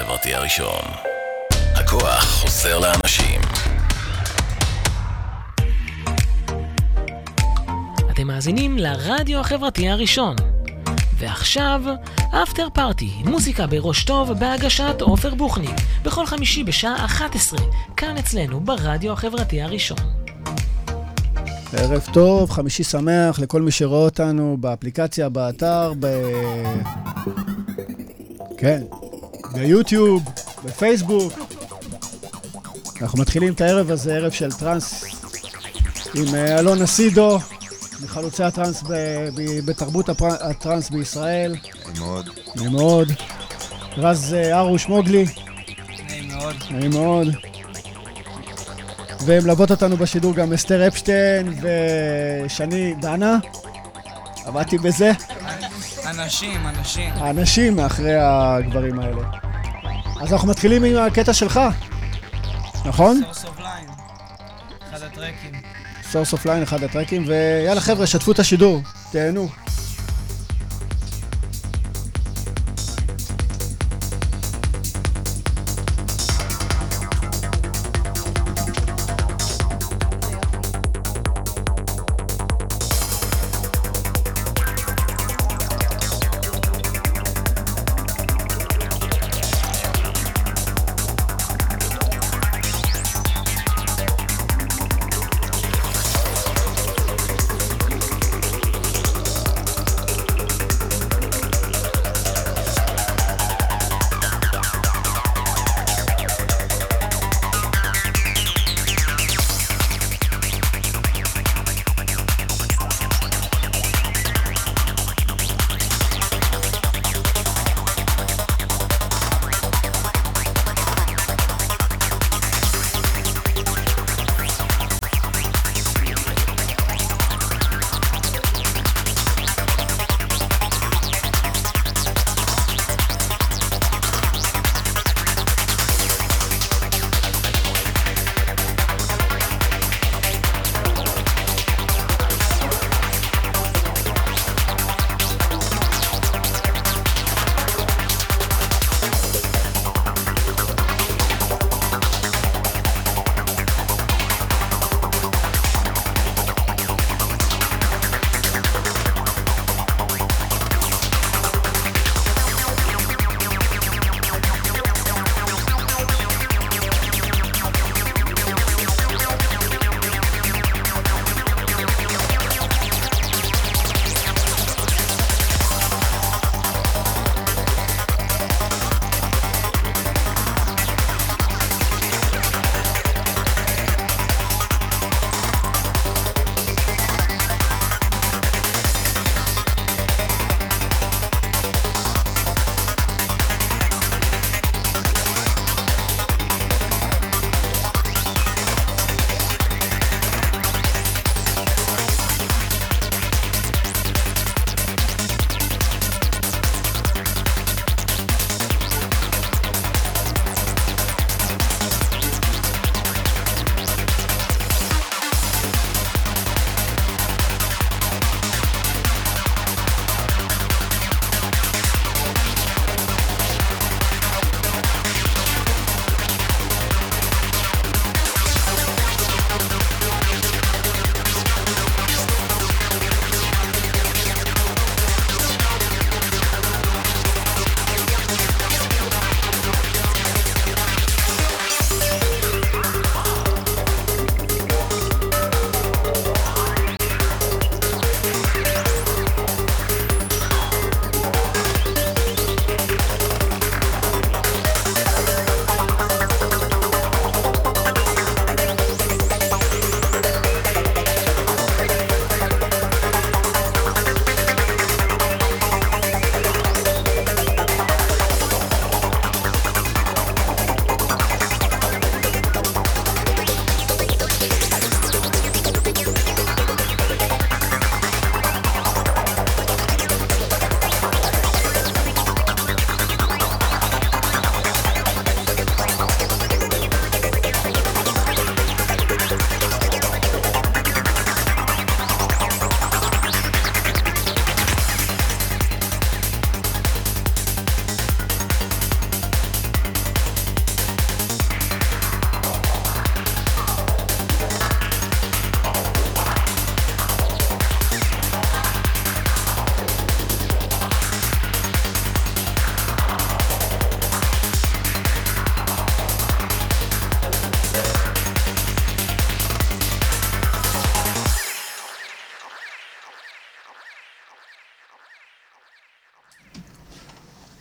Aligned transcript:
החברתי 0.00 0.34
הראשון. 0.34 0.82
הכוח 1.74 2.24
חוזר 2.24 2.78
לאנשים. 2.78 3.40
אתם 8.10 8.26
מאזינים 8.26 8.78
לרדיו 8.78 9.40
החברתי 9.40 9.88
הראשון. 9.88 10.36
ועכשיו, 11.18 11.80
אפטר 12.42 12.68
פארטי, 12.74 13.10
מוזיקה 13.24 13.66
בראש 13.66 14.04
טוב 14.04 14.32
בהגשת 14.32 15.00
עופר 15.00 15.34
בוכניק, 15.34 15.76
בכל 16.04 16.26
חמישי 16.26 16.64
בשעה 16.64 17.04
11, 17.04 17.60
כאן 17.96 18.16
אצלנו 18.18 18.60
ברדיו 18.60 19.12
החברתי 19.12 19.62
הראשון. 19.62 19.98
ערב 21.72 22.06
טוב, 22.12 22.50
חמישי 22.50 22.84
שמח 22.84 23.38
לכל 23.38 23.62
מי 23.62 23.70
שרואה 23.70 24.04
אותנו 24.04 24.56
באפליקציה, 24.60 25.28
באתר, 25.28 25.92
ב... 26.00 26.06
כן, 28.58 28.82
ביוטיוב, 29.52 30.22
בפייסבוק. 30.64 31.32
אנחנו 33.02 33.18
מתחילים 33.18 33.52
את 33.52 33.60
הערב 33.60 33.90
הזה, 33.90 34.16
ערב 34.16 34.32
של 34.32 34.52
טראנס 34.52 35.04
עם 36.14 36.34
אה, 36.34 36.58
אלונה 36.58 36.86
סידו, 36.86 37.38
מחלוצי 38.02 38.42
הטראנס 38.44 38.82
ב... 38.82 38.92
ב... 39.34 39.60
בתרבות 39.64 40.08
הפר... 40.08 40.28
הטראנס 40.40 40.90
בישראל. 40.90 41.56
נעים 41.86 42.02
מאוד. 42.02 42.30
נעים 42.56 42.72
מאוד. 42.72 43.12
רז 43.96 44.34
אה, 44.34 44.58
ארוש 44.58 44.88
מוגלי. 44.88 45.24
נעים 46.08 46.28
מאוד. 46.28 46.56
נעים 46.70 46.90
מאוד. 46.90 47.28
ומלוות 49.26 49.70
אותנו 49.70 49.96
בשידור 49.96 50.34
גם 50.34 50.52
אסתר 50.52 50.86
אפשטיין 50.86 51.54
ושני 51.62 52.94
דנה. 53.00 53.38
עבדתי 54.44 54.78
בזה. 54.78 55.12
אנשים, 56.10 56.66
אנשים. 56.66 57.12
האנשים 57.16 57.76
מאחרי 57.76 58.14
הגברים 58.20 59.00
האלה. 59.00 59.22
אז 60.20 60.32
אנחנו 60.32 60.48
מתחילים 60.48 60.84
עם 60.84 60.96
הקטע 60.96 61.32
שלך, 61.32 61.60
נכון? 62.84 63.20
Source 63.24 63.44
Offline. 63.44 63.86
אחד 64.90 65.02
הטרקים. 65.02 65.52
Source 66.10 66.32
Offline, 66.32 66.62
אחד 66.62 66.82
הטרקים, 66.82 67.24
ויאללה 67.26 67.80
חבר'ה, 67.80 68.06
שתפו 68.06 68.32
את 68.32 68.38
השידור, 68.38 68.82
תהנו. 69.12 69.48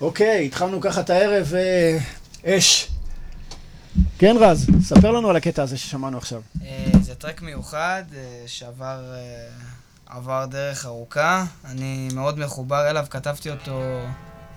אוקיי, 0.10 0.46
התחלנו 0.46 0.82
ככה 0.82 1.02
את 1.02 1.10
הערב, 1.10 1.54
אה, 1.56 1.98
אש. 2.46 2.92
כן, 4.18 4.36
רז, 4.40 4.68
ספר 4.82 5.12
לנו 5.12 5.30
על 5.30 5.36
הקטע 5.36 5.64
הזה 5.64 5.78
ששמענו 5.78 6.18
עכשיו. 6.18 6.42
אה, 6.62 6.86
זה 7.02 7.16
טרק 7.16 7.42
מיוחד 7.42 8.04
אה, 8.16 8.44
שעבר 8.48 9.14
אה, 9.14 9.48
עבר 10.06 10.46
דרך 10.46 10.86
ארוכה. 10.86 11.46
אני 11.66 12.10
מאוד 12.14 12.40
מחובר 12.40 12.90
אליו, 12.90 13.06
כתבתי 13.10 13.50
אותו, 13.50 13.82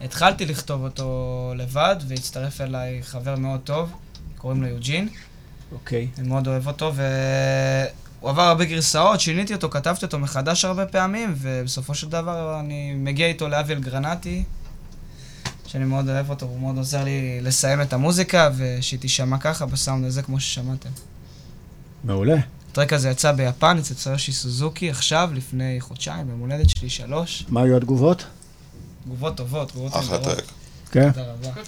התחלתי 0.01 0.47
לכתוב 0.47 0.85
אותו 0.85 1.53
לבד, 1.57 1.97
והצטרף 2.09 2.61
אליי 2.61 3.03
חבר 3.03 3.37
מאוד 3.37 3.61
טוב, 3.65 3.93
קוראים 4.39 4.63
לו 4.63 4.69
יוג'ין. 4.69 5.09
אוקיי. 5.73 6.09
אני 6.19 6.29
מאוד 6.29 6.49
אוהב 6.49 6.67
אותו, 6.67 6.93
והוא 6.95 8.31
עבר 8.31 8.43
הרבה 8.43 8.65
גרסאות, 8.65 9.21
שיניתי 9.21 9.55
אותו, 9.55 9.71
כתבתי 9.71 10.05
אותו 10.05 10.19
מחדש 10.19 10.65
הרבה 10.65 10.87
פעמים, 10.87 11.35
ובסופו 11.37 11.95
של 11.95 12.09
דבר 12.09 12.61
אני 12.61 12.95
מגיע 12.95 13.27
איתו 13.27 13.49
לאביאל 13.49 13.81
גרנטי, 13.81 14.45
שאני 15.73 15.85
מאוד 15.85 16.09
אוהב 16.09 16.31
אותו, 16.31 16.47
הוא 16.47 16.61
מאוד 16.61 16.77
עוזר 16.77 17.05
לי 17.05 17.41
לסיים 17.41 17.83
את 17.83 17.93
המוזיקה, 17.93 18.51
ושהיא 18.57 19.01
תישמע 19.01 19.39
ככה 19.39 19.67
בסאונד 19.67 20.05
הזה 20.05 20.23
כמו 20.23 20.41
ששמעתם. 20.41 20.89
מעולה. 22.05 22.37
הטרק 22.71 22.93
הזה 22.93 23.11
יצא 23.11 23.33
ביפן 23.33 23.79
אצל 23.79 23.95
צויושי 23.95 24.33
סוזוקי 24.33 24.91
עכשיו, 24.91 25.31
לפני 25.35 25.77
חודשיים, 25.81 26.27
ביום 26.27 26.41
הולדת 26.41 26.69
שלי 26.69 26.91
שלוש. 26.91 27.45
מה 27.49 27.63
היו 27.63 27.77
התגובות? 27.77 28.25
תגובות 29.05 29.37
טובות, 29.37 29.69
תגובות 29.69 29.97
אחלה. 29.97 30.19
טרק. 30.19 30.45
כן. 30.91 31.11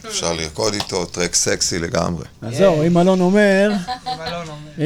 אפשר 0.08 0.32
לרקוד 0.32 0.74
איתו, 0.74 1.04
טרק 1.04 1.34
סקסי 1.34 1.78
לגמרי. 1.78 2.24
אז 2.42 2.56
זהו, 2.56 2.86
אם 2.86 2.98
אלון 2.98 3.20
אומר, 3.20 3.72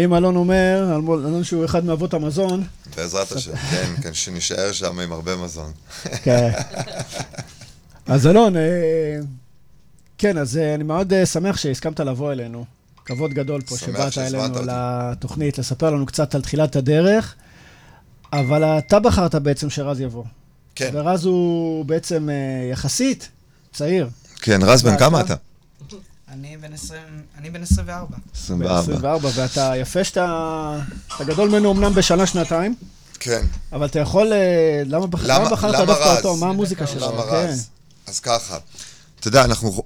אם 0.04 0.14
אלון 0.14 0.36
אומר. 0.36 0.98
אלון 1.08 1.44
שהוא 1.44 1.64
אחד 1.64 1.84
מאבות 1.84 2.14
המזון, 2.14 2.64
בעזרת 2.96 3.32
השם, 3.32 3.56
כן, 3.56 3.92
כן, 4.02 4.14
שנישאר 4.14 4.72
שם 4.72 5.00
עם 5.00 5.12
הרבה 5.12 5.36
מזון. 5.36 5.72
כן. 6.22 6.50
אז 8.08 8.26
אלון, 8.26 8.56
אה, 8.56 8.62
כן, 10.18 10.38
אז 10.38 10.56
אה, 10.56 10.74
אני 10.74 10.84
מאוד 10.84 11.12
אה, 11.12 11.26
שמח 11.26 11.56
שהסכמת 11.56 12.00
לבוא 12.00 12.32
אלינו. 12.32 12.64
כבוד 13.04 13.34
גדול 13.34 13.60
פה 13.62 13.76
שבאת 13.76 14.18
אלינו 14.18 14.44
אותי. 14.56 14.66
לתוכנית, 14.66 15.58
לספר 15.58 15.90
לנו 15.90 16.06
קצת 16.06 16.34
על 16.34 16.42
תחילת 16.42 16.76
הדרך, 16.76 17.34
אבל 18.32 18.64
אתה 18.64 18.98
בחרת 19.00 19.34
בעצם 19.34 19.70
שרז 19.70 20.00
יבוא. 20.00 20.24
כן, 20.74 20.90
ורז 20.92 21.24
הוא 21.24 21.84
בעצם 21.84 22.28
אה, 22.30 22.34
יחסית 22.72 23.28
צעיר. 23.72 24.08
כן, 24.42 24.60
רז, 24.62 24.82
בן 24.82 24.98
כמה 24.98 25.20
אתה? 25.20 25.34
אני 26.32 26.56
בן 26.56 26.72
20, 26.72 27.00
אני 27.38 27.50
בן 27.50 27.62
24. 27.62 28.16
24. 28.34 28.78
24, 28.80 29.28
ואתה 29.34 29.72
יפה 29.76 30.04
שאתה... 30.04 30.78
אתה 31.16 31.24
גדול 31.24 31.48
ממנו 31.48 31.72
אמנם 31.72 31.92
בשנה-שנתיים, 31.94 32.74
כן. 33.20 33.42
אבל 33.72 33.86
אתה 33.86 33.98
יכול... 33.98 34.32
למה 34.84 35.06
בח- 35.06 35.24
למה- 35.24 35.38
למה 35.38 35.50
בחרת 35.50 35.74
למה 35.74 35.84
דווקא? 35.84 36.16
אותו? 36.16 36.36
מה 36.36 36.46
המוזיקה 36.48 36.86
שלו? 36.86 37.12
למה 37.12 37.22
כן. 37.22 37.28
רז? 37.36 37.68
אז 38.08 38.20
ככה, 38.20 38.58
אתה 39.20 39.28
יודע, 39.28 39.44
אנחנו 39.44 39.82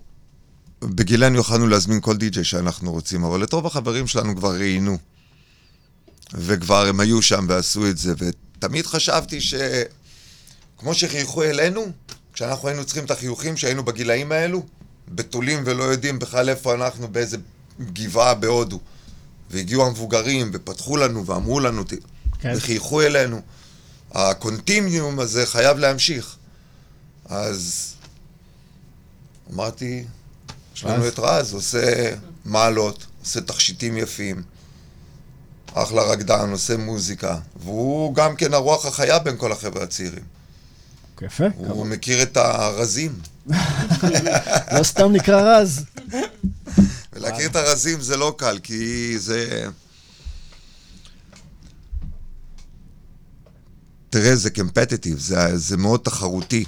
בגילנו 0.80 1.38
יכולנו 1.38 1.66
להזמין 1.66 2.00
כל 2.00 2.16
די-ג'יי 2.16 2.44
שאנחנו 2.44 2.92
רוצים, 2.92 3.24
אבל 3.24 3.44
את 3.44 3.52
רוב 3.52 3.66
החברים 3.66 4.06
שלנו 4.06 4.36
כבר 4.36 4.52
ראיינו. 4.54 4.98
וכבר 6.34 6.86
הם 6.86 7.00
היו 7.00 7.22
שם 7.22 7.46
ועשו 7.48 7.86
את 7.86 7.98
זה, 7.98 8.14
ותמיד 8.18 8.86
חשבתי 8.86 9.40
ש... 9.40 9.54
כמו 10.78 10.94
שחייכו 10.94 11.42
אלינו, 11.42 11.92
כשאנחנו 12.32 12.68
היינו 12.68 12.84
צריכים 12.84 13.04
את 13.04 13.10
החיוכים 13.10 13.56
שהיינו 13.56 13.84
בגילאים 13.84 14.32
האלו, 14.32 14.66
בתולים 15.08 15.62
ולא 15.66 15.84
יודעים 15.84 16.18
בכלל 16.18 16.48
איפה 16.48 16.74
אנחנו, 16.74 17.08
באיזה 17.08 17.36
גבעה 17.80 18.34
בהודו. 18.34 18.80
והגיעו 19.50 19.86
המבוגרים 19.86 20.50
ופתחו 20.54 20.96
לנו 20.96 21.26
ואמרו 21.26 21.60
לנו, 21.60 21.84
"ת- 21.84 21.92
כן. 22.38 22.52
וחייכו 22.56 23.02
אלינו. 23.02 23.40
הקונטיניום 24.12 25.20
הזה 25.20 25.46
חייב 25.46 25.78
להמשיך. 25.78 26.36
אז 27.24 27.92
אמרתי, 29.52 30.04
יש 30.74 30.84
לנו. 30.84 31.08
את 31.08 31.18
רז, 31.18 31.52
עושה 31.52 32.14
מעלות, 32.44 33.06
עושה 33.20 33.40
תכשיטים 33.40 33.96
יפים, 33.96 34.42
אחלה 35.74 36.02
רקדן, 36.02 36.50
עושה 36.50 36.76
מוזיקה, 36.76 37.38
והוא 37.56 38.14
גם 38.14 38.36
כן 38.36 38.54
הרוח 38.54 38.86
החיה 38.86 39.18
בין 39.18 39.36
כל 39.36 39.52
החבר'ה 39.52 39.82
הצעירים. 39.82 40.24
יפה. 41.22 41.44
הוא 41.56 41.86
מכיר 41.86 42.22
את 42.22 42.36
הרזים, 42.36 43.12
לא 44.78 44.82
סתם 44.82 45.12
נקרא 45.12 45.58
רז. 45.60 45.84
ולהכיר 47.12 47.46
את 47.50 47.56
הרזים 47.56 48.00
זה 48.00 48.16
לא 48.16 48.34
קל, 48.38 48.58
כי 48.62 49.18
זה... 49.18 49.66
תראה, 54.10 54.36
זה 54.36 54.50
קמפטטיב, 54.50 55.18
זה, 55.18 55.58
זה 55.58 55.76
מאוד 55.76 56.00
תחרותי, 56.00 56.64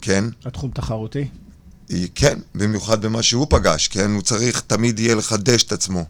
כן? 0.00 0.24
התחום 0.44 0.70
תחרותי. 0.70 1.28
כן, 2.14 2.38
במיוחד 2.54 3.04
במה 3.04 3.22
שהוא 3.22 3.46
פגש, 3.50 3.88
כן? 3.88 4.10
הוא 4.10 4.22
צריך 4.22 4.60
תמיד 4.66 4.98
יהיה 4.98 5.14
לחדש 5.14 5.62
את 5.62 5.72
עצמו. 5.72 6.04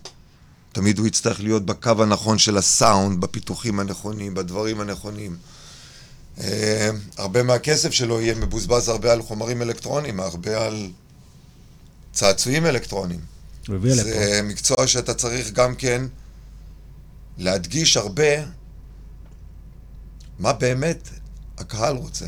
תמיד 0.73 0.99
הוא 0.99 1.07
יצטרך 1.07 1.41
להיות 1.41 1.67
בקו 1.67 2.03
הנכון 2.03 2.39
של 2.39 2.57
הסאונד, 2.57 3.21
בפיתוחים 3.21 3.81
הנכונים, 3.81 4.35
בדברים 4.35 4.81
הנכונים. 4.81 5.37
אה, 6.41 6.91
הרבה 7.17 7.43
מהכסף 7.43 7.91
שלו 7.91 8.21
יהיה 8.21 8.35
מבוזבז 8.35 8.89
הרבה 8.89 9.13
על 9.13 9.23
חומרים 9.23 9.63
אלקטרוניים, 9.63 10.21
הרבה 10.21 10.67
על 10.67 10.91
צעצועים 12.13 12.67
לפה. 12.67 13.07
זה 13.95 14.41
מקצוע 14.45 14.87
שאתה 14.87 15.15
צריך 15.15 15.53
גם 15.53 15.75
כן 15.75 16.05
להדגיש 17.39 17.97
הרבה 17.97 18.45
מה 20.39 20.53
באמת 20.53 21.09
הקהל 21.59 21.97
רוצה. 21.97 22.27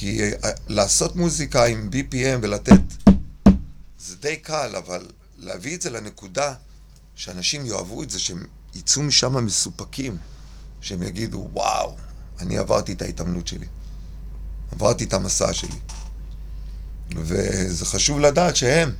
כי 0.00 0.20
אה, 0.22 0.50
לעשות 0.68 1.16
מוזיקה 1.16 1.64
עם 1.64 1.90
BPM 1.92 2.38
ולתת, 2.42 2.80
זה 3.98 4.16
די 4.16 4.36
קל, 4.36 4.76
אבל 4.76 5.06
להביא 5.38 5.76
את 5.76 5.82
זה 5.82 5.90
לנקודה 5.90 6.54
שאנשים 7.14 7.66
יאהבו 7.66 8.02
את 8.02 8.10
זה, 8.10 8.18
שהם 8.18 8.44
יצאו 8.74 9.02
משם 9.02 9.44
מסופקים, 9.44 10.16
שהם 10.80 11.02
יגידו, 11.02 11.48
וואו, 11.52 11.96
אני 12.40 12.58
עברתי 12.58 12.92
את 12.92 13.02
ההתאמנות 13.02 13.46
שלי, 13.46 13.66
עברתי 14.72 15.04
את 15.04 15.12
המסע 15.12 15.52
שלי. 15.52 15.78
וזה 17.16 17.86
חשוב 17.86 18.20
לדעת 18.20 18.56
שהם, 18.56 18.92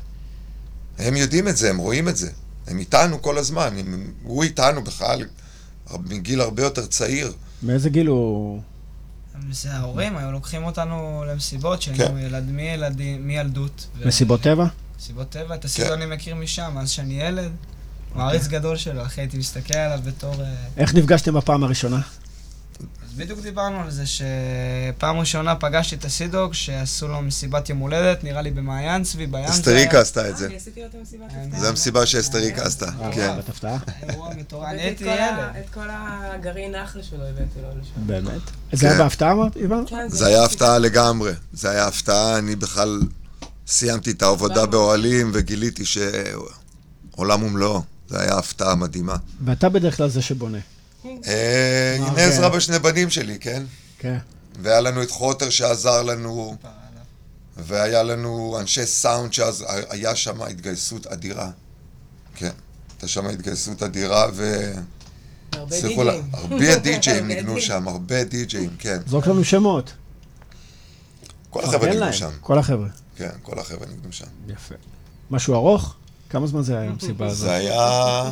הם 0.98 1.16
יודעים 1.16 1.48
את 1.48 1.56
זה, 1.56 1.70
הם 1.70 1.76
רואים 1.76 2.08
את 2.08 2.16
זה. 2.16 2.30
הם 2.66 2.78
איתנו 2.78 3.22
כל 3.22 3.38
הזמן, 3.38 3.78
הם, 3.78 4.12
הוא 4.22 4.42
איתנו 4.42 4.84
בכלל 4.84 5.24
מגיל 6.04 6.40
הרבה 6.40 6.62
יותר 6.62 6.86
צעיר. 6.86 7.32
מאיזה 7.62 7.90
גיל 7.90 8.06
הוא... 8.06 8.62
זה 9.50 9.72
ההורים 9.72 10.16
היו 10.16 10.32
לוקחים 10.32 10.64
אותנו 10.64 11.24
למסיבות 11.28 11.82
כן. 11.84 11.96
שהיינו 11.96 12.18
ילד, 12.18 12.44
מילדים, 12.50 13.26
מילדות. 13.26 13.86
ו- 13.98 14.08
מסיבות 14.08 14.40
טבע? 14.40 14.66
מסיבות 14.98 15.30
טבע, 15.30 15.54
את 15.54 15.60
כן. 15.60 15.66
הסידור 15.66 15.94
אני 15.94 16.06
מכיר 16.06 16.34
משם, 16.34 16.78
אז 16.78 16.90
שאני 16.90 17.20
ילד. 17.20 17.50
מעריץ 18.14 18.46
גדול 18.46 18.76
שלו, 18.76 19.02
אחי, 19.06 19.20
הייתי 19.20 19.38
מסתכל 19.38 19.74
עליו 19.74 20.00
בתור... 20.04 20.34
אה, 20.42 20.54
איך 20.76 20.94
נפגשתם 20.94 21.34
בפעם 21.34 21.64
הראשונה? 21.64 22.00
בדיוק 23.18 23.40
דיברנו 23.40 23.80
על 23.80 23.90
זה 23.90 24.04
שפעם 24.06 25.16
ראשונה 25.18 25.54
פגשתי 25.56 25.94
את 25.96 26.04
הסידוג, 26.04 26.54
שעשו 26.54 27.08
לו 27.08 27.22
מסיבת 27.22 27.68
יום 27.68 27.78
הולדת, 27.78 28.24
נראה 28.24 28.42
לי 28.42 28.50
במעיין 28.50 29.02
צבי, 29.02 29.26
בים. 29.26 29.46
זה 29.46 29.52
אסטריקה 29.52 29.92
היה. 29.92 30.00
עשתה 30.00 30.28
את 30.28 30.36
זה. 30.36 30.46
אני 30.46 30.56
עשיתי 30.56 30.80
לו 30.80 30.86
את 30.86 30.94
המסיבת 30.94 31.22
אה, 31.34 31.42
הפתעה. 31.44 31.60
זו 31.60 31.66
המסיבה 31.68 32.06
שאסטריקה 32.06 32.62
עשתה, 32.62 32.86
אה, 32.86 33.12
כן. 33.12 33.20
וואו, 33.28 33.38
הפתעה. 33.48 33.76
אירוע 34.08 34.34
מטורף. 34.38 34.68
אני 34.68 34.82
הייתי 34.82 35.04
את 35.04 35.08
כל 35.08 35.20
ה- 35.20 35.26
ילד. 35.54 35.64
את 35.64 35.74
כל 35.74 35.86
הגרעין 35.90 36.74
אחלה 36.74 37.02
שלו 37.02 37.24
הבאתי 37.26 37.60
לו 37.62 37.68
לשם. 37.82 38.06
באמת. 38.06 38.40
זה 38.72 38.88
היה 38.90 38.98
בהפתעה 38.98 39.32
אמרת, 39.32 39.56
איוון? 39.56 39.84
כן, 39.86 40.08
זה 40.08 40.26
היה 40.26 40.44
הפתעה 40.44 40.78
לגמרי. 40.78 41.32
זה 41.52 41.70
היה 41.70 41.86
הפתעה, 41.86 42.38
אני 42.38 42.56
בכלל 42.56 43.00
סיימתי 43.66 44.10
את 44.10 44.22
העבודה 44.22 44.66
באוהלים 44.66 45.30
וגיליתי 45.34 45.84
שעולם 45.84 47.42
ומלואו. 47.42 47.82
זה 48.08 48.20
היה 48.20 48.38
הפתעה 48.38 48.74
מדהימה. 48.74 49.16
ואתה 49.44 49.68
בדרך 49.68 49.96
כלל 49.96 50.08
זה 50.08 50.22
שבונה. 50.22 50.58
אה, 51.26 51.96
הנה. 51.98 52.22
עזרא 52.22 52.48
בשני 52.48 52.78
בנים 52.78 53.10
שלי, 53.10 53.38
כן? 53.38 53.62
כן. 53.98 54.18
והיה 54.62 54.80
לנו 54.80 55.02
את 55.02 55.10
חוטר 55.10 55.50
שעזר 55.50 56.02
לנו, 56.02 56.56
והיה 57.56 58.02
לנו 58.02 58.56
אנשי 58.60 58.86
סאונד 58.86 59.32
שאז 59.32 59.64
היה 59.90 60.16
שם 60.16 60.42
התגייסות 60.42 61.06
אדירה. 61.06 61.50
כן, 62.34 62.50
הייתה 62.90 63.08
שם 63.08 63.26
התגייסות 63.26 63.82
אדירה, 63.82 64.26
ו... 64.34 64.72
הרבה 65.52 65.76
די-ג'ים. 65.82 66.08
הרבה 66.32 66.78
די-ג'אים 66.78 67.28
ניגנו. 67.28 67.60
שם, 67.60 67.88
הרבה 67.88 68.24
די-ג'אים, 68.24 68.70
כן. 68.78 68.98
זרוק 69.06 69.26
לנו 69.26 69.44
שמות. 69.44 69.92
כל 71.50 71.64
החבר'ה 71.64 71.90
ניגנו. 71.90 72.12
שם. 72.12 72.30
כל 72.40 72.58
החבר'ה. 72.58 72.88
כן, 73.16 73.30
כל 73.42 73.58
החבר'ה 73.58 73.86
ניגנו 73.86 74.12
שם. 74.12 74.26
יפה. 74.48 74.74
משהו 75.30 75.54
ארוך? 75.54 75.94
כמה 76.30 76.46
זמן 76.46 76.62
זה 76.62 76.78
היה 76.78 76.90
המסיבה 76.90 77.26
הזאת? 77.26 77.38
זה 77.38 77.52
היה... 77.54 78.30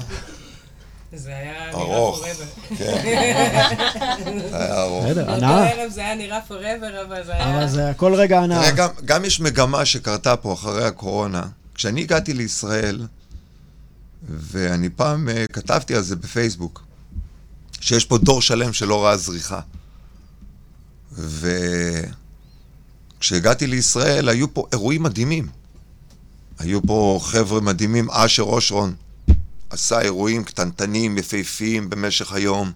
זה 1.12 1.36
היה 1.36 1.52
נראה 1.52 1.70
ארוך. 1.72 2.24
forever. 2.24 2.76
כן. 2.76 3.02
זה 4.50 4.56
היה 4.56 4.82
ארוך. 4.82 5.04
בסדר, 5.04 5.24
באותו 5.24 5.44
הנאה. 5.44 5.70
ערב 5.70 5.90
זה 5.90 6.00
היה 6.00 6.14
נראה 6.14 6.40
forever, 6.48 7.06
אבל 7.06 7.24
זה 7.24 7.34
היה... 7.34 7.58
אבל 7.58 7.68
זה 7.68 7.90
הכל 7.90 8.14
רגע 8.14 8.40
הנאה. 8.40 8.60
תראה, 8.60 8.70
גם, 8.70 8.88
גם 9.04 9.24
יש 9.24 9.40
מגמה 9.40 9.84
שקרתה 9.84 10.36
פה 10.36 10.52
אחרי 10.52 10.84
הקורונה. 10.84 11.42
כשאני 11.74 12.00
הגעתי 12.00 12.34
לישראל, 12.34 13.06
ואני 14.28 14.88
פעם 14.90 15.28
uh, 15.28 15.52
כתבתי 15.52 15.94
על 15.94 16.02
זה 16.02 16.16
בפייסבוק, 16.16 16.84
שיש 17.80 18.04
פה 18.04 18.18
דור 18.18 18.42
שלם 18.42 18.72
שלא 18.72 19.04
ראה 19.04 19.16
זריחה. 19.16 19.60
וכשאני 21.12 22.12
כשהגעתי 23.20 23.66
לישראל 23.66 24.28
היו 24.28 24.54
פה 24.54 24.66
אירועים 24.72 25.02
מדהימים. 25.02 25.48
היו 26.58 26.82
פה 26.82 27.20
חבר'ה 27.22 27.60
מדהימים, 27.60 28.10
אשר 28.10 28.42
אושרון 28.42 28.94
עשה 29.70 30.00
אירועים 30.00 30.44
קטנטנים, 30.44 31.18
יפהפיים 31.18 31.90
במשך 31.90 32.32
היום, 32.32 32.72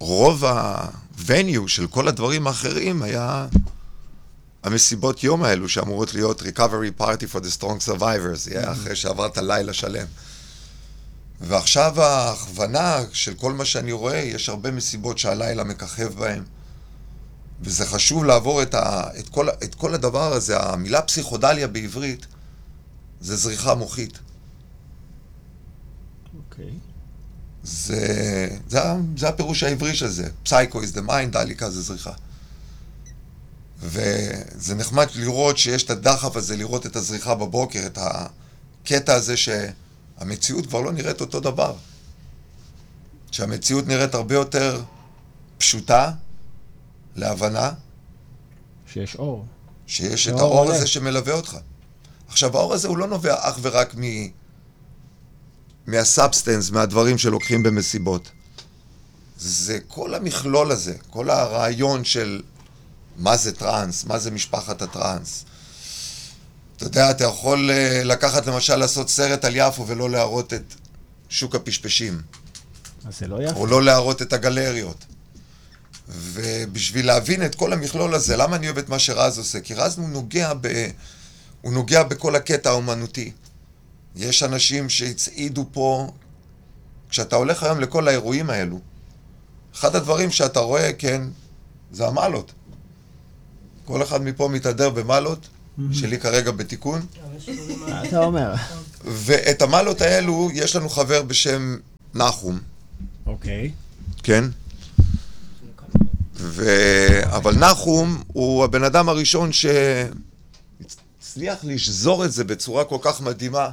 ורוב 0.00 0.44
ה-venue 0.44 1.68
של 1.68 1.86
כל 1.86 2.08
הדברים 2.08 2.46
האחרים 2.46 3.02
היה 3.02 3.46
המסיבות 4.62 5.24
יום 5.24 5.44
האלו 5.44 5.68
שאמורות 5.68 6.14
להיות 6.14 6.42
recovery 6.42 7.00
party 7.00 7.34
for 7.34 7.38
the 7.38 7.60
strong 7.60 7.88
survivors, 7.88 8.36
זה 8.36 8.58
היה 8.58 8.72
אחרי 8.72 8.96
שעברת 8.96 9.38
לילה 9.38 9.72
שלם. 9.72 10.06
ועכשיו 11.40 12.02
ההכוונה 12.02 12.98
של 13.12 13.34
כל 13.34 13.52
מה 13.52 13.64
שאני 13.64 13.92
רואה, 13.92 14.18
יש 14.18 14.48
הרבה 14.48 14.70
מסיבות 14.70 15.18
שהלילה 15.18 15.64
מככב 15.64 16.14
בהן. 16.14 16.42
וזה 17.60 17.86
חשוב 17.86 18.24
לעבור 18.24 18.62
את, 18.62 18.74
ה, 18.74 19.02
את, 19.18 19.28
כל, 19.28 19.48
את 19.48 19.74
כל 19.74 19.94
הדבר 19.94 20.32
הזה, 20.32 20.60
המילה 20.60 21.02
פסיכודליה 21.02 21.68
בעברית 21.68 22.26
זה 23.20 23.36
זריחה 23.36 23.74
מוחית. 23.74 24.18
אוקיי. 26.36 26.70
זה, 27.62 28.48
זה, 28.68 28.82
ה- 28.82 28.96
זה 29.16 29.28
הפירוש 29.28 29.62
העברי 29.62 29.94
של 29.94 30.08
זה. 30.08 30.28
פסייקו 30.42 30.82
is 30.82 30.94
the 30.94 31.08
mind, 31.08 31.30
דליקה 31.30 31.70
זה 31.70 31.82
זריחה. 31.82 32.12
וזה 33.78 34.74
נחמד 34.74 35.06
לראות 35.14 35.58
שיש 35.58 35.82
את 35.84 35.90
הדחף 35.90 36.36
הזה, 36.36 36.56
לראות 36.56 36.86
את 36.86 36.96
הזריחה 36.96 37.34
בבוקר, 37.34 37.80
את 37.86 37.98
הקטע 38.02 39.14
הזה 39.14 39.34
שהמציאות 39.36 40.66
כבר 40.66 40.80
לא 40.80 40.92
נראית 40.92 41.20
אותו 41.20 41.40
דבר. 41.40 41.74
שהמציאות 43.30 43.86
נראית 43.86 44.14
הרבה 44.14 44.34
יותר 44.34 44.82
פשוטה, 45.58 46.12
להבנה, 47.16 47.72
שיש 48.92 49.16
אור. 49.16 49.46
שיש 49.86 50.28
את 50.28 50.32
האור. 50.38 50.72
הזה 50.72 50.86
שמלווה 50.86 51.32
אותך. 51.32 51.56
עכשיו, 52.28 52.56
האור 52.56 52.74
הזה 52.74 52.88
הוא 52.88 52.98
לא 52.98 53.06
נובע 53.06 53.34
אך 53.40 53.58
ורק 53.62 53.94
מ... 53.98 54.02
מה 55.86 56.00
substance, 56.00 56.70
מהדברים 56.70 57.18
שלוקחים 57.18 57.62
במסיבות. 57.62 58.30
זה 59.38 59.78
כל 59.88 60.14
המכלול 60.14 60.72
הזה, 60.72 60.94
כל 61.10 61.30
הרעיון 61.30 62.04
של 62.04 62.42
מה 63.16 63.36
זה 63.36 63.52
טראנס, 63.52 64.04
מה 64.04 64.18
זה 64.18 64.30
משפחת 64.30 64.82
הטראנס. 64.82 65.44
אתה 66.76 66.84
יודע, 66.84 67.10
אתה 67.10 67.24
יכול 67.24 67.70
אה, 67.70 68.04
לקחת 68.04 68.46
למשל 68.46 68.76
לעשות 68.76 69.10
סרט 69.10 69.44
על 69.44 69.52
יפו 69.56 69.86
ולא 69.86 70.10
להראות 70.10 70.54
את 70.54 70.74
שוק 71.28 71.54
הפשפשים. 71.54 72.22
אז 73.08 73.18
זה 73.18 73.26
לא 73.26 73.42
יפה. 73.42 73.56
או 73.56 73.66
לא 73.66 73.82
להראות 73.82 74.22
את 74.22 74.32
הגלריות. 74.32 75.04
ובשביל 76.08 77.06
להבין 77.06 77.44
את 77.44 77.54
כל 77.54 77.72
המכלול 77.72 78.14
הזה, 78.14 78.36
למה 78.36 78.56
אני 78.56 78.66
אוהב 78.66 78.78
את 78.78 78.88
מה 78.88 78.98
שרז 78.98 79.38
עושה? 79.38 79.60
כי 79.60 79.74
רז 79.74 79.98
הוא 79.98 80.08
נוגע, 80.08 80.52
ב... 80.60 80.88
הוא 81.66 81.72
נוגע 81.72 82.02
בכל 82.02 82.36
הקטע 82.36 82.70
האומנותי. 82.70 83.32
יש 84.16 84.42
אנשים 84.42 84.88
שהצעידו 84.88 85.66
פה, 85.72 86.12
כשאתה 87.10 87.36
הולך 87.36 87.62
היום 87.62 87.80
לכל 87.80 88.08
האירועים 88.08 88.50
האלו, 88.50 88.80
אחד 89.74 89.96
הדברים 89.96 90.30
שאתה 90.30 90.60
רואה, 90.60 90.92
כן, 90.92 91.22
זה 91.92 92.06
המלות. 92.06 92.52
כל 93.84 94.02
אחד 94.02 94.22
מפה 94.22 94.48
מתהדר 94.48 94.90
במלות, 94.90 95.48
שלי 95.92 96.18
כרגע 96.18 96.50
בתיקון, 96.50 97.06
מה 97.78 98.04
אתה 98.04 98.18
אומר? 98.18 98.54
ואת 99.04 99.62
המלות 99.62 100.00
האלו, 100.00 100.48
יש 100.54 100.76
לנו 100.76 100.88
חבר 100.88 101.22
בשם 101.22 101.76
נחום, 102.14 102.58
אוקיי. 103.26 103.72
כן? 104.22 104.44
ו... 106.36 106.64
אבל 107.24 107.54
נחום 107.54 108.22
הוא 108.26 108.64
הבן 108.64 108.84
אדם 108.84 109.08
הראשון 109.08 109.50
שהצליח 111.36 111.64
לשזור 111.64 112.24
את 112.24 112.32
זה 112.32 112.44
בצורה 112.44 112.84
כל 112.84 112.98
כך 113.00 113.20
מדהימה, 113.20 113.68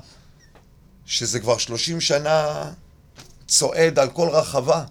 שזה 1.05 1.39
כבר 1.39 1.57
30 1.57 2.01
שנה 2.01 2.63
צועד 3.47 3.99
על 3.99 4.09
כל 4.09 4.29
רחבה. 4.29 4.83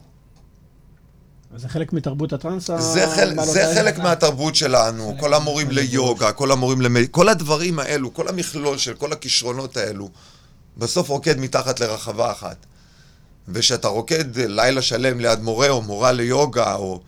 זה 1.56 1.68
חלק 1.68 1.92
מתרבות 1.92 2.32
הטראנס? 2.32 2.70
זה, 2.78 3.06
חל... 3.16 3.44
זה? 3.44 3.72
חלק 3.74 3.98
מהתרבות 3.98 4.54
שלנו, 4.54 5.16
כל 5.20 5.34
המורים 5.34 5.70
ליוגה, 5.70 6.32
כל 6.32 6.50
המורים 6.50 6.80
למ... 6.80 7.06
כל 7.06 7.28
הדברים 7.28 7.78
האלו, 7.78 8.14
כל 8.14 8.28
המכלול 8.28 8.78
של 8.78 8.94
כל 8.94 9.12
הכישרונות 9.12 9.76
האלו, 9.76 10.08
בסוף 10.76 11.08
רוקד 11.08 11.38
מתחת 11.38 11.80
לרחבה 11.80 12.32
אחת. 12.32 12.56
וכשאתה 13.48 13.88
רוקד 13.88 14.36
לילה 14.36 14.82
שלם 14.82 15.20
ליד 15.20 15.40
מורה 15.40 15.68
או 15.68 15.82
מורה 15.82 16.12
ליוגה, 16.12 16.74
או 16.74 17.00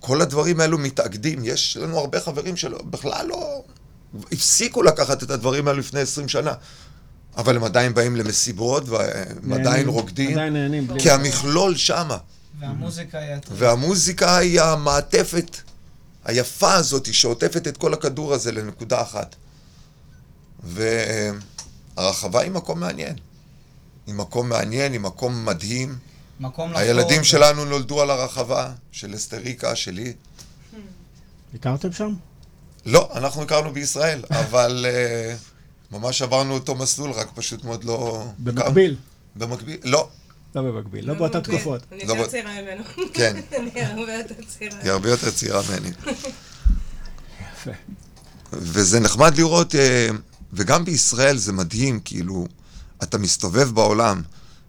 כל 0.00 0.22
הדברים 0.22 0.60
האלו 0.60 0.78
מתאגדים. 0.78 1.38
יש 1.44 1.76
לנו 1.76 1.98
הרבה 1.98 2.20
חברים 2.20 2.56
שלא, 2.56 2.82
בכלל 2.82 3.26
לא, 3.26 3.62
הפסיקו 4.32 4.82
לקחת 4.82 5.22
את 5.22 5.30
הדברים 5.30 5.68
האלו 5.68 5.78
לפני 5.78 6.00
20 6.00 6.28
שנה. 6.28 6.52
אבל 7.36 7.56
הם 7.56 7.64
עדיין 7.64 7.94
באים 7.94 8.16
למסיבות, 8.16 8.88
והם 8.88 9.52
עדיין 9.52 9.88
רוקדים, 9.88 10.30
עדיין 10.30 10.52
נהנים. 10.52 10.88
כי 10.98 11.10
המכלול 11.10 11.76
שמה. 11.76 12.18
והמוזיקה 12.60 13.18
היא... 13.18 13.36
והמוזיקה 13.50 14.36
היא 14.36 14.60
המעטפת 14.60 15.56
היפה 16.24 16.74
הזאת 16.74 17.14
שעוטפת 17.14 17.68
את 17.68 17.76
כל 17.76 17.94
הכדור 17.94 18.34
הזה 18.34 18.52
לנקודה 18.52 19.02
אחת. 19.02 19.36
והרחבה 21.96 22.40
היא 22.40 22.50
מקום 22.50 22.80
מעניין. 22.80 23.16
היא 24.06 24.14
מקום 24.14 24.48
מעניין, 24.48 24.92
היא 24.92 25.00
מקום 25.00 25.44
מדהים. 25.44 25.98
מקום 26.40 26.70
לחקור 26.70 26.82
הילדים. 26.82 27.24
שלנו 27.24 27.64
נולדו 27.64 28.02
על 28.02 28.10
הרחבה, 28.10 28.72
של 28.92 29.14
אסתריקה, 29.14 29.76
שלי. 29.76 30.12
הכרתם 31.54 31.92
שם? 31.92 32.14
לא, 32.88 33.08
אנחנו 33.14 33.42
הכרנו 33.42 33.72
בישראל, 33.72 34.22
אבל 34.30 34.86
אה, 34.88 35.34
ממש 35.90 36.22
עברנו 36.22 36.54
אותו 36.54 36.74
מסלול, 36.74 37.10
רק 37.10 37.30
פשוט 37.34 37.64
מאוד 37.64 37.84
לא... 37.84 38.24
במקביל. 38.38 38.96
במקביל, 39.36 39.76
לא, 39.84 40.08
לא 40.54 40.62
במקביל, 40.62 41.08
לא 41.08 41.14
באותן. 41.14 41.40
תקופות. 41.40 41.82
אני 41.92 42.04
לא 42.06 42.12
יותר 42.12 42.26
צעירה 42.26 42.62
ממנו. 42.62 42.84
כן. 43.14 43.36
אני 43.56 43.80
הרבה 43.82 44.14
יותר 44.14 44.34
צעירה. 44.48 44.78
היא 44.82 44.90
הרבה 44.90 45.10
יותר 45.10 45.30
צעירה 45.30 45.62
ממני. 45.70 45.90
יפה. 47.52 47.70
וזה 48.52 49.00
נחמד 49.00 49.38
לראות, 49.38 49.74
אה, 49.74 50.08
וגם 50.52 50.84
בישראל 50.84 51.36
זה 51.36 51.52
מדהים, 51.52 52.00
כאילו, 52.04 52.46
אתה 53.02 53.18
מסתובב 53.18 53.70
בעולם, 53.74 54.22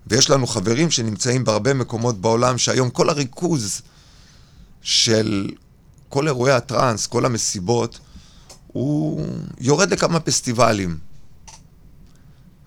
ויש 0.08 0.30
לנו 0.30 0.48
חברים 0.48 0.92
שנמצאים 0.92 1.44
בהרבה 1.44 1.74
מקומות 1.74 2.22
בעולם, 2.22 2.58
שהיום 2.58 2.90
כל 2.90 3.10
הריכוז 3.10 3.82
של 4.82 5.50
כל 6.10 6.28
אירועי 6.28 6.54
הטראנס, 6.54 7.08
כל 7.08 7.26
המסיבות, 7.26 8.00
הוא 8.74 9.26
יורד 9.60 9.92
לכמה 9.94 10.20
פסטיבלים. 10.20 10.98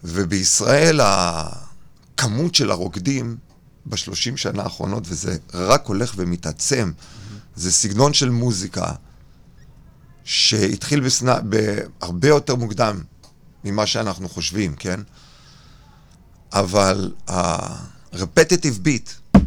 ובישראל 0.05 1.01
הכמות 1.03 2.55
של 2.55 2.71
הרוקדים 2.71 3.37
בשלושים 3.87 4.37
שנה 4.37 4.63
האחרונות, 4.63 5.05
וזה 5.07 5.37
רק 5.55 5.87
הולך 5.87 6.15
ומתעצם, 6.17 6.93
זה 7.57 7.73
סגנון 7.73 8.15
של 8.15 8.31
מוזיקה 8.31 8.93
שהתחיל 10.25 11.01
בסנה, 11.01 11.39
בהרבה 11.41 12.29
יותר 12.29 12.55
מוקדם 12.55 13.03
ממה 13.65 13.87
שאנחנו 13.87 14.29
חושבים, 14.29 14.77
כן? 14.77 15.01
אבל 16.53 17.13
ה-repetitive 17.29 18.87
beat, 18.87 19.39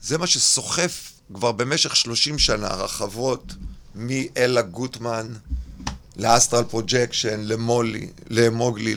זה 0.00 0.18
מה 0.18 0.26
שסוחף 0.26 1.12
כבר 1.34 1.52
במשך 1.52 1.96
30 1.96 2.38
שנה 2.38 2.68
רחבות 2.68 3.54
מאלה 3.94 4.62
גוטמן 4.62 5.32
ל 6.16 6.23
Astral 6.23 6.64
Projection, 6.64 7.40
למולי, 7.40 8.08
למוגלי, 8.30 8.94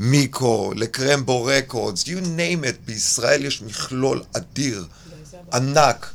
למיקו, 0.00 0.72
ל 0.76 0.86
Krembo 0.86 1.44
Records, 1.44 2.04
you 2.04 2.22
name 2.22 2.64
it, 2.64 2.76
בישראל 2.84 3.44
יש 3.44 3.62
מכלול 3.62 4.22
אדיר, 4.32 4.86
ענק, 5.52 6.10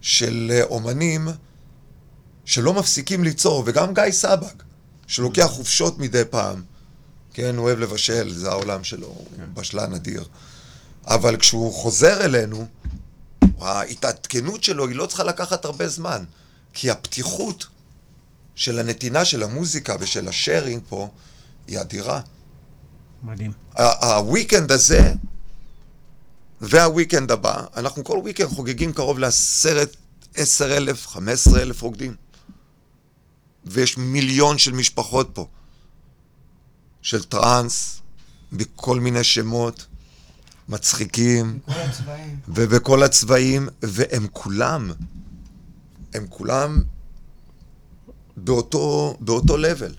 של 0.00 0.50
אה, 0.50 0.62
אומנים 0.62 1.28
שלא 2.44 2.74
מפסיקים 2.74 3.24
ליצור, 3.24 3.62
וגם 3.66 3.94
גיא 3.94 4.10
סבג, 4.10 4.54
שלוקח 5.06 5.46
חופשות 5.46 5.98
מדי 5.98 6.22
פעם. 6.30 6.62
כן, 7.34 7.56
הוא 7.56 7.64
אוהב 7.64 7.78
לבשל, 7.78 8.32
זה 8.32 8.48
העולם 8.48 8.84
שלו, 8.84 9.06
הוא 9.06 9.26
בשלן 9.54 9.94
אדיר. 9.94 10.24
אבל 11.06 11.36
כשהוא 11.36 11.72
חוזר 11.72 12.24
אלינו, 12.24 12.66
ההתעדכנות 13.60 14.64
שלו 14.64 14.88
היא 14.88 14.96
לא 14.96 15.06
צריכה 15.06 15.24
לקחת 15.24 15.64
הרבה 15.64 15.88
זמן, 15.88 16.24
כי 16.72 16.90
הפתיחות 16.90 17.66
של 18.54 18.78
הנתינה 18.78 19.24
של 19.24 19.42
המוזיקה 19.42 19.96
ושל 20.00 20.28
השארינג 20.28 20.82
פה 20.88 21.08
היא 21.66 21.80
אדירה. 21.80 22.20
מדהים. 23.22 23.52
ה 24.02 24.11
weekend 24.11 24.72
הזה 24.72 25.14
וה 26.60 26.76
weekend 26.76 27.30
הבא, 27.30 27.64
אנחנו 27.76 28.04
כל 28.04 28.18
weekend 28.18 28.48
חוגגים 28.48 28.92
קרוב 28.92 29.18
לעשרת, 29.18 29.96
עשר 30.34 30.76
אלף, 30.76 31.06
חמש 31.06 31.32
עשרה 31.32 31.62
אלף 31.62 31.82
רוקדים. 31.82 32.14
ויש 33.64 33.98
מיליון 33.98 34.58
של 34.58 34.72
משפחות 34.72 35.30
פה, 35.32 35.46
של 37.02 37.24
טראנס, 37.24 38.00
בכל 38.52 39.00
מיני 39.00 39.24
שמות, 39.24 39.86
מצחיקים. 40.68 41.58
ובכל 42.48 43.02
הצבעים, 43.02 43.68
והם 43.82 44.26
כולם, 44.32 44.92
הם 46.14 46.26
כולם 46.28 46.82
באותו, 48.36 49.16
באותו 49.20 49.56
level. 49.56 49.92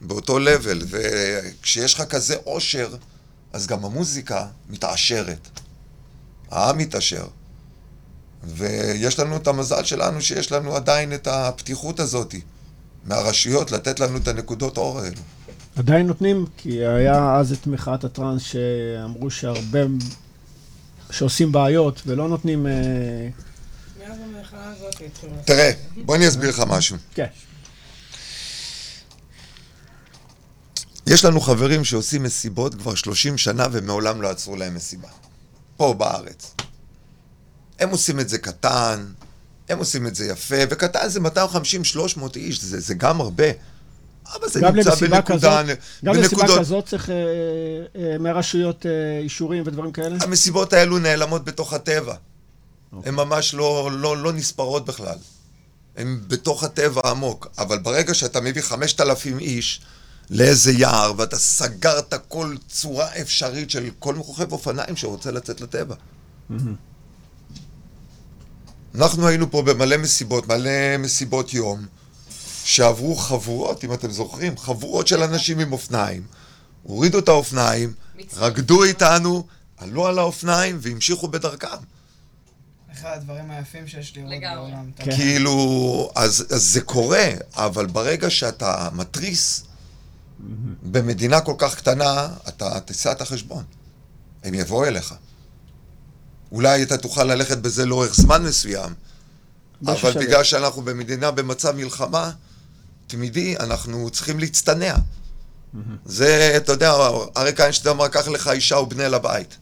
באותו 0.00 0.38
level, 0.38 0.84
וכשיש 0.88 1.94
לך 1.94 2.02
כזה 2.02 2.36
עושר, 2.44 2.96
אז 3.52 3.66
גם 3.66 3.84
המוזיקה 3.84 4.46
מתעשרת. 4.70 5.48
העם 6.50 6.78
מתעשר. 6.78 7.26
ויש 8.44 9.18
לנו 9.18 9.36
את 9.36 9.46
המזל 9.46 9.84
שלנו 9.84 10.20
שיש 10.20 10.52
לנו 10.52 10.76
עדיין 10.76 11.14
את 11.14 11.26
הפתיחות 11.26 12.00
הזאת 12.00 12.34
מהרשויות 13.04 13.70
לתת 13.70 14.00
לנו 14.00 14.16
את 14.16 14.28
הנקודות 14.28 14.76
אור 14.76 15.00
האלו. 15.00 15.20
עדיין 15.76 16.06
נותנים, 16.06 16.46
כי 16.56 16.86
היה 16.86 17.36
אז 17.36 17.52
את 17.52 17.66
מחאת 17.66 18.04
הטראנס 18.04 18.42
שאמרו 18.42 19.30
שהרבה 19.30 19.80
שעושים 21.10 21.52
בעיות 21.52 22.02
ולא 22.06 22.28
נותנים... 22.28 22.66
אה, 22.66 22.72
מאז 24.00 24.18
המחאה 24.20 24.49
הזאת 24.49 24.49
התחילו... 24.49 24.49
לעשות 24.49 24.49
תראה. 25.44 25.70
בוא 25.96 26.16
אני 26.16 26.28
אסביר 26.28 26.50
לך 26.50 26.62
משהו. 26.68 26.96
כן. 27.14 27.26
יש 31.06 31.24
לנו 31.24 31.40
חברים 31.40 31.84
שעושים 31.84 32.22
מסיבות 32.22 32.74
כבר 32.74 32.94
30 32.94 33.38
שנה 33.38 33.66
ומעולם 33.72 34.22
לא 34.22 34.30
עצרו 34.30 34.56
להם 34.56 34.74
מסיבה. 34.74 35.08
פה 35.76 35.94
בארץ. 35.98 36.54
הם 37.78 37.90
עושים 37.90 38.20
את 38.20 38.28
זה 38.28 38.38
קטן, 38.38 39.06
הם 39.68 39.78
עושים 39.78 40.06
את 40.06 40.14
זה 40.14 40.26
יפה, 40.26 40.56
וקטן 40.70 41.08
זה 41.08 41.20
250-300 41.20 42.20
איש, 42.36 42.62
זה, 42.62 42.80
זה 42.80 42.94
גם 42.94 43.20
הרבה. 43.20 43.44
אבל 44.34 44.48
זה 44.48 44.60
נמצא 44.60 44.94
בנקודה, 44.94 45.22
כזאת, 45.22 45.78
גם 46.04 46.14
למסיבה 46.14 46.42
בנקודות. 46.42 46.58
כזאת 46.58 46.86
צריך 46.86 47.10
אה, 47.10 47.14
אה, 47.96 48.18
מהרשויות 48.18 48.86
אה, 48.86 49.18
אישורים 49.22 49.62
ודברים 49.66 49.92
כאלה? 49.92 50.16
המסיבות 50.20 50.72
האלו 50.72 50.98
נעלמות 50.98 51.44
בתוך 51.44 51.72
הטבע. 51.72 52.14
אוקיי. 52.92 53.08
הן 53.08 53.14
ממש 53.14 53.54
לא, 53.54 53.90
לא, 53.92 54.16
לא 54.16 54.32
נספרות 54.32 54.84
בכלל. 54.84 55.16
הן 55.96 56.20
בתוך 56.26 56.64
הטבע 56.64 57.00
העמוק. 57.04 57.48
אבל 57.58 57.78
ברגע 57.78 58.14
שאתה 58.14 58.40
מביא 58.40 58.62
5,000 58.62 59.38
איש 59.38 59.80
לאיזה 60.30 60.72
יער, 60.72 61.12
ואתה 61.16 61.38
סגרת 61.38 62.14
כל 62.28 62.56
צורה 62.68 63.08
אפשרית 63.20 63.70
של 63.70 63.90
כל 63.98 64.16
רוכב 64.16 64.52
אופניים 64.52 64.96
שרוצה 64.96 65.30
לצאת 65.30 65.60
לטבע. 65.60 65.94
אנחנו 68.94 69.28
היינו 69.28 69.50
פה 69.50 69.62
במלא 69.62 69.96
מסיבות, 69.96 70.48
מלא 70.48 70.96
מסיבות 70.98 71.54
יום, 71.54 71.86
שעברו 72.64 73.16
חבורות, 73.16 73.84
אם 73.84 73.92
אתם 73.92 74.10
זוכרים, 74.10 74.58
חבורות 74.58 75.06
של 75.06 75.22
אנשים 75.22 75.58
עם 75.58 75.72
אופניים. 75.72 76.22
הורידו 76.82 77.18
את 77.18 77.28
האופניים, 77.28 77.92
רקדו 78.36 78.84
איתנו, 78.84 79.46
עלו 79.76 80.06
על 80.06 80.18
האופניים 80.18 80.78
והמשיכו 80.80 81.28
בדרכם. 81.28 81.76
אחד 82.92 83.16
הדברים 83.16 83.50
היפים 83.50 83.88
שיש 83.88 84.16
לראות 84.16 84.32
לגמרי. 84.32 84.70
בעולם. 84.70 84.90
כן. 84.96 85.16
כאילו, 85.16 86.10
אז, 86.14 86.46
אז 86.50 86.62
זה 86.62 86.80
קורה, 86.80 87.28
אבל 87.54 87.86
ברגע 87.86 88.30
שאתה 88.30 88.88
מתריס 88.92 89.64
במדינה 90.82 91.40
כל 91.40 91.54
כך 91.58 91.76
קטנה, 91.76 92.28
אתה 92.48 92.80
תישא 92.80 93.12
את 93.12 93.20
החשבון. 93.20 93.64
הם 94.44 94.54
יבואו 94.54 94.84
אליך. 94.84 95.14
אולי 96.52 96.82
אתה 96.82 96.96
תוכל 96.96 97.24
ללכת 97.24 97.58
בזה 97.58 97.86
לאורך 97.86 98.14
זמן 98.14 98.42
מסוים, 98.42 98.94
אבל 99.86 99.96
שווה. 99.96 100.12
בגלל 100.12 100.44
שאנחנו 100.44 100.82
במדינה 100.82 101.30
במצב 101.30 101.76
מלחמה 101.76 102.30
תמידי, 103.06 103.56
אנחנו 103.56 104.10
צריכים 104.10 104.40
להצטנע. 104.40 104.94
זה, 106.04 106.52
אתה 106.56 106.72
יודע, 106.72 106.92
אריק 107.36 107.60
איינשטיין 107.60 107.94
אמר, 107.94 108.08
קח 108.08 108.28
לך 108.28 108.48
אישה 108.48 108.76
ובנה 108.76 109.08
לבית. 109.08 109.56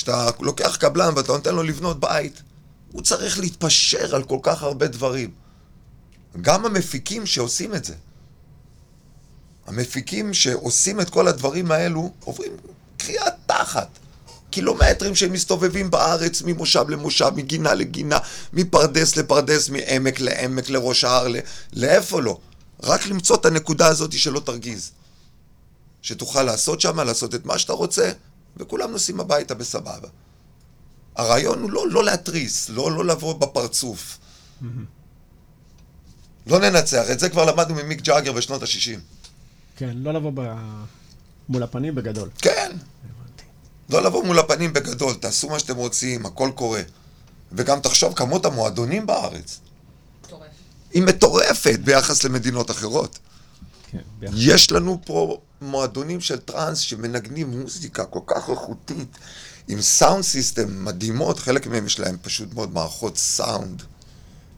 כשאתה 0.00 0.30
לוקח 0.40 0.76
קבלן 0.76 1.12
ואתה 1.16 1.32
נותן 1.32 1.54
לו 1.54 1.62
לבנות 1.62 2.00
בית, 2.00 2.42
הוא 2.92 3.02
צריך 3.02 3.38
להתפשר 3.38 4.14
על 4.14 4.22
כל 4.22 4.38
כך 4.42 4.62
הרבה 4.62 4.86
דברים. 4.86 5.30
גם 6.40 6.66
המפיקים 6.66 7.26
שעושים 7.26 7.74
את 7.74 7.84
זה. 7.84 7.94
המפיקים 9.66 10.34
שעושים 10.34 11.00
את 11.00 11.10
כל 11.10 11.28
הדברים 11.28 11.72
האלו 11.72 12.12
עוברים 12.24 12.52
קריאת 12.96 13.32
תחת. 13.46 13.88
קילומטרים 14.50 15.14
שהם 15.14 15.32
מסתובבים 15.32 15.90
בארץ 15.90 16.42
ממושב 16.42 16.90
למושב, 16.90 17.30
מגינה 17.36 17.74
לגינה, 17.74 18.18
מפרדס 18.52 19.16
לפרדס, 19.16 19.68
מעמק 19.68 20.20
לעמק, 20.20 20.68
לראש 20.68 21.04
ההר, 21.04 21.28
ל... 21.28 21.36
לאיפה 21.72 22.20
לא. 22.20 22.38
רק 22.82 23.06
למצוא 23.06 23.36
את 23.36 23.46
הנקודה 23.46 23.86
הזאת 23.86 24.12
שלא 24.12 24.40
תרגיז. 24.40 24.90
שתוכל 26.02 26.42
לעשות 26.42 26.80
שם, 26.80 27.00
לעשות 27.00 27.34
את 27.34 27.44
מה 27.46 27.58
שאתה 27.58 27.72
רוצה, 27.72 28.12
וכולם 28.56 28.90
נוסעים 28.90 29.20
הביתה 29.20 29.54
בסבבה. 29.54 30.08
הרעיון 31.16 31.62
הוא 31.62 31.70
לא, 31.70 31.88
לא 31.88 32.04
להתריס, 32.04 32.68
לא, 32.68 32.92
לא 32.92 33.04
לבוא 33.04 33.34
בפרצוף. 33.34 34.18
לא 36.46 36.58
ננצח, 36.58 37.04
את 37.12 37.20
זה 37.20 37.28
כבר 37.28 37.44
למדנו 37.44 37.74
ממיק 37.74 38.00
ג'אגר 38.00 38.32
בשנות 38.32 38.62
ה-60. 38.62 38.98
כן, 39.76 39.96
לא 39.96 40.12
לבוא 40.12 40.32
ב... 40.34 40.40
מול 41.48 41.62
הפנים 41.62 41.94
בגדול. 41.94 42.28
כן. 42.38 42.72
לא 43.90 44.02
לבוא 44.02 44.24
מול 44.24 44.38
הפנים 44.38 44.72
בגדול, 44.72 45.14
תעשו 45.14 45.48
מה 45.48 45.58
שאתם 45.58 45.76
רוצים, 45.76 46.26
הכל 46.26 46.50
קורה. 46.54 46.82
וגם 47.52 47.80
תחשוב, 47.80 48.14
כמות 48.14 48.44
המועדונים 48.44 49.06
בארץ 49.06 49.60
מטורף. 50.24 50.46
היא 50.90 51.02
מטורפת 51.02 51.78
ביחס 51.84 52.24
למדינות 52.24 52.70
אחרות. 52.70 53.18
כן, 53.90 53.98
ביחד. 54.18 54.34
יש 54.36 54.72
לנו 54.72 55.00
פה 55.04 55.40
מועדונים 55.60 56.20
של 56.20 56.36
טראנס 56.36 56.78
שמנגנים 56.78 57.60
מוזיקה 57.60 58.04
כל 58.04 58.20
כך 58.26 58.50
איכותית, 58.50 59.18
עם 59.68 59.80
sound 59.80 60.22
system 60.24 60.84
מדהימות, 60.84 61.38
חלק 61.38 61.66
מהם 61.66 61.86
יש 61.86 62.00
להם 62.00 62.16
פשוט 62.22 62.54
מאוד 62.54 62.74
מערכות 62.74 63.16
סאונד 63.16 63.82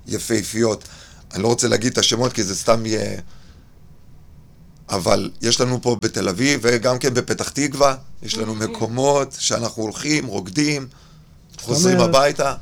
יפהפיות. 0.06 0.84
אני 1.34 1.42
לא 1.42 1.48
רוצה 1.48 1.68
להגיד 1.68 1.92
את 1.92 1.98
השמות 1.98 2.32
כי 2.32 2.42
זה 2.42 2.54
סתם 2.54 2.86
יהיה... 2.86 3.20
אבל 4.88 5.30
יש 5.42 5.60
לנו 5.60 5.82
פה 5.82 5.96
בתל 6.02 6.28
אביב 6.28 6.60
וגם 6.62 6.98
כן 6.98 7.14
בפתח 7.14 7.48
תקווה, 7.48 7.96
יש 8.22 8.38
לנו 8.38 8.54
מקומות 8.54 9.36
שאנחנו 9.38 9.82
הולכים, 9.82 10.26
רוקדים, 10.26 10.88
חוזרים 11.60 12.00
הביתה. 12.00 12.54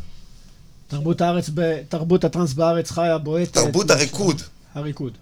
תרבות 0.88 1.20
הארץ. 1.20 1.50
תרבות 1.88 2.24
הטראנס 2.24 2.52
בארץ 2.52 2.90
חיה, 2.90 3.18
בועטת. 3.18 3.52
תרבות 3.52 3.90
הריקוד. 3.90 4.42
הריקוד. 4.74 5.12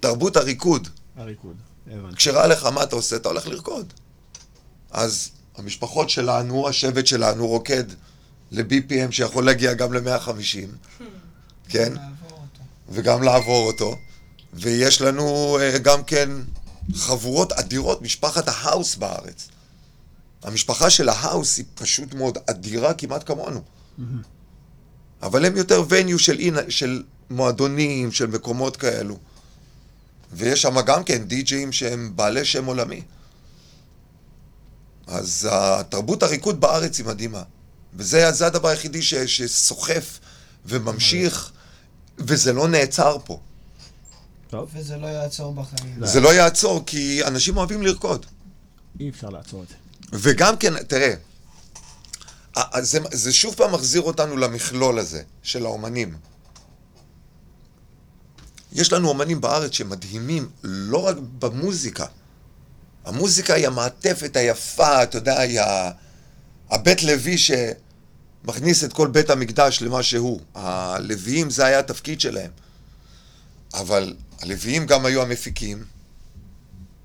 תרבות 0.00 0.36
הריקוד. 0.36 0.88
הריקוד, 1.16 1.56
הבנתי. 1.90 2.16
כשרע 2.16 2.46
לך, 2.46 2.64
מה 2.64 2.82
אתה 2.82 2.96
עושה? 2.96 3.16
אתה 3.16 3.28
הולך 3.28 3.46
לרקוד. 3.46 3.92
אז 4.90 5.30
המשפחות 5.56 6.10
שלנו, 6.10 6.68
השבט 6.68 7.06
שלנו, 7.06 7.46
רוקד 7.46 7.84
ל-BPM 8.50 9.10
שיכול 9.10 9.44
להגיע 9.44 9.74
גם 9.74 9.92
ל-150, 9.92 10.90
כן? 11.68 11.92
וגם 12.88 13.22
לעבור 13.22 13.66
אותו. 13.66 13.96
ויש 14.52 15.02
לנו 15.02 15.58
אה, 15.60 15.78
גם 15.78 16.04
כן 16.04 16.30
חבורות 16.94 17.52
אדירות, 17.52 18.02
משפחת 18.02 18.48
ההאוס 18.48 18.96
בארץ. 18.96 19.48
המשפחה 20.42 20.90
של 20.90 21.08
ההאוס 21.08 21.58
היא 21.58 21.64
פשוט 21.74 22.14
מאוד 22.14 22.38
אדירה 22.46 22.94
כמעט 22.94 23.26
כמונו. 23.26 23.60
אבל 25.22 25.44
הם 25.44 25.56
יותר 25.56 25.84
וניו 25.88 26.18
של, 26.18 26.38
של 26.68 27.02
מועדונים, 27.30 28.12
של 28.12 28.26
מקומות 28.26 28.76
כאלו. 28.76 29.18
ויש 30.32 30.62
שם 30.62 30.80
גם 30.80 31.04
כן 31.04 31.24
די-ג'אים 31.24 31.72
שהם 31.72 32.12
בעלי 32.16 32.44
שם 32.44 32.64
עולמי. 32.64 33.02
אז 35.06 35.48
התרבות 35.50 36.22
הריקוד 36.22 36.60
בארץ 36.60 36.98
היא 36.98 37.06
מדהימה. 37.06 37.42
וזה 37.94 38.32
זה 38.32 38.46
הדבר 38.46 38.68
היחידי 38.68 39.02
ש, 39.02 39.14
שסוחף 39.14 40.18
וממשיך, 40.66 41.52
וזה 42.18 42.52
לא 42.52 42.68
נעצר 42.68 43.16
פה. 43.24 43.40
טוב, 44.50 44.70
וזה 44.74 44.96
לא 44.96 45.06
יעצור 45.06 45.54
בחיים. 45.54 45.94
לא. 45.98 46.06
זה 46.06 46.20
לא 46.20 46.34
יעצור, 46.34 46.82
כי 46.86 47.24
אנשים 47.24 47.56
אוהבים 47.56 47.82
לרקוד. 47.82 48.26
אי 49.00 49.08
אפשר 49.08 49.28
לעצור 49.28 49.62
את 49.62 49.68
זה. 49.68 49.74
וגם 50.12 50.56
כן, 50.56 50.82
תראה, 50.82 51.14
זה, 52.78 52.98
זה 53.12 53.32
שוב 53.32 53.54
פעם 53.54 53.72
מחזיר 53.72 54.02
אותנו 54.02 54.36
למכלול 54.36 54.98
הזה 54.98 55.22
של 55.42 55.66
האומנים. 55.66 56.16
יש 58.72 58.92
לנו 58.92 59.08
אומנים 59.08 59.40
בארץ 59.40 59.72
שמדהימים 59.72 60.48
לא 60.62 61.06
רק 61.06 61.16
במוזיקה. 61.38 62.04
המוזיקה 63.04 63.54
היא 63.54 63.66
המעטפת 63.66 64.36
היפה, 64.36 65.02
אתה 65.02 65.18
יודע, 65.18 65.40
היא 65.40 65.60
הבית 66.70 67.02
לוי 67.02 67.36
שמכניס 67.38 68.84
את 68.84 68.92
כל 68.92 69.08
בית 69.08 69.30
המקדש 69.30 69.82
למה 69.82 70.02
שהוא. 70.02 70.40
הלוויים 70.54 71.50
זה 71.50 71.64
היה 71.64 71.78
התפקיד 71.78 72.20
שלהם. 72.20 72.50
אבל 73.74 74.14
הלוויים 74.40 74.86
גם 74.86 75.06
היו 75.06 75.22
המפיקים, 75.22 75.84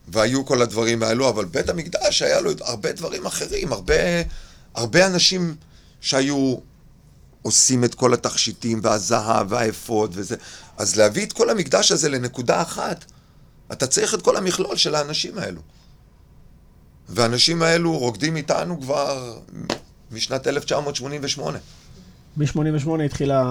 והיו 0.08 0.46
כל 0.46 0.62
הדברים 0.62 1.04
האלו, 1.04 1.30
אבל 1.30 1.46
בית 1.46 1.70
המקדש 1.70 2.22
היה 2.22 2.42
לו 2.42 2.52
הרבה 2.62 2.92
דברים 2.92 3.26
אחרים, 3.26 3.74
הרבה, 3.74 3.94
הרבה 4.76 5.06
אנשים 5.08 5.56
שהיו 6.02 6.56
עושים 7.42 7.84
את 7.84 7.96
כל 7.96 8.14
התכשיטים 8.14 8.80
והזהב 8.84 9.52
והאפוד 9.52 10.12
וזה. 10.14 10.36
אז 10.78 10.96
להביא 10.96 11.26
את 11.26 11.34
כל 11.34 11.50
המקדש 11.50 11.92
הזה 11.92 12.10
לנקודה 12.10 12.62
אחת, 12.62 13.06
אתה 13.72 13.88
צריך 13.88 14.14
את 14.14 14.22
כל 14.22 14.38
המכלול 14.38 14.78
של 14.78 14.96
האנשים 14.96 15.38
האלו. 15.38 15.62
והאנשים 17.10 17.62
האלו 17.62 17.98
רוקדים 17.98 18.36
איתנו 18.36 18.82
כבר 18.82 19.38
משנת 20.12 20.48
1988. 20.48 21.58
מ-88 22.38 22.90
התחילה... 23.06 23.44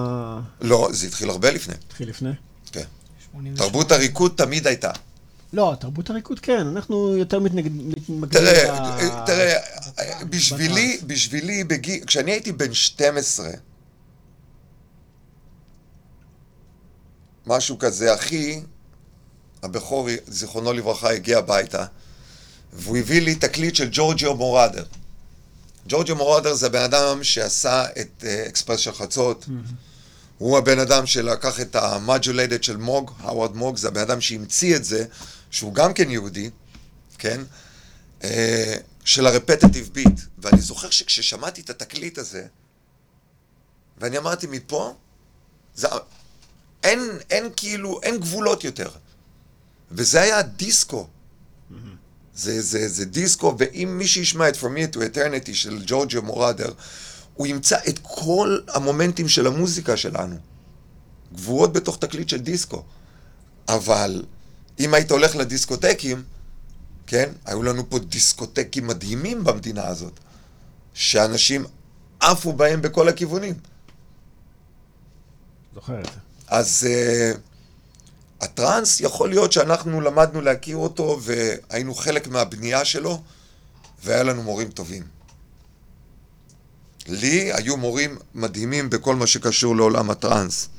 לא, 0.61 0.89
זה 0.91 1.07
התחיל 1.07 1.29
הרבה 1.29 1.51
לפני. 1.51 1.73
התחיל 1.87 2.09
לפני? 2.09 2.31
כן. 2.71 2.83
88. 3.31 3.57
תרבות 3.57 3.91
הריקוד 3.91 4.33
תמיד 4.37 4.67
הייתה. 4.67 4.91
לא, 5.53 5.73
תרבות 5.79 6.09
הריקוד 6.09 6.39
כן, 6.39 6.67
אנחנו 6.67 7.17
יותר 7.17 7.39
מתנגד... 7.39 7.71
מתמקדים 7.75 8.27
תראה, 8.29 8.91
ב- 8.95 9.25
תראה, 9.25 9.55
בשבילי, 10.29 10.99
בשבילי, 11.07 11.63
בגיל, 11.63 12.05
כשאני 12.05 12.31
הייתי 12.31 12.51
בן 12.51 12.73
12, 12.73 13.49
משהו 17.47 17.79
כזה, 17.79 18.15
אחי, 18.15 18.61
הבכור, 19.63 20.09
זיכרונו 20.27 20.73
לברכה, 20.73 21.11
הגיע 21.11 21.37
הביתה, 21.37 21.85
והוא 22.73 22.97
הביא 22.97 23.21
לי 23.21 23.35
תקליט 23.35 23.75
של 23.75 23.89
ג'ורג'יו 23.91 24.35
מורדר. 24.35 24.85
ג'ורג'יו 25.87 26.15
מורדר 26.15 26.53
זה 26.53 26.65
הבן 26.65 26.81
אדם 26.81 27.23
שעשה 27.23 27.85
את 28.01 28.23
אה, 28.27 28.45
אקספרס 28.47 28.79
של 28.79 28.91
חצות. 28.93 29.45
הוא 30.37 30.57
הבן 30.57 30.79
אדם 30.79 31.05
שלקח 31.05 31.59
את 31.59 31.75
המג'ולדת 31.75 32.63
של 32.63 32.77
מוג, 32.77 33.11
האוורד 33.19 33.55
מוג, 33.55 33.77
זה 33.77 33.87
הבן 33.87 34.01
אדם 34.01 34.21
שהמציא 34.21 34.75
את 34.75 34.85
זה, 34.85 35.05
שהוא 35.51 35.73
גם 35.73 35.93
כן 35.93 36.11
יהודי, 36.11 36.49
כן? 37.17 37.41
אה, 38.23 38.75
של 39.05 39.27
הרפטטיב 39.27 39.89
ביט. 39.93 40.19
ואני 40.37 40.61
זוכר 40.61 40.89
שכששמעתי 40.89 41.61
את 41.61 41.69
התקליט 41.69 42.17
הזה, 42.17 42.45
ואני 43.97 44.17
אמרתי 44.17 44.47
מפה, 44.47 44.93
זה, 45.75 45.87
אין, 46.85 46.99
אין 47.29 47.49
כאילו, 47.55 47.99
אין 48.03 48.19
גבולות 48.19 48.63
יותר. 48.63 48.89
וזה 49.91 50.21
היה 50.21 50.41
דיסקו. 50.41 51.07
זה, 52.35 52.61
זה, 52.61 52.87
זה 52.89 53.05
דיסקו, 53.05 53.55
ואם 53.57 53.95
מי 53.97 54.07
שישמע 54.07 54.49
את 54.49 54.55
From 54.55 54.75
Me 54.77 54.95
to 54.95 54.97
Eternity 54.97 55.53
של 55.53 55.83
ג'ורג'ו 55.85 56.21
מורדר, 56.21 56.73
הוא 57.33 57.47
ימצא 57.47 57.77
את 57.87 57.99
כל 58.01 58.59
המומנטים 58.67 59.29
של 59.29 59.47
המוזיקה 59.47 59.97
שלנו, 59.97 60.35
גבוהות 61.33 61.73
בתוך 61.73 61.97
תקליט 61.97 62.29
של 62.29 62.41
דיסקו. 62.41 62.83
אבל 63.67 64.25
אם 64.79 64.93
היית 64.93 65.11
הולך 65.11 65.35
לדיסקוטקים, 65.35 66.23
כן, 67.07 67.31
היו 67.45 67.63
לנו 67.63 67.89
פה 67.89 67.99
דיסקוטקים 67.99 68.87
מדהימים 68.87 69.43
במדינה 69.43 69.87
הזאת, 69.87 70.19
שאנשים 70.93 71.65
עפו 72.19 72.53
בהם 72.53 72.81
בכל 72.81 73.07
הכיוונים. 73.07 73.53
זוכר 75.73 75.99
את 75.99 76.05
זה. 76.05 76.24
אז 76.55 76.87
uh, 76.87 77.37
הטראנס, 78.41 79.01
יכול 79.01 79.29
להיות 79.29 79.51
שאנחנו 79.51 80.01
למדנו 80.01 80.41
להכיר 80.41 80.77
אותו 80.77 81.19
והיינו 81.21 81.95
חלק 81.95 82.27
מהבנייה 82.27 82.85
שלו, 82.85 83.23
והיה 84.03 84.23
לנו 84.23 84.43
מורים 84.43 84.69
טובים. 84.69 85.03
לי 87.07 87.53
היו 87.53 87.77
מורים 87.77 88.17
מדהימים 88.33 88.89
בכל 88.89 89.15
מה 89.15 89.27
שקשור 89.27 89.75
לעולם 89.75 90.09
הטראנס. 90.09 90.69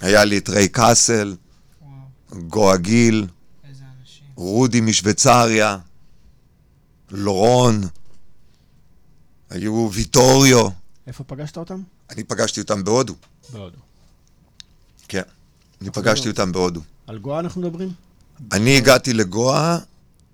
היה 0.00 0.24
לי 0.24 0.38
את 0.38 0.48
ריי 0.48 0.68
קאסל, 0.68 1.36
וואו, 1.82 2.42
גואה 2.48 2.76
גיל, 2.76 3.26
איזה 3.68 3.84
אנשים. 4.00 4.24
רודי 4.34 4.80
משוויצריה, 4.80 5.78
לורון, 7.10 7.80
היו 9.50 9.90
ויטוריו. 9.92 10.68
איפה 11.06 11.24
פגשת 11.24 11.56
אותם? 11.56 11.82
אני 12.10 12.24
פגשתי 12.24 12.60
אותם 12.60 12.84
בהודו. 12.84 13.14
בהודו. 13.52 13.86
כן. 15.08 15.22
אני 15.80 15.90
פגשתי 15.90 16.28
אותם 16.28 16.52
בהודו. 16.52 16.80
על 17.06 17.18
גואה 17.18 17.40
אנחנו 17.40 17.60
מדברים? 17.60 17.92
אני 18.52 18.76
הגעתי 18.76 19.12
לגואה 19.12 19.78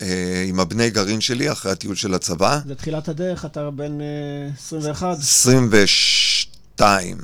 אה, 0.02 0.44
עם 0.48 0.61
הבני 0.61 0.90
גרעין 0.90 1.20
שלי 1.20 1.52
אחרי 1.52 1.72
הטיול 1.72 1.94
של 1.94 2.14
הצבא. 2.14 2.61
זה 2.66 2.74
תחילת 2.74 3.08
הדרך, 3.08 3.44
אתה 3.44 3.70
בן 3.70 4.00
אה, 4.00 4.06
21? 4.58 5.18
22. 5.18 7.18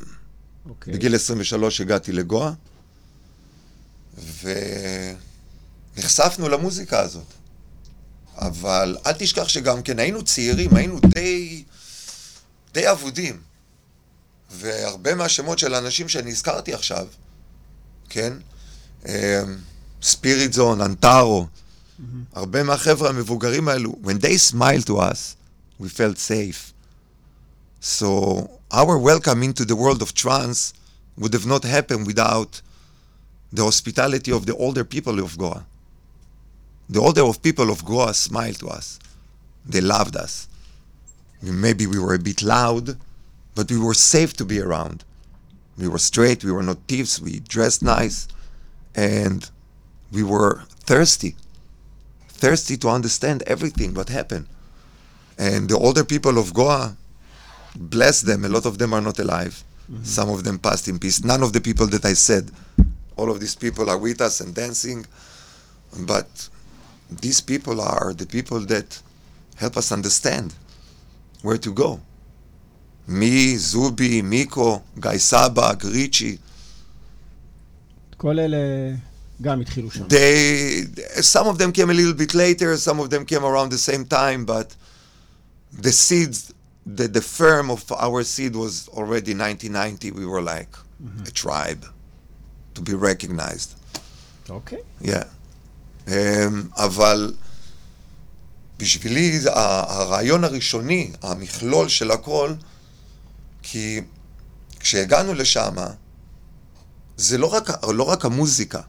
אוקיי. 0.68 0.92
בגיל 0.92 1.14
23 1.14 1.80
הגעתי 1.80 2.12
לגואה, 2.12 2.52
ונחשפנו 5.96 6.48
למוזיקה 6.48 7.00
הזאת. 7.00 7.26
אבל 8.36 8.96
אל 9.06 9.12
תשכח 9.12 9.48
שגם 9.48 9.82
כן 9.82 9.98
היינו 9.98 10.24
צעירים, 10.24 10.76
היינו 10.76 11.00
די, 11.00 11.64
די 12.74 12.90
אבודים. 12.90 13.40
והרבה 14.50 15.14
מהשמות 15.14 15.58
של 15.58 15.74
האנשים 15.74 16.08
שאני 16.08 16.30
הזכרתי 16.30 16.74
עכשיו, 16.74 17.06
כן? 18.09 18.33
ספיריט 20.01 20.53
זון, 20.53 20.81
אנטארו, 20.81 21.47
הרבה 22.33 22.63
מהחבר'ה 22.63 23.09
המבוגרים 23.09 23.69
האלו, 23.69 23.95
when 24.03 24.19
they 24.21 24.37
smiled 24.51 24.85
to 24.85 24.97
us, 24.97 25.35
we 25.79 25.87
felt 25.87 26.17
safe. 26.17 26.73
So 27.79 28.49
our 28.71 28.97
welcome 28.97 29.43
into 29.43 29.65
the 29.65 29.75
world 29.75 30.01
of 30.01 30.13
trance 30.13 30.73
would 31.17 31.33
have 31.33 31.45
not 31.45 31.63
happened 31.63 32.07
without 32.07 32.61
the 33.51 33.63
hospitality 33.63 34.31
of 34.31 34.45
the 34.45 34.55
older 34.55 34.83
people 34.83 35.19
of 35.19 35.37
Goa. 35.37 35.65
The 36.89 36.99
older 36.99 37.23
of 37.23 37.41
people 37.41 37.69
of 37.69 37.85
Goa 37.85 38.13
smiled 38.13 38.59
to 38.59 38.67
us. 38.69 38.99
They 39.65 39.81
loved 39.81 40.15
us. 40.15 40.47
Maybe 41.41 41.85
we 41.87 41.99
were 41.99 42.15
a 42.15 42.19
bit 42.19 42.41
loud, 42.41 42.97
but 43.55 43.69
we 43.69 43.77
were 43.77 43.93
safe 43.93 44.33
to 44.39 44.45
be 44.45 44.59
around. 44.59 45.03
We 45.78 45.88
were 45.88 45.98
straight, 45.98 46.44
we 46.44 46.52
were 46.52 46.62
not 46.62 46.78
thieves, 46.88 47.20
we 47.20 47.40
dressed 47.40 47.82
nice, 47.82 48.26
and 48.94 49.48
we 50.10 50.22
were 50.22 50.64
thirsty. 50.80 51.36
Thirsty 52.28 52.76
to 52.78 52.88
understand 52.88 53.42
everything 53.46 53.94
what 53.94 54.08
happened. 54.08 54.46
And 55.38 55.68
the 55.68 55.78
older 55.78 56.04
people 56.04 56.36
of 56.38 56.52
Goa, 56.52 56.96
bless 57.76 58.22
them, 58.22 58.44
a 58.44 58.48
lot 58.48 58.66
of 58.66 58.78
them 58.78 58.92
are 58.92 59.00
not 59.00 59.18
alive. 59.20 59.62
Mm-hmm. 59.90 60.02
Some 60.04 60.28
of 60.30 60.44
them 60.44 60.58
passed 60.58 60.88
in 60.88 60.98
peace. 60.98 61.22
None 61.22 61.42
of 61.42 61.52
the 61.52 61.60
people 61.60 61.86
that 61.86 62.04
I 62.04 62.14
said, 62.14 62.50
all 63.16 63.30
of 63.30 63.38
these 63.40 63.54
people 63.54 63.88
are 63.88 63.98
with 63.98 64.20
us 64.20 64.40
and 64.40 64.54
dancing, 64.54 65.06
but 66.00 66.48
these 67.10 67.40
people 67.40 67.80
are 67.80 68.12
the 68.12 68.26
people 68.26 68.60
that 68.66 69.00
help 69.56 69.76
us 69.76 69.92
understand 69.92 70.54
where 71.42 71.58
to 71.58 71.72
go. 71.72 72.00
Me, 73.08 73.54
Zubi, 73.54 74.22
Miko, 74.22 74.82
Guy 75.00 75.16
Saba, 75.18 75.74
Grichi, 75.74 76.36
כל 78.16 78.38
אלה 78.38 78.58
גם 79.42 79.60
התחילו 79.60 79.90
שם. 79.90 80.04
they 80.08 81.20
some 81.22 81.46
of 81.46 81.58
them 81.58 81.72
came 81.72 81.90
a 81.90 81.94
little 81.94 82.14
bit 82.14 82.34
later 82.34 82.76
some 82.76 82.98
of 83.00 83.10
them 83.10 83.24
came 83.24 83.44
around 83.44 83.70
the 83.70 83.78
same 83.78 84.04
time 84.04 84.44
but 84.44 84.74
the 85.82 85.92
seeds 85.92 86.52
the, 86.84 87.06
the 87.08 87.20
firm 87.20 87.70
of 87.70 87.82
our 88.06 88.22
seed 88.24 88.54
was 88.56 88.88
already 88.88 89.32
1990 89.34 90.10
we 90.10 90.26
were 90.26 90.42
like 90.42 90.72
a 91.26 91.30
tribe 91.30 91.84
to 92.74 92.80
be 92.82 92.94
recognized 92.94 93.70
אוקיי. 94.50 94.78
yeah 95.02 95.24
um, 96.06 96.10
אבל 96.76 97.34
בשבילי 98.78 99.38
הרעיון 99.46 100.44
הראשוני 100.44 101.12
המכלול 101.22 101.88
של 101.88 102.10
הכל 102.10 102.52
כי 103.70 104.00
כשהגענו 104.80 105.34
לשם 105.34 105.74
זה 107.16 107.38
לא 107.38 107.46
רק, 107.46 107.84
לא 107.94 108.02
רק 108.02 108.24
המוזיקה 108.24 108.80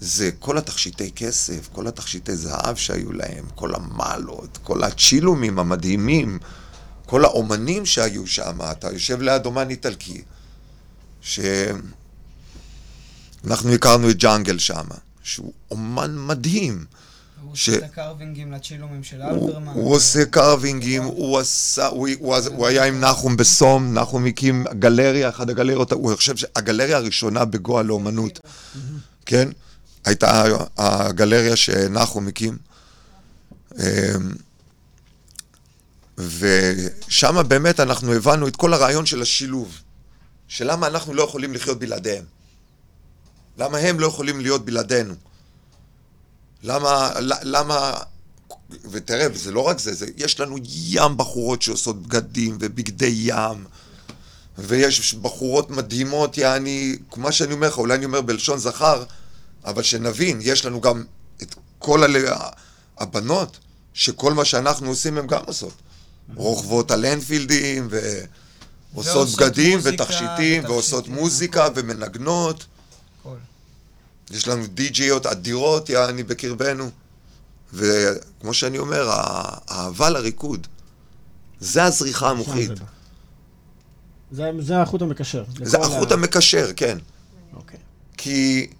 זה 0.00 0.30
כל 0.38 0.58
התכשיטי 0.58 1.10
כסף, 1.16 1.68
כל 1.72 1.86
התכשיטי 1.86 2.36
זהב 2.36 2.76
שהיו 2.76 3.12
להם, 3.12 3.44
כל 3.54 3.74
המעלות, 3.74 4.58
כל 4.62 4.82
הצ'ילומים 4.82 5.58
המדהימים, 5.58 6.38
כל 7.06 7.24
האומנים 7.24 7.86
שהיו 7.86 8.26
שם. 8.26 8.58
אתה 8.70 8.92
יושב 8.92 9.20
ליד 9.22 9.46
אומן 9.46 9.70
איטלקי, 9.70 10.22
שאנחנו 11.20 11.62
הכרנו 13.74 14.10
את 14.10 14.16
ג'אנגל 14.16 14.58
שם, 14.58 14.86
שהוא 15.22 15.52
אומן 15.70 16.26
מדהים. 16.26 16.84
הוא 17.50 17.56
ש- 17.56 17.68
עושה 17.68 17.78
את 17.78 17.90
הקרווינגים 17.90 18.52
לצ'ילומים 18.52 19.02
של 19.04 19.22
הוא, 19.22 19.48
אלברמן. 19.48 19.72
הוא 19.72 19.94
עושה 19.94 20.24
קרווינגים, 20.24 21.02
הוא 21.02 21.38
עשה, 21.38 21.86
הוא, 21.86 22.08
הוא, 22.18 22.36
הוא 22.36 22.66
היה 22.66 22.84
עם 22.84 23.00
נחום 23.00 23.36
בסום, 23.36 23.94
נחום 23.94 24.26
הקים 24.26 24.64
גלריה, 24.78 25.28
אחת 25.28 25.48
הגלריות, 25.48 25.92
הוא 25.92 26.14
חושב 26.14 26.36
שהגלריה 26.36 26.96
הראשונה 26.96 27.44
בגואה 27.44 27.82
לאומנות, 27.82 28.40
כן? 29.26 29.48
הייתה 30.04 30.44
הגלריה 30.78 31.56
שנחום 31.56 32.28
הקים. 32.28 32.56
ושם 36.18 37.36
באמת 37.48 37.80
אנחנו 37.80 38.12
הבנו 38.14 38.48
את 38.48 38.56
כל 38.56 38.74
הרעיון 38.74 39.06
של 39.06 39.22
השילוב, 39.22 39.80
של 40.48 40.72
למה 40.72 40.86
אנחנו 40.86 41.14
לא 41.14 41.22
יכולים 41.22 41.54
לחיות 41.54 41.78
בלעדיהם. 41.78 42.24
למה 43.58 43.78
הם 43.78 44.00
לא 44.00 44.06
יכולים 44.06 44.40
להיות 44.40 44.64
בלעדינו. 44.64 45.14
למה, 46.62 47.10
למה, 47.42 47.92
ותראה, 48.90 49.26
זה 49.34 49.52
לא 49.52 49.60
רק 49.60 49.78
זה, 49.78 49.94
זה, 49.94 50.06
יש 50.16 50.40
לנו 50.40 50.56
ים 50.64 51.16
בחורות 51.16 51.62
שעושות 51.62 52.02
בגדים 52.02 52.58
ובגדי 52.60 53.14
ים, 53.16 53.64
ויש 54.58 55.14
בחורות 55.14 55.70
מדהימות, 55.70 56.38
יעני, 56.38 56.96
מה 57.16 57.32
שאני 57.32 57.52
אומר 57.52 57.68
לך, 57.68 57.78
אולי 57.78 57.94
אני 57.94 58.04
אומר 58.04 58.20
בלשון 58.20 58.58
זכר, 58.58 59.04
אבל 59.64 59.82
שנבין, 59.82 60.38
יש 60.42 60.64
לנו 60.64 60.80
גם 60.80 61.04
את 61.42 61.54
כל 61.78 62.04
אלה, 62.04 62.36
הבנות 62.98 63.58
שכל 63.94 64.34
מה 64.34 64.44
שאנחנו 64.44 64.88
עושים 64.88 65.18
הם 65.18 65.26
גם 65.26 65.42
עושות. 65.46 65.72
רוכבות 66.34 66.90
על 66.90 67.06
אנפילדים, 67.06 67.88
ועושות 68.94 69.28
בגדים, 69.28 69.78
מוזיקה, 69.78 70.04
ותכשיטים, 70.04 70.64
ועושות 70.64 71.08
מוזיקה, 71.08 71.68
ומנגנות. 71.74 72.64
יש 74.30 74.48
לנו 74.48 74.66
די-ג'יות 74.66 75.26
אדירות, 75.26 75.88
יעני, 75.88 76.22
בקרבנו. 76.22 76.90
וכמו 77.72 78.54
שאני 78.54 78.78
אומר, 78.78 79.08
האהבה 79.12 80.10
לריקוד, 80.10 80.66
זה 81.60 81.84
הזריחה 81.84 82.30
המוחית. 82.30 82.68
זה. 84.32 84.44
זה, 84.60 84.82
החוט 84.82 85.02
המקשר. 85.02 85.44
זה 85.62 85.78
החוט 85.78 86.10
ה- 86.10 86.14
המקשר, 86.14 86.70
כן. 86.76 86.98
אוקיי. 87.54 87.78
כי 88.16 88.70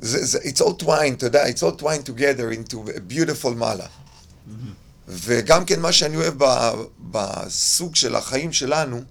זה, 0.00 0.24
זה, 0.26 0.38
it's 0.38 0.58
all 0.60 0.82
twined, 0.82 1.12
אתה 1.16 1.26
יודע, 1.26 1.44
it's 1.48 1.58
all 1.62 1.80
twined 1.80 2.06
together 2.08 2.56
into 2.72 2.74
a 2.74 3.12
beautiful 3.12 3.50
מעלה. 3.56 3.86
וגם 5.08 5.64
כן 5.64 5.80
מה 5.80 5.92
שאני 5.92 6.16
אוהב 6.16 6.34
ב, 6.44 6.70
בסוג 7.10 7.96
של 7.96 8.14
החיים 8.16 8.52
שלנו, 8.52 9.02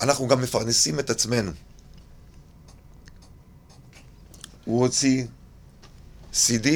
אנחנו 0.00 0.28
גם 0.28 0.40
מפרנסים 0.42 0.98
את 0.98 1.10
עצמנו. 1.10 1.50
הוא 4.64 4.80
הוציא 4.80 5.24
CD, 6.32 6.66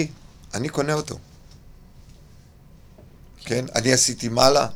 אני 0.54 0.68
קונה 0.68 0.92
אותו. 0.92 1.18
כן? 3.44 3.64
אני 3.74 3.92
עשיתי 3.92 4.28
מעלה, 4.28 4.66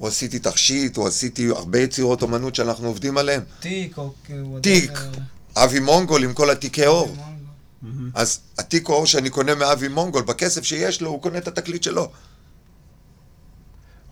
או 0.00 0.08
עשיתי 0.08 0.38
תכשיט, 0.38 0.96
או 0.96 1.06
עשיתי 1.06 1.48
הרבה 1.48 1.78
יצירות 1.78 2.22
אומנות 2.22 2.54
שאנחנו 2.54 2.86
עובדים 2.86 3.18
עליהן. 3.18 3.40
תיק 3.60 3.98
או. 3.98 4.12
תיק. 4.62 4.92
אבי 5.56 5.80
מונגול 5.80 6.24
עם 6.24 6.34
כל 6.34 6.50
התיקי 6.50 6.86
אור. 6.86 7.06
מונגו. 7.08 7.30
אז 8.14 8.40
התיק 8.58 8.88
אור 8.88 9.06
שאני 9.06 9.30
קונה 9.30 9.54
מאבי 9.54 9.88
מונגול, 9.88 10.22
בכסף 10.22 10.64
שיש 10.64 11.00
לו, 11.00 11.10
הוא 11.10 11.22
קונה 11.22 11.38
את 11.38 11.48
התקליט 11.48 11.82
שלו. 11.82 12.10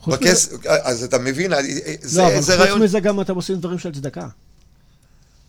בכסף, 0.07 0.67
אז 0.67 1.05
אתה 1.05 1.19
מבין, 1.19 1.53
זה, 2.03 2.23
לא, 2.23 2.27
אבל 2.27 2.41
זה 2.41 2.53
חוץ 2.53 2.61
רעיון... 2.61 2.83
מזה 2.83 3.01
גם 3.01 3.21
אתם 3.21 3.35
עושים 3.35 3.57
דברים 3.57 3.79
של 3.79 3.95
צדקה. 3.95 4.29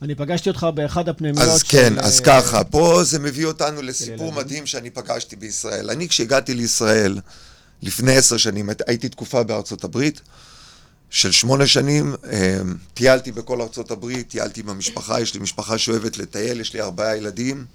אני 0.02 0.16
פגשתי 0.16 0.50
אותך 0.50 0.68
באחד 0.76 1.10
הפנימיות 1.10 1.48
אז 1.48 1.60
של... 1.60 1.68
כן, 1.68 2.00
אז 2.00 2.20
אה, 2.20 2.26
ככה, 2.26 2.64
פה 2.64 3.02
זה 3.04 3.20
מביא 3.20 3.46
אותנו 3.46 3.82
לסיפור. 3.82 4.32
מדהים 4.34 4.66
שאני 4.66 4.90
פגשתי 4.90 5.36
בישראל. 5.36 5.90
אני, 5.90 6.10
כשהגעתי 6.10 6.54
לישראל, 6.54 7.20
לפני 7.82 8.16
עשר 8.16 8.38
שנים, 8.38 8.70
הי- 8.70 8.76
הייתי 8.88 9.10
תקופה 9.10 9.44
בארצות 9.44 9.84
הברית, 9.84 10.22
של 11.10 11.32
שמונה 11.32 11.68
שנים, 11.68 12.16
אה, 12.32 12.60
טיילתי 12.94 13.32
בכל 13.32 13.62
ארצות 13.62 13.92
הברית, 13.92 14.30
טיילתי 14.30 14.62
עם 14.62 14.70
המשפחה, 14.70 15.22
יש 15.22 15.34
לי 15.34 15.40
משפחה 15.40 15.78
שאוהבת 15.78 16.18
לטייל, 16.18 16.62
יש 16.62 16.74
לי 16.74 16.82
ארבעה 16.82 17.18
ילדים, 17.18 17.66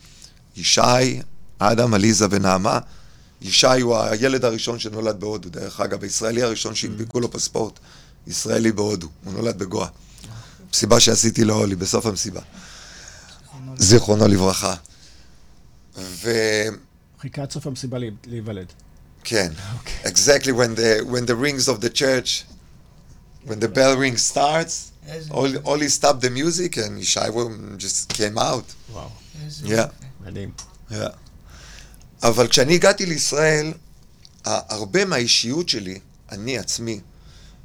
ישי, 0.57 1.21
אדם, 1.59 1.95
עליזה 1.95 2.27
ונעמה. 2.31 2.79
ישי 3.43 3.81
הוא 3.81 3.97
הילד 3.99 4.45
הראשון 4.45 4.79
שנולד 4.79 5.21
בהודו, 5.21 5.49
דרך 5.49 5.81
אגב, 5.81 6.03
הישראלי 6.03 6.43
הראשון 6.43 6.75
שהנפיקו 6.75 7.21
לו 7.21 7.31
פספורט, 7.31 7.79
ישראלי 8.27 8.73
בהודו, 8.73 9.09
הוא 9.25 9.33
נולד 9.33 9.59
בגואה. 9.59 9.89
מסיבה 10.75 11.01
שעשיתי 11.01 11.45
להולי, 11.45 11.77
בסוף 11.77 12.07
המסיבה. 12.07 12.41
זיכרונו 13.77 14.29
לברכה. 14.29 14.75
וכן, 15.97 16.75
חיכה 17.21 17.43
עד 17.43 17.53
סוף 17.53 17.67
המסיבה 17.67 17.99
לי- 17.99 18.11
להיוולד. 18.27 18.67
exactly 20.05 20.53
when 20.53 20.75
the, 20.77 21.05
when 21.05 21.27
the 21.27 21.35
rings 21.37 21.69
of 21.69 21.81
the 21.81 21.89
church, 21.99 22.45
when 23.47 23.59
the 23.61 23.69
bell 23.69 23.95
ring 23.97 24.17
starts, 24.33 24.91
איזה 25.09 25.31
all, 25.31 25.65
only 25.65 25.89
stop 26.01 26.21
the 26.21 26.31
music 26.31 26.77
and 26.77 27.01
Yishai 27.03 27.29
will- 27.31 27.79
just 27.79 28.13
came 28.13 28.39
out. 28.39 28.93
וואו, 28.93 29.09
Yeah. 29.65 29.71
מדהים. 30.27 30.51
Yeah. 30.91 30.95
אבל 32.23 32.49
כשאני 32.49 32.75
הגעתי 32.75 33.07
לישראל, 33.07 33.73
הרבה 34.45 35.05
מהאישיות 35.05 35.69
שלי, 35.69 35.99
אני 36.33 36.59
עצמי, 36.59 37.01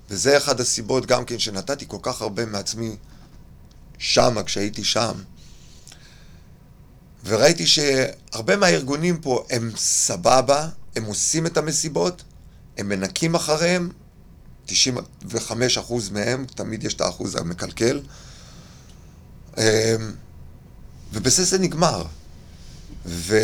וזה 0.09 0.37
אחד 0.37 0.59
הסיבות 0.59 1.05
גם 1.05 1.25
כן 1.25 1.39
שנתתי 1.39 1.85
כל 1.87 1.97
כך 2.01 2.21
הרבה 2.21 2.45
מעצמי 2.45 2.95
שמה, 3.97 4.43
כשהייתי 4.43 4.83
שם, 4.83 5.13
וראיתי 7.25 7.67
שהרבה 7.67 8.57
מהארגונים 8.57 9.21
פה 9.21 9.45
הם 9.49 9.71
סבבה, 9.77 10.69
הם 10.95 11.05
עושים 11.05 11.45
את 11.45 11.57
המסיבות, 11.57 12.23
הם 12.77 12.89
מנקים 12.89 13.35
אחריהם, 13.35 13.89
95% 14.67 14.71
מהם, 16.11 16.45
תמיד 16.55 16.83
יש 16.83 16.93
את 16.93 17.01
האחוז 17.01 17.35
המקלקל, 17.35 18.01
אמ, 19.57 19.63
ובזה 21.13 21.43
זה 21.43 21.57
נגמר. 21.57 22.05
ו... 23.05 23.37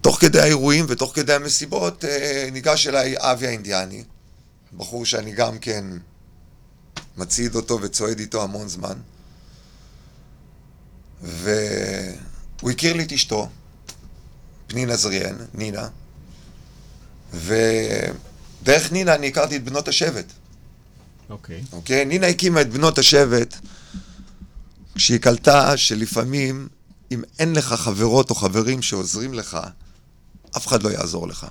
תוך 0.00 0.20
כדי 0.20 0.40
האירועים 0.40 0.86
ותוך 0.88 1.14
כדי 1.14 1.34
המסיבות 1.34 2.04
אה, 2.04 2.48
ניגש 2.52 2.86
אליי 2.86 3.14
אבי 3.18 3.46
האינדיאני, 3.46 4.04
בחור 4.76 5.04
שאני 5.04 5.32
גם 5.32 5.58
כן 5.58 5.84
מצעיד 7.16 7.54
אותו 7.54 7.78
וצועד 7.82 8.18
איתו 8.18 8.42
המון 8.42 8.68
זמן, 8.68 8.98
והוא 11.22 12.70
הכיר 12.70 12.92
לי 12.92 13.02
את 13.02 13.12
אשתו, 13.12 13.48
פנינה 14.66 14.96
זריאן, 14.96 15.36
נינה, 15.54 15.88
ודרך 17.32 18.92
נינה 18.92 19.14
אני 19.14 19.28
הכרתי 19.28 19.56
את 19.56 19.64
בנות 19.64 19.88
השבט. 19.88 20.32
אוקיי. 21.30 21.62
אוקיי? 21.72 22.04
נינה 22.04 22.26
הקימה 22.26 22.60
את 22.60 22.70
בנות 22.70 22.98
השבט 22.98 23.56
כשהיא 24.94 25.18
קלטה 25.18 25.76
שלפעמים 25.76 26.68
אם 27.10 27.22
אין 27.38 27.52
לך 27.52 27.72
חברות 27.72 28.30
או 28.30 28.34
חברים 28.34 28.82
שעוזרים 28.82 29.34
לך, 29.34 29.58
אף 30.56 30.66
אחד 30.66 30.82
לא 30.82 30.88
יעזור 30.88 31.28
לך. 31.28 31.46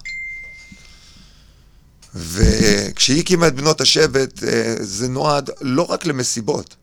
וכשהיא 2.15 3.19
הקימה 3.19 3.47
את 3.47 3.55
בנות 3.55 3.81
השבט, 3.81 4.43
אה, 4.43 4.75
זה 4.79 5.07
נועד 5.07 5.49
לא 5.61 5.83
רק 5.83 6.05
למסיבות, 6.05 6.75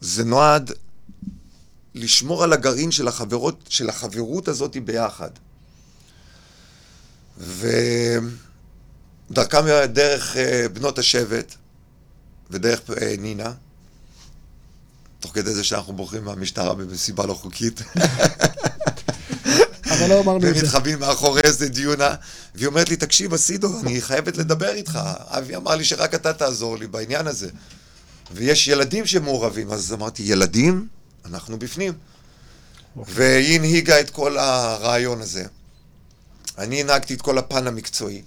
זה 0.00 0.24
נועד 0.24 0.72
לשמור 1.94 2.44
על 2.44 2.52
הגרעין 2.52 2.90
של 2.90 3.08
החברות, 3.08 3.64
של 3.68 3.88
החברות 3.88 4.48
הזאת 4.48 4.76
ביחד. 4.76 5.30
ודרכם 7.38 8.26
דרך 9.86 10.36
אה, 10.36 10.66
בנות 10.72 10.98
השבט, 10.98 11.54
ודרך 12.50 12.80
אה, 12.90 13.14
נינה, 13.18 13.52
תוך 15.20 15.34
כדי 15.34 15.54
זה 15.54 15.64
שאנחנו 15.64 15.92
בורחים 15.92 16.24
מהמשטרה 16.24 16.74
במסיבה 16.74 17.26
לא 17.26 17.34
חוקית, 17.34 17.82
אבל 19.98 20.08
לא 20.08 20.20
אמרנו 20.20 20.48
את 20.48 20.54
זה. 20.54 20.60
ומתחבאים 20.60 20.98
מאחורי 20.98 21.40
איזה 21.44 21.68
דיונה, 21.68 22.14
והיא 22.54 22.66
אומרת 22.66 22.88
לי, 22.88 22.96
תקשיב, 22.96 23.34
אסידו, 23.34 23.80
אני 23.80 24.00
חייבת 24.00 24.36
לדבר 24.36 24.70
איתך. 24.70 24.98
אבי 25.26 25.56
אמר 25.56 25.76
לי 25.76 25.84
שרק 25.84 26.14
אתה 26.14 26.32
תעזור 26.32 26.78
לי 26.78 26.86
בעניין 26.86 27.26
הזה. 27.26 27.48
ויש 28.34 28.68
ילדים 28.68 29.06
שמעורבים, 29.06 29.70
אז 29.70 29.92
אמרתי, 29.92 30.22
ילדים? 30.22 30.88
אנחנו 31.24 31.58
בפנים. 31.58 31.92
והיא 32.96 33.58
הנהיגה 33.58 34.00
את 34.00 34.10
כל 34.10 34.38
הרעיון 34.38 35.20
הזה. 35.20 35.44
אני 36.58 36.80
הנהגתי 36.80 37.14
את 37.14 37.22
כל 37.22 37.38
הפן 37.38 37.66
המקצועי. 37.66 38.22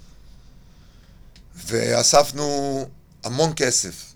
ואספנו 1.66 2.86
המון 3.24 3.54
כסף. 3.56 4.14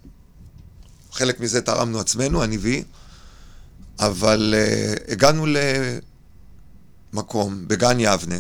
חלק 1.12 1.39
מזה 1.39 1.62
תרמנו 1.62 2.00
עצמנו, 2.00 2.44
אני 2.44 2.58
והיא, 2.58 2.84
אבל 4.00 4.56
uh, 4.58 5.12
הגענו 5.12 5.46
למקום 7.15 7.67
בגן 7.67 7.99
יבנה, 7.99 8.36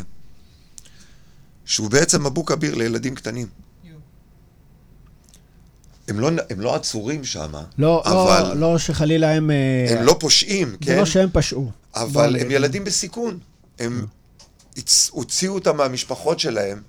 שהוא 1.65 1.89
בעצם 1.89 2.25
אבו 2.25 2.45
כביר 2.45 2.75
לילדים 2.75 3.15
קטנים. 3.15 3.47
הם 6.07 6.19
לא, 6.19 6.29
הם 6.49 6.61
לא 6.61 6.75
עצורים 6.75 7.23
שם, 7.23 7.51
לא, 7.77 8.03
אבל 8.05 8.53
לא, 8.53 8.71
לא 8.71 8.77
שחלילה 8.77 9.31
הם... 9.31 9.51
אה, 9.51 9.85
הם 9.89 10.05
לא 10.05 10.17
פושעים, 10.19 10.69
זה 10.71 10.77
כן? 10.81 10.97
לא 10.97 11.05
שהם 11.05 11.29
פשעו. 11.33 11.71
אבל 11.95 12.33
בוא, 12.33 12.41
הם 12.41 12.51
ילדים 12.51 12.83
בסיכון. 12.83 13.39
הם 13.79 14.05
הוציאו 15.11 15.53
אותם 15.53 15.77
מהמשפחות 15.77 16.39
שלהם, 16.39 16.81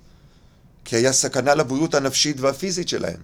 כי 0.85 0.95
היה 0.95 1.13
סכנה 1.13 1.55
לבריאות 1.55 1.95
הנפשית 1.95 2.39
והפיזית 2.39 2.87
שלהם. 2.89 3.19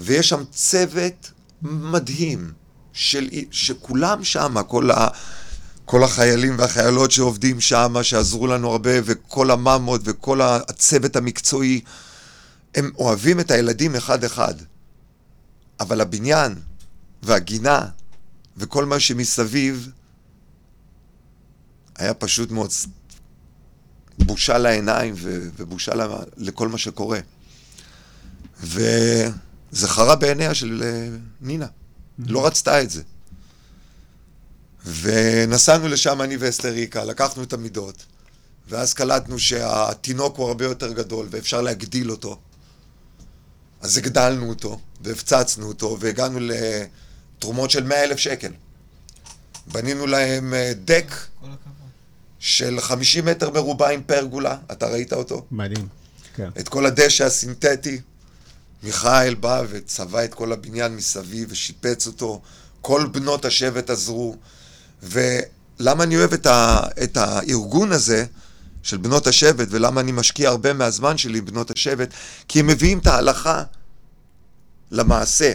ויש 0.00 0.28
שם 0.28 0.44
צוות 0.50 1.30
מדהים, 1.62 2.52
של, 2.92 3.28
שכולם 3.50 4.24
שם, 4.24 4.54
כל, 4.68 4.90
ה, 4.90 5.08
כל 5.88 6.04
החיילים 6.04 6.58
והחיילות 6.58 7.10
שעובדים 7.10 7.60
שם, 7.60 7.94
שעזרו 8.02 8.46
לנו 8.46 8.70
הרבה, 8.70 8.90
וכל 9.04 9.50
הממות 9.50 10.00
וכל 10.04 10.40
הצוות 10.42 11.16
המקצועי, 11.16 11.80
הם 12.74 12.90
אוהבים 12.98 13.40
את 13.40 13.50
הילדים 13.50 13.96
אחד-אחד. 13.96 14.54
אבל 15.80 16.00
הבניין 16.00 16.54
והגינה 17.22 17.88
וכל 18.56 18.84
מה 18.84 19.00
שמסביב 19.00 19.90
היה 21.96 22.14
פשוט 22.14 22.50
מאוד 22.50 22.70
בושה 24.18 24.58
לעיניים 24.58 25.14
ובושה 25.56 25.92
לכל 26.36 26.68
מה 26.68 26.78
שקורה. 26.78 27.20
וזה 28.60 29.88
חרה 29.88 30.16
בעיניה 30.16 30.54
של 30.54 30.82
אה, 30.84 31.16
נינה. 31.40 31.66
לא 32.18 32.46
רצתה 32.46 32.82
את 32.82 32.90
זה. 32.90 33.02
ונסענו 34.86 35.88
לשם, 35.88 36.22
אני 36.22 36.36
ואסתריקה, 36.36 37.04
לקחנו 37.04 37.42
את 37.42 37.52
המידות, 37.52 38.04
ואז 38.68 38.94
קלטנו 38.94 39.38
שהתינוק 39.38 40.36
הוא 40.36 40.48
הרבה 40.48 40.64
יותר 40.64 40.92
גדול 40.92 41.26
ואפשר 41.30 41.60
להגדיל 41.60 42.10
אותו. 42.10 42.38
אז 43.80 43.98
הגדלנו 43.98 44.48
אותו, 44.48 44.80
והפצצנו 45.00 45.68
אותו, 45.68 45.96
והגענו 46.00 46.38
לתרומות 46.40 47.70
של 47.70 47.84
100 47.84 48.04
אלף 48.04 48.18
שקל. 48.18 48.52
בנינו 49.66 50.06
להם 50.06 50.54
אה, 50.54 50.72
דק. 50.84 51.14
של 52.38 52.80
50 52.80 53.24
מטר 53.24 53.50
מרובע 53.50 53.90
עם 53.90 54.02
פרגולה, 54.02 54.56
אתה 54.72 54.86
ראית 54.86 55.12
אותו? 55.12 55.46
מדהים. 55.50 55.88
כן. 56.34 56.48
את 56.58 56.68
כל 56.68 56.86
הדשא 56.86 57.24
הסינתטי. 57.24 58.00
מיכאל 58.82 59.34
בא 59.34 59.62
וצבע 59.68 60.24
את 60.24 60.34
כל 60.34 60.52
הבניין 60.52 60.96
מסביב 60.96 61.48
ושיפץ 61.52 62.06
אותו. 62.06 62.40
כל 62.80 63.06
בנות 63.12 63.44
השבט 63.44 63.90
עזרו. 63.90 64.36
ולמה 65.02 66.04
אני 66.04 66.16
אוהב 66.16 66.32
את, 66.32 66.46
ה, 66.46 66.80
את 67.02 67.16
הארגון 67.16 67.92
הזה 67.92 68.24
של 68.82 68.96
בנות 68.96 69.26
השבט, 69.26 69.68
ולמה 69.70 70.00
אני 70.00 70.12
משקיע 70.12 70.48
הרבה 70.48 70.72
מהזמן 70.72 71.18
שלי 71.18 71.40
בבנות 71.40 71.70
השבט? 71.70 72.14
כי 72.48 72.60
הם 72.60 72.66
מביאים 72.66 72.98
את 72.98 73.06
ההלכה 73.06 73.62
למעשה. 74.90 75.52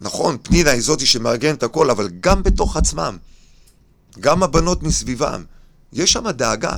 נכון, 0.00 0.36
פנינה 0.42 0.70
היא 0.70 0.80
זאתי 0.82 1.06
שמארגנת 1.06 1.62
הכל, 1.62 1.90
אבל 1.90 2.08
גם 2.20 2.42
בתוך 2.42 2.76
עצמם, 2.76 3.16
גם 4.20 4.42
הבנות 4.42 4.82
מסביבם, 4.82 5.44
יש 5.92 6.12
שם 6.12 6.30
דאגה 6.30 6.72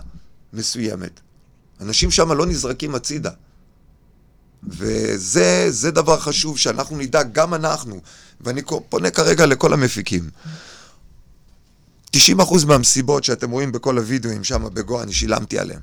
מסוימת. 0.53 1.21
אנשים 1.81 2.11
שם 2.11 2.33
לא 2.33 2.47
נזרקים 2.47 2.95
הצידה. 2.95 3.31
וזה 4.69 5.67
זה 5.71 5.91
דבר 5.91 6.21
חשוב 6.21 6.59
שאנחנו 6.59 6.97
נדע, 6.97 7.23
גם 7.23 7.55
אנחנו, 7.55 8.01
ואני 8.41 8.63
פונה 8.89 9.11
כרגע 9.11 9.47
לכל 9.47 9.73
המפיקים. 9.73 10.31
90% 12.17 12.67
מהמסיבות 12.67 13.25
שאתם 13.25 13.51
רואים 13.51 13.73
בכל 13.73 13.99
הוידאוים 13.99 14.45
שם 14.45 14.65
בגו, 14.73 15.03
אני 15.03 15.13
שילמתי 15.13 15.59
עליהם. 15.59 15.81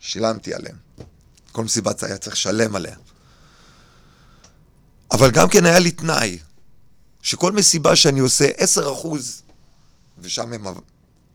שילמתי 0.00 0.54
עליהם. 0.54 0.76
כל 1.52 1.64
מסיבה 1.64 1.92
היה 2.02 2.18
צריך 2.18 2.36
לשלם 2.36 2.76
עליה. 2.76 2.96
אבל 5.12 5.30
גם 5.30 5.48
כן 5.48 5.66
היה 5.66 5.78
לי 5.78 5.90
תנאי, 5.90 6.38
שכל 7.22 7.52
מסיבה 7.52 7.96
שאני 7.96 8.20
עושה 8.20 8.48
10%, 9.04 9.06
ושם 10.18 10.52
הם 10.52 10.64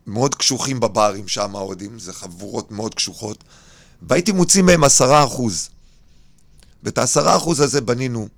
מאוד 0.06 0.34
קשוחים 0.34 0.80
בברים, 0.80 1.28
שם 1.28 1.56
ההודים, 1.56 1.98
זה 1.98 2.12
חבורות 2.12 2.70
מאוד 2.70 2.94
קשוחות, 2.94 3.44
והייתי 4.02 4.32
מוציא 4.32 4.62
מהם 4.62 4.84
10%. 4.84 4.88
ואת 6.82 6.98
ה-10% 6.98 7.50
הזה 7.50 7.80
בנינו 7.80 8.28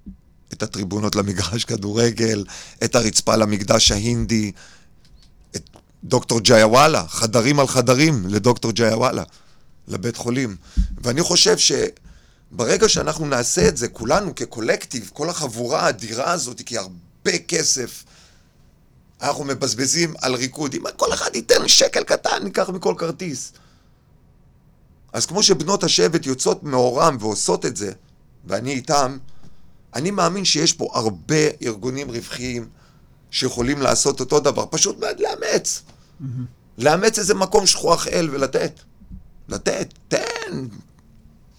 את 0.53 0.63
הטריבונות 0.63 1.17
למגרש 1.17 1.65
כדורגל, 1.65 2.45
את 2.85 2.95
הרצפה 2.95 3.37
למקדש 3.37 3.91
ההינדי, 3.91 4.53
דוקטור 6.05 6.41
ג'יאוואלה, 6.41 7.05
חדרים 7.09 7.61
על 7.61 7.67
חדרים 7.67 8.27
לדוקטור 8.27 8.73
ג'יאוואלה, 8.73 9.23
לבית 9.89 10.17
חולים. 10.17 10.57
ואני 11.03 11.23
חושב 11.23 11.57
שברגע 11.59 12.89
שאנחנו 12.89 13.27
נעשה 13.27 13.69
את 13.69 13.77
זה, 13.77 13.89
כולנו 13.89 14.35
כקולקטיב, 14.35 15.11
כל 15.15 15.31
החבורה 15.31 15.81
האדירה 15.81 16.33
הזאת, 16.33 16.63
כי 16.67 16.79
הרבה 16.79 17.39
כסף 17.49 18.05
אנחנו 19.21 19.45
מבזבזים 19.45 20.15
על 20.23 20.35
ריקוד. 20.35 20.75
אם 20.75 20.83
כל 20.97 21.13
אחד 21.15 21.31
ייתן 21.35 21.69
שקל 21.69 22.03
קטן, 22.03 22.45
ניקח 22.45 22.69
מכל 22.69 22.95
כרטיס. 22.99 23.53
אז 25.13 25.27
כמו 25.27 25.43
שבנות 25.43 25.85
השבט 25.85 26.27
יוצאות 26.27 26.63
מאורם 26.63 27.17
ועושות 27.21 27.67
את 27.67 27.77
זה, 27.77 27.93
ואני 28.45 28.73
איתם, 28.73 29.19
אני 29.95 30.11
מאמין 30.11 30.45
שיש 30.45 30.73
פה 30.73 30.91
הרבה 30.95 31.37
ארגונים 31.63 32.11
רווחיים 32.11 32.69
שיכולים 33.31 33.83
לעשות 33.83 34.21
אותו 34.21 34.41
דבר, 34.41 34.67
פשוט 34.71 34.99
מאוד 34.99 35.21
לאמץ. 35.21 35.83
לאמץ 36.79 37.19
איזה 37.19 37.35
מקום 37.35 37.67
שכוח 37.67 38.09
אל 38.09 38.29
ולתת. 38.33 38.81
לתת, 39.49 39.95
תן. 40.09 40.67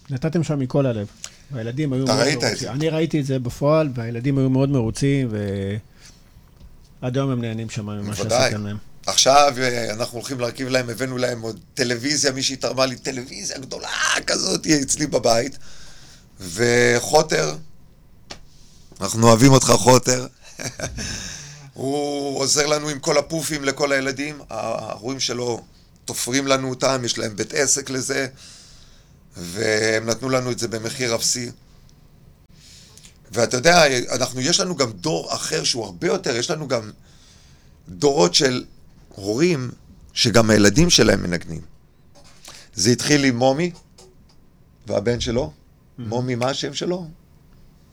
נתתם 0.09 0.43
שם 0.43 0.59
מכל 0.59 0.85
הלב. 0.85 1.07
והילדים 1.51 1.93
היו 1.93 2.03
אתה 2.03 2.13
מאוד 2.13 2.25
ראית 2.25 2.37
את 2.37 2.43
מרוצים. 2.43 2.59
זה. 2.59 2.71
אני 2.71 2.89
ראיתי 2.89 3.19
את 3.19 3.25
זה 3.25 3.39
בפועל, 3.39 3.89
והילדים 3.95 4.37
היו 4.37 4.49
מאוד 4.49 4.69
מרוצים, 4.69 5.29
ועד 7.01 7.17
היום 7.17 7.31
הם 7.31 7.41
נהנים 7.41 7.69
שם 7.69 7.85
ממה. 7.85 8.15
שעשיתם 8.15 8.65
להם. 8.65 8.77
עכשיו 9.05 9.53
אה, 9.57 9.93
אנחנו 9.93 10.17
הולכים 10.17 10.39
להרכיב 10.39 10.67
להם, 10.67 10.89
הבאנו 10.89 11.17
להם 11.17 11.41
עוד 11.41 11.59
טלוויזיה, 11.73 12.31
מישהי 12.31 12.55
תרמה 12.55 12.85
לי 12.85 12.95
טלוויזיה 12.95 13.57
גדולה 13.57 13.89
כזאת 14.27 14.67
אצלי 14.67 15.07
בבית. 15.07 15.57
וחוטר, 16.39 17.55
אנחנו 19.01 19.27
אוהבים 19.27 19.51
אותך 19.51 19.67
חוטר. 19.67 20.27
הוא 21.75 22.39
עוזר 22.39 22.65
לנו 22.65 22.89
עם 22.89 22.99
כל 22.99 23.17
הפופים 23.17 23.63
לכל 23.63 23.91
הילדים, 23.91 24.41
ההורים 24.49 25.19
שלו 25.19 25.63
תופרים 26.05 26.47
לנו 26.47 26.69
אותם, 26.69 27.01
יש 27.05 27.17
להם 27.17 27.35
בית 27.35 27.53
עסק 27.53 27.89
לזה, 27.89 28.27
והם 29.37 30.05
נתנו 30.05 30.29
לנו 30.29 30.51
את 30.51 30.59
זה 30.59 30.67
במחיר 30.67 31.15
אפסי. 31.15 31.51
ואתה 33.31 33.57
יודע, 33.57 33.83
אנחנו, 34.11 34.41
יש 34.41 34.59
לנו 34.59 34.75
גם 34.75 34.91
דור 34.91 35.33
אחר 35.33 35.63
שהוא 35.63 35.85
הרבה 35.85 36.07
יותר, 36.07 36.35
יש 36.35 36.51
לנו 36.51 36.67
גם 36.67 36.91
דורות 37.89 38.35
של 38.35 38.65
הורים 39.15 39.71
שגם 40.13 40.49
הילדים 40.49 40.89
שלהם 40.89 41.23
מנגנים. 41.23 41.61
זה 42.75 42.89
התחיל 42.89 43.23
עם 43.23 43.37
מומי 43.37 43.71
והבן 44.87 45.19
שלו. 45.19 45.53
מומי, 45.97 46.35
מה 46.35 46.49
השם 46.49 46.73
שלו? 46.73 47.07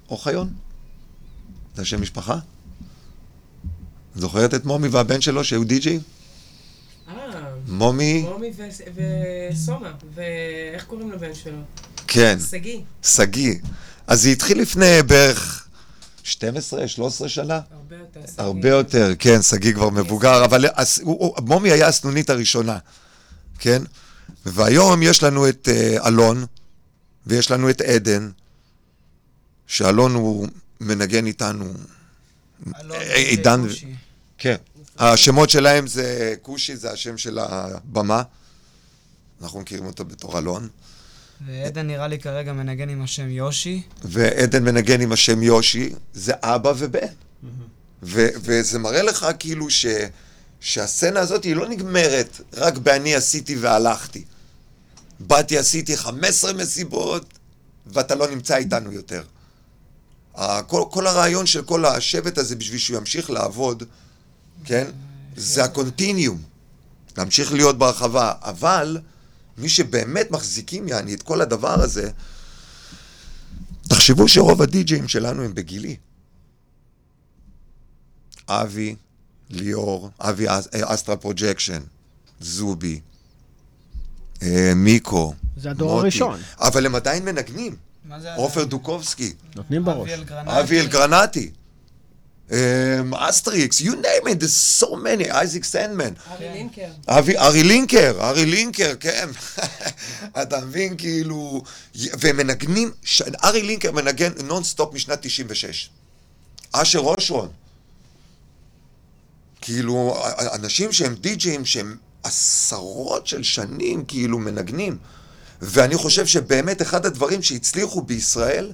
אוחיון. 0.09 0.55
זה 1.75 1.83
השם 1.83 2.03
משפחה? 2.03 2.39
זוכרת 4.17 4.55
את 4.55 4.65
מומי 4.65 4.89
והבן 4.89 5.21
שלו 5.21 5.45
שהיו 5.45 5.65
די-ג'י? 5.65 5.99
אה, 7.09 7.15
מומי, 7.69 8.23
מומי 8.23 8.51
וסומה, 9.51 9.93
ואיך 10.15 10.85
קוראים 10.85 11.13
לבן 11.13 11.35
שלו? 11.35 11.59
כן, 12.07 12.39
שגיא. 12.51 12.81
שגיא. 13.03 13.55
אז 14.07 14.23
זה 14.23 14.29
התחיל 14.29 14.61
לפני 14.61 15.03
בערך 15.07 15.67
12, 16.23 16.89
13 16.89 17.29
שנה? 17.29 17.61
הרבה 17.71 17.97
יותר. 17.97 18.21
שגיא. 18.27 18.45
הרבה 18.45 18.69
יותר, 18.69 19.13
כן, 19.19 19.43
שגיא 19.43 19.73
כבר 19.75 19.91
מבוגר, 19.91 20.45
אבל 20.45 20.65
מומי 21.47 21.71
היה 21.71 21.87
הסנונית 21.87 22.31
הראשונה, 22.31 22.79
כן? 23.59 23.83
והיום 24.47 25.03
יש 25.03 25.23
לנו 25.23 25.49
את 25.49 25.69
אה, 25.73 26.09
אלון, 26.09 26.45
ויש 27.27 27.51
לנו 27.51 27.71
את 27.71 27.81
עדן, 27.81 28.31
שאלון 29.67 30.15
הוא 30.15 30.49
מנגן 30.81 31.27
איתנו, 31.27 31.65
אלון 32.81 32.97
אה, 32.97 33.15
עידן-. 33.15 33.67
כן. 34.43 34.57
השמות 34.99 35.51
שלהם 35.51 35.87
זה 35.87 36.35
כושי, 36.43 36.77
זה 36.77 36.91
השם 36.93 37.19
של 37.19 37.39
הבמה. 37.39 38.23
אנחנו 39.43 39.61
מכירים 39.61 39.87
אותו 39.87 40.05
בתור 40.05 40.39
אלון. 40.39 40.69
ועדן 41.47 41.87
נראה 41.87 42.09
לי 42.09 42.19
כרגע 42.19 42.53
מנגן 42.53 42.89
עם 42.89 43.03
השם 43.03 43.31
יושי. 43.31 43.83
ועדן 44.05 44.65
מנגן 44.65 45.01
עם 45.01 45.13
השם 45.13 45.43
יושי, 45.43 45.93
זה 46.15 46.33
אבא 46.43 46.73
ובן. 46.79 47.07
ו- 48.03 48.29
וזה 48.43 48.79
מראה 48.79 49.03
לך 49.03 49.27
כאילו 49.39 49.71
ש- 49.71 49.87
שהסצנה 50.61 51.21
הזאת 51.21 51.45
היא 51.45 51.57
לא 51.57 51.69
נגמרת 51.69 52.41
רק 52.55 52.79
ב"אני 52.79 53.15
עשיתי 53.15 53.57
והלכתי". 53.57 54.25
באתי, 55.21 55.59
עשיתי 55.59 55.97
15 55.97 56.53
מסיבות, 56.53 57.39
ואתה 57.87 58.15
לא 58.15 58.31
נמצא 58.31 58.57
איתנו 58.57 58.93
יותר. 58.93 59.23
כל, 60.67 60.85
כל 60.91 61.07
הרעיון 61.07 61.47
של 61.47 61.63
כל 61.63 61.85
השבט 61.85 62.39
הזה 62.39 62.57
בשביל 62.57 62.79
שהוא 62.79 62.97
ימשיך 62.97 63.31
לעבוד, 63.31 63.83
כן? 64.65 64.91
זה 65.37 65.65
הקונטיניום. 65.65 66.43
להמשיך 67.17 67.53
להיות 67.53 67.79
ברחבה. 67.79 68.33
אבל 68.43 68.99
מי 69.59 69.69
שבאמת 69.69 70.31
מחזיקים, 70.31 70.89
יעני, 70.89 71.15
את 71.15 71.23
כל 71.23 71.41
הדבר 71.41 71.83
הזה, 71.83 72.11
תחשבו 73.89 74.29
שרוב 74.29 74.63
הדי-ג'אים 74.63 75.09
שלנו 75.09 75.43
הם 75.43 75.55
בגילי. 75.55 75.97
אבי, 78.49 78.97
ליאור, 79.51 80.11
אבי 80.21 80.49
אה, 80.49 80.61
Astral 80.73 81.17
Projection, 81.17 81.83
זובי, 82.41 83.01
אה, 84.43 84.73
מיקו, 84.77 85.35
זה 85.57 85.71
הדור 85.71 85.89
מוטי. 85.91 86.03
הראשון. 86.03 86.41
אבל 86.59 86.87
הם 86.87 86.95
עדיין 86.95 87.25
מנגנים. 87.25 87.77
מה 88.05 88.21
זה? 88.21 88.35
עופר 88.35 88.65
דיקובסקי, 88.65 89.33
נותנים 89.57 89.85
בראש. 89.85 90.11
אביאל 90.47 90.87
גרנטי. 90.87 91.51
אמ, 92.53 93.15
Astrix, 93.15 93.81
you 93.81 93.91
name 93.91 94.27
it, 94.27 94.41
there's 94.41 94.83
so 94.83 94.87
many, 94.87 95.31
אייזיק 95.31 95.65
Sandman. 95.65 96.13
ארי 96.31 96.49
לינקר. 96.53 96.89
ארי 97.39 97.63
לינקר, 97.63 98.15
ארי 98.21 98.47
לינקר, 98.47 98.95
כן. 99.01 99.29
אתה 100.43 100.61
מבין, 100.61 100.97
כאילו... 100.97 101.63
והם 101.95 102.37
מנגנים, 102.37 102.91
ש... 103.05 103.23
ארי 103.45 103.63
לינקר 103.63 103.93
מנגן 103.93 104.33
נונסטופ 104.45 104.95
משנת 104.95 105.19
96. 105.23 105.91
אשר 106.73 106.99
אושרון. 106.99 107.49
כאילו, 109.61 110.23
אנשים 110.53 110.93
שהם 110.93 111.15
די-ג'אים, 111.15 111.65
שהם 111.65 111.97
עשרות 112.23 113.27
של 113.27 113.43
שנים, 113.43 114.05
כאילו, 114.05 114.39
מנגנים. 114.39 114.99
ואני 115.63 115.97
חושב 115.97 116.27
שבאמת 116.27 116.83
אחד 116.83 117.07
הדברים 117.07 117.43
שהצליחו 117.43 118.03
בישראל, 118.03 118.73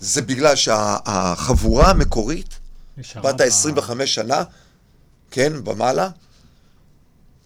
זה 0.00 0.22
בגלל 0.22 0.56
שהחבורה 0.56 1.90
המקורית, 1.90 2.63
בת 2.98 3.34
ב- 3.34 3.40
ה-25 3.40 4.06
שנה, 4.06 4.44
כן, 5.30 5.64
במעלה, 5.64 6.08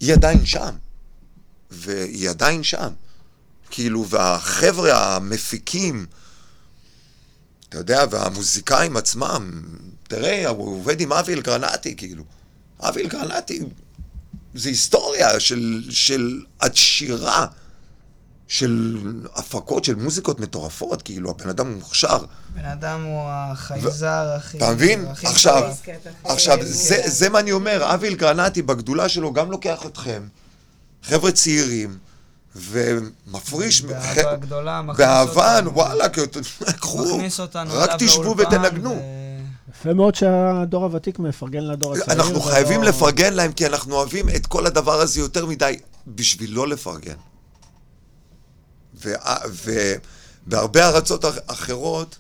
היא 0.00 0.12
עדיין 0.12 0.46
שם. 0.46 0.76
והיא 1.70 2.30
עדיין 2.30 2.62
שם. 2.62 2.88
כאילו, 3.70 4.08
והחבר'ה 4.08 5.16
המפיקים, 5.16 6.06
אתה 7.68 7.78
יודע, 7.78 8.04
והמוזיקאים 8.10 8.96
עצמם, 8.96 9.62
תראה, 10.02 10.48
הוא 10.48 10.76
עובד 10.80 11.00
עם 11.00 11.12
אבי 11.12 11.34
אלגרנטי, 11.34 11.96
כאילו. 11.96 12.24
אבי 12.80 13.02
אלגרנטי 13.02 13.60
זה 14.54 14.68
היסטוריה 14.68 15.40
של, 15.40 15.84
של 15.90 16.42
עד 16.58 16.76
שירה, 16.76 17.46
של 18.48 18.98
הפקות 19.34 19.84
של 19.84 19.94
מוזיקות 19.94 20.40
מטורפות, 20.40 21.02
כאילו, 21.02 21.30
הבן 21.30 21.48
אדם 21.48 21.74
מוכשר. 21.74 22.18
בן 22.54 22.64
אדם 22.64 23.02
הוא 23.04 23.22
החייזר 23.30 24.34
הכי... 24.36 24.56
אתה 24.58 24.70
מבין? 24.72 25.06
עכשיו, 25.24 25.62
עכשיו, 26.24 26.58
זה, 26.60 26.96
מילה. 26.96 27.08
זה 27.10 27.28
מה 27.28 27.38
אני 27.38 27.52
אומר, 27.52 27.94
אבי 27.94 28.08
אלגרנטי 28.08 28.62
בגדולה 28.62 29.08
שלו 29.08 29.32
גם 29.32 29.50
לוקח 29.50 29.86
אתכם, 29.86 30.22
חבר'ה 31.02 31.32
צעירים, 31.32 31.98
ומפריש, 32.56 33.82
באהבה 33.82 34.36
גדולה, 34.36 34.82
מכניס 34.82 34.98
באהבה, 35.06 35.56
אותנו. 35.56 35.74
וואלה, 35.74 36.08
כי- 36.08 36.20
קחו, 36.80 37.16
מכניס 37.16 37.40
אותנו 37.40 37.70
רק 37.74 37.90
תשבו 37.98 38.34
ותנגנו. 38.38 39.02
יפה 39.70 39.94
מאוד 39.94 40.14
שהדור 40.14 40.84
הוותיק 40.84 41.18
מפרגן 41.18 41.60
לדור 41.64 41.94
הצעיר. 41.94 42.12
אנחנו 42.12 42.40
חייבים 42.40 42.82
לפרגן 42.82 43.34
להם, 43.34 43.52
כי 43.52 43.66
אנחנו 43.66 43.94
אוהבים 43.94 44.28
את 44.28 44.46
כל 44.46 44.66
הדבר 44.66 45.00
הזה 45.00 45.20
יותר 45.20 45.46
מדי 45.46 45.76
בשביל 46.06 46.54
לא 46.54 46.68
לפרגן. 46.68 47.14
ובהרבה 50.46 50.88
ארצות 50.88 51.24
אח- 51.24 51.38
אחרות, 51.46 52.16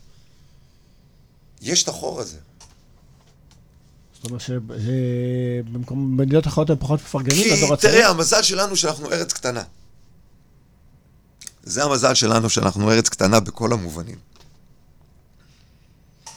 יש 1.62 1.82
את 1.82 1.88
החור 1.88 2.20
הזה. 2.20 2.36
זאת 4.14 4.24
אומרת 4.24 4.40
שבמדינות 5.66 6.46
אחרות 6.46 6.70
הם 6.70 6.76
פחות 6.78 7.00
מפרגנים 7.00 7.42
כי 7.44 7.56
לדור 7.56 7.74
הצעיר. 7.74 7.92
תראה, 7.94 8.08
המזל 8.08 8.42
שלנו 8.42 8.76
שאנחנו 8.76 9.12
ארץ 9.12 9.32
קטנה. 9.32 9.62
זה 11.62 11.84
המזל 11.84 12.14
שלנו 12.14 12.50
שאנחנו 12.50 12.90
ארץ 12.90 13.08
קטנה 13.08 13.40
בכל 13.40 13.72
המובנים. 13.72 14.18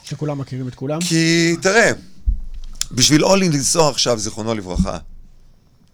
שכולם 0.03 0.37
מכירים 0.37 0.67
את 0.67 0.75
כולם. 0.75 0.99
כי 1.01 1.55
תראה, 1.61 1.91
בשביל 2.91 3.25
אולי 3.25 3.49
לנסוע 3.49 3.89
עכשיו, 3.89 4.19
זיכרונו 4.19 4.53
לברכה, 4.55 4.97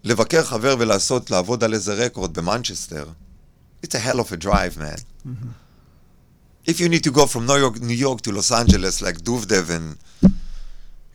לבקר 0.03 0.43
חבר 0.43 0.75
ולעשות, 0.79 1.31
לעבוד 1.31 1.63
על 1.63 1.73
איזה 1.73 1.93
רקורד 1.93 2.33
במנצ'סטר, 2.33 3.05
it's 3.84 3.95
a 3.95 3.99
hell 4.07 4.19
of 4.19 4.30
a 4.32 4.38
drive, 4.47 4.73
man. 4.86 4.99
If 6.71 6.75
you 6.82 6.88
need 6.93 7.03
to 7.09 7.11
go 7.19 7.25
from 7.34 7.43
New 7.51 7.59
York, 7.65 7.75
New 7.91 7.99
York 8.07 8.19
to 8.25 8.32
Los 8.38 8.51
Angeles, 8.61 8.95
like 9.05 9.17
Duvdev 9.28 9.65
and, 9.78 9.88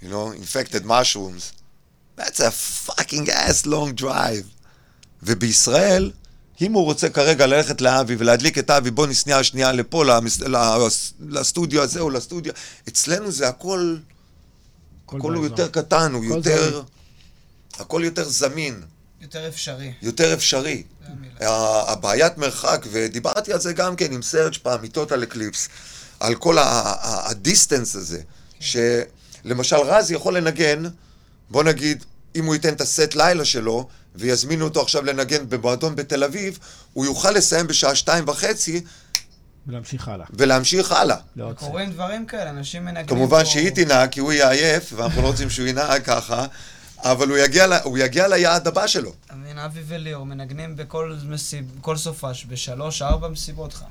you 0.03 0.09
know, 0.13 0.27
Infected 0.43 0.83
Mushroom, 0.95 1.43
that's 2.19 2.41
a 2.41 2.51
fucking 2.89 3.29
ass 3.31 3.67
long 3.67 3.89
drive. 3.95 4.45
ובישראל, 5.23 6.11
אם 6.61 6.73
הוא 6.73 6.85
רוצה 6.85 7.09
כרגע 7.11 7.47
ללכת 7.47 7.81
לאבי 7.81 8.17
ולהדליק 8.19 8.59
את 8.59 8.71
אבי, 8.71 8.91
בוא 8.91 9.07
נסניע 9.07 9.43
שנייה 9.45 9.73
לפה, 9.73 10.05
למס, 10.05 10.41
לס- 10.41 11.13
לסטודיו 11.29 11.83
הזה 11.83 12.01
או 12.01 12.11
לסטודיו, 12.11 12.53
אצלנו 12.89 13.31
זה 13.31 13.49
הכל, 13.49 13.97
הכל 15.09 15.35
הוא. 15.35 15.45
יותר 15.45 15.69
קטן, 15.69 16.13
הוא 16.15 16.25
יותר, 16.25 16.71
זמין. 16.71 16.83
הכל 17.79 18.03
יותר 18.05 18.29
זמין, 18.29 18.83
יותר 19.23 19.49
אפשרי. 19.49 19.93
יותר 20.03 20.35
אפשרי. 20.35 20.83
הבעיית 21.41 22.39
מרחק, 22.39 22.87
ודיברתי 22.91 23.53
על 23.53 23.61
זה 23.61 23.73
גם 23.73 23.97
כן 23.97 24.13
עם 24.13 24.23
סרג' 24.23 24.55
פעם, 24.63 24.85
Total 24.85 25.23
Eclipse, 25.23 25.69
על 26.21 26.35
כל 26.35 26.57
ה 26.61 26.76
distance 26.76 27.97
הזה, 27.97 28.21
שלמשל 28.61 29.77
רז 29.77 30.11
יכול 30.11 30.37
לנגן, 30.37 30.83
בוא 31.51 31.65
נגיד, 31.65 32.05
אם 32.37 32.45
הוא 32.45 32.55
ייתן 32.55 32.73
את 32.73 32.81
הסט 32.81 33.15
לילה 33.15 33.45
שלו, 33.45 33.89
ויזמינו 34.15 34.65
אותו 34.65 34.83
עכשיו 34.83 35.05
לנגן 35.05 35.49
במועדון 35.49 35.95
בתל 35.95 36.25
אביב, 36.25 36.59
הוא 36.93 37.05
יוכל 37.05 37.31
לסיים 37.31 37.67
בשעה 37.67 37.95
שתיים 37.95 38.29
וחצי 38.29 38.85
ולהמשיך 39.67 40.09
הלאה. 40.09 40.27
ולהמשיך 40.31 40.93
הלאה. 40.93 41.17
סט. 41.17 41.59
קורים 41.59 41.93
דברים 41.93 42.27
כאלה, 42.27 42.51
אנשים 42.51 42.85
מנגנים 42.85 43.07
כמובן 43.07 43.45
שהיא 43.45 43.71
תנהג, 43.71 44.11
כי 44.11 44.21
הוא 44.21 44.33
יהיה 44.33 44.51
עייף, 44.51 44.93
ואנחנו 44.97 45.23
לא 45.23 45.27
רוצים 45.27 45.51
שהוא 45.51 45.67
ינהג 45.67 46.03
ככה, 46.03 46.47
אבל 47.03 47.29
הוא 47.29 47.39
יגיע, 47.39 47.67
ל- 47.67 47.73
הוא 47.73 47.99
יגיע 47.99 48.29
ליעד 48.29 48.67
הבא 48.67 48.87
שלו. 48.87 49.13
אתה 49.27 49.35
מבין, 49.35 49.59
אבי 49.59 49.81
וליאור 49.89 50.27
מנגנים 50.27 50.77
בכל 50.77 51.17
מסיב, 51.25 51.65
כל 51.81 51.97
סופש, 51.97 52.47
בשלוש, 52.49 53.03
ארבע 53.03 53.29
מסיבות, 53.29 53.73
חמש. 53.73 53.89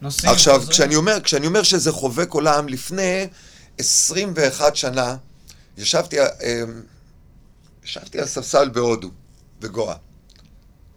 נוסעים, 0.00 0.32
עכשיו, 0.32 0.54
חוזרים. 0.54 0.70
כשאני 0.70 0.96
אומר, 0.96 1.20
כשאני 1.20 1.46
אומר 1.46 1.62
שזה 1.62 1.92
חובק 1.92 2.30
עולם, 2.30 2.68
לפני 2.68 3.28
21 3.78 4.76
שנה, 4.76 5.16
ישבתי, 5.76 6.20
אה, 6.20 6.26
ישבתי 7.84 8.18
על 8.20 8.26
ספסל 8.26 8.68
בהודו, 8.68 9.10
בגואה. 9.60 9.96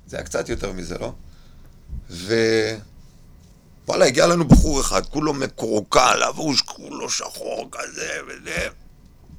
זה 0.08 0.18
היה 0.18 0.26
קצת 0.26 0.50
יותר 0.50 0.72
מזה, 0.72 0.98
לא? 0.98 1.14
ו... 2.10 2.34
וואלה, 3.88 4.06
הגיע 4.06 4.28
לנו 4.28 4.48
בחור 4.48 4.82
אחד, 4.82 5.06
כולו 5.06 5.34
מקורקע, 5.34 6.16
לבוש 6.16 6.62
כולו 6.62 7.10
שחור 7.10 7.70
כזה 7.72 8.10
וזה. 8.28 8.68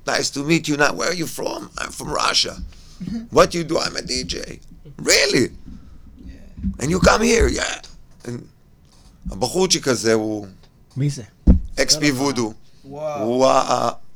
Nice 0.07 0.31
to 0.31 0.41
meet 0.45 0.69
you 0.69 0.77
now. 0.77 0.93
Where 0.93 1.11
are 1.11 1.15
you 1.15 1.27
from? 1.27 1.71
I'm 1.79 1.91
from 1.91 2.09
Russia. 2.11 2.57
What 3.31 3.55
you 3.55 3.65
do? 3.65 3.79
I'm 3.79 3.97
a 3.97 4.01
DJ. 4.01 4.61
Really? 4.99 5.51
And 6.81 6.91
you 6.91 7.01
come 7.01 7.23
here? 7.23 7.49
Yeah. 7.49 7.81
And 8.25 8.43
הבחורצ'יק 9.31 9.89
הזה 9.89 10.13
הוא 10.13 10.47
מי 10.97 11.11
זה? 11.11 11.23
אקס-פי 11.81 12.11
וודו, 12.11 12.53
וואו, 12.85 13.23
הוא 13.23 13.47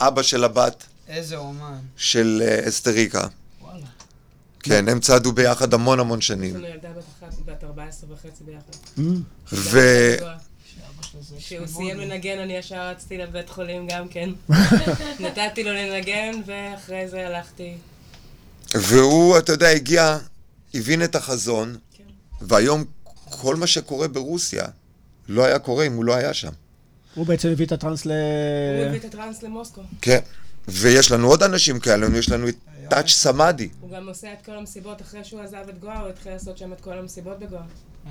האבא 0.01 0.23
של 0.23 0.45
הבת 0.45 0.87
איזה 1.09 1.37
אומן. 1.37 1.79
של 1.97 2.43
אה, 2.47 2.69
אסטריקה. 2.69 3.27
וואלה. 3.63 3.87
כן, 4.61 4.89
הם 4.89 5.01
צעדו 5.01 5.33
ביחד 5.33 5.75
המון 5.75 6.01
המון 6.01 6.19
יש 6.19 6.27
שנים. 6.27 6.57
לנו 6.57 6.67
ילדה 6.67 6.89
בת 7.47 7.65
14 7.65 8.11
וחצי 8.13 8.45
ביחד. 8.45 8.73
Mm. 8.99 9.01
ו... 9.53 9.79
שאבא 10.19 11.03
שלו 11.03 11.23
זה 11.23 11.34
כשהוא 11.47 11.67
סיים. 11.67 11.99
לנגן, 11.99 12.39
אני 12.39 12.53
ישר 12.53 12.89
רצתי 12.89 13.19
לבית 13.19 13.51
חולים 13.51 13.87
גם 13.91 14.09
כן. 14.09 14.31
נתתי 15.21 15.65
לו 15.65 15.73
לנגן, 15.73 16.41
ואחרי 16.47 17.09
זה 17.09 17.27
הלכתי. 17.27 17.77
והוא, 18.75 19.39
אתה 19.39 19.53
יודע, 19.53 19.69
הגיע, 19.69 20.19
הבין 20.75 21.05
את 21.05 21.15
החזון, 21.15 21.77
כן. 21.97 22.05
והיום 22.41 22.85
כל 23.31 23.57
מה 23.57 23.67
שקורה 23.67 24.09
ברוסיה 24.09 24.65
לא 25.29 25.45
היה 25.45 25.59
קורה 25.59 25.87
אם 25.87 25.93
הוא 25.93 26.05
לא 26.05 26.15
היה 26.15 26.35
שם. 26.35 26.53
הוא 27.15 27.27
בעצם 27.27 27.49
הביא 27.49 27.67
את 27.67 27.73
הטראנס 27.73 28.07
ל... 28.07 28.11
הוא 28.79 28.87
הביא 28.87 28.99
את 28.99 29.05
הטראנס 29.05 29.43
למוסקו. 29.43 29.81
כן. 30.01 30.21
ויש 30.69 31.13
לנו 31.13 31.29
עוד 31.29 31.43
אנשים 31.43 31.81
כאלה, 31.81 32.19
יש 32.19 32.31
לנו 32.31 32.49
את 32.49 32.57
טאץ' 32.91 33.11
סמאדי. 33.11 33.69
הוא 33.81 33.91
גם 33.91 34.09
עושה 34.09 34.33
את 34.33 34.45
כל 34.45 34.53
המסיבות 34.53 35.03
אחרי 35.03 35.25
שהוא 35.25 35.41
עזב 35.41 35.69
את 35.69 35.79
גואה, 35.79 36.01
הוא 36.01 36.09
התחיל 36.09 36.33
לעשות 36.33 36.59
שם 36.59 36.73
את 36.73 36.81
כל 36.81 36.99
המסיבות 36.99 37.39
בגואה. 37.39 37.63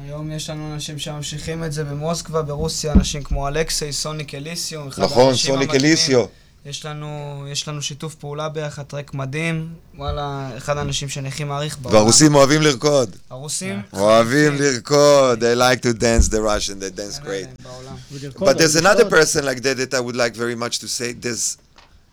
היום 0.01 0.31
יש 0.31 0.49
לנו 0.49 0.73
אנשים 0.73 0.99
שממשיכים 0.99 1.63
את 1.63 1.73
זה 1.73 1.83
במוסקבה, 1.83 2.41
ברוסיה, 2.41 2.93
אנשים 2.93 3.23
כמו 3.23 3.47
אלכסי, 3.47 3.91
סוניק 3.93 4.35
אליסיו. 4.35 4.87
אחד 4.87 5.03
נכון, 5.03 5.35
סוניק. 5.35 5.75
אליסיו. 5.75 6.25
יש 6.65 6.85
לנו, 6.85 7.45
יש 7.51 7.67
לנו 7.67 7.81
שיתוף 7.81 8.15
פעולה 8.15 8.49
ביחד, 8.49 8.83
טרק 8.83 9.13
מדהים. 9.13 9.73
וואלה, 9.97 10.49
אחד 10.57 10.77
האנשים 10.77 11.09
שאני 11.09 11.27
הכי 11.27 11.43
מעריך 11.43 11.77
בעולם. 11.79 11.95
והרוסים 11.95 12.35
אוהבים 12.35 12.61
לרקוד. 12.61 13.15
הרוסים? 13.29 13.81
אוהבים 13.93 14.55
לרקוד. 14.55 15.43
They 15.43 15.57
like 15.57 15.81
to 15.81 15.93
dance 15.99 16.27
the 16.29 16.41
Russian, 16.41 16.79
they 16.79 16.97
dance 16.99 17.19
great. 17.19 17.47
But 18.39 18.57
there's 18.57 18.75
another 18.75 19.05
person 19.05 19.45
like 19.45 19.61
that 19.63 19.77
that 19.77 19.93
I 19.93 19.99
would 19.99 20.15
like 20.15 20.35
very 20.35 20.55
much 20.55 20.79
to 20.79 20.87
say. 20.87 21.13
There's 21.13 21.57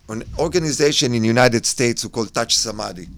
an 0.08 0.22
organization 0.38 1.14
in 1.14 1.22
United 1.24 1.64
States 1.64 2.02
who 2.02 2.08
called 2.08 2.30
Touch 2.34 2.52
Samadhi. 2.56 3.08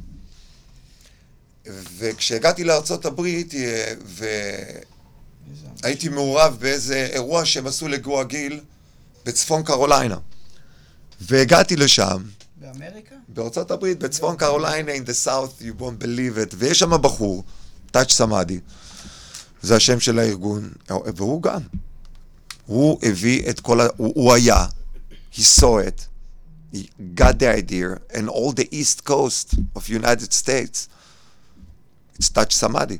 וכשהגעתי 1.98 2.64
לארצות 2.64 3.06
הברית 3.06 3.54
אה, 3.54 3.94
והייתי 5.82 6.08
מעורב 6.08 6.56
באיזה 6.60 7.08
אירוע 7.12 7.44
שהם 7.44 7.66
עשו 7.66 7.88
לגואה 7.88 8.24
גיל 8.24 8.60
בצפון 9.24 9.62
קרוליינה. 9.62 10.18
והגעתי 11.20 11.76
לשם, 11.76 12.22
באמריקה? 12.56 13.14
בארצות 13.28 13.70
הברית, 13.70 13.98
בצפון 13.98 14.36
קרוליינה, 14.36 14.92
in 14.92 15.06
the 15.06 15.26
south, 15.26 15.62
you 15.62 15.80
won't 15.80 16.04
believe 16.04 16.36
it, 16.36 16.54
ויש 16.58 16.78
שם 16.78 17.02
בחור, 17.02 17.44
טאץ' 17.90 18.12
סמאדי, 18.12 18.60
זה 19.62 19.76
השם 19.76 20.00
של 20.00 20.18
הארגון, 20.18 20.70
והוא 20.88 21.42
גם. 21.42 21.60
הוא 22.66 22.98
הביא 23.02 23.50
את 23.50 23.60
כל 23.60 23.80
ה... 23.80 23.86
הוא, 23.96 24.12
הוא 24.14 24.32
היה, 24.32 24.66
he 25.34 25.40
saw 25.60 25.78
it, 25.88 26.06
he 26.74 26.78
got 27.14 27.38
the 27.38 27.48
idea, 27.48 28.16
and 28.16 28.28
all 28.28 28.52
the 28.52 28.68
east 28.72 29.04
coast 29.04 29.54
of 29.76 29.88
United 29.88 30.32
States, 30.32 30.88
it's 32.18 32.28
touch 32.28 32.52
Samadhi. 32.52 32.98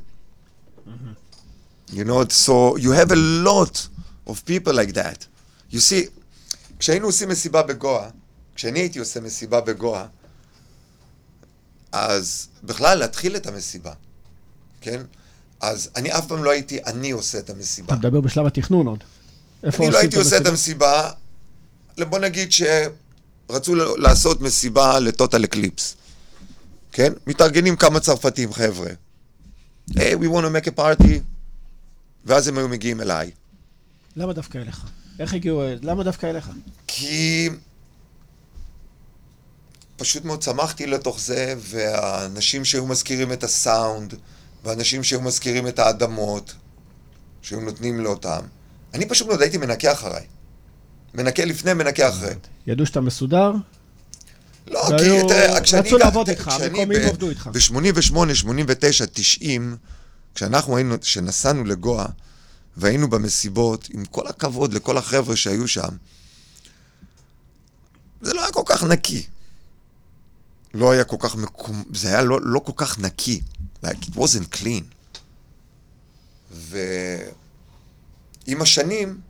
You 1.97 2.03
know, 2.09 2.21
so 2.45 2.55
you 2.77 2.91
have 2.91 3.11
a 3.11 3.21
lot 3.49 3.75
of 4.27 4.35
people 4.45 4.73
like 4.73 4.93
that. 4.93 5.19
You 5.71 5.79
see, 5.79 6.09
כשהיינו 6.79 7.05
עושים 7.07 7.29
מסיבה 7.29 7.63
בגואה, 7.63 8.09
כשאני 8.55 8.79
הייתי 8.79 8.99
עושה 8.99 9.19
מסיבה 9.21 9.61
בגואה, 9.61 10.05
אז 11.91 12.47
בכלל 12.63 12.97
להתחיל 12.99 13.35
את 13.35 13.47
המסיבה, 13.47 13.93
כן? 14.81 15.01
אז 15.61 15.89
אני 15.95 16.11
אף 16.17 16.27
פעם 16.27 16.43
לא 16.43 16.49
הייתי 16.51 16.83
אני 16.85 17.11
עושה 17.11 17.39
את 17.39 17.49
המסיבה. 17.49 17.87
אתה 17.87 17.95
מדבר 17.95 18.21
בשלב 18.21 18.45
התכנון 18.45 18.87
עוד. 18.87 19.03
אני 19.63 19.89
לא 19.91 19.97
הייתי 19.97 20.15
עושה 20.17 20.37
את 20.37 20.45
המסיבה? 20.45 21.11
בוא 22.09 22.19
נגיד 22.19 22.49
רצו 23.49 23.75
ל- 23.75 24.01
לעשות 24.01 24.41
מסיבה 24.41 24.99
ל 24.99 25.06
Total 25.06 25.43
Eclipse. 25.43 25.95
כן? 26.91 27.13
מתארגנים 27.27 27.75
כמה 27.75 27.99
צרפתים, 27.99 28.53
חבר'ה. 28.53 28.89
היי, 29.95 30.15
we 30.15 30.17
want 30.17 30.43
to 30.43 30.67
make 30.67 30.67
a 30.67 30.79
party. 30.79 31.19
ואז 32.25 32.47
הם 32.47 32.57
היו 32.57 32.67
מגיעים 32.69 33.01
אליי. 33.01 33.31
למה 34.15 34.33
דווקא 34.33 34.57
אליך? 34.57 34.85
איך 35.19 35.33
הגיעו, 35.33 35.63
למה 35.81 36.03
דווקא 36.03 36.25
אליך? 36.25 36.49
כי 36.87 37.49
פשוט 39.97 40.25
מאוד 40.25 40.41
צמחתי 40.43 40.87
לתוך 40.87 41.19
זה, 41.19 41.55
והאנשים 41.57 42.65
שהיו 42.65 42.87
מזכירים 42.87 43.33
את 43.33 43.43
הסאונד, 43.43 44.13
ואנשים 44.63 45.03
שהיו 45.03 45.21
מזכירים 45.21 45.67
את 45.67 45.79
האדמות, 45.79 46.53
שהיו 47.41 47.59
נותנים 47.59 47.99
לאותם, 47.99 48.41
אני 48.93 49.05
פשוט 49.09 49.27
מאוד 49.27 49.41
הייתי 49.41 49.57
מנקה 49.57 49.91
אחריי. 49.91 50.25
מנקה 51.13 51.45
לפני, 51.45 51.73
מנקה 51.73 52.09
אחרי. 52.09 52.33
ידעו 52.67 52.85
שאתה 52.85 53.01
מסודר? 53.01 53.51
לא, 54.67 54.85
כי 54.97 55.03
תראה, 55.27 55.61
כשאני... 55.61 55.87
רצו 55.87 55.97
לעבוד 55.97 56.29
איתך, 56.29 56.47
המקומיים 56.47 57.01
עבדו 57.01 57.29
איתך. 57.29 57.47
ב-88, 57.47 58.33
89, 58.33 59.05
90, 59.13 59.77
כשאנחנו 60.35 60.77
היינו, 60.77 61.01
כשנסענו 61.01 61.63
לגואה, 61.63 62.05
והיינו 62.77 63.09
במסיבות, 63.09 63.87
עם 63.93 64.05
כל 64.05 64.27
הכבוד 64.27 64.73
לכל 64.73 64.97
החבר'ה 64.97 65.35
שהיו 65.35 65.67
שם, 65.67 65.89
זה 68.21 68.33
לא 68.33 68.41
היה 68.41 68.51
כל 68.51 68.63
כך 68.65 68.83
נקי. 68.83 69.25
לא 70.73 70.91
היה 70.91 71.03
כל 71.03 71.17
כך 71.19 71.35
מקום... 71.35 71.83
זה 71.93 72.07
היה 72.07 72.21
לא, 72.21 72.39
לא 72.43 72.59
כל 72.59 72.71
כך 72.75 72.99
נקי. 72.99 73.41
Like, 73.85 74.01
it 74.01 74.15
wasn't 74.15 74.57
clean. 74.57 74.83
ועם 76.51 77.31
השנים, 78.61 79.21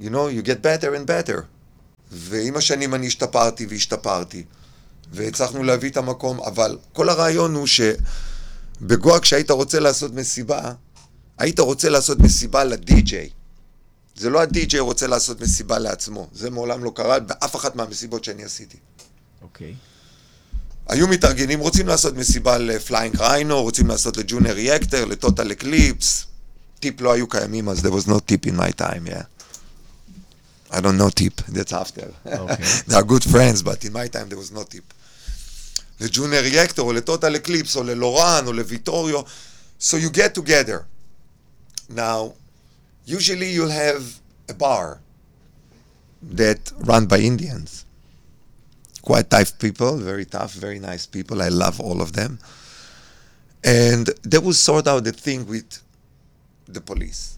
you 0.00 0.04
know, 0.04 0.28
you 0.30 0.42
get 0.42 0.62
better 0.62 0.94
and 0.94 1.06
better. 1.06 1.42
ועם 2.12 2.56
השנים 2.56 2.94
אני 2.94 3.06
השתפרתי 3.06 3.66
והשתפרתי, 3.66 4.44
והצלחנו 5.12 5.62
להביא 5.62 5.90
את 5.90 5.96
המקום, 5.96 6.40
אבל 6.40 6.78
כל 6.92 7.08
הרעיון 7.08 7.54
הוא 7.54 7.66
שבגואה 7.66 9.20
כשהיית 9.20 9.50
רוצה 9.50 9.80
לעשות 9.80 10.14
מסיבה, 10.14 10.72
היית 11.38 11.60
רוצה 11.60 11.88
לעשות 11.88 12.18
מסיבה 12.18 12.64
לדי-ג'יי. 12.64 13.30
זה 14.16 14.30
לא 14.30 14.40
הדי-ג'יי 14.40 14.80
רוצה 14.80 15.06
לעשות 15.06 15.40
מסיבה 15.40 15.78
לעצמו, 15.78 16.28
זה 16.32 16.50
מעולם 16.50 16.84
לא 16.84 16.92
קרה 16.94 17.20
באף 17.20 17.56
אחת 17.56 17.76
מהמסיבות 17.76 18.24
שאני 18.24 18.44
עשיתי. 18.44 18.76
אוקיי. 19.42 19.74
היו 20.88 21.08
מתארגנים, 21.08 21.60
רוצים 21.60 21.86
לעשות 21.86 22.16
מסיבה 22.16 22.58
ל 22.58 22.66
Flying 22.66 23.16
Rhino, 23.16 23.62
רוצים 23.62 23.86
לעשות 23.86 24.16
ל 24.16 24.23
Juno 24.23 24.52
Reactor, 24.52 25.04
ל 25.04 25.12
Total 25.12 25.52
Eclipse. 25.52 26.26
TIP 26.80 27.00
לא 27.00 27.12
היו 27.12 27.28
קיימים 27.28 27.68
אז, 27.68 27.78
there 27.78 27.90
was 27.90 28.08
no 28.08 28.14
TIP 28.14 28.46
in 28.46 28.54
my 28.54 28.80
time, 28.80 29.06
yeah. 29.06 29.24
I 30.71 30.81
don't 30.81 30.97
know 30.97 31.09
tip, 31.09 31.35
that's 31.49 31.73
after. 31.73 32.11
they 32.87 32.95
are 32.95 33.03
good 33.03 33.23
friends, 33.23 33.61
but 33.61 33.83
in 33.85 33.93
my 33.93 34.07
time 34.07 34.29
there 34.29 34.37
was 34.37 34.51
no 34.51 34.63
tip. 34.63 34.83
לג'ונר 35.99 36.41
ריאקטר, 36.41 36.81
או 36.81 36.93
לטוטל 36.93 37.35
אקליפס, 37.35 37.75
או 37.75 37.83
ללורן, 37.83 38.43
או 38.47 38.53
לוויטוריו. 38.53 39.21
So 39.79 39.97
you 39.97 40.09
get 40.09 40.33
together. 40.33 40.85
Now, 41.89 42.33
usually 43.05 43.51
you'll 43.51 43.69
have 43.69 44.03
a 44.49 44.53
bar 44.53 44.99
that 46.35 46.71
run 46.79 47.05
by 47.05 47.19
Indians. 47.19 47.83
quite 49.03 49.29
tough 49.29 49.59
people, 49.59 49.97
very 49.97 50.25
tough, 50.25 50.53
very 50.53 50.79
nice 50.79 51.05
people. 51.05 51.41
I 51.41 51.49
love 51.49 51.79
all 51.79 52.01
of 52.01 52.13
them. 52.13 52.39
And 53.63 54.09
they 54.23 54.39
will 54.39 54.53
sort 54.53 54.87
out 54.87 55.03
the 55.03 55.11
thing 55.11 55.45
with 55.45 55.79
the 56.67 56.81
police. 56.81 57.37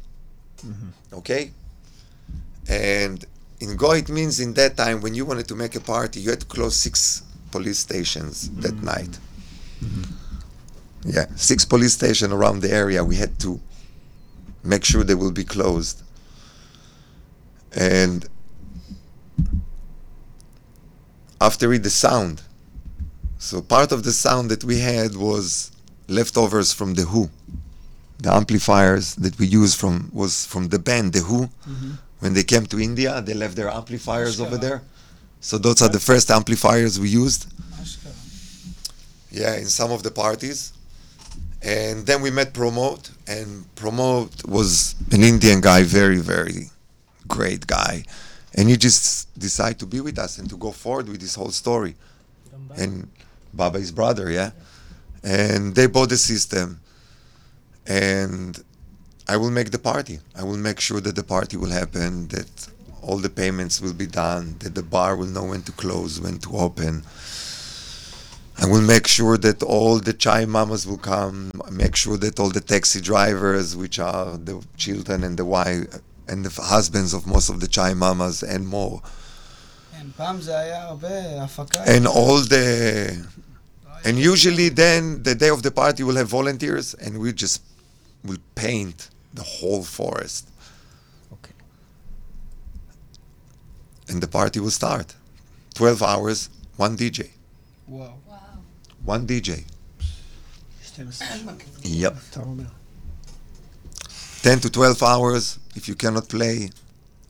Okay? 1.11 1.51
And 2.70 3.24
in 3.58 3.76
Go, 3.76 3.92
it 3.92 4.08
means 4.08 4.38
in 4.38 4.54
that 4.54 4.76
time 4.76 5.00
when 5.00 5.14
you 5.14 5.24
wanted 5.24 5.48
to 5.48 5.56
make 5.56 5.74
a 5.74 5.80
party, 5.80 6.20
you 6.20 6.30
had 6.30 6.40
to 6.40 6.46
close 6.46 6.76
six 6.76 7.22
police 7.50 7.80
stations 7.80 8.48
that 8.62 8.74
mm-hmm. 8.74 8.86
night. 8.86 9.18
Mm-hmm. 9.84 11.10
Yeah, 11.10 11.26
six 11.34 11.64
police 11.64 11.94
stations 11.94 12.32
around 12.32 12.60
the 12.60 12.70
area. 12.70 13.02
We 13.02 13.16
had 13.16 13.40
to 13.40 13.60
make 14.62 14.84
sure 14.84 15.02
they 15.02 15.16
will 15.16 15.32
be 15.32 15.44
closed. 15.44 16.02
And 17.74 18.28
after 21.40 21.72
it 21.72 21.82
the 21.82 21.90
sound. 21.90 22.42
So 23.38 23.62
part 23.62 23.90
of 23.90 24.04
the 24.04 24.12
sound 24.12 24.50
that 24.50 24.62
we 24.62 24.78
had 24.78 25.16
was 25.16 25.72
leftovers 26.06 26.72
from 26.72 26.94
the 26.94 27.02
Who. 27.02 27.30
The 28.18 28.32
amplifiers 28.32 29.14
that 29.16 29.38
we 29.38 29.46
used 29.46 29.78
from 29.80 30.10
was 30.12 30.46
from 30.46 30.68
the 30.68 30.78
band 30.78 31.14
The 31.14 31.20
Who. 31.20 31.46
Mm-hmm. 31.46 31.92
When 32.20 32.34
they 32.34 32.44
came 32.44 32.66
to 32.66 32.78
India, 32.78 33.20
they 33.20 33.34
left 33.34 33.56
their 33.56 33.68
amplifiers 33.68 34.38
Ashkara. 34.38 34.46
over 34.46 34.58
there. 34.58 34.82
So 35.40 35.58
those 35.58 35.82
are 35.82 35.88
the 35.88 36.00
first 36.00 36.30
amplifiers 36.30 37.00
we 37.00 37.08
used. 37.08 37.46
Ashkara. 37.80 38.12
Yeah, 39.30 39.56
in 39.56 39.66
some 39.66 39.90
of 39.90 40.02
the 40.02 40.10
parties. 40.10 40.72
And 41.62 42.06
then 42.06 42.22
we 42.22 42.30
met 42.30 42.54
Promote, 42.54 43.10
and 43.26 43.66
Promote 43.74 44.46
was 44.46 44.94
an 45.12 45.22
Indian 45.22 45.60
guy, 45.60 45.82
very, 45.82 46.18
very 46.18 46.70
great 47.28 47.66
guy. 47.66 48.04
And 48.54 48.68
he 48.68 48.76
just 48.76 49.38
decided 49.38 49.78
to 49.80 49.86
be 49.86 50.00
with 50.00 50.18
us 50.18 50.38
and 50.38 50.48
to 50.50 50.56
go 50.56 50.72
forward 50.72 51.08
with 51.08 51.20
this 51.20 51.34
whole 51.34 51.50
story. 51.50 51.96
And 52.76 53.08
Baba, 53.52 53.78
his 53.78 53.92
brother, 53.92 54.30
yeah? 54.30 54.50
And 55.22 55.74
they 55.74 55.86
bought 55.86 56.08
the 56.08 56.16
system. 56.16 56.80
And 57.86 58.62
I 59.32 59.36
will 59.36 59.52
make 59.58 59.70
the 59.70 59.78
party. 59.78 60.18
I 60.34 60.42
will 60.42 60.56
make 60.68 60.80
sure 60.80 61.00
that 61.00 61.14
the 61.14 61.22
party 61.22 61.56
will 61.56 61.70
happen, 61.82 62.26
that 62.34 62.52
all 63.00 63.18
the 63.18 63.30
payments 63.30 63.80
will 63.80 63.92
be 64.04 64.08
done, 64.24 64.56
that 64.58 64.74
the 64.74 64.82
bar 64.82 65.14
will 65.14 65.32
know 65.36 65.44
when 65.52 65.62
to 65.68 65.72
close, 65.82 66.20
when 66.20 66.38
to 66.44 66.50
open. 66.66 67.04
I 68.62 68.66
will 68.66 68.82
make 68.94 69.06
sure 69.06 69.38
that 69.38 69.62
all 69.62 70.00
the 70.00 70.12
chai 70.24 70.46
mamas 70.46 70.84
will 70.84 71.02
come. 71.12 71.52
Make 71.70 71.94
sure 71.94 72.16
that 72.24 72.40
all 72.40 72.50
the 72.50 72.60
taxi 72.60 73.00
drivers, 73.00 73.76
which 73.76 74.00
are 74.00 74.36
the 74.36 74.56
children 74.76 75.22
and 75.22 75.36
the 75.36 75.44
wife 75.44 75.86
and 76.26 76.44
the 76.44 76.62
husbands 76.74 77.14
of 77.14 77.24
most 77.24 77.48
of 77.50 77.60
the 77.60 77.68
chai 77.68 77.94
mamas 77.94 78.42
and 78.42 78.66
more. 78.66 79.00
And 81.86 82.06
all 82.18 82.38
the 82.54 83.26
and 84.04 84.18
usually 84.18 84.70
then 84.70 85.22
the 85.22 85.36
day 85.36 85.50
of 85.50 85.62
the 85.62 85.70
party 85.70 86.02
will 86.02 86.16
have 86.16 86.28
volunteers 86.28 86.94
and 86.94 87.20
we 87.20 87.32
just 87.32 87.62
will 88.24 88.42
paint 88.56 89.08
the 89.34 89.42
whole 89.42 89.82
forest. 89.82 90.48
Okay. 91.32 91.52
And 94.08 94.22
the 94.22 94.28
party 94.28 94.60
will 94.60 94.70
start. 94.70 95.14
12 95.74 96.02
hours, 96.02 96.50
one 96.76 96.96
DJ. 96.96 97.30
Wow. 97.86 98.18
wow. 98.28 98.38
One 99.04 99.26
DJ. 99.26 99.64
yep. 101.82 102.16
10 104.42 104.60
to 104.60 104.70
12 104.70 105.02
hours, 105.02 105.58
if 105.76 105.88
you 105.88 105.94
cannot 105.94 106.28
play, 106.28 106.70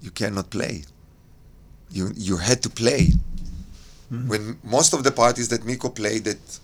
you 0.00 0.10
cannot 0.10 0.50
play. 0.50 0.84
You, 1.90 2.12
you 2.16 2.36
had 2.36 2.62
to 2.62 2.70
play. 2.70 3.12
Mm-hmm. 4.12 4.28
When 4.28 4.58
most 4.62 4.92
of 4.92 5.04
the 5.04 5.10
parties 5.10 5.48
that 5.48 5.64
Miko 5.64 5.88
played, 5.88 6.24
that 6.24 6.60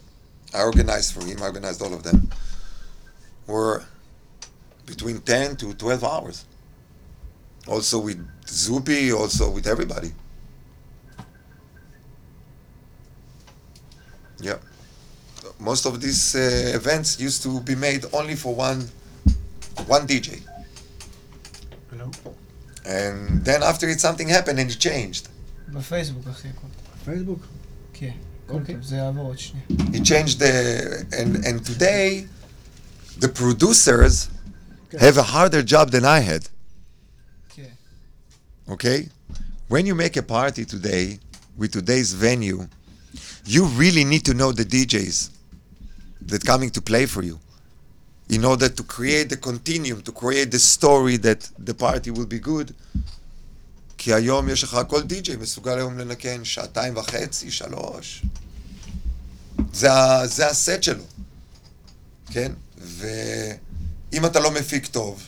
I 0.54 0.62
organized 0.62 1.14
for 1.14 1.24
him, 1.24 1.42
I 1.42 1.46
organized 1.46 1.82
all 1.82 1.92
of 1.92 2.02
them, 2.02 2.30
were 3.46 3.84
between 4.85 5.19
10 5.19 5.55
to 5.57 5.73
12 5.73 6.03
hours 6.03 6.45
also 7.67 7.99
with 7.99 8.19
zupi 8.45 9.13
also 9.13 9.49
with 9.49 9.67
everybody 9.67 10.11
yeah 14.39 14.57
most 15.59 15.85
of 15.85 16.01
these 16.01 16.35
uh, 16.35 16.75
events 16.75 17.19
used 17.19 17.43
to 17.43 17.59
be 17.61 17.75
made 17.75 18.05
only 18.13 18.35
for 18.35 18.55
one 18.55 18.89
one 19.87 20.07
DJ. 20.07 20.41
And 22.85 23.45
then 23.45 23.61
after 23.63 23.87
it 23.87 23.99
something 24.01 24.27
happened 24.27 24.59
and 24.59 24.69
it 24.71 24.79
changed. 24.79 25.29
בפייסבוק, 25.67 26.27
אחי. 26.27 26.47
הכל. 26.47 26.67
פייסבוק? 27.05 27.39
כן. 27.93 28.11
אוקיי. 28.49 28.75
טוב, 28.75 28.83
זה 28.83 28.95
יעבור 28.95 29.27
עוד 29.27 29.39
שנייה. 29.39 29.65
It 29.69 30.03
changed 30.03 30.39
the 30.39 31.05
and 31.11 31.45
and 31.45 31.65
today 31.65 32.27
the 33.19 33.29
producers 33.29 34.27
Okay. 34.27 34.34
have 34.98 35.16
a 35.18 35.22
harder 35.22 35.62
job 35.62 35.90
than 35.90 36.04
I 36.04 36.20
had. 36.20 36.48
כן. 37.54 37.70
Okay? 38.68 39.08
When 39.68 39.86
you 39.86 39.94
make 39.94 40.16
a 40.16 40.22
party 40.22 40.64
today 40.64 41.18
with 41.56 41.72
today's 41.72 42.12
venue, 42.12 42.68
you 43.44 43.64
really 43.64 44.04
need 44.04 44.24
to 44.24 44.34
know 44.34 44.52
the 44.52 44.64
DJs 44.64 45.30
that 46.22 46.44
coming 46.44 46.70
to 46.70 46.80
play 46.80 47.06
for 47.06 47.22
you 47.22 47.38
in 48.28 48.44
order 48.44 48.68
to 48.68 48.82
create 48.82 49.28
the 49.28 49.36
continuum, 49.36 50.02
to 50.02 50.12
create 50.12 50.50
the 50.50 50.58
story 50.58 51.16
that 51.16 51.48
the 51.58 51.74
party 51.74 52.10
will 52.10 52.26
be 52.26 52.38
good. 52.38 52.72
כי 53.98 54.14
היום 54.14 54.48
יש 54.48 54.64
לך 54.64 54.78
כל 54.88 55.02
די.ג'יי 55.02 55.36
מסוגל 55.36 55.78
היום 55.78 55.98
לנקן 55.98 56.44
שעתיים 56.44 56.96
וחצי, 56.96 57.50
שלוש. 57.50 58.22
זה, 59.72 59.88
זה 60.24 60.46
הסט 60.46 60.82
שלו, 60.82 61.04
כן? 62.30 62.52
ואם 64.12 64.26
אתה 64.26 64.40
לא 64.40 64.50
מפיק 64.50 64.86
טוב, 64.86 65.26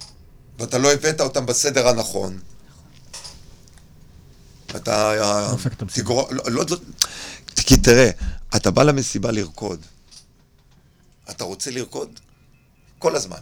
ואתה 0.58 0.78
לא 0.78 0.92
הבאת 0.92 1.20
אותם 1.20 1.46
בסדר 1.46 1.88
הנכון, 1.88 2.38
אתה... 4.76 5.20
אה, 5.20 5.46
המסיבה. 5.50 5.86
תגרום... 5.86 6.24
לא, 6.30 6.42
לא, 6.46 6.64
לא, 6.70 6.76
כי 7.56 7.76
תראה, 7.76 8.10
אתה 8.56 8.70
בא 8.70 8.82
למסיבה 8.82 9.30
לרקוד. 9.30 9.80
אתה 11.30 11.44
רוצה 11.44 11.70
לרקוד 11.70 12.20
כל 12.98 13.16
הזמן, 13.16 13.40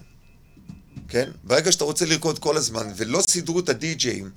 כן? 1.09 1.31
ברגע 1.45 1.73
שאתה 1.73 1.85
רוצה 1.85 2.07
לרקוד 2.07 2.39
כל 2.39 2.57
הזמן, 2.57 2.87
ולא 2.97 3.21
סידרו 3.31 3.61
את 3.61 3.69
הדי-ג'אים 3.69 4.31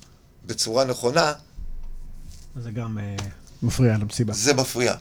בצורה 0.45 0.85
נכונה, 0.85 1.33
זה 2.55 2.71
גם 2.71 2.97
אה, 2.97 3.15
מפריע 3.63 3.97
למסיבה. 3.97 4.33
זה 4.33 4.53
מפריע. 4.53 4.95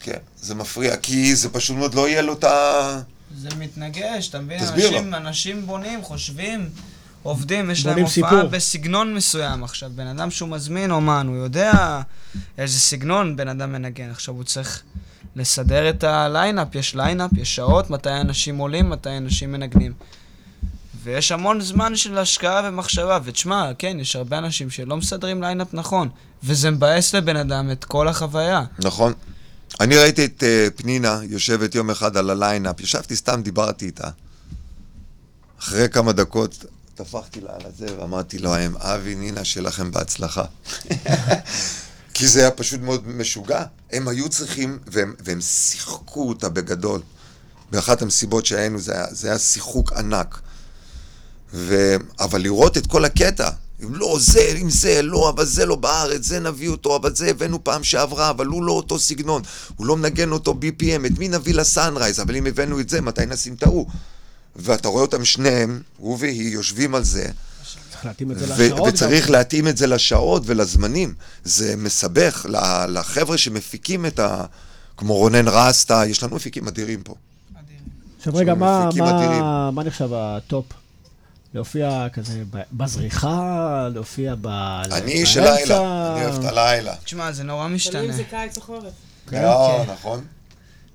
כן, 0.00 0.18
זה 0.40 0.54
מפריע, 0.54 0.96
כי 0.96 1.36
זה 1.36 1.48
פשוט 1.48 1.76
מאוד 1.76 1.94
לא 1.94 2.08
יהיה 2.08 2.22
לו 2.22 2.32
את 2.32 2.44
ה... 2.44 3.00
זה 3.36 3.48
מתנגש, 3.58 4.28
אתה 4.28 4.40
מבין? 4.40 4.58
תסביר 4.58 4.88
אנשים, 4.88 5.14
אנשים 5.14 5.66
בונים, 5.66 6.02
חושבים, 6.02 6.68
עובדים, 7.22 7.70
יש 7.70 7.86
להם 7.86 7.98
הופעה 7.98 8.10
סיפור. 8.10 8.42
בסגנון 8.50 9.14
מסוים. 9.14 9.64
עכשיו, 9.64 9.90
בן 9.94 10.06
אדם 10.06 10.30
שהוא 10.30 10.48
מזמין 10.48 10.90
אומן, 10.90 11.26
הוא 11.28 11.36
יודע 11.36 12.00
איזה 12.58 12.80
סגנון 12.80 13.36
בן 13.36 13.48
אדם 13.48 13.72
מנגן. 13.72 14.10
עכשיו, 14.10 14.34
הוא 14.34 14.44
צריך 14.44 14.82
לסדר 15.36 15.90
את 15.90 16.04
הליינאפ, 16.04 16.74
יש 16.74 16.94
ליינאפ, 16.94 17.30
יש 17.36 17.56
שעות, 17.56 17.90
מתי 17.90 18.10
אנשים 18.10 18.58
עולים, 18.58 18.90
מתי 18.90 19.16
אנשים 19.16 19.52
מנגנים. 19.52 19.92
ויש 21.02 21.32
המון 21.32 21.60
זמן 21.60 21.96
של 21.96 22.18
השקעה 22.18 22.60
ומחשבה, 22.64 23.18
ותשמע, 23.24 23.70
כן, 23.78 23.96
יש 24.00 24.16
הרבה 24.16 24.38
אנשים 24.38 24.70
שלא 24.70 24.96
מסדרים 24.96 25.42
ליינאפ 25.42 25.68
נכון, 25.72 26.08
וזה 26.44 26.70
מבאס 26.70 27.14
לבן 27.14 27.36
אדם 27.36 27.70
את 27.70 27.84
כל 27.84 28.08
החוויה. 28.08 28.64
נכון. 28.78 29.12
אני 29.80 29.96
ראיתי 29.96 30.24
את 30.24 30.42
אה, 30.42 30.80
פנינה 30.80 31.20
יושבת 31.22 31.74
יום 31.74 31.90
אחד 31.90 32.16
על 32.16 32.30
הליינאפ, 32.30 32.80
ישבתי 32.80 33.16
סתם, 33.16 33.42
דיברתי 33.42 33.86
איתה. 33.86 34.08
אחרי 35.60 35.88
כמה 35.88 36.12
דקות 36.12 36.64
טפחתי 36.94 37.40
לה 37.40 37.50
על 37.54 37.60
הזה 37.66 37.86
ואמרתי 37.98 38.38
להם, 38.38 38.76
אבי, 38.76 39.14
נינה, 39.14 39.44
שיהיה 39.44 39.66
לכם 39.66 39.90
בהצלחה. 39.90 40.44
כי 42.14 42.28
זה 42.28 42.40
היה 42.40 42.50
פשוט 42.50 42.80
מאוד 42.80 43.08
משוגע. 43.08 43.64
הם 43.92 44.08
היו 44.08 44.28
צריכים, 44.28 44.78
והם, 44.86 45.14
והם 45.20 45.40
שיחקו 45.40 46.28
אותה 46.28 46.48
בגדול. 46.48 47.00
באחת 47.70 48.02
המסיבות 48.02 48.46
שהיינו, 48.46 48.80
זה 48.80 48.92
היה, 48.94 49.06
זה 49.10 49.28
היה 49.28 49.38
שיחוק 49.38 49.92
ענק. 49.92 50.40
ו... 51.54 51.96
אבל 52.20 52.40
לראות 52.40 52.76
את 52.76 52.86
כל 52.86 53.04
הקטע, 53.04 53.50
אם 53.84 53.94
לא 53.94 54.16
זה, 54.20 54.52
אם 54.62 54.70
זה, 54.70 55.02
לא, 55.02 55.28
אבל 55.30 55.44
זה 55.44 55.66
לא 55.66 55.76
בארץ, 55.76 56.24
זה 56.26 56.40
נביא 56.40 56.68
אותו, 56.68 56.96
אבל 56.96 57.14
זה 57.14 57.26
הבאנו 57.30 57.64
פעם 57.64 57.84
שעברה, 57.84 58.30
אבל 58.30 58.46
הוא 58.46 58.64
לא 58.64 58.72
אותו 58.72 58.98
סגנון, 58.98 59.42
הוא 59.76 59.86
לא 59.86 59.96
מנגן 59.96 60.32
אותו 60.32 60.54
BPM, 60.62 61.06
את 61.06 61.18
מי 61.18 61.28
נביא 61.28 61.54
לסאנרייז, 61.54 62.20
אבל 62.20 62.36
אם 62.36 62.46
הבאנו 62.46 62.80
את 62.80 62.88
זה, 62.88 63.00
מתי 63.00 63.26
נשים 63.26 63.54
את 63.54 63.62
ההוא? 63.62 63.86
ואתה 64.56 64.88
רואה 64.88 65.02
אותם 65.02 65.24
שניהם, 65.24 65.80
הוא 65.96 66.16
והיא, 66.20 66.52
יושבים 66.52 66.94
על 66.94 67.04
זה, 67.04 67.26
להתאים 68.04 68.30
את 68.32 68.38
זה 68.38 68.46
לשעות. 68.46 68.88
וצריך 68.94 69.26
גם. 69.26 69.32
להתאים 69.32 69.68
את 69.68 69.76
זה 69.76 69.86
לשעות 69.86 70.42
ולזמנים. 70.46 71.14
זה 71.44 71.74
מסבך 71.76 72.46
לחבר'ה 72.88 73.38
שמפיקים 73.38 74.06
את 74.06 74.18
ה... 74.18 74.44
כמו 74.96 75.14
רונן 75.16 75.48
רסטה, 75.48 76.02
יש 76.06 76.22
לנו 76.22 76.36
מפיקים 76.36 76.68
אדירים 76.68 77.02
פה. 77.02 77.14
עכשיו 78.18 78.34
רגע, 78.34 78.54
מה- 78.54 78.88
מה-. 78.98 79.70
מה 79.70 79.82
נחשב 79.84 80.08
הטופ? 80.12 80.64
להופיע 81.54 82.06
כזה 82.12 82.42
בזריחה, 82.72 83.88
להופיע 83.94 84.34
ב... 84.40 84.46
אני? 84.92 85.26
של 85.26 85.40
לילה, 85.40 86.12
אני 86.14 86.24
אוהב 86.24 86.44
את 86.44 86.44
הלילה. 86.44 86.94
תשמע, 87.04 87.32
זה 87.32 87.44
נורא 87.44 87.64
תלוי 87.64 87.74
משתנה. 87.74 88.00
אם 88.00 88.12
זה 88.12 88.24
קיץ 88.24 88.56
או 88.56 88.62
חורף. 88.62 88.92
כן, 89.30 89.42
לא, 89.42 89.82
כן. 89.86 89.92
נכון. 89.92 90.24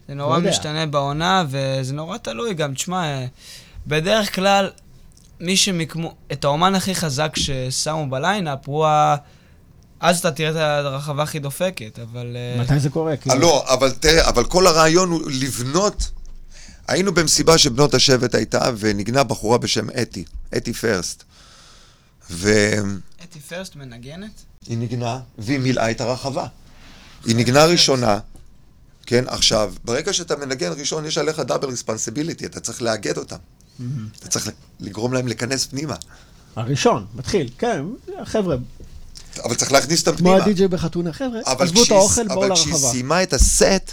זה 0.07 0.15
לא 0.15 0.23
נורא 0.23 0.37
יודע. 0.37 0.49
משתנה 0.49 0.85
בעונה, 0.85 1.43
וזה 1.49 1.93
נורא 1.93 2.17
תלוי 2.17 2.53
גם. 2.53 2.73
תשמע, 2.73 3.03
אה, 3.03 3.25
בדרך 3.87 4.35
כלל, 4.35 4.69
מי 5.39 5.57
שמיקמו... 5.57 6.13
את 6.31 6.43
האומן 6.43 6.75
הכי 6.75 6.95
חזק 6.95 7.35
ששמו 7.35 8.09
בליינאפ, 8.09 8.59
הוא 8.65 8.85
ה... 8.85 9.15
אז 9.99 10.19
אתה 10.19 10.31
תראה 10.31 10.49
את 10.49 10.85
הרחבה 10.85 11.23
הכי 11.23 11.39
דופקת, 11.39 11.99
אבל... 11.99 12.35
אה, 12.35 12.61
מתי 12.63 12.79
זה 12.79 12.89
קורה? 12.89 13.13
אה, 13.29 13.35
לא, 13.35 13.65
אבל 13.73 13.91
תראה, 13.91 14.29
אבל 14.29 14.43
כל 14.43 14.67
הרעיון 14.67 15.09
הוא 15.09 15.21
לבנות... 15.41 16.11
היינו 16.87 17.13
במסיבה 17.13 17.57
שבנות 17.57 17.93
השבט 17.93 18.35
הייתה, 18.35 18.71
ונגנה 18.79 19.23
בחורה 19.23 19.57
בשם 19.57 19.87
אתי, 20.01 20.23
אתי 20.57 20.73
פרסט. 20.73 21.23
והיא 22.29 22.79
אתי 23.23 23.39
פרסט 23.39 23.75
מנגנת? 23.75 24.31
נגנה, 24.69 25.19
והיא 25.37 25.59
מילאה 25.59 25.91
את 25.91 26.01
הרחבה. 26.01 26.47
היא 27.25 27.35
נגנה 27.35 27.65
ראשונה, 27.65 28.19
כן, 29.05 29.23
עכשיו, 29.27 29.73
ברגע 29.85 30.13
שאתה 30.13 30.35
מנגן 30.35 30.71
ראשון, 30.71 31.05
יש 31.05 31.17
עליך 31.17 31.39
דאבל 31.39 31.69
ריספונסיביליטי, 31.69 32.45
אתה 32.45 32.59
צריך 32.59 32.81
לאגד 32.81 33.17
אותם. 33.17 33.37
אתה 34.19 34.27
צריך 34.27 34.49
לגרום 34.79 35.13
להם 35.13 35.27
להיכנס 35.27 35.65
פנימה. 35.65 35.95
הראשון, 36.55 37.05
מתחיל, 37.15 37.49
כן, 37.57 37.85
חבר'ה, 38.23 38.55
אבל 39.43 39.55
צריך 39.55 39.71
להכניס 39.71 40.07
אותם 40.07 40.17
כמו 40.17 40.29
פנימה. 40.29 40.43
הדי-ג'יי 40.43 40.67
בחתונה, 40.67 41.13
חבר'ה, 41.13 41.39
עזבו 41.45 41.83
את 41.83 41.91
האוכל, 41.91 42.27
בואו 42.27 42.45
אבל 42.45 42.55
כשהיא 42.55 42.73
לרחבה. 42.73 42.89
סיימה 42.91 43.23
את 43.23 43.33
הסט, 43.33 43.91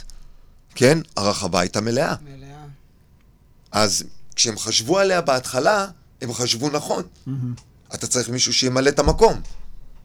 כן, 0.74 0.98
הרחבה 1.16 1.60
הייתה 1.60 1.80
מלאה. 1.80 2.14
מלאה. 2.24 2.39
אז 3.72 4.04
כשהם 4.36 4.58
חשבו 4.58 4.98
עליה 4.98 5.20
בהתחלה, 5.20 5.86
הם 6.20 6.32
חשבו 6.32 6.70
נכון. 6.70 7.02
אתה 7.94 8.06
צריך 8.06 8.28
מישהו 8.28 8.54
שימלא 8.54 8.88
את 8.88 8.98
המקום. 8.98 9.40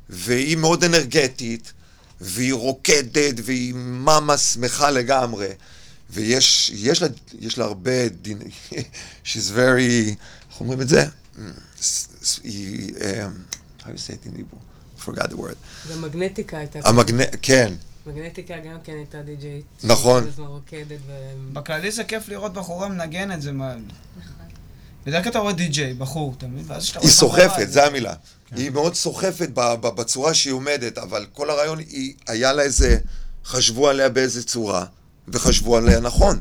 והיא 0.09 0.57
מאוד 0.57 0.83
אנרגטית, 0.83 1.73
והיא 2.21 2.53
רוקדת, 2.53 3.35
והיא 3.43 3.73
מאמה 3.75 4.37
שמחה 4.37 4.89
לגמרי. 4.91 5.47
ויש 6.09 6.71
יש 6.75 7.01
לה, 7.01 7.07
יש 7.39 7.57
לה 7.57 7.65
הרבה 7.65 8.09
דין... 8.09 8.39
She's 9.25 9.51
very... 9.55 10.15
איך 10.51 10.59
אומרים 10.59 10.81
את 10.81 10.89
זה? 10.89 11.05
Mm, 11.05 11.39
היא... 12.43 12.93
um, 12.95 13.83
how 13.83 13.87
you 13.87 13.97
say 13.97 14.13
it 14.13 14.25
in 14.25 14.35
Hebrew? 14.35 14.59
I 14.97 15.09
forgot 15.09 15.29
the 15.29 15.37
word. 15.37 15.57
גם 15.93 16.01
מגנטיקה 16.01 16.57
הייתה. 16.57 16.79
המגנ... 16.83 17.17
כן, 17.41 17.73
מגנטיקה 18.07 18.53
גם 18.57 18.77
כן 18.83 18.93
הייתה 18.93 19.21
די-ג'יי. 19.21 19.61
נכון. 19.83 20.23
כל 20.23 20.29
הזמן 20.29 20.45
רוקדת 20.45 20.99
ו... 21.07 21.11
בכללי 21.53 21.91
זה 21.91 22.03
כיף 22.03 22.29
לראות 22.29 22.53
בחורה 22.53 22.89
מנגנת, 22.89 23.41
זה 23.41 23.51
מה... 23.51 23.73
בדרך 25.05 25.23
כלל 25.23 25.31
אתה 25.31 25.39
רואה 25.39 25.53
די-ג'יי, 25.53 25.93
בחור, 25.93 26.33
אתה 26.37 26.47
מבין? 26.47 26.63
ואז 26.67 26.83
כשאתה 26.83 26.99
היא 26.99 27.09
רואה 27.09 27.17
בחורה, 27.17 27.49
סוחפת, 27.49 27.67
זה- 27.67 27.73
זה 27.73 27.85
המילה. 27.85 28.13
היא 28.51 28.69
מאוד 28.69 28.95
סוחפת 28.95 29.49
ב- 29.53 29.73
ב- 29.81 29.87
בצורה 29.87 30.33
שהיא 30.33 30.53
עומדת, 30.53 30.97
אבל 30.97 31.25
כל 31.33 31.49
הרעיון, 31.49 31.79
היא, 31.79 32.13
היה 32.27 32.53
לה 32.53 32.63
איזה, 32.63 32.97
חשבו 33.45 33.89
עליה 33.89 34.09
באיזה 34.09 34.43
צורה, 34.43 34.85
וחשבו 35.27 35.77
עליה 35.77 35.99
נכון, 35.99 36.39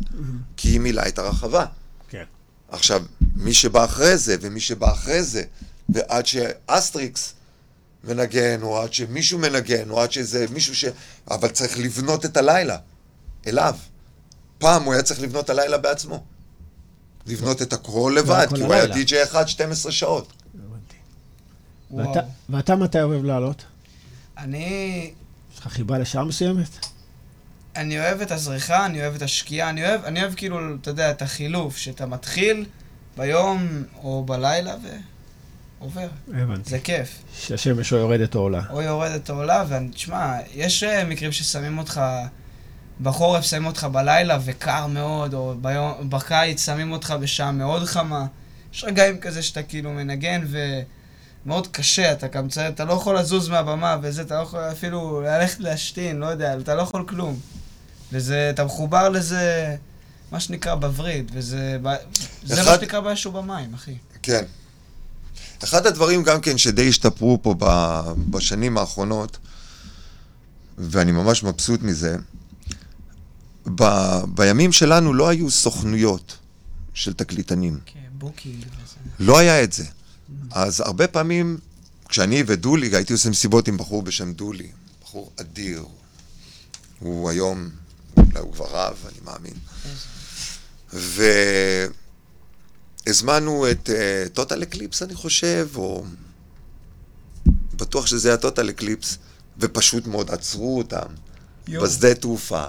כי 0.56 0.68
היא 0.68 0.80
מילאה 0.80 1.08
את 1.08 1.18
הרחבה. 1.18 1.66
כן. 2.08 2.24
עכשיו, 2.68 3.02
מי 3.36 3.54
שבא 3.54 3.84
אחרי 3.84 4.16
זה, 4.18 4.36
ומי 4.40 4.60
שבא 4.60 4.92
אחרי 4.92 5.22
זה, 5.22 5.42
ועד 5.88 6.26
ש 6.26 6.53
Astrix 6.53 7.34
מנגן, 8.06 8.62
או 8.62 8.80
עד 8.82 8.92
שמישהו 8.92 9.38
מנגן, 9.38 9.90
או 9.90 10.00
עד 10.00 10.12
שזה 10.12 10.46
מישהו 10.50 10.74
ש... 10.76 10.84
אבל 11.30 11.48
צריך 11.48 11.78
לבנות 11.78 12.24
את 12.24 12.36
הלילה, 12.36 12.76
אליו. 13.46 13.76
פעם 14.58 14.82
הוא 14.84 14.92
היה 14.94 15.02
צריך 15.02 15.20
לבנות 15.20 15.44
את 15.44 15.50
הלילה 15.50 15.78
בעצמו. 15.78 16.24
לבנות 17.26 17.62
את 17.62 17.72
הכל 17.72 18.14
לבד, 18.18 18.46
כי 18.54 18.60
הוא 18.62 18.74
היה. 18.74 18.86
די.ג'יי 18.86 19.22
אחד 19.22 19.48
12 19.48 19.92
שעות. 19.92 20.32
ואתה- 21.96 22.20
ואתה 22.48 22.76
מתי 22.76 23.02
אוהב 23.02 23.24
לעלות? 23.24 23.64
אני... 24.38 25.10
יש 25.52 25.58
לך 25.58 25.68
חיבה 25.68 25.98
לשעה 25.98 26.24
מסוימת? 26.24 26.68
אני 27.76 27.98
אוהב 28.00 28.20
את 28.20 28.30
הזריחה, 28.30 28.86
אני 28.86 29.00
אוהב 29.02 29.14
את 29.14 29.22
השקיעה, 29.22 29.70
אני 29.70 29.88
אוהב, 29.88 30.04
אני 30.04 30.22
אוהב 30.22 30.34
כאילו, 30.34 30.58
אתה 30.80 30.90
יודע, 30.90 31.10
את 31.10 31.22
החילוף, 31.22 31.76
שאתה 31.76 32.06
מתחיל 32.06 32.66
ביום 33.16 33.68
או 34.02 34.24
בלילה 34.24 34.74
ועובר. 35.84 36.08
הבנתי. 36.42 36.70
זה 36.70 36.78
כיף. 36.78 37.22
שהשמש 37.38 37.92
או 37.92 37.98
יורדת 37.98 38.34
או 38.34 38.40
עולה. 38.40 38.62
או 38.70 38.82
יורדת 38.82 39.30
או 39.30 39.34
עולה, 39.34 39.64
ותשמע, 39.68 40.36
יש 40.54 40.82
אה, 40.82 41.04
מקרים 41.04 41.32
ששמים 41.32 41.78
אותך, 41.78 42.00
בחורף 43.02 43.44
שמים 43.44 43.66
אותך 43.66 43.84
בלילה 43.84 44.38
וקר 44.44 44.86
מאוד, 44.86 45.34
או 45.34 45.54
ביום, 45.60 46.10
בקיץ 46.10 46.66
שמים 46.66 46.92
אותך 46.92 47.14
בשעה 47.20 47.52
מאוד 47.52 47.84
חמה. 47.84 48.26
יש 48.74 48.84
רגעים 48.84 49.18
כזה 49.20 49.42
שאתה 49.42 49.62
כאילו 49.62 49.90
מנגן 49.90 50.44
ומאוד 51.46 51.66
קשה, 51.66 52.12
אתה 52.12 52.26
גם 52.26 52.48
צריך, 52.48 52.66
אתה 52.74 52.84
לא 52.84 52.92
יכול 52.92 53.18
לזוז 53.18 53.48
מהבמה 53.48 53.96
וזה, 54.02 54.22
אתה 54.22 54.34
לא 54.34 54.42
יכול 54.42 54.60
אפילו 54.60 55.20
ללכת 55.20 55.60
להשתין, 55.60 56.16
לא 56.16 56.26
יודע, 56.26 56.56
אתה 56.58 56.74
לא 56.74 56.82
יכול 56.82 57.04
כלום. 57.08 57.38
וזה, 58.12 58.50
אתה 58.54 58.64
מחובר 58.64 59.08
לזה, 59.08 59.76
מה 60.32 60.40
שנקרא 60.40 60.74
בווריד, 60.74 61.30
וזה, 61.34 61.76
ב- 61.82 61.94
זה 62.44 62.56
מה 62.56 62.62
אחד- 62.62 62.80
שנקרא 62.80 63.00
באש 63.00 63.26
ובמים, 63.26 63.74
אחי. 63.74 63.94
כן. 64.22 64.44
אחד 65.64 65.86
הדברים 65.86 66.22
גם 66.22 66.40
כן 66.40 66.58
שדי 66.58 66.88
השתפרו 66.88 67.38
פה 67.42 67.54
ב- 67.58 68.02
בשנים 68.30 68.78
האחרונות, 68.78 69.38
ואני 70.78 71.12
ממש 71.12 71.42
מבסוט 71.42 71.82
מזה, 71.82 72.16
ב- 73.74 74.24
בימים 74.34 74.72
שלנו 74.72 75.14
לא 75.14 75.28
היו 75.28 75.50
סוכנויות 75.50 76.36
של 76.94 77.12
תקליטנים. 77.12 77.78
כן, 77.86 78.00
booking 78.12 78.56
וזה. 78.58 78.96
לא 79.20 79.38
היה 79.38 79.62
את 79.62 79.72
זה. 79.72 79.84
אז 80.50 80.80
הרבה 80.80 81.08
פעמים, 81.08 81.58
כשאני 82.08 82.42
ודולי, 82.46 82.96
הייתי 82.96 83.12
עושה 83.12 83.30
מסיבות 83.30 83.68
עם 83.68 83.76
בחור 83.76 84.02
בשם 84.02 84.32
דולי, 84.32 84.68
בחור 85.02 85.30
אדיר. 85.40 85.84
הוא 87.00 87.30
היום, 87.30 87.68
אולי 88.16 88.38
הוא 88.38 88.52
כבר 88.52 88.66
רב, 88.70 88.96
אני 89.08 89.18
מאמין. 89.24 89.54
והזמנו 93.06 93.70
את 93.70 93.90
Total 94.32 94.62
Eclipse, 94.62 95.02
אני 95.02 95.14
חושב, 95.14 95.68
או... 95.76 96.04
בטוח 97.76 98.06
שזה 98.06 98.28
היה 98.28 98.36
Total 98.36 98.70
Eclipse, 98.70 99.18
ופשוט 99.58 100.06
מאוד 100.06 100.30
עצרו 100.30 100.78
אותם 100.78 101.06
יואו. 101.68 101.84
בשדה 101.84 102.14
תעופה, 102.14 102.64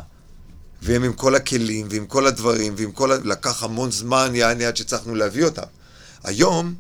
והם 0.82 1.04
עם 1.04 1.14
כל 1.14 1.36
הכלים 1.36 1.88
ועם 1.90 2.06
כל 2.06 2.28
הדברים, 2.28 2.74
ועם 2.78 2.92
כל 2.92 3.12
ה... 3.12 3.16
לקח 3.24 3.64
המון 3.64 3.92
זמן, 3.92 4.32
יעני, 4.36 4.66
עד 4.66 4.78
שהצלחנו 4.78 5.16
להביא 5.16 5.46
אותם. 5.46 5.68
היום, 6.24 6.74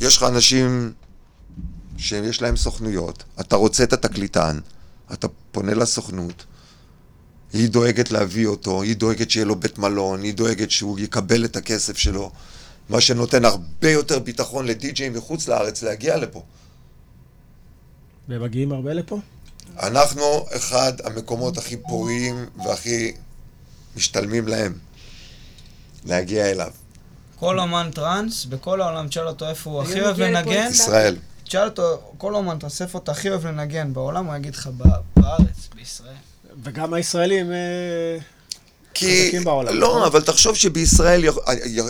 יש 0.00 0.16
לך 0.16 0.22
אנשים 0.22 0.92
שיש 1.98 2.42
להם 2.42 2.56
סוכנויות, 2.56 3.24
אתה 3.40 3.56
רוצה 3.56 3.84
את 3.84 3.92
התקליטן, 3.92 4.58
אתה 5.12 5.26
פונה 5.52 5.74
לסוכנות, 5.74 6.44
היא 7.52 7.68
דואגת 7.68 8.10
להביא 8.10 8.46
אותו, 8.46 8.82
היא 8.82 8.96
דואגת 8.96 9.30
שיהיה 9.30 9.46
לו 9.46 9.56
בית 9.56 9.78
מלון, 9.78 10.22
היא 10.22 10.34
דואגת 10.34 10.70
שהוא 10.70 10.98
יקבל 10.98 11.44
את 11.44 11.56
הכסף 11.56 11.96
שלו, 11.96 12.32
מה 12.88 13.00
שנותן 13.00 13.44
הרבה 13.44 13.90
יותר 13.90 14.18
ביטחון 14.18 14.66
לדי-ג'אים 14.66 15.12
מחוץ 15.12 15.48
לארץ 15.48 15.82
להגיע 15.82 16.16
לפה. 16.16 16.42
והם 18.28 18.42
מגיעים 18.42 18.72
הרבה 18.72 18.92
לפה? 18.92 19.18
אנחנו 19.82 20.22
אחד 20.56 20.92
המקומות 21.04 21.58
הכי 21.58 21.76
פוריים 21.76 22.46
והכי 22.64 23.12
משתלמים 23.96 24.48
להם 24.48 24.78
להגיע 26.04 26.50
אליו. 26.50 26.70
כל 27.36 27.58
אומן 27.58 27.90
טראנס, 27.94 28.44
בכל 28.44 28.80
העולם, 28.80 29.08
תשאל 29.08 29.28
אותו 29.28 29.48
איפה 29.48 29.70
הוא 29.70 29.82
הכי 29.82 30.00
אוהב 30.00 30.20
לנגן. 30.20 30.68
ישראל. 30.70 31.16
תשאל 31.44 31.64
אותו, 31.64 32.12
כל 32.18 32.34
אומן, 32.34 32.58
תאסף 32.58 32.94
אותו 32.94 33.12
הכי 33.12 33.28
אוהב 33.30 33.46
לנגן 33.46 33.92
בעולם, 33.92 34.26
הוא 34.26 34.36
יגיד 34.36 34.54
לך 34.54 34.66
"ב- 34.76 34.82
בארץ, 35.20 35.68
בישראל. 35.76 36.14
וגם 36.62 36.94
הישראלים... 36.94 37.52
אה, 38.92 38.98
כי... 39.00 39.24
חזקים 39.24 39.44
בעולם, 39.44 39.74
לא, 39.74 39.88
נכון? 39.88 40.02
אבל 40.02 40.20
תחשוב 40.22 40.56
שבישראל 40.56 41.24
יכול- 41.24 41.42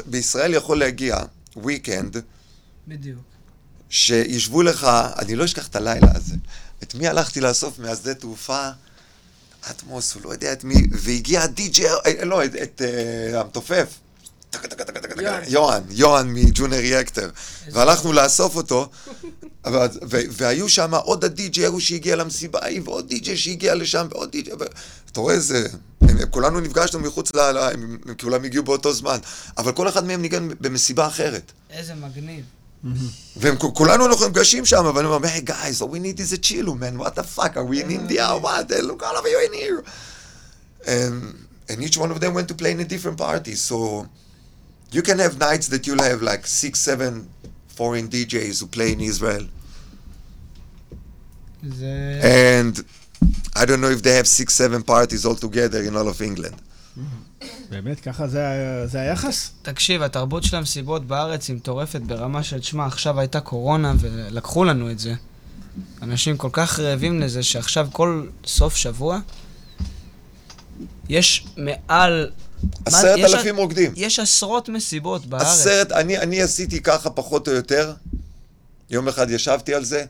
בישראל 0.07 0.55
יכול 0.55 0.79
להגיע 0.79 1.17
weekend 1.57 2.19
בדיוק. 2.89 3.19
שישבו 3.91 4.63
לך, 4.63 4.87
אני 5.19 5.37
לא 5.37 5.45
אשכח 5.45 5.67
את 5.69 5.77
הלילה 5.77 6.07
הזה. 6.15 6.35
את 6.83 6.95
מי 6.95 7.09
הלכתי 7.09 7.41
לאסוף 7.41 7.79
מהשדה 7.79 8.15
תעופה? 8.15 8.69
אטמוס, 9.71 10.15
הוא 10.15 10.23
לא 10.25 10.31
יודע 10.31 10.53
את 10.53 10.65
מי, 10.65 10.75
והגיע 10.93 11.47
די.ג'י, 11.47 11.87
אה, 11.89 12.25
לא, 12.25 12.45
את, 12.45 12.51
את 12.63 12.83
אה, 12.85 13.41
המתופף. 13.41 13.87
יוהאן, 15.49 15.83
יוהאן 15.91 16.29
מג'ונר 16.35 16.77
ריאקטר. 16.77 17.31
והלכנו 17.73 18.13
לאסוף 18.13 18.57
אותו, 18.57 18.89
והיו 20.31 20.69
שם 20.69 20.95
עוד 20.95 21.25
הדי.ג'י 21.25 21.65
ההוא 21.67 21.81
שהגיע 21.81 22.17
למסיבה 22.17 22.59
ההיא, 22.63 22.81
ועוד 22.85 23.09
די.ג'י 23.09 23.37
שהגיע 23.37 23.75
לשם, 23.75 24.07
ועוד 24.11 24.31
די.ג'י, 24.31 24.53
ו- 24.53 24.65
אתה 25.13 25.21
רואה 25.21 25.35
איזה... 25.35 25.69
כולנו 26.31 26.61
נפגשנו 26.61 27.01
מחוץ 27.01 27.35
ל... 27.35 27.39
הם 27.59 27.99
כולם 28.21 28.45
הגיעו 28.45 28.65
באותו 28.65 28.93
זמן, 28.93 29.19
אבל 29.59 29.73
כל 29.73 29.89
אחד 29.89 30.05
מהם 30.05 30.23
ניגן 30.23 30.49
במסיבה 30.61 31.07
אחרת. 31.07 31.53
איזה 31.71 31.95
מגניב. 31.95 32.45
והם 33.37 33.57
כ- 33.59 33.75
כולנו 33.75 34.07
אנחנו 34.07 34.29
נפגשים 34.29 34.67
שם, 34.67 34.93
ואני 34.95 35.07
אומר, 35.09 35.29
hey 35.29 35.49
guys, 35.49 35.81
all 35.83 35.87
we 35.87 35.99
need 35.99 36.19
is 36.21 36.33
a 36.33 36.39
chilo, 36.39 36.75
man, 36.75 36.99
what 37.05 37.15
the 37.15 37.23
fuck, 37.37 37.57
are 37.57 37.65
we 37.65 37.81
in 37.85 37.91
India 37.91 38.27
or 38.33 38.41
what? 38.41 38.71
Look, 38.83 39.03
all 39.03 39.17
of 39.17 39.25
you 39.27 39.39
in 39.47 39.53
here. 39.63 39.83
And, 40.87 41.35
and 41.71 41.83
each 41.87 41.97
one 41.97 42.11
of 42.11 42.19
them 42.21 42.35
went 42.35 42.49
to 42.49 42.55
play 42.55 42.73
in 42.73 42.81
a 42.81 42.89
different 42.95 43.19
party, 43.19 43.55
so 43.55 43.77
you 44.93 45.03
can 45.03 45.19
have 45.19 45.39
nights 45.39 45.67
that 45.69 45.87
you'll 45.87 46.07
have 46.11 46.21
like 46.23 46.47
six, 46.47 46.73
seven 46.79 47.13
foreign 47.79 48.07
DJs 48.09 48.61
who 48.61 48.67
play 48.67 48.93
in 48.93 49.01
Israel, 49.01 49.45
זה... 51.63 52.21
and 52.23 52.85
I 53.57 53.65
don't 53.65 53.81
know 53.81 53.91
if 53.91 54.03
they 54.03 54.15
have 54.21 54.27
six, 54.27 54.55
seven 54.55 54.83
parties 54.83 55.25
all 55.27 55.37
together 55.37 55.81
in 55.83 55.97
all 55.97 56.09
of 56.09 56.21
England. 56.21 56.57
באמת, 57.71 58.01
ככה 58.01 58.29
זה 58.29 58.43
זה 58.87 59.01
היחס? 59.01 59.51
תקשיב, 59.63 60.03
התרבות 60.03 60.45
של 60.45 60.57
המסיבות 60.57 61.07
בארץ 61.07 61.49
היא 61.49 61.57
מטורפת 61.57 62.01
ברמה 62.01 62.43
של, 62.43 62.61
תשמע, 62.61 62.87
עכשיו 62.87 63.21
הייתה 63.21 63.41
קורונה 63.41 63.95
ולקחו 64.01 64.65
לנו 64.65 64.91
את 64.91 64.99
זה. 64.99 65.15
אנשים 66.03 66.37
כל 66.37 66.49
כך 66.53 66.79
רעבים 66.79 67.21
לזה 67.21 67.43
שעכשיו 67.43 67.89
כל 67.93 68.27
סוף 68.47 68.77
שבוע 68.77 69.19
יש 71.09 71.47
מעל... 71.57 72.31
עשרת 72.85 73.19
יש- 73.19 73.35
אלפים 73.35 73.57
רוקדים. 73.57 73.93
יש 73.97 74.19
עשרות 74.19 74.69
מסיבות 74.69 75.27
בארץ. 75.27 75.43
עשרת, 75.47 75.93
אני, 75.93 76.19
אני 76.19 76.43
עשיתי 76.43 76.81
ככה 76.83 77.11
פחות 77.11 77.49
או 77.49 77.53
יותר. 77.53 77.95
יום 78.91 79.09
אחד 79.09 79.31
ישבתי 79.31 79.75
על 79.75 79.85
זה, 79.85 80.05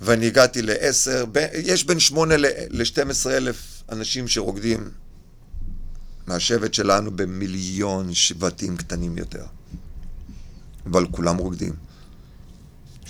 ואני 0.00 0.26
הגעתי 0.26 0.62
לעשר, 0.62 1.24
ב- 1.32 1.46
יש 1.52 1.84
בין 1.84 2.00
שמונה 2.00 2.36
ל-12 2.36 3.26
אלף 3.30 3.56
אנשים 3.92 4.28
שרוקדים 4.28 4.90
מהשבט 6.26 6.74
שלנו 6.74 7.10
במיליון 7.16 8.14
שבטים 8.14 8.76
קטנים 8.76 9.18
יותר. 9.18 9.44
אבל 10.86 11.06
כולם 11.10 11.36
רוקדים. 11.36 11.72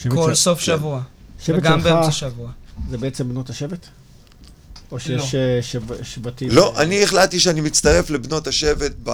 כל 0.08 0.28
של- 0.28 0.34
סוף 0.34 0.58
כן. 0.58 0.64
שבוע. 0.64 1.02
שבט 1.40 1.58
וגם 1.58 1.80
שלך 1.80 1.92
באמצע 1.92 2.10
שבוע. 2.12 2.50
זה 2.90 2.98
בעצם 2.98 3.28
בנות 3.28 3.50
השבט? 3.50 3.86
או 4.92 5.00
שיש 5.00 5.34
אה, 5.34 5.58
שב- 5.62 6.02
שבטים... 6.02 6.48
לא, 6.50 6.76
אה, 6.76 6.82
אני 6.82 7.02
החלטתי 7.02 7.40
שאני 7.40 7.60
מצטרף 7.60 8.10
לבנות 8.10 8.46
השבט 8.46 8.92
ב... 9.02 9.10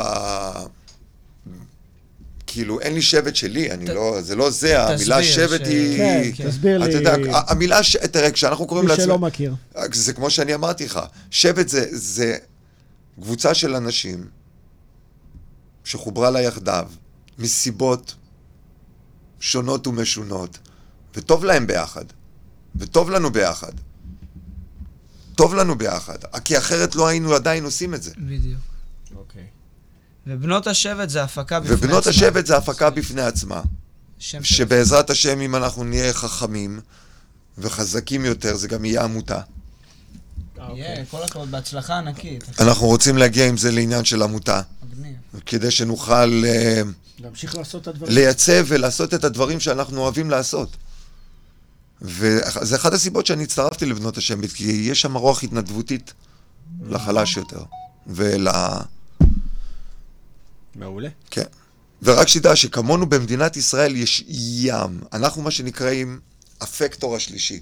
כאילו, 2.46 2.80
אין 2.80 2.94
לי 2.94 3.02
שבט 3.02 3.36
שלי, 3.36 3.70
אני 3.70 3.86
ת- 3.86 3.88
לא, 3.88 4.22
זה 4.22 4.36
לא 4.36 4.50
זה, 4.50 4.82
המילה 4.82 4.96
תסביר 5.20 5.34
שבט 5.48 5.64
ש- 5.64 5.68
היא... 5.68 5.96
כן, 5.98 6.30
כן. 6.36 6.48
תסביר 6.50 6.76
אתה 6.76 6.86
לי, 6.88 6.94
יודע, 6.94 7.14
המילה, 7.32 7.82
ש... 7.82 7.96
תראה, 7.96 8.30
כשאנחנו 8.30 8.66
קוראים 8.66 8.86
מי 8.88 8.96
שלא. 8.96 9.18
מכיר. 9.18 9.54
זה 9.92 10.12
כמו 10.12 10.30
שאני 10.30 10.54
אמרתי 10.54 10.84
לך, 10.84 11.00
שבט 11.30 11.68
זה, 11.68 11.86
זה 11.90 12.36
קבוצה 13.22 13.54
של 13.54 13.74
אנשים 13.74 14.26
שחוברה 15.84 16.30
לה 16.30 16.40
יחדיו 16.40 16.86
מסיבות 17.38 18.14
שונות 19.40 19.86
ומשונות, 19.86 20.58
וטוב 21.14 21.44
להם 21.44 21.66
ביחד, 21.66 22.04
וטוב 22.76 23.10
לנו 23.10 23.30
ביחד. 23.30 23.72
טוב 25.40 25.54
לנו 25.54 25.78
ביחד, 25.78 26.16
כי 26.44 26.58
אחרת 26.58 26.94
לא 26.94 27.08
היינו 27.08 27.34
עדיין 27.34 27.64
עושים 27.64 27.94
את 27.94 28.02
זה. 28.02 28.10
בדיוק. 28.18 28.60
אוקיי. 29.16 29.46
ובנות 30.26 30.66
השבט 30.66 31.08
זה 31.08 31.22
הפקה 31.22 31.60
בפני 31.60 31.74
עצמה. 31.74 31.86
ובנות 31.86 32.06
השבט 32.06 32.46
זה 32.46 32.56
הפקה 32.56 32.90
בפני 32.90 33.22
עצמה, 33.22 33.62
שם. 34.18 34.44
שבעזרת 34.44 35.10
השם, 35.10 35.40
אם 35.40 35.56
אנחנו 35.56 35.84
נהיה 35.84 36.12
חכמים 36.12 36.80
וחזקים 37.58 38.24
יותר, 38.24 38.56
זה 38.56 38.68
גם 38.68 38.84
יהיה 38.84 39.04
עמותה. 39.04 39.40
יהיה, 40.58 41.04
כל 41.04 41.22
הכבוד, 41.22 41.50
בהצלחה 41.50 41.98
ענקית. 41.98 42.44
אנחנו 42.60 42.86
רוצים 42.86 43.16
להגיע 43.16 43.46
עם 43.46 43.56
זה 43.56 43.72
לעניין 43.72 44.04
של 44.04 44.22
עמותה. 44.22 44.60
כדי 45.46 45.70
שנוכל 45.70 46.44
אה, 46.44 46.82
להמשיך 47.18 47.56
לעשות 47.56 47.82
את 47.82 47.88
הדברים. 47.88 48.14
לייצב 48.14 48.64
ולעשות 48.68 49.14
את 49.14 49.24
הדברים 49.24 49.60
שאנחנו 49.60 50.00
אוהבים 50.00 50.30
לעשות. 50.30 50.76
וזה 52.02 52.76
אחת 52.76 52.92
הסיבות 52.92 53.26
שאני 53.26 53.42
הצטרפתי 53.42 53.86
לבנות 53.86 54.16
השמית, 54.16 54.52
כי 54.52 54.64
יש 54.64 55.00
שם 55.00 55.16
רוח 55.16 55.44
התנדבותית 55.44 56.12
לחלש 56.82 57.36
יותר. 57.36 57.62
ול... 58.06 58.48
מעולה. 60.74 61.08
כן. 61.30 61.44
ורק 62.02 62.28
שתדע 62.28 62.56
שכמונו 62.56 63.06
במדינת 63.06 63.56
ישראל 63.56 63.96
יש 63.96 64.24
ים. 64.28 65.00
אנחנו 65.12 65.42
מה 65.42 65.50
שנקראים 65.50 66.20
הפקטור 66.60 67.16
השלישי. 67.16 67.60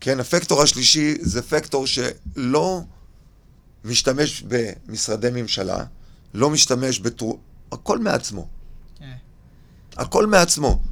כן, 0.00 0.20
הפקטור 0.20 0.62
השלישי 0.62 1.14
זה 1.20 1.42
פקטור 1.42 1.86
שלא 1.86 2.82
משתמש 3.84 4.42
במשרדי 4.42 5.28
ממשלה, 5.32 5.84
לא 6.34 6.50
משתמש 6.50 7.00
בתרו... 7.00 7.38
הכל 7.72 7.98
מעצמו. 7.98 8.48
כן. 8.98 9.12
הכל 9.96 10.26
מעצמו. 10.26 10.82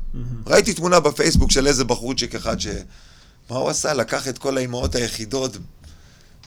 ראיתי 0.47 0.75
תמונה 0.75 1.01
בפייסבוק 1.01 1.51
של 1.51 1.67
איזה 1.67 1.85
בחורצ'יק 1.85 2.35
אחד 2.35 2.61
ש... 2.61 2.67
מה 3.51 3.57
הוא 3.57 3.69
עשה? 3.69 3.95
לקח 3.95 4.29
את 4.29 4.39
כל 4.39 4.57
האימהות 4.57 4.95
היחידות 4.95 5.57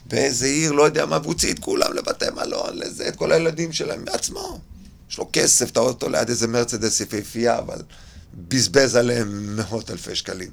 באיזה 0.06 0.46
עיר, 0.46 0.72
לא 0.72 0.84
יודע 0.84 1.06
מה, 1.06 1.20
והוציא 1.24 1.52
את 1.52 1.60
כולם 1.60 1.94
לבתי 1.94 2.26
מלון, 2.36 2.78
לזה, 2.78 3.08
את 3.08 3.16
כל 3.16 3.32
הילדים 3.32 3.74
שלהם 3.74 4.06
בעצמו. 4.06 4.60
יש 5.10 5.18
לו 5.18 5.30
כסף, 5.34 5.72
אתה 5.72 5.80
רואה 5.80 5.92
אותו 5.92 6.10
ליד 6.10 6.30
איזה 6.30 6.48
מרצדס 6.48 7.00
יפהפייה, 7.00 7.60
אבל 7.60 7.82
בזבז 8.48 8.96
עליהם 8.96 9.56
מאות 9.56 9.92
אלפי 9.92 10.16
שקלים. 10.16 10.52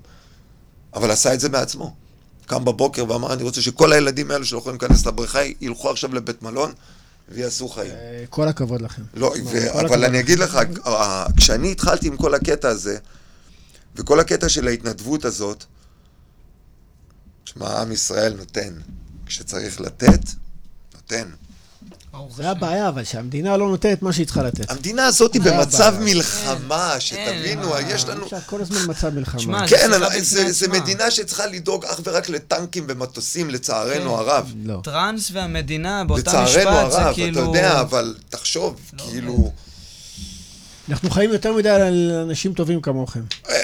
אבל 0.94 1.10
עשה 1.10 1.34
את 1.34 1.40
זה 1.40 1.48
מעצמו. 1.48 1.94
קם 2.46 2.64
בבוקר 2.64 3.10
ואמר, 3.10 3.32
אני 3.32 3.42
רוצה 3.42 3.62
שכל 3.62 3.92
הילדים 3.92 4.30
האלו 4.30 4.44
שלא 4.44 4.58
יכולים 4.58 4.78
להיכנס 4.80 5.06
לבריכה, 5.06 5.40
ילכו 5.60 5.90
עכשיו 5.90 6.14
לבית 6.14 6.42
מלון 6.42 6.72
ויעשו 7.30 7.68
חיים. 7.68 7.90
אה, 7.90 8.24
כל 8.30 8.48
הכבוד 8.48 8.82
לכם. 8.82 9.02
לא, 9.14 9.34
ו- 9.46 9.80
אבל 9.80 10.04
אני. 10.04 10.20
אגיד 10.20 10.38
לך, 10.38 10.58
אה, 10.86 11.26
כשאני 11.36 11.72
התחלתי 11.72 12.06
עם 12.06 12.16
כל 12.16 12.34
הקטע 12.34 12.68
הזה, 12.68 12.98
וכל 13.96 14.20
הקטע 14.20 14.48
של 14.48 14.68
ההתנדבות 14.68 15.24
הזאת, 15.24 15.64
שמע, 17.44 17.80
עם 17.80 17.92
ישראל 17.92 18.34
נותן. 18.36 18.74
כשצריך 19.26 19.80
לתת, 19.80 20.20
נותן. 20.94 21.28
זה. 22.36 22.50
הבעיה, 22.50 22.88
אבל 22.88 23.04
שהמדינה 23.04 23.56
לא 23.56 23.68
נותנת 23.68 24.02
מה 24.02 24.12
שהיא 24.12 24.26
צריכה 24.26 24.42
לתת. 24.42 24.70
המדינה 24.70 25.06
הזאת 25.06 25.34
היא 25.34 25.42
במצב. 25.42 25.94
מלחמה, 26.00 26.94
שתבינו, 26.98 27.76
אין, 27.76 27.86
יש 27.90 28.04
לנו... 28.04 28.24
אפשר 28.24 28.40
כל 28.46 28.60
הזמן 28.60 28.78
מצב 28.88 29.14
מלחמה. 29.14 29.68
כן, 29.68 29.90
זה, 30.18 30.46
עצמה. 30.46 30.78
מדינה 30.80 31.10
שצריכה 31.10 31.46
לדאוג 31.46 31.84
אך 31.84 32.00
ורק 32.04 32.28
לטנקים 32.28 32.84
ומטוסים, 32.88 33.50
לצערנו 33.50 34.14
כן. 34.14 34.20
הרב. 34.20 34.52
לא. 34.64 34.80
טראנס 34.84 35.30
והמדינה 35.32 36.04
באותה 36.04 36.30
לצערנו 36.30 36.46
משפט 36.46 36.90
זה 36.92 36.98
הרב, 36.98 37.14
כאילו... 37.14 37.40
אתה 37.40 37.48
יודע, 37.48 37.80
אבל 37.80 38.14
תחשוב, 38.28 38.80
לא 38.92 39.04
כאילו... 39.10 39.52
אנחנו 40.90 41.10
חיים 41.10 41.32
יותר 41.32 41.52
מדי 41.52 41.68
על 41.68 42.10
אנשים 42.22 42.54
טובים 42.54 42.80
כמוכם. 42.80 43.20
אה, 43.48 43.56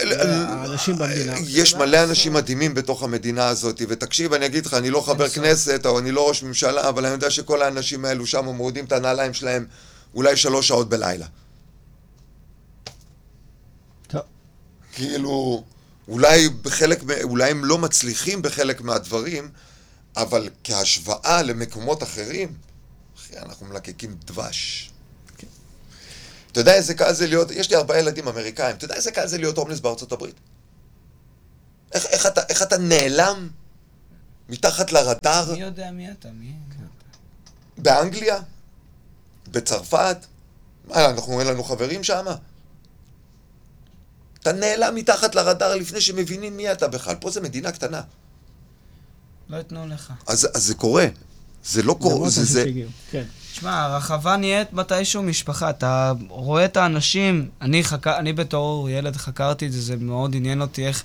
האנשים 0.48 0.98
במדינה. 0.98 1.34
יש 1.48 1.74
מלא 1.74 2.04
אנשים 2.04 2.32
מדהימים 2.32 2.74
בתוך 2.74 3.02
המדינה 3.02 3.48
הזאת, 3.48 3.82
ותקשיב, 3.88 4.32
אני 4.32 4.46
אגיד 4.46 4.66
לך, 4.66 4.74
אני 4.74 4.90
לא 4.90 5.00
חבר 5.00 5.28
כנסת, 5.28 5.86
או 5.86 5.98
אני 5.98 6.10
לא 6.10 6.28
ראש 6.28 6.42
ממשלה, 6.42 6.88
אבל 6.88 7.04
אני 7.04 7.14
יודע 7.14 7.30
שכל 7.30 7.62
האנשים 7.62 8.04
האלו 8.04 8.26
שם 8.26 8.44
מורידים 8.44 8.84
את 8.84 8.92
הנעליים 8.92 9.34
שלהם 9.34 9.66
אולי 10.14 10.36
שלוש 10.36 10.68
שעות 10.68 10.88
בלילה. 10.88 11.26
כאילו, 14.92 15.64
אולי 16.08 16.48
בחלק, 16.48 17.00
אולי 17.22 17.50
הם 17.50 17.64
לא 17.64 17.78
מצליחים 17.78 18.42
בחלק 18.42 18.80
מהדברים, 18.80 19.48
אבל 20.16 20.48
כהשוואה 20.64 21.42
למקומות 21.42 22.02
אחרים, 22.02 22.52
אחי, 23.16 23.38
אנחנו 23.38 23.66
מלקקים 23.66 24.16
דבש. 24.24 24.90
אתה 26.56 26.60
יודע 26.62 26.74
איזה 26.74 26.94
קל 26.94 27.12
זה 27.12 27.26
להיות, 27.26 27.50
יש 27.50 27.70
לי 27.70 27.76
ארבעה 27.76 27.98
ילדים 27.98 28.28
אמריקאים, 28.28 28.76
אתה 28.76 28.84
יודע 28.84 28.94
איזה 28.94 29.10
קל 29.10 29.26
זה 29.26 29.38
להיות 29.38 29.58
הומלס 29.58 29.80
בארצות 29.80 30.12
הברית? 30.12 30.34
איך, 31.92 32.06
איך, 32.06 32.26
אתה, 32.26 32.40
איך 32.48 32.62
אתה 32.62 32.78
נעלם 32.78 33.48
מתחת 34.48 34.92
לרדאר 34.92 35.52
מי 35.52 35.60
יודע 35.60 35.90
מי 35.90 36.10
אתה? 36.10 36.28
מי? 36.28 36.52
באנגליה? 37.78 38.38
בצרפת? 39.48 40.16
מה, 40.84 41.10
אנחנו, 41.10 41.40
אין 41.40 41.48
לנו 41.48 41.64
חברים 41.64 42.04
שם? 42.04 42.24
אתה 44.40 44.52
נעלם 44.52 44.94
מתחת 44.94 45.34
לרדאר 45.34 45.74
לפני 45.74 46.00
שמבינים 46.00 46.56
מי 46.56 46.72
אתה 46.72 46.88
בכלל. 46.88 47.14
פה 47.20 47.30
זו 47.30 47.40
מדינה 47.40 47.72
קטנה. 47.72 48.02
לא 49.48 49.56
ייתנו 49.56 49.86
לך. 49.86 50.12
אז, 50.26 50.48
אז 50.54 50.64
זה 50.64 50.74
קורה. 50.74 51.06
זה 51.64 51.82
לא 51.82 51.96
קורה, 52.00 52.30
זה, 52.30 52.44
זה... 52.44 52.62
שהגיעו. 52.64 52.90
כן. 53.10 53.24
תשמע, 53.56 53.84
הרחבה 53.84 54.36
נהיית 54.36 54.72
מתישהו 54.72 55.22
משפחה. 55.22 55.70
אתה 55.70 56.12
רואה 56.28 56.64
את 56.64 56.76
האנשים, 56.76 57.48
אני, 57.60 57.84
חק... 57.84 58.06
אני 58.06 58.32
בתור 58.32 58.90
ילד 58.90 59.16
חקרתי 59.16 59.66
את 59.66 59.72
זה, 59.72 59.80
זה 59.80 59.96
מאוד 59.96 60.36
עניין 60.36 60.60
אותי 60.60 60.86
איך... 60.86 61.02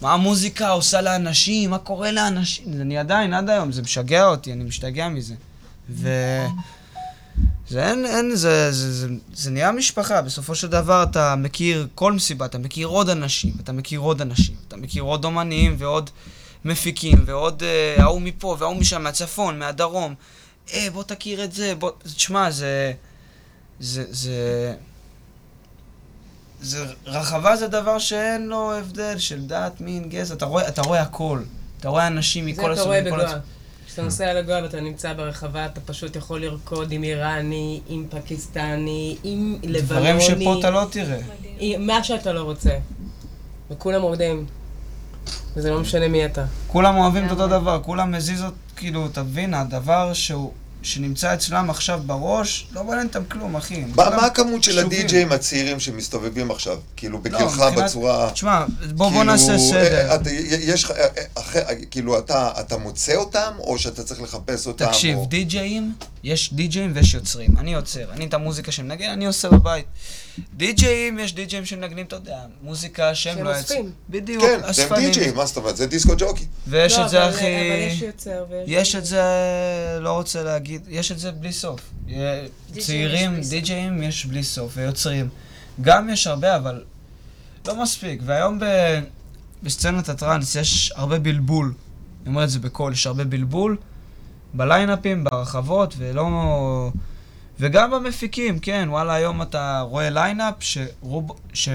מה 0.00 0.12
המוזיקה 0.12 0.70
עושה 0.70 1.00
לאנשים, 1.00 1.70
מה 1.70 1.78
קורה 1.78 2.10
לאנשים. 2.12 2.64
אני 2.80 2.98
עדיין, 2.98 3.34
עד 3.34 3.50
היום, 3.50 3.72
זה 3.72 3.82
משגע 3.82 4.26
אותי, 4.26 4.52
אני 4.52 4.64
משתגע 4.64 5.08
מזה. 5.08 5.34
ו... 5.90 6.08
זה 7.68 7.88
אין, 7.88 8.06
אין, 8.06 8.34
זה, 8.34 8.72
זה, 8.72 8.92
זה, 8.92 9.08
זה 9.34 9.50
נהיה 9.50 9.72
משפחה. 9.72 10.22
בסופו 10.22 10.54
של 10.54 10.66
דבר 10.66 11.02
אתה 11.02 11.36
מכיר 11.36 11.86
כל 11.94 12.12
מסיבה, 12.12 12.46
אתה 12.46 12.58
מכיר 12.58 12.86
עוד 12.86 13.08
אנשים, 13.10 13.52
אתה 13.62 13.72
מכיר 13.72 14.00
עוד 14.00 14.20
אנשים, 14.20 14.54
אתה 14.68 14.76
מכיר 14.76 15.02
עוד 15.02 15.24
אומנים 15.24 15.74
ועוד 15.78 16.10
מפיקים, 16.64 17.22
ועוד 17.26 17.62
אה, 17.62 18.02
ההוא 18.02 18.20
מפה 18.20 18.56
וההוא 18.58 18.76
משם, 18.76 19.02
מהצפון, 19.02 19.58
מהדרום. 19.58 20.14
אה, 20.74 20.86
בוא 20.92 21.02
תכיר 21.02 21.44
את 21.44 21.52
זה, 21.52 21.74
בוא... 21.74 21.90
תשמע, 22.02 22.50
זה... 22.50 22.92
זה... 23.80 24.04
זה... 24.10 24.74
זה... 26.60 26.84
רחבה 27.06 27.56
זה 27.56 27.68
דבר 27.68 27.98
שאין 27.98 28.48
לו 28.48 28.74
הבדל 28.74 29.18
של 29.18 29.46
דת, 29.46 29.80
מין, 29.80 30.08
גזע. 30.08 30.34
אתה 30.34 30.44
רואה, 30.44 30.68
אתה 30.68 30.82
רואה 30.82 31.02
הכל. 31.02 31.42
אתה 31.80 31.88
רואה 31.88 32.06
אנשים 32.06 32.44
זה 32.44 32.50
מכל 32.50 32.72
אתה 32.72 32.82
רואה 32.82 33.02
בגואה. 33.02 33.38
כשאתה 33.86 34.02
נוסע 34.02 34.34
לגואה 34.34 34.62
ואתה 34.62 34.80
נמצא 34.80 35.12
ברחבה, 35.12 35.66
אתה 35.66 35.80
פשוט 35.80 36.16
יכול 36.16 36.40
לרקוד 36.40 36.92
עם 36.92 37.02
איראני, 37.02 37.80
עם 37.88 38.06
פקיסטני, 38.10 39.16
עם 39.24 39.58
לבנוני. 39.62 39.80
דברים 39.80 40.20
שפה 40.20 40.58
אתה 40.58 40.70
לא 40.70 40.86
תראה. 40.90 41.20
מה 41.78 42.04
שאתה 42.04 42.32
לא 42.32 42.42
רוצה. 42.42 42.78
וכולם 43.70 44.02
רוקדים. 44.02 44.46
וזה 45.56 45.70
לא 45.70 45.80
משנה 45.80 46.08
מי 46.08 46.24
אתה. 46.24 46.44
כולם 46.66 46.96
אוהבים 46.96 47.26
את 47.26 47.30
אותו 47.30 47.46
דבר, 47.48 47.80
כולם 47.82 48.12
מזיזות, 48.12 48.54
כאילו, 48.80 49.08
תבין, 49.08 49.54
הדבר 49.54 50.12
שהוא... 50.14 50.52
שנמצא 50.82 51.34
אצלם 51.34 51.70
עכשיו 51.70 52.00
בראש, 52.06 52.66
לא 52.72 52.84
מעניין 52.84 53.06
אותם 53.06 53.24
כלום, 53.24 53.56
אחי. 53.56 53.80
מה, 53.80 53.94
כולם 54.04 54.16
מה 54.16 54.26
הכמות 54.26 54.64
של. 54.64 54.78
הדי-ג'אים 54.78 55.32
הצעירים 55.32 55.80
שמסתובבים 55.80 56.50
עכשיו? 56.50 56.78
כאילו, 56.96 57.18
לא, 57.18 57.24
בגילך 57.24 57.42
מבחינת- 57.60 57.84
בצורה... 57.84 58.30
תשמע, 58.32 58.64
בוא, 58.66 58.86
בוא 58.94 59.08
כאילו, 59.10 59.22
נעשה 59.24 59.52
אה, 59.52 59.58
סדר. 59.58 60.14
אתה- 60.14 60.30
יש 60.60 60.84
לך, 60.84 60.90
אה, 60.90 60.96
אה, 61.18 61.22
אחרי- 61.34 61.62
כאילו, 61.90 62.18
אתה 62.18 62.50
אתה 62.60 62.76
מוצא 62.78 63.14
אותם, 63.14 63.52
או 63.58 63.78
שאתה 63.78 64.02
צריך 64.04 64.22
לחפש 64.22 64.66
אותם? 64.66 64.86
תקשיב, 64.86 65.16
או- 65.18 65.26
די-ג'אים, 65.28 65.94
יש 66.24 66.54
די-ג'אים 66.54 66.92
ויש 66.94 67.14
יוצרים. 67.14 67.56
אני 67.58 67.72
יוצר, 67.72 68.04
אני 68.12 68.26
את 68.26 68.34
המוזיקה 68.34 68.72
שמנגן, 68.72 69.10
אני 69.10 69.26
עושה 69.26 69.48
בבית. 69.48 69.86
די-ג'אים, 70.54 71.18
יש 71.18 71.34
די-ג'אים 71.34 71.64
שמנגנים, 71.64 72.06
אתה 72.06 72.16
יודע, 72.16 72.38
מוזיקה 72.62 73.14
שהם 73.14 73.36
שהם 73.36 73.44
לא 73.44 73.58
אוספים. 73.58 73.92
בדיוק, 74.10 74.42
כן, 74.42 74.60
הם. 74.64 74.94
די-ג'אים, 74.96 75.34
מה 75.34 75.46
זאת 75.46 75.56
אומרת? 75.56 75.76
זה 75.76 75.86
דיסקו 75.86 76.12
ג'וקי. 76.18 76.44
ויש 76.66 76.98
לא, 76.98 77.04
את 77.04 77.08
זה, 77.10 77.24
אבל- 77.24 77.34
אחי... 77.34 77.44
אבל 77.44 77.92
יש 77.92 78.02
יוצר 78.02 78.44
ויש... 78.50 78.64
יש 78.68 78.94
את 78.96 79.04
זה, 79.04 79.22
לא 80.00 80.12
רוצה 80.12 80.42
להגיד, 80.42 80.82
יש 80.88 81.12
את 81.12 81.18
זה 81.18 81.32
בלי 81.32 81.52
סוף. 81.52 81.80
צעירים. 82.78 83.40
די-ג'אים 83.48 84.02
יש 84.02 84.26
בלי 84.26 84.42
סוף, 84.42 84.72
ויוצרים. 84.76 85.28
גם 85.80 86.10
יש 86.10 86.26
הרבה, 86.26 86.56
אבל 86.56 86.84
לא 87.66 87.82
מספיק. 87.82 88.20
והיום 88.24 88.58
ב... 88.60 88.64
בסצנת 89.62 90.08
הטראנס 90.08 90.54
יש 90.54 90.92
הרבה 90.96 91.18
בלבול. 91.18 91.74
אני 92.22 92.30
אומר 92.30 92.44
את 92.44 92.50
זה 92.50 92.58
בקול, 92.58 92.92
יש 92.92 93.06
הרבה 93.06 93.24
בלבול 93.24 93.76
בליינאפים, 94.54 95.24
ברחבות, 95.24 95.94
ולא... 95.98 96.90
וגם 97.60 97.90
במפיקים, 97.90 98.58
כן, 98.58 98.88
וואלה, 98.90 99.14
היום 99.14 99.42
אתה 99.42 99.80
רואה 99.80 100.10
lineup 100.10 100.54
שרוב... 100.60 101.32
ש... 101.52 101.68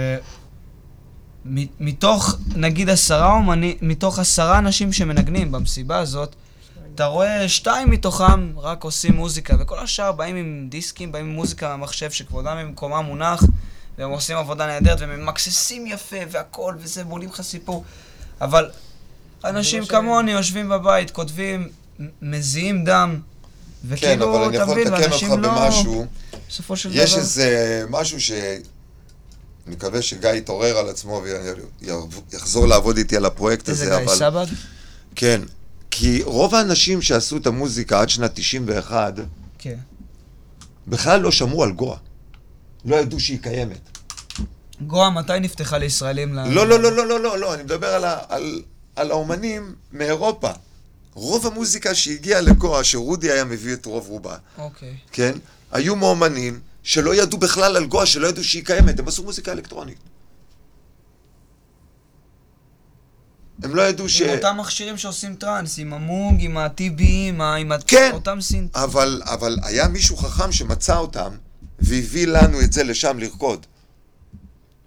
מתוך, 1.80 2.36
נגיד 2.56 2.90
עשרה 2.90 3.32
אומנים, 3.32 3.78
מתוך 3.82 4.20
עשרה 4.20 4.58
אנשים 4.58 4.94
שמנגנים 4.94 5.52
במסיבה 5.52 5.98
הזאת, 5.98 6.36
אתה 6.96 7.06
רואה 7.06 7.50
שתיים 7.50 7.90
מתוכם 7.90 8.52
רק 8.58 8.84
עושים 8.84 9.16
מוזיקה, 9.16 9.56
וכל 9.60 9.80
השאר 9.80 10.12
באים 10.12 10.36
עם 10.36 10.68
דיסקים, 10.70 11.12
באים 11.12 11.26
עם 11.26 11.32
מוזיקה 11.32 11.68
מהמחשב 11.70 12.12
שכבודם 12.12 12.58
במקומם 12.60 13.06
מונח, 13.06 13.44
והם 13.98 14.10
עושים 14.10 14.38
עבודה 14.38 14.68
נהדרת, 14.68 15.02
והם 15.02 15.20
ממקססים 15.20 15.88
יפה, 15.88 16.18
והכל, 16.32 16.76
וזה, 16.80 17.04
בונים 17.04 17.30
לך 17.30 17.42
סיפור. 17.42 17.84
אבל 18.42 18.70
אנשים 19.44 19.80
לא 19.80 19.86
ש- 19.86 19.90
כמוני 19.90 20.32
יושבים 20.32 20.70
בבית, 20.70 21.12
כותבים, 21.12 21.70
מזיעים 22.22 22.84
דם, 22.84 23.20
כן, 23.96 24.22
אבל 24.22 24.44
אני 24.44 24.58
יכול 24.58 24.82
לתקן 24.82 25.12
אותך 25.12 25.24
לא... 25.24 25.36
במשהו. 25.36 26.06
בסופו 26.50 26.78
של 26.78 26.90
דבר... 26.90 27.00
יש 27.00 27.16
איזה 27.16 27.84
משהו 27.90 28.22
ש... 28.22 28.32
אני 28.32 29.76
מקווה 29.76 30.02
שגיא 30.02 30.30
יתעורר 30.30 30.78
על 30.78 30.90
עצמו 30.90 31.22
ויחזור 32.32 32.68
לעבוד 32.68 32.98
איתי 32.98 33.18
על 33.18 33.26
הפרויקט 33.26 33.70
איזה 33.70 33.84
הזה, 33.84 33.96
גיא 33.96 34.06
אבל... 34.06 34.16
סבג? 34.16 34.46
כן. 35.16 35.42
כי 35.92 36.24
רוב 36.24 36.56
האנשים 36.56 37.02
שעשו 37.02 37.38
את 37.38 37.48
המוזיקה 37.48 38.02
עד 38.02 38.10
שנת 38.10 38.32
91, 38.34 39.14
כן. 39.58 39.76
בכלל 40.88 41.22
לא 41.22 41.32
שמעו 41.32 41.64
על 41.64 41.72
גואה. 41.72 41.98
לא 42.86 42.96
ידעו 42.96 43.20
שהיא 43.20 43.40
קיימת. 43.42 43.90
גואה, 44.82 45.10
מתי 45.10 45.40
נפתחה 45.40 45.78
לישראלים? 45.78 46.34
לא, 46.34 46.68
לא, 46.68 46.80
לא, 46.80 46.92
לא, 46.92 47.08
לא, 47.08 47.20
לא, 47.20 47.40
לא, 47.40 47.54
אני 47.54 47.64
מדבר 47.64 47.88
על, 47.88 48.04
ה, 48.04 48.18
על, 48.30 48.62
על 48.96 49.12
האומנים 49.12 49.76
מאירופה. 49.92 50.52
רוב 51.16 51.48
המוזיקה 51.48 51.96
שהגיעה 51.96 52.42
לגואה, 52.42 52.84
שרודי 52.84 53.32
היה 53.32 53.44
מביא 53.44 53.74
את 53.74 53.86
רוב 53.86 54.08
רובה, 54.08 54.38
אוקיי. 54.58 54.96
כן? 55.12 55.32
היו 55.72 55.96
מאומנים 55.96 56.60
שלא 56.84 57.16
ידעו 57.16 57.38
בכלל 57.38 57.76
על 57.76 57.86
גואה, 57.86 58.06
שלא 58.06 58.28
ידעו 58.28 58.44
שהיא 58.44 58.66
קיימת, 58.66 59.00
הם 59.00 59.08
עשו 59.08 59.24
מוזיקה 59.24 59.52
אלקטרונית. 59.52 59.98
הם 63.64 63.76
לא 63.76 63.82
ידעו 63.82 64.10
ש... 64.10 64.22
עם 64.22 64.30
אותם 64.30 64.58
מכשירים 64.60 64.98
שעושים 64.98 65.36
טראנס, 65.36 65.80
עם 65.80 65.94
המונג, 65.94 66.44
עם 66.44 66.58
ה-TB, 66.58 67.02
עם 67.02 67.42
ה... 67.42 67.56
עם 67.56 67.72
ה- 67.72 67.78
כן. 67.88 68.10
אותם 68.14 68.42
סינט... 68.42 68.76
אבל, 68.76 69.22
אבל 69.26 69.58
היה 69.64 69.88
מישהו 69.88 70.18
חכם 70.18 70.52
שמצא 70.52 70.98
אותם 70.98 71.30
והביא 71.80 72.28
לנו 72.28 72.62
את 72.62 72.74
זה 72.74 72.84
לשם 72.84 73.20
לרקוד. 73.20 73.66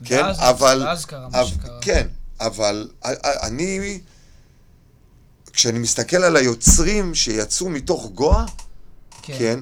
כן, 0.04 0.22
ואז- 0.24 0.36
אבל... 0.40 0.82
ואז 0.86 1.04
קרה 1.04 1.28
מה 1.28 1.44
שקרה. 1.46 1.78
כן, 1.80 2.06
אבל 2.40 2.88
אני... 3.42 4.00
כשאני 5.58 5.78
מסתכל 5.78 6.16
על 6.16 6.36
היוצרים 6.36 7.14
שיצאו 7.14 7.68
מתוך 7.68 8.10
גואה, 8.14 8.44
כן, 9.22 9.60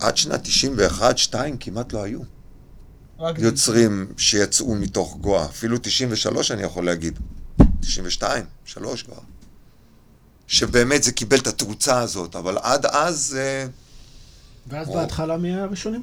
עד 0.00 0.16
שנת 0.16 0.46
91-2 1.32 1.34
כמעט 1.60 1.92
לא 1.92 2.02
היו 2.02 2.20
יוצרים 3.38 4.12
שיצאו 4.16 4.74
מתוך 4.74 5.16
גואה. 5.20 5.44
אפילו 5.44 5.78
93 5.82 6.50
אני 6.50 6.62
יכול 6.62 6.86
להגיד. 6.86 7.18
92, 7.80 8.44
3 8.64 9.02
כבר. 9.02 9.18
שבאמת 10.46 11.02
זה 11.02 11.12
קיבל 11.12 11.38
את 11.38 11.46
התאוצה 11.46 12.00
הזאת, 12.00 12.36
אבל 12.36 12.58
עד 12.62 12.86
אז... 12.86 13.36
אה, 13.40 13.66
ואז 14.68 14.88
או. 14.88 14.94
בהתחלה 14.94 15.36
מי 15.36 15.54
היה 15.54 15.62
הראשונים? 15.62 16.02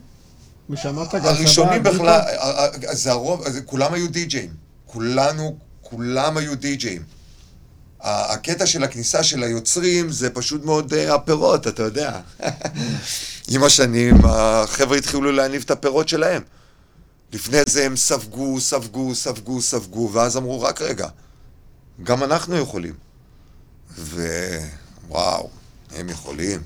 מי 0.70 0.78
שאמרת? 0.78 1.14
הראשונים 1.14 1.84
בכלל? 1.84 2.08
אה, 2.10 2.66
אה, 2.90 2.96
זה 2.96 3.12
הרוב, 3.12 3.50
זה- 3.50 3.62
כולם 3.62 3.94
היו 3.94 4.08
די-ג'אים. 4.08 4.54
כולנו, 4.86 5.58
כולם 5.82 6.38
היו 6.38 6.56
די-ג'אים. 6.56 7.17
הקטע 8.02 8.66
של 8.66 8.84
הכניסה 8.84 9.24
של 9.24 9.44
היוצרים 9.44 10.12
זה 10.12 10.30
פשוט 10.30 10.66
מאוד 10.66 10.94
אה, 10.94 11.16
הפירות, 11.16 11.68
אתה 11.68 11.84
יודע. 11.84 12.20
עם 13.52 13.64
השנים 13.64 14.16
החבר'ה 14.26 14.98
התחילו 14.98 15.32
להניב 15.32 15.62
את 15.66 15.72
הפירות 15.72 16.10
שלהם. 16.10 16.42
לפני 17.34 17.58
זה 17.70 17.86
הם 17.86 17.96
ספגו, 17.96 18.60
ספגו, 18.60 19.16
ספגו, 19.16 19.62
ספגו, 19.62 20.10
ואז 20.14 20.38
אמרו, 20.38 20.62
רק 20.62 20.82
רגע, 20.82 21.08
גם 22.04 22.24
אנחנו 22.24 22.58
יכולים. 22.58 22.94
ווואו, 25.08 25.50
הם 25.96 26.10
יכולים. 26.10 26.62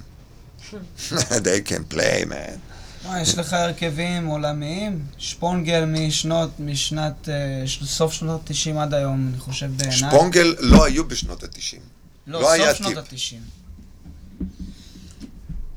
They 1.45 1.61
can 1.69 1.93
play, 1.93 2.25
man. 2.25 2.70
מה, 3.07 3.21
יש 3.21 3.37
לך 3.37 3.53
הרכבים 3.53 4.25
עולמיים? 4.25 5.05
שפונגל 5.17 5.85
משנות, 5.85 6.49
משנת, 6.59 7.29
אה, 7.29 7.63
סוף 7.85 8.13
שנות 8.13 8.49
ה-90 8.49 8.77
עד 8.79 8.93
היום, 8.93 9.29
אני 9.33 9.39
חושב 9.39 9.71
בעיניי. 9.77 9.97
שפונגל 9.97 10.55
לא 10.59 10.85
היו 10.85 11.07
בשנות 11.07 11.43
ה-90. 11.43 11.77
לא, 12.27 12.41
לא 12.41 12.51
היה 12.51 12.67
סוף 12.67 12.77
שנות 12.77 13.07
טיפ. 13.07 13.19
ה-90. 13.33 14.45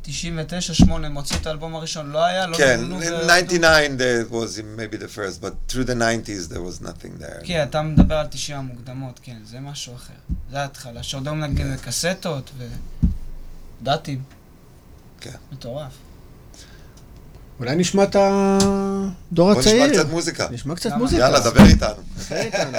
99, 0.03 0.75
8, 0.75 1.09
מוציא 1.09 1.37
את 1.37 1.47
האלבום 1.47 1.75
הראשון, 1.75 2.11
לא 2.11 2.25
היה? 2.25 2.47
לא 2.47 2.57
כן, 2.57 2.81
in 2.91 2.95
ב- 2.95 3.01
99 3.01 3.97
that 3.99 4.31
was 4.33 4.59
maybe 4.79 4.97
the 4.99 5.09
first, 5.17 5.41
but 5.43 5.73
through 5.73 5.85
the 5.87 5.95
90s 5.95 6.49
there 6.53 6.61
was 6.61 6.85
nothing 6.87 7.23
there. 7.23 7.47
כן, 7.47 7.63
אתה 7.71 7.83
מדבר 7.83 8.15
על 8.15 8.27
90 8.27 8.59
המוקדמות, 8.59 9.21
כן, 9.23 9.37
זה 9.45 9.61
משהו 9.61 9.95
אחר. 9.95 10.13
זה 10.51 10.61
ההתחלה, 10.61 11.03
שעוד 11.03 11.29
היום 11.29 11.41
נגן 11.45 11.77
בקסטות 11.77 12.51
ו... 12.59 12.67
דאטים. 13.83 14.23
כן. 15.21 15.31
מטורף. 15.53 15.93
אולי 17.61 17.77
נשמע 17.77 18.03
את 18.03 18.17
הדור 18.17 19.53
בוא 19.53 19.61
נשמע 19.61 19.61
הצעיר. 19.61 19.93
קצת 20.03 20.11
מוזיקה. 20.11 20.49
נשמע 20.51 20.75
קצת 20.75 20.85
יאללה. 20.85 20.99
מוזיקה. 20.99 21.23
יאללה, 21.23 21.41
דבר 21.41 21.65
איתנו. 21.65 22.03
דבר 22.27 22.37
איתנו. 22.37 22.79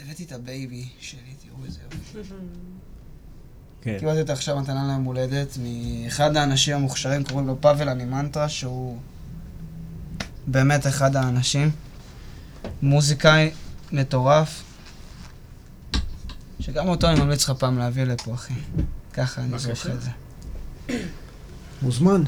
הבאתי 0.00 0.24
את 0.24 0.32
ה 0.32 0.43
baby 0.43 0.88
שלי, 1.00 1.18
תראו 1.42 1.64
איזה 1.66 1.78
יופי. 1.84 1.96
כן. 3.82 3.96
קיבלתי 3.98 4.20
אותה 4.20 4.32
עכשיו 4.32 4.60
מתנה 4.60 4.86
ליום 4.88 5.04
הולדת 5.04 5.58
מאחד 5.62 6.36
האנשים 6.36 6.76
המוכשרים, 6.76 7.24
קוראים 7.24 7.46
לו 7.46 7.56
פאבל 7.60 7.88
אנימנטרה, 7.88 8.48
שהוא 8.48 8.98
באמת 10.46 10.86
אחד 10.86 11.16
האנשים. 11.16 11.70
מוזיקאי 12.82 13.50
מטורף, 13.92 14.62
שגם 16.60 16.88
אותו 16.88 17.08
אני 17.10 17.20
ממליץ 17.20 17.44
לך 17.44 17.50
פעם 17.58 17.78
להביא 17.78 18.04
לפה, 18.04 18.34
אחי. 18.34 18.54
ככה 19.14 19.42
אני. 19.42 19.58
זוכר 19.58 19.92
את 19.92 20.00
זה. 20.02 20.10
מוזמן. 21.82 22.22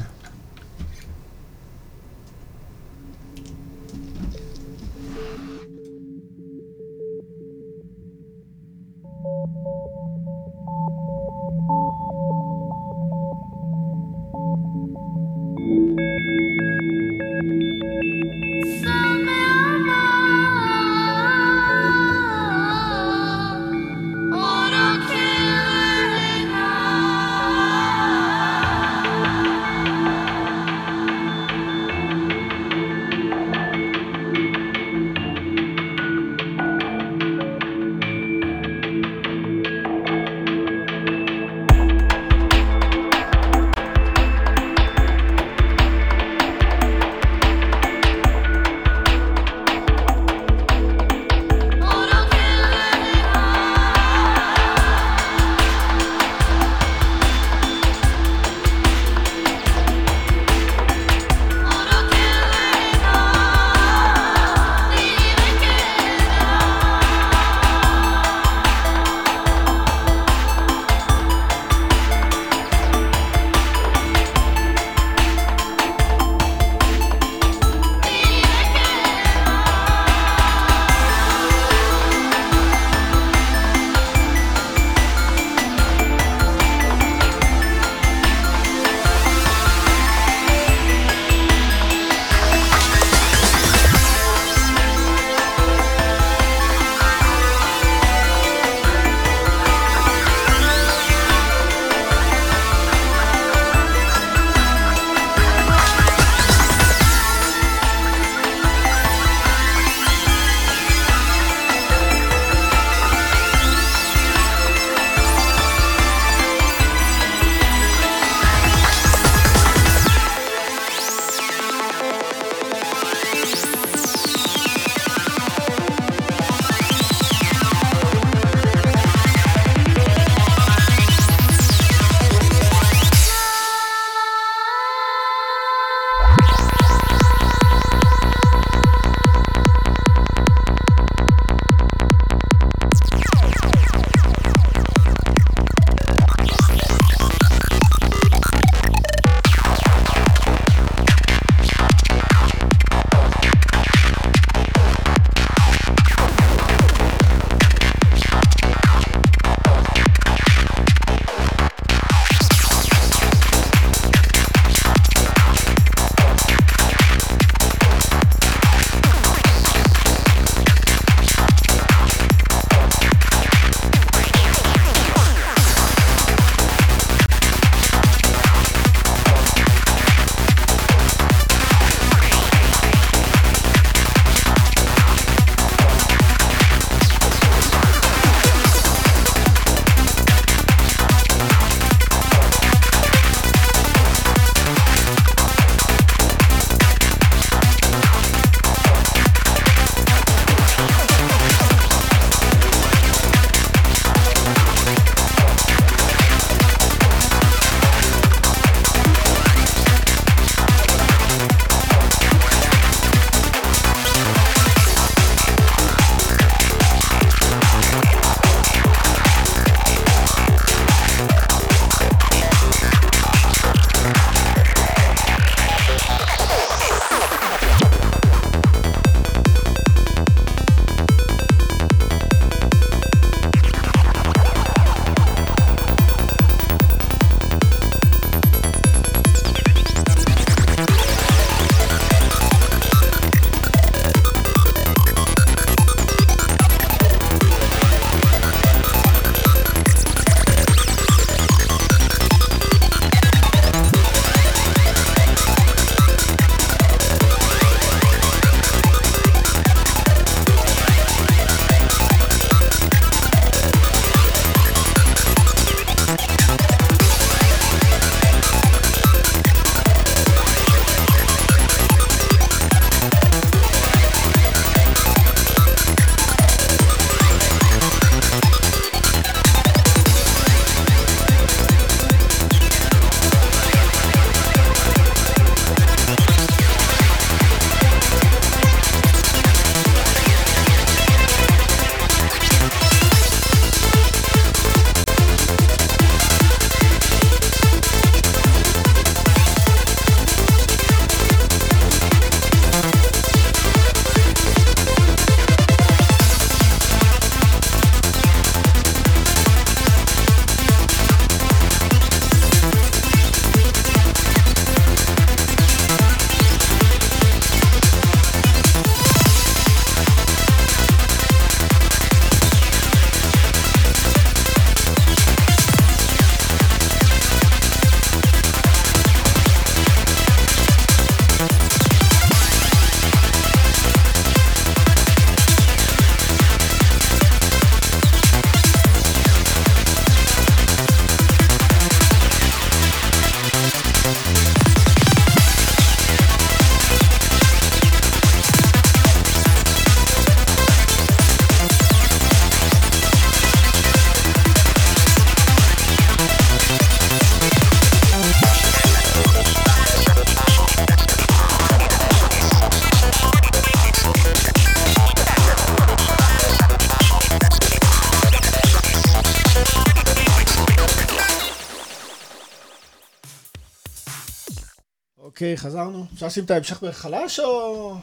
חזרנו. 375.57 376.05
אפשר 376.13 376.25
לשים 376.25 376.43
את 376.43 376.51
ההמשך 376.51 376.83
בחלש 376.83 377.39
או... 377.39 377.95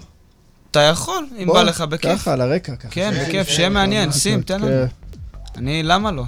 אתה 0.70 0.80
יכול, 0.80 1.26
אם 1.38 1.46
בוא, 1.46 1.55
בא 1.55 1.62
לך 1.62 1.80
בכיף. 1.80 2.20
ככה, 2.20 2.32
על 2.32 2.40
הרקע, 2.40 2.76
ככה. 2.76 2.88
כן, 2.90 3.11
שיהיה- 3.12 3.28
בכיף, 3.28 3.48
שיהיה 3.48 3.68
מעניין, 3.68 4.12
שים, 4.12 4.42
תן 4.42 4.61
לנו. 4.61 4.66
כן. 4.66 4.86
אני, 5.59 5.82
למה 5.82 6.11
לא? 6.11 6.22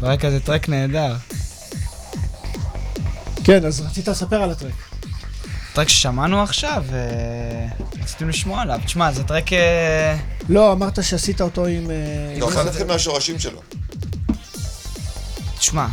ברקע 0.00 0.30
זה 0.30 0.40
טרק 0.40 0.68
נהדר. 0.68 1.16
כן, 3.44 3.64
אז 3.66 3.80
רצית 3.80 4.08
לספר 4.08 4.42
על 4.42 4.50
הטרק. 4.50 4.72
טרק 5.74 5.88
ששמענו 5.88 6.42
עכשיו, 6.42 6.84
ורציתם 7.98 8.28
לשמוע 8.28 8.62
עליו. 8.62 8.80
תשמע, 8.84 9.12
זה 9.12 9.24
טרק... 9.24 9.52
אה, 9.52 10.16
לא, 10.48 10.72
אמרת 10.72 11.04
שעשית 11.04 11.40
אותו 11.40 11.66
עם... 11.66 11.90
אה, 11.90 11.96
לא, 12.38 12.46
עכשיו 12.48 12.64
נתחיל 12.64 12.86
מהשורשים 12.86 13.38
שלו. 13.38 13.60
תשמע, 15.58 15.86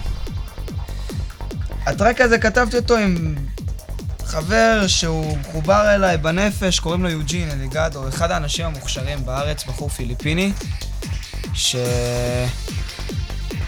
הטרק 1.86 2.22
הזה 2.22 2.38
כתבתי 2.38 2.78
אותו 2.78 2.98
עם 2.98 3.36
חבר 4.26 4.88
שהוא 4.88 5.38
מחובר 5.38 5.96
אליי 5.96 6.18
בנפש, 6.18 6.80
קוראים 6.80 7.04
לו 7.04 7.10
יוג'ין 7.10 7.52
אליגדו, 7.52 8.08
אחד 8.08 8.32
האנשים 8.32 8.66
המוכשרים 8.66 9.26
בארץ, 9.26 9.64
בחור 9.66 9.90
פיליפיני, 9.90 10.54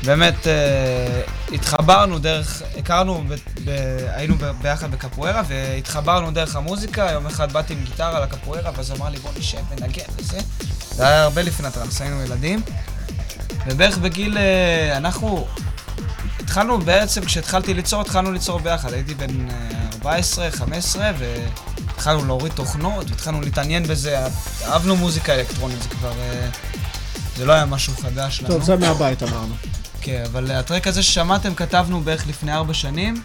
שבאמת 0.06 0.48
אה, 0.48 1.22
התחברנו 1.52 2.20
דרך, 2.20 2.62
הכרנו, 2.78 3.24
ב... 3.28 3.34
ב... 3.66 3.70
היינו 4.14 4.36
ב... 4.36 4.52
ביחד 4.62 4.92
בקפוארה 4.92 5.42
והתחברנו 5.48 6.32
דרך 6.32 6.56
המוזיקה, 6.56 7.12
יום 7.12 7.26
אחד 7.26 7.52
באתי 7.52 7.74
עם 7.74 7.84
גיטרה 7.84 8.20
לקפוארה 8.20 8.72
ואז 8.76 8.92
אמר 8.92 9.10
לי 9.10 9.18
בוא 9.18 9.32
נשב 9.38 9.58
ונגן 9.70 10.04
וזה. 10.18 10.40
זה 10.92 11.08
היה 11.08 11.24
הרבה 11.24 11.42
לפני 11.42 11.68
הטרנס, 11.68 12.02
היינו 12.02 12.22
ילדים. 12.22 12.62
ובערך 13.66 13.98
בגיל, 13.98 14.38
אה, 14.38 14.98
אנחנו 14.98 15.48
התחלנו 16.46 16.80
בעצם, 16.80 17.26
כשהתחלתי 17.26 17.74
ליצור, 17.74 18.02
התחלנו 18.02 18.32
ליצור 18.32 18.60
ביחד. 18.60 18.94
הייתי 18.94 19.16
בן 19.16 19.50
אה, 19.50 19.56
14, 19.94 20.52
15, 20.52 21.12
והתחלנו 21.18 22.26
להוריד 22.26 22.54
תוכנות, 22.54 23.10
והתחלנו 23.10 23.42
להתעניין 23.42 23.88
בזה. 23.88 24.20
אהבנו 24.66 24.96
מוזיקה 24.96 25.34
אלקטרונית, 25.34 25.82
זה 25.82 25.90
כבר... 25.90 26.12
אה, 26.20 26.50
זה 27.38 27.46
לא 27.46 27.54
היה 27.54 27.66
משהו 27.66 27.94
חדש 28.02 28.40
לנו. 28.40 28.54
טוב, 28.54 28.64
זה 28.64 28.76
מהבית 28.76 29.24
אמרנו. 29.24 29.56
כן, 30.02 30.24
אבל 30.32 30.52
הטרק 30.52 30.88
הזה 30.88 31.04
ששמעתם 31.04 31.56
כתבנו 31.56 32.02
בערך 32.02 32.28
לפני 32.28 32.54
ארבע 32.54 32.74
שנים, 32.74 33.24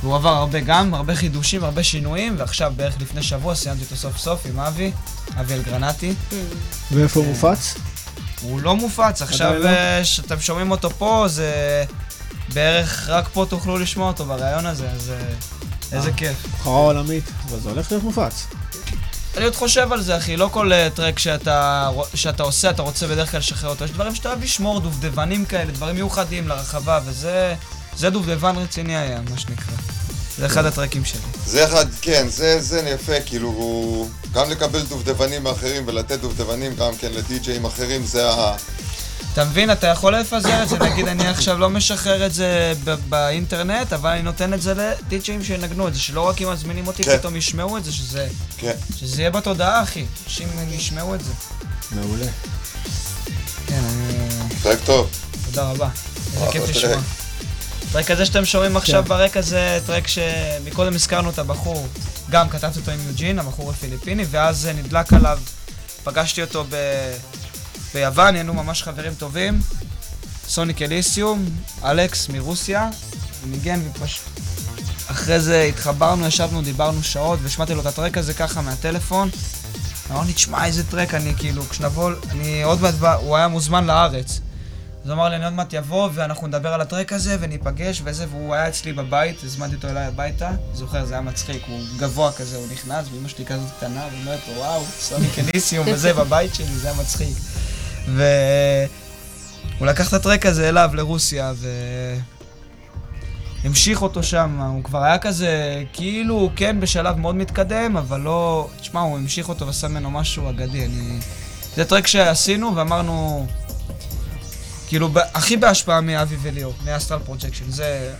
והוא 0.00 0.14
עבר 0.14 0.36
הרבה 0.36 0.60
גם, 0.60 0.94
הרבה 0.94 1.14
חידושים, 1.14 1.64
הרבה 1.64 1.82
שינויים, 1.82 2.34
ועכשיו 2.38 2.72
בערך 2.76 2.94
לפני 3.00 3.22
שבוע 3.22 3.54
סיימתי 3.54 3.84
אותו 3.84 3.96
סוף 3.96 4.18
סוף 4.18 4.46
עם 4.46 4.60
אבי, 4.60 4.92
אבי 5.40 5.54
אלגרנטי. 5.54 6.14
ואיפה 6.92 7.20
הוא 7.20 7.28
מופץ? 7.28 7.74
הוא 8.42 8.60
לא 8.60 8.76
מופץ, 8.76 9.22
עכשיו 9.22 9.58
לא? 9.58 9.68
אה, 9.68 10.04
שאתם 10.04 10.40
שומעים 10.40 10.70
אותו 10.70 10.90
פה, 10.90 11.24
זה 11.28 11.84
בערך 12.54 13.08
רק 13.08 13.28
פה 13.32 13.46
תוכלו 13.48 13.78
לשמוע 13.78 14.08
אותו 14.08 14.24
בריאיון 14.24 14.66
הזה, 14.66 14.90
אז 14.90 15.10
אה, 15.10 15.96
איזה 15.98 16.12
כיף. 16.12 16.46
בחרה 16.60 16.72
עולמית, 16.74 17.24
אבל 17.48 17.58
זה 17.60 17.70
הולך 17.70 17.92
להיות 17.92 18.04
מופץ. 18.04 18.46
אני 19.36 19.44
עוד 19.44 19.54
חושב 19.56 19.92
על 19.92 20.02
זה, 20.02 20.16
אחי, 20.16 20.36
לא 20.36 20.48
כל 20.52 20.72
אה, 20.72 20.88
טרק 20.94 21.18
שאתה, 21.18 21.88
שאתה 22.14 22.42
עושה, 22.42 22.70
אתה 22.70 22.82
רוצה 22.82 23.06
בדרך 23.06 23.30
כלל 23.30 23.40
לשחרר 23.40 23.70
אותו. 23.70 23.84
יש 23.84 23.90
דברים 23.90 24.14
שאתה 24.14 24.28
אוהב 24.28 24.42
לשמור, 24.42 24.80
דובדבנים 24.80 25.44
כאלה, 25.44 25.72
דברים 25.72 25.94
מיוחדים 25.94 26.48
לרחבה, 26.48 27.00
וזה 27.04 27.54
זה 27.96 28.10
דובדבן 28.10 28.56
רציני 28.56 28.96
היה, 28.96 29.20
מה 29.30 29.38
שנקרא. 29.38 29.74
זה 30.38 30.46
אחד 30.46 30.64
הטרקים 30.64 31.04
שלי. 31.04 31.20
זה 31.46 31.64
אחד, 31.64 31.86
כן, 32.00 32.26
זה, 32.28 32.60
זה 32.60 32.78
יפה, 32.94 33.20
כאילו, 33.26 33.48
הוא- 33.48 34.08
גם 34.32 34.50
לקבל 34.50 34.80
דובדבנים 34.82 35.42
מאחרים 35.42 35.82
ולתת 35.86 36.20
דובדבנים 36.20 36.76
גם 36.76 36.96
כן 36.98 37.12
לדי-ג'אים 37.12 37.64
אחרים, 37.64 38.06
זה 38.06 38.30
ה... 38.30 38.56
אתה 39.36 39.44
מבין, 39.44 39.72
אתה 39.72 39.86
יכול 39.86 40.16
לפזר 40.16 40.62
את 40.62 40.68
זה, 40.68 40.78
נגיד 40.78 41.08
אני 41.08 41.28
עכשיו 41.28 41.58
לא 41.58 41.70
משחרר 41.70 42.26
את 42.26 42.34
זה 42.34 42.72
באינטרנט, 43.08 43.92
אבל 43.92 44.10
אני 44.10 44.22
נותן 44.22 44.54
את 44.54 44.62
זה 44.62 44.74
לדיג'אים 44.74 45.44
שינגנו 45.44 45.88
את 45.88 45.94
זה, 45.94 46.00
שלא 46.00 46.20
רק 46.20 46.42
אם 46.42 46.52
מזמינים 46.52 46.86
אותי 46.86 47.04
כן. 47.04 47.18
פתאום 47.18 47.36
ישמעו 47.36 47.76
את 47.76 47.84
זה, 47.84 47.92
שזה, 47.92 48.28
כן. 48.56 48.72
שזה 48.96 49.22
יהיה 49.22 49.30
בתודעה, 49.30 49.82
אחי. 49.82 50.04
אנשים 50.24 50.48
ישמעו 50.70 51.14
את 51.14 51.24
זה. 51.24 51.32
מעולה. 51.90 52.26
כן, 53.66 53.74
אני... 53.74 54.28
טרק 54.62 54.78
טוב. 54.84 55.10
תודה 55.44 55.70
רבה. 55.70 55.88
איזה 56.32 56.46
אה, 56.46 56.52
כיף. 56.52 56.68
לשמוע. 56.68 56.96
טרק 57.92 58.10
הזה 58.10 58.26
שאתם 58.26 58.44
שומעים 58.44 58.76
עכשיו 58.76 59.02
כן. 59.02 59.08
ברקע 59.08 59.40
זה 59.40 59.78
טרק 59.86 60.08
שמקודם 60.08 60.94
הזכרנו 60.94 61.30
את 61.30 61.38
הבחור, 61.38 61.88
גם 62.30 62.48
כתבתי 62.48 62.78
אותו 62.78 62.90
עם 62.90 62.98
יוג'ין, 63.06 63.38
הבחור 63.38 63.70
הפיליפיני, 63.70 64.24
ואז 64.30 64.68
נדלק 64.74 65.12
עליו, 65.12 65.38
פגשתי 66.04 66.42
אותו 66.42 66.64
ב... 66.70 66.76
ביוון, 67.96 68.30
נהיינו 68.30 68.54
ממש 68.54 68.82
חברים 68.82 69.14
טובים. 69.14 69.60
סוניק 70.48 70.82
אליסיום, 70.82 71.44
אלכס 71.84 72.28
מרוסיה, 72.28 72.90
ניגן 73.46 73.80
ופשוט... 73.84 74.24
אחרי 75.10 75.40
זה 75.40 75.62
התחברנו, 75.62 76.26
ישבנו, 76.26 76.62
דיברנו 76.62 77.02
שעות, 77.02 77.38
והשמעתי 77.42 77.74
לו 77.74 77.80
את 77.80 77.86
הטרק 77.86 78.18
הזה 78.18 78.34
ככה 78.34 78.60
מהטלפון. 78.60 79.28
אמר 80.10 80.22
לי, 80.26 80.32
תשמע, 80.32 80.64
איזה 80.64 80.84
טרק, 80.84 81.14
אני 81.14 81.34
כאילו, 81.36 81.68
כשנבוא, 81.68 82.12
אני 82.30 82.62
עוד 82.62 82.80
מעט 82.80 82.94
בא, 82.94 83.14
הוא 83.14 83.36
היה 83.36 83.48
מוזמן 83.48 83.86
לארץ. 83.86 84.40
אז 85.04 85.10
הוא 85.10 85.12
אמר 85.12 85.28
לי, 85.28 85.36
אני 85.36 85.44
עוד 85.44 85.54
מעט 85.54 85.72
יבוא, 85.72 86.08
ואנחנו 86.14 86.46
נדבר 86.46 86.68
על 86.68 86.80
הטרק 86.80 87.12
הזה, 87.12 87.36
וניפגש 87.40 88.02
וזה, 88.04 88.26
והוא 88.30 88.54
היה 88.54 88.68
אצלי 88.68 88.92
בבית, 88.92 89.44
הזמנתי 89.44 89.74
אותו 89.74 89.88
אליי 89.88 90.04
הביתה. 90.04 90.50
זוכר, 90.74 91.04
זה 91.04 91.14
היה 91.14 91.22
מצחיק, 91.22 91.62
הוא 91.68 91.80
גבוה 91.96 92.32
כזה, 92.32 92.56
הוא 92.56 92.66
נכנס, 92.72 93.06
ואמא 93.14 93.28
שלי 93.28 93.44
כזאת 93.44 93.68
קטנה, 93.76 94.06
והיא 94.10 94.20
אומרת 94.20 94.40
לו, 94.48 94.54
וואו, 94.54 94.84
סוניק 95.00 95.38
אליסיום 95.38 95.86
וזה, 95.92 96.14
בבית 96.14 96.54
שלי, 96.54 96.74
זה 96.74 96.88
היה 96.88 97.00
מצחיק. 97.00 97.36
והוא 98.14 99.86
לקח 99.86 100.08
את 100.08 100.12
הטרק 100.12 100.46
הזה 100.46 100.68
אליו, 100.68 100.90
לרוסיה, 100.94 101.52
ו... 101.56 101.68
המשיך 103.64 104.02
אותו 104.02 104.22
שם, 104.22 104.60
הוא 104.60 104.84
כבר 104.84 105.02
היה 105.02 105.18
כזה, 105.18 105.82
כאילו, 105.92 106.50
כן, 106.56 106.80
בשלב 106.80 107.16
מאוד 107.16 107.34
מתקדם, 107.34 107.96
אבל 107.96 108.20
לא... 108.20 108.68
תשמע, 108.80 109.00
הוא 109.00 109.18
המשיך 109.18 109.48
אותו 109.48 109.66
ועשה 109.66 109.88
ממנו 109.88 110.10
משהו 110.10 110.50
אגדי, 110.50 110.84
אני... 110.84 111.18
זה 111.76 111.84
track 111.84 112.06
שעשינו 112.06 112.76
ואמרנו, 112.76 113.46
כאילו, 114.88 115.08
ב- 115.08 115.18
הכי 115.34 115.56
בהשפעה 115.56 116.00
מאבי 116.00 116.36
וליאור, 116.42 116.74
מ 116.84 116.89
Astral 116.89 117.18
Projection. 117.18 117.70
זה... 117.70 118.14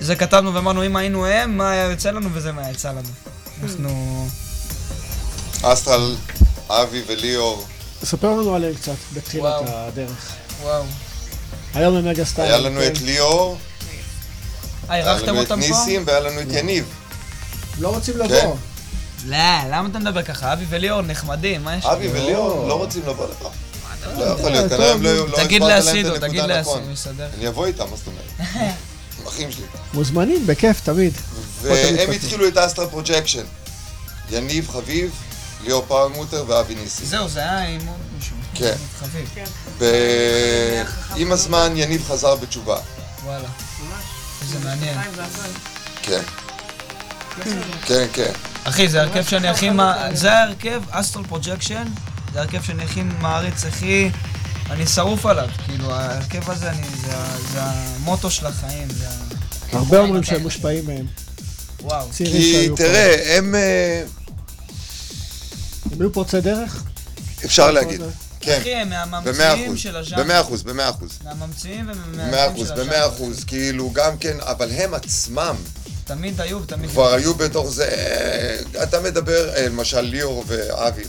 זה 0.00 0.16
כתבנו 0.16 0.54
ואמרנו, 0.54 0.86
אם 0.86 0.96
היינו 0.96 1.26
הם, 1.26 1.56
מה 1.56 1.70
היה 1.70 1.84
יוצא 1.84 2.10
לנו 2.10 2.28
וזה 2.32 2.52
מה 2.52 2.70
יצא 2.70 2.90
לנו. 2.90 3.08
אנחנו... 3.62 4.26
Astral, 5.62 6.16
אבי 6.68 7.02
וליאור, 7.06 7.66
ספר 8.04 8.30
לנו 8.30 8.54
עליהם 8.54 8.74
קצת, 8.74 8.92
בתחילת 9.14 9.42
וואו. 9.44 9.64
הדרך. 9.66 10.32
וואו. 10.62 10.82
היום 11.74 11.96
הם 11.96 12.08
mega 12.08 12.24
star. 12.24 12.44
היה 12.44 12.58
לנו 12.58 12.86
את 12.86 13.00
ליאור, 13.00 13.58
אה, 14.90 14.94
היה 14.94 15.14
לנו 15.14 15.42
את? 15.42 15.52
ניסים 15.52 16.02
והיה 16.06 16.20
לנו 16.20 16.40
את 16.40 16.46
יניב. 16.50 16.84
לא 17.78 17.88
רוצים 17.88 18.14
כן. 18.14 18.20
לבוא. 18.20 18.56
לא, 19.26 19.36
למה 19.70 19.88
אתה 19.88 19.98
מדבר 19.98 20.22
ככה? 20.22 20.52
אבי 20.52 20.64
וליאור 20.68 21.02
נחמדים, 21.02 21.64
מה 21.64 21.76
יש? 21.76 21.84
אבי? 21.84 22.08
וליאור 22.08 22.68
לא 22.68 22.74
רוצים 22.74 23.02
לבוא 23.06 23.26
לך. 23.26 23.48
לא 24.18 24.24
יכול 24.24 24.50
להיות, 24.50 24.70
כנראה 24.72 24.92
הם 24.92 25.02
לא 25.02 25.28
לא 25.28 25.36
תגיד 25.44 25.62
הסברת 25.62 25.84
להם 25.94 26.16
את 26.16 26.22
הנקודה 26.22 26.28
תגיד 26.28 26.40
נכון. 26.40 26.50
לאסידו, 26.50 26.84
הוא 26.84 26.92
יסדר. 26.92 27.28
אני 27.38 27.48
אבוא 27.48 27.66
איתם, 27.66 27.84
מה 27.90 27.96
זאת 27.96 28.06
אומרת? 28.06 28.50
הם 29.20 29.26
אחים 29.28 29.52
שלי. 29.52 29.64
מוזמנים, 29.94 30.46
בכיף, 30.46 30.80
תמיד. 30.80 31.12
והם. 31.62 32.10
התחילו 32.10 32.48
את 32.48 32.56
Astral 32.56 32.86
Projection. 32.86 33.44
יניב 34.30 34.68
חביב, 34.70 35.10
ליאור 35.64 35.84
פרלמוטר 35.88 36.44
ואבי 36.48 36.74
ניסים. 36.74 37.06
זהו, 37.06 37.28
זה 37.28 37.40
היה 37.40 37.68
עם 37.68 37.86
עוד 37.88 37.96
מישהו. 38.18 38.36
כן. 38.54 38.74
חביב. 39.00 39.28
ב- 39.78 40.82
עם 41.16 41.32
הזמן 41.32 41.72
יניב 41.76 42.04
חזר 42.08 42.34
בתשובה. 42.34 42.76
וואלה. 43.24 43.48
איזה 44.42 44.58
מעניין. 44.64 44.98
כן. 46.02 46.20
כן, 47.86 48.06
כן. 48.12 48.32
אחי, 48.64 48.88
זה 48.88 49.00
ההרכב 49.00 49.24
שאני 49.24 49.48
הכי... 49.48 49.70
זה 50.12 50.32
ההרכב, 50.32 50.82
Astral 50.90 51.24
Projection, 51.24 51.84
זה 52.32 52.38
ההרכב 52.38 52.62
שאני 52.62 52.84
הכי 52.84 53.02
מעריץ, 53.02 53.64
הכי... 53.64 54.10
אני 54.70 54.86
שרוף 54.86 55.26
עליו. 55.26 55.48
כאילו, 55.66 55.92
ההרכב 55.94 56.50
הזה, 56.50 56.70
אני... 56.70 56.86
זה 57.06 57.12
זה 57.52 57.58
המוטו 57.62 58.30
של 58.30 58.46
החיים, 58.46 58.88
זה. 58.90 59.06
הרבה 59.72 59.98
אומרים 59.98 60.22
שהם 60.22 60.42
מושפעים 60.42 60.86
מהם. 60.86 61.06
וואו. 61.80 62.08
כי. 62.16 62.68
תראה, 62.76 63.36
הם... 63.38 63.54
הם 65.92 66.00
היו 66.00 66.12
פורצי 66.12 66.40
דרך? 66.40 66.82
אפשר 67.44 67.70
להגיד. 67.70 68.00
כן, 68.40 68.58
אחי, 68.60 68.74
הם 68.74 68.88
במאה 68.88 69.06
מהממציאים 69.06 69.68
אחוז. 69.68 69.78
של 69.78 69.96
הז'אנר. 69.96 70.22
במאה 70.22 70.40
אחוז, 70.40 70.62
במאה 70.62 70.90
אחוז. 70.90 71.18
מהממציאים 71.24 71.90
ומהממציאים 71.90 72.56
של 72.56 72.72
הז'אנר. 72.72 72.84
במאה 72.84 73.06
אחוז. 73.08 73.44
כאילו, 73.44 73.90
גם 73.92 74.18
כן, 74.18 74.36
אבל 74.40 74.70
הם 74.70 74.94
עצמם 74.94 75.56
תמיד 76.04 76.40
היו 76.40 76.62
ותמיד... 76.62 76.90
כבר 76.90 77.14
היו 77.14 77.34
בתוך 77.34 77.70
זה. 77.70 77.84
אה, 77.88 78.82
אתה 78.82 79.00
מדבר, 79.00 79.54
אה, 79.54 79.68
למשל 79.68 80.00
ליאור 80.00 80.44
ואבי. 80.46 81.04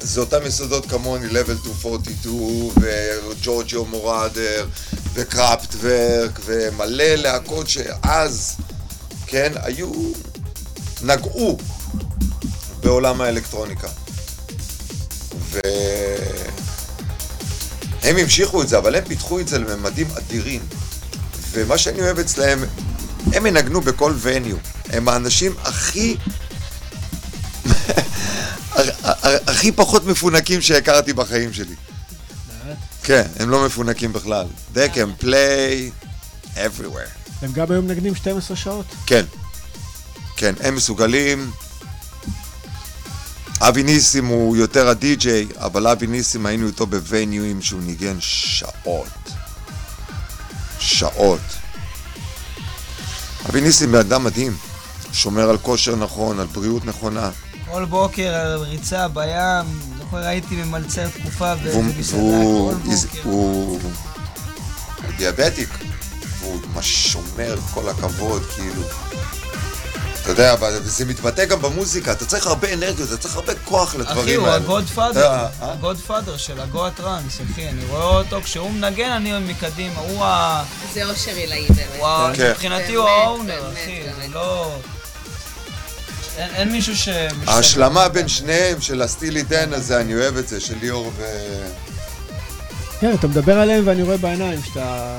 זה 0.00 0.20
אותם 0.20 0.46
יסודות 0.46 0.86
כמוני, 0.86 1.26
Level 1.26 1.68
242, 1.68 2.70
וג'ורג'יו 3.30 3.84
מורדר, 3.84 4.66
וקראפטוורק, 5.14 6.40
ומלא 6.44 7.14
להקות 7.14 7.68
שאז, 7.68 8.56
כן, 9.26 9.52
היו, 9.62 9.92
נגעו 11.02 11.58
בעולם 12.80 13.20
האלקטרוניקה. 13.20 13.88
והם 18.02 18.16
המשיכו 18.16 18.62
את 18.62 18.68
זה, 18.68 18.78
אבל 18.78 18.94
הם 18.94 19.04
פיתחו 19.04 19.40
את 19.40 19.48
זה 19.48 19.58
לממדים 19.58 20.06
אדירים. 20.18 20.60
ומה 21.50 21.78
שאני 21.78 22.00
אוהב 22.00 22.18
אצלהם, 22.18 22.64
הם 23.32 23.46
ינגנו 23.46 23.80
בכל 23.80 24.14
וניו. 24.20 24.56
הם 24.90 25.08
האנשים 25.08 25.54
הכי... 25.62 26.16
הכי 29.48 29.72
פחות 29.72 30.04
מפונקים 30.04 30.60
שהכרתי 30.60 31.12
בחיים 31.12 31.52
שלי. 31.52 31.74
כן, 33.02 33.22
הם 33.38 33.50
לא 33.50 33.66
מפונקים 33.66 34.12
בכלל. 34.12 34.46
They 34.74 34.94
can 34.94 35.22
play 35.22 35.90
everywhere. 36.54 37.18
הם 37.42 37.52
גם 37.52 37.66
היום 37.70 37.84
מנגנים 37.84 38.14
12 38.14 38.56
שעות? 38.56 38.86
כן. 39.06 39.24
כן, 40.36 40.54
הם 40.60 40.74
מסוגלים. 40.74 41.50
אבי 43.60 43.82
ניסים 43.82 44.26
הוא 44.26 44.56
יותר 44.56 44.88
הדי-ג'יי, 44.88 45.46
אבל 45.56 45.86
אבי 45.86 46.06
ניסים 46.06 46.46
היינו 46.46 46.66
איתו 46.66 46.86
בווניואים 46.86 47.62
שהוא 47.62 47.80
ניגן 47.82 48.16
שעות. 48.20 49.32
שעות. 50.78 51.40
אבי 53.48 53.60
ניסים 53.60 53.92
בן 53.92 53.98
אדם 53.98 54.24
מדהים. 54.24 54.56
שומר 55.12 55.50
על 55.50 55.58
כושר 55.58 55.96
נכון, 55.96 56.40
על 56.40 56.46
בריאות 56.46 56.84
נכונה. 56.84 57.30
כל 57.70 57.84
בוקר 57.84 58.62
ריצה 58.62 59.08
בים, 59.08 59.80
זוכר 59.98 60.16
הייתי 60.16 60.54
ממלצר 60.56 61.08
תקופה 61.08 61.54
במסעדה, 61.54 62.22
והוא 62.22 62.72
כל 62.72 62.78
בוקר. 62.78 63.22
הוא 63.22 63.80
הוא 64.96 65.12
דיאבטיק, 65.16 65.68
והוא 66.40 66.60
ממש 66.74 67.12
שומר, 67.12 67.56
כל 67.74 67.88
הכבוד, 67.88 68.42
כאילו. 68.44 68.82
אתה 70.30 70.42
יודע, 70.42 70.52
אבל 70.52 70.80
זה 70.84 71.04
מתבטא 71.04 71.44
גם 71.44 71.62
במוזיקה, 71.62 72.12
אתה 72.12 72.24
צריך 72.26 72.46
הרבה 72.46 72.72
אנרגיות, 72.72 73.08
אתה 73.08 73.16
צריך 73.18 73.36
הרבה 73.36 73.52
כוח 73.64 73.88
אחי, 73.88 73.98
לדברים 73.98 74.40
הוא 74.40 74.46
האלה. 74.48 74.56
הגוד 74.64 74.84
פאדר, 74.94 75.32
אה? 75.32 75.46
הגוד 75.60 75.96
פאדר 76.06 76.36
של 76.36 76.60
הגו 76.60 76.86
הטראנס, 76.86 77.38
אחי, 77.52 77.68
אני 77.68 77.84
רואה 77.84 78.04
אותו, 78.04 78.40
כשהוא 78.42 78.70
מנגן 78.70 79.10
אני 79.10 79.32
מקדימה, 79.38 80.00
הוא 80.00 80.24
ה... 80.24 80.64
זה 80.94 81.04
אושר 81.04 81.30
עילאי 81.30 81.66
באמת. 81.68 81.78
הוא 81.98 82.06
ה- 82.06 82.30
כן. 82.34 82.50
מבחינתי 82.50 82.94
הוא 82.94 83.08
האונר, 83.08 83.72
אחי, 83.72 84.02
זה. 84.22 84.28
לא... 84.34 84.76
אין 86.36 86.50
אין 86.54 86.72
מישהו 86.72 86.96
ש... 86.96 87.08
ההשלמה 87.46 88.08
בין 88.08 88.28
שניהם 88.28 88.80
של 88.80 89.02
הסטילי 89.02 89.42
דן 89.42 89.72
הזה, 89.72 90.00
אני 90.00 90.14
אוהב 90.14 90.36
את 90.36 90.48
זה, 90.48 90.60
של 90.60 90.74
ליאור 90.80 91.12
ו... 91.16 91.24
כן, 93.00 93.14
אתה 93.14 93.26
מדבר 93.26 93.58
עליהם 93.58 93.86
ואני 93.86 94.02
רואה 94.02 94.16
בעיניים 94.16 94.60
שאתה 94.68 95.16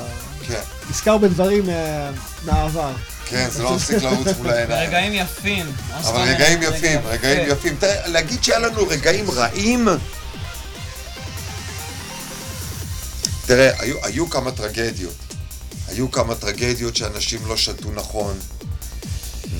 כן, 0.47 0.61
נזכר 0.89 1.17
בדברים 1.17 1.65
מה- 1.65 2.11
מהעבר. 2.45 2.91
כן, 3.29 3.49
זה 3.49 3.63
לא 3.63 3.75
מפסיק 3.75 4.03
לרוץ 4.03 4.27
מול 4.37 4.49
העיניים. 4.49 4.87
רגעים 4.89 5.13
יפים. 5.13 5.65
אבל? 5.93 6.21
רגעים 6.21 6.59
רגע 6.59 6.77
יפים. 6.77 6.99
רגעים 7.05 7.49
יפים. 7.51 7.75
תראה, 7.79 8.07
להגיד 8.07 8.43
שהיה 8.43 8.59
לנו 8.59 8.87
רגעים 8.87 9.31
רעים... 9.31 9.87
תראה, 13.45 13.71
היו, 14.03 14.29
כמה 14.29 14.51
טרגדיות. 14.51 15.13
היו 15.87 16.11
כמה 16.11 16.35
טרגדיות 16.35 16.95
שאנשים 16.95 17.39
לא 17.47 17.57
שתו 17.57 17.91
נכון, 17.91 18.37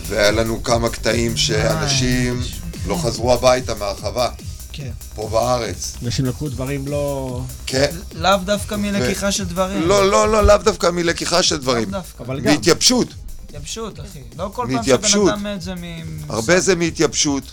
והיה 0.07 0.31
לנו 0.31 0.63
כמה 0.63 0.89
קטעים 0.89 1.37
שאנשים 1.37 2.41
לא 2.87 2.95
חזרו 2.95 3.33
הביתה 3.33 3.73
מהרחבה, 3.75 4.29
כן. 4.71 4.91
פה 5.15 5.29
בארץ. 5.31 5.95
אנשים 6.05 6.25
לקחו 6.25 6.49
דברים 6.49 6.87
לא... 6.87 7.41
כן? 7.65 7.95
לאו 8.13 8.37
דווקא 8.45 8.75
מלקיחה 8.75 9.31
של 9.31 9.45
דברים. 9.45 9.81
לא, 9.81 10.11
לא, 10.11 10.31
לא, 10.31 10.47
לאו 10.47 10.57
דווקא 10.57 10.87
מלקיחה 10.87 11.43
של 11.43 11.55
לאו 11.55 11.61
דברים. 11.61 11.91
דווקא. 11.91 12.23
אבל 12.23 12.39
גם. 12.39 12.51
מהתייבשות. 12.51 13.07
התייבשות, 13.49 13.99
אחי. 13.99 14.19
לא 14.37 14.51
כל 14.53 14.67
פעם. 14.73 14.83
שבן 14.83 15.29
אדם 15.29 15.43
מת 15.43 15.61
זה 15.61 15.75
מ... 15.75 15.83
הרבה 16.29 16.59
זה 16.59 16.75
מהתייבשות. 16.75 17.43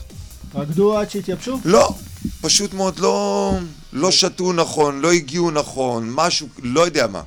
רקדו 0.54 0.98
עד 0.98 1.10
שהתייבשו? 1.10 1.58
לא, 1.64 1.94
פשוט 2.40 2.74
מאוד 2.74 2.98
לא, 2.98 3.52
לא 3.92 4.10
שתו 4.10 4.52
נכון, 4.52 5.00
לא 5.00 5.12
הגיעו 5.12 5.50
נכון, 5.50 6.10
משהו, 6.14 6.48
לא 6.62 6.80
יודע 6.80 7.06
מה. 7.06 7.22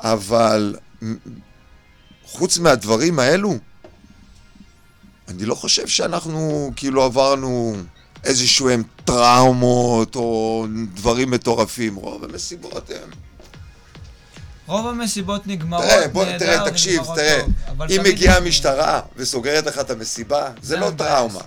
אבל 0.00 0.76
חוץ 2.26 2.58
מהדברים 2.58 3.18
האלו, 3.18 3.54
אני 5.28 5.44
לא 5.44 5.54
חושב 5.54 5.88
שאנחנו 5.88 6.72
כאילו 6.76 7.02
עברנו 7.02 7.76
איזשהו 8.24 8.68
הם 8.68 8.82
טראומות 9.04 10.16
או 10.16 10.66
דברים 10.94 11.30
מטורפים. 11.30 11.94
רוב 11.94 12.24
המסיבות 12.24 12.90
הם... 12.90 13.10
רוב 14.66 14.86
המסיבות 14.86 15.46
נגמרות 15.46 15.84
תראה, 15.84 16.08
בוא, 16.08 16.24
נהדר 16.24 16.38
תראה, 16.38 16.70
תקשיב, 16.70 16.98
ונגמרות 16.98 17.18
תראה. 17.18 17.40
טוב, 17.66 17.82
אם 17.90 18.02
מגיעה 18.04 18.36
המשטרה 18.36 19.00
וסוגרת 19.16 19.66
לך 19.66 19.78
את 19.78 19.90
המסיבה, 19.90 20.50
זה 20.62 20.76
לא 20.76 20.90
טראומה, 20.96 21.40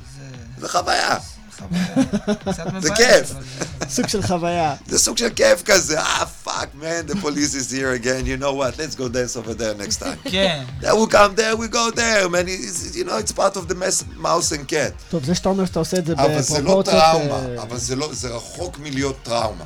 זה 0.58 0.70
חוויה. 0.70 1.16
זה 2.80 2.90
כיף. 2.96 3.34
סוג 3.96 4.08
של 4.08 4.22
חוויה. 4.22 4.76
זה 4.88 5.00
סוג 5.00 5.18
של 5.18 5.30
כיף 5.30 5.64
כזה, 5.66 6.00
אה, 6.00 6.26
fuck, 6.26 6.70
man, 6.82 7.12
the 7.12 7.16
police 7.16 7.54
is 7.56 7.72
here 7.72 8.04
again, 8.04 8.26
you 8.26 8.44
know 8.44 8.54
what, 8.54 8.78
let's 8.78 8.96
go 8.96 9.08
dance 9.08 9.38
over 9.38 9.54
there 9.54 9.74
next 9.86 10.00
time. 10.00 10.30
כן. 10.32 10.64
There 10.82 10.96
we 10.96 11.08
come 11.12 11.36
there, 11.36 11.56
we 11.56 11.68
go 11.68 11.92
there, 11.96 12.30
man, 12.30 12.48
you 12.96 13.04
know, 13.06 13.18
it's 13.18 13.32
part 13.32 13.56
of 13.58 13.68
the 13.68 13.76
mess, 13.76 14.04
mouse 14.18 14.52
and 14.52 14.68
cat. 14.68 14.94
טוב, 15.10 15.24
זה 15.26 15.36
שאתה 15.36 15.50
אומר 15.50 15.66
שאתה 15.66 15.80
עושה 15.80 15.98
את 15.98 16.06
זה 16.06 16.14
אבל 16.14 16.42
זה 16.42 16.62
לא 16.62 16.82
בפרופורציות... 16.82 16.96
טראומה, 16.96 17.58
אה, 17.58 17.62
אבל 17.62 17.78
זה 17.78 17.96
לא, 17.96 18.10
זה 18.14 18.30
רחוק 18.30 18.80
מלהיות 18.80 19.18
טראומה. 19.24 19.64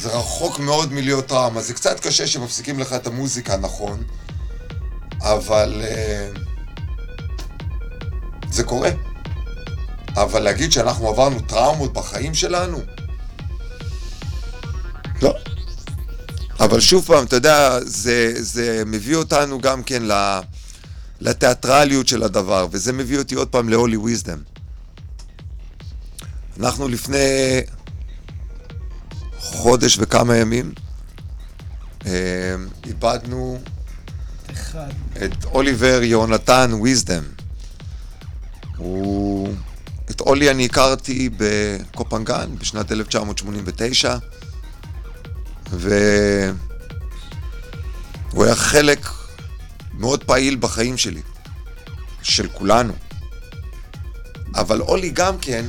זה 0.00 0.08
רחוק 0.08 0.58
מאוד 0.58 0.92
מלהיות 0.92 1.26
טראומה. 1.26 1.62
זה 1.62 1.74
קצת 1.74 2.00
קשה 2.00 2.26
שמפסיקים 2.26 2.78
לך 2.78 2.92
את 2.92 3.06
המוזיקה, 3.06 3.56
נכון, 3.56 4.02
אבל 5.20 5.82
אה, 5.84 6.30
זה 8.50 8.64
קורה. 8.64 8.90
אבל 10.16 10.40
להגיד 10.40 10.72
שאנחנו 10.72 11.08
עברנו 11.08 11.40
טראומות 11.40 11.92
בחיים 11.92 12.34
שלנו? 12.34 12.78
לא. 15.22 15.34
אבל 16.60 16.80
שוב 16.80 17.04
פעם, 17.06 17.24
אתה 17.24 17.36
יודע, 17.36 17.78
זה, 17.84 18.32
זה 18.36 18.82
מביא 18.86 19.16
אותנו 19.16 19.60
גם 19.60 19.82
כן 19.82 20.02
לתיאטרליות 21.20 22.08
של 22.08 22.22
הדבר, 22.22 22.66
וזה 22.70 22.92
מביא 22.92 23.18
אותי 23.18 23.34
עוד 23.34 23.48
פעם 23.48 23.68
ל-Holy 23.68 23.96
Wisdom. 24.06 24.58
אנחנו 26.60 26.88
לפני 26.88 27.60
חודש 29.58 29.98
וכמה 30.00 30.36
ימים 30.36 30.72
אה, 32.06 32.12
איבדנו 32.86 33.60
אחד. 34.52 34.88
את 35.24 35.44
אוליבר 35.44 36.00
יהונתן 36.02 36.70
ויזדם. 36.82 37.22
הוא... 38.76 39.54
את 40.10 40.20
אולי 40.20 40.50
אני 40.50 40.64
הכרתי 40.64 41.30
בקופנגן 41.36 42.56
בשנת 42.58 42.92
1989, 42.92 44.16
והוא 45.72 46.54
היה 48.44 48.54
חלק 48.54 49.06
מאוד 49.94 50.24
פעיל 50.24 50.56
בחיים 50.60 50.96
שלי, 50.96 51.22
של 52.22 52.48
כולנו. 52.48 52.92
אבל 54.54 54.80
אולי 54.80 55.10
גם 55.10 55.38
כן, 55.38 55.64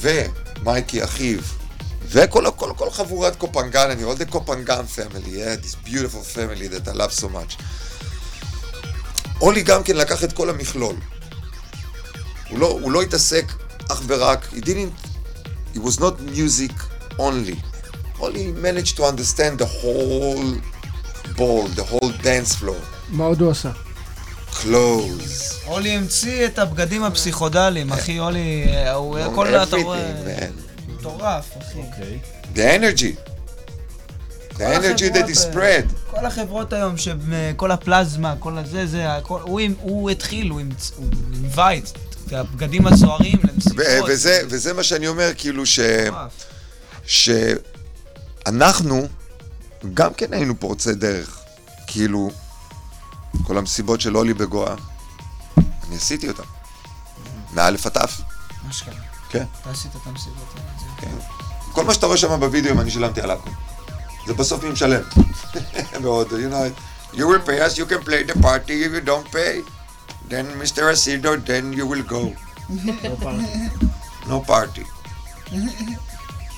ומייקי 0.00 1.04
אחיו, 1.04 1.40
וכל 2.10 2.44
כל, 2.56 2.70
כל 2.76 2.90
חבורת 2.90 3.36
קופנגן, 3.36 3.90
אני 3.90 4.04
all 4.04 4.18
the 4.18 4.24
קופנגן 4.30 4.84
family, 4.96 5.30
yeah, 5.30 5.64
this 5.66 5.88
beautiful 5.88 6.22
family 6.36 6.68
that 6.68 6.88
I 6.88 6.92
love 6.92 7.12
so 7.12 7.26
much. 7.26 7.62
אולי 9.40 9.62
גם 9.62 9.82
כן 9.82 9.96
לקח 9.96 10.24
את 10.24 10.32
כל 10.32 10.50
המכלול. 10.50 10.96
הוא 12.48 12.58
לא, 12.58 12.66
הוא 12.66 12.92
לא 12.92 13.02
התעסק 13.02 13.52
אך 13.92 14.02
ורק, 14.06 14.48
he 14.52 14.60
didn't, 14.60 15.08
it 15.74 15.78
was 15.78 16.00
not 16.00 16.20
music 16.36 16.72
only. 17.18 17.56
Only 18.20 18.52
managed 18.66 18.96
to 18.96 19.02
understand 19.04 19.58
the 19.58 19.68
whole 19.80 20.48
ball, 21.36 21.66
the 21.80 21.84
whole 21.84 22.12
dance 22.22 22.54
floor, 22.60 22.82
מה 23.08 23.24
עוד 23.24 23.40
הוא 23.40 23.50
עשה? 23.50 23.70
clothes, 24.52 25.66
אולי 25.66 25.90
המציא 25.90 26.46
את 26.46 26.58
הבגדים 26.58 27.04
הפסיכודליים, 27.04 27.92
אחי, 27.92 28.20
אולי, 28.20 28.64
אה, 28.68 28.92
הוא 28.92 29.18
כל... 29.34 29.48
אתה 29.48 29.76
רואה... 29.76 30.12
מטורף, 30.98 31.56
אחי. 31.58 31.80
The 32.54 32.58
energy. 32.58 33.14
The 34.58 34.64
energy 34.64 35.08
that 35.10 35.28
is 35.28 35.38
spread. 35.38 36.10
כל 36.10 36.26
החברות 36.26 36.72
היום, 36.72 36.94
כל 37.56 37.70
הפלזמה, 37.70 38.34
כל 38.38 38.58
הזה, 38.58 38.86
זה, 38.86 39.12
הכל, 39.14 39.40
הוא, 39.40 39.60
הוא 39.80 40.10
התחיל, 40.10 40.50
הוא 40.50 40.60
invite 41.32 41.98
את 42.26 42.32
הבגדים 42.32 42.86
הסוערים 42.86 43.38
למסיבות. 43.44 43.84
וזה, 44.08 44.40
וזה 44.48 44.72
מה 44.72 44.82
שאני 44.82 45.08
אומר, 45.08 45.32
כאילו 45.36 45.66
ש... 45.66 45.80
שאנחנו 48.44 49.08
גם 49.94 50.14
כן 50.14 50.32
היינו 50.32 50.60
פורצי 50.60 50.94
דרך. 50.94 51.38
כאילו, 51.86 52.30
כל 53.42 53.58
המסיבות 53.58 54.00
של 54.00 54.16
אולי 54.16 54.34
בגואה, 54.34 54.74
אני 55.56 55.96
עשיתי 55.96 56.28
אותן. 56.28 56.42
מאלף 57.52 57.86
עד 57.86 57.92
תף. 57.92 58.20
מה 58.66 58.72
שקרה. 58.72 58.94
כן. 59.28 59.44
אתה 59.62 59.70
עשית 59.70 59.90
את 59.96 60.06
המסיבות 60.06 60.48
האלה. 60.56 60.87
כן. 61.00 61.16
כל 61.72 61.84
מה 61.84 61.94
שאתה 61.94 62.06
רואה 62.06 62.18
שם 62.18 62.40
בווידאו, 62.40 62.80
אני 62.80 62.90
שילמתי 62.90 63.20
על 63.20 63.30
הכל. 63.30 63.50
זה 64.26 64.34
בסוף 64.34 64.64
מי 64.64 64.70
משלם. 64.70 65.00
מאוד, 66.00 66.28
you 66.32 66.52
know, 66.52 67.16
you 67.16 67.24
will 67.26 67.48
pay 67.48 67.60
us, 67.60 67.78
you 67.78 67.86
can 67.86 68.02
play 68.08 68.32
the 68.32 68.42
party, 68.42 68.84
if 68.84 68.92
you 68.92 69.00
don't 69.06 69.32
pay, 69.32 69.62
then 70.28 70.46
Mr. 70.62 70.82
Asido, 70.92 71.30
then 71.46 71.72
you 71.72 71.86
will 71.86 72.02
go. 72.02 72.22
no 74.30 74.40
party. 74.50 74.84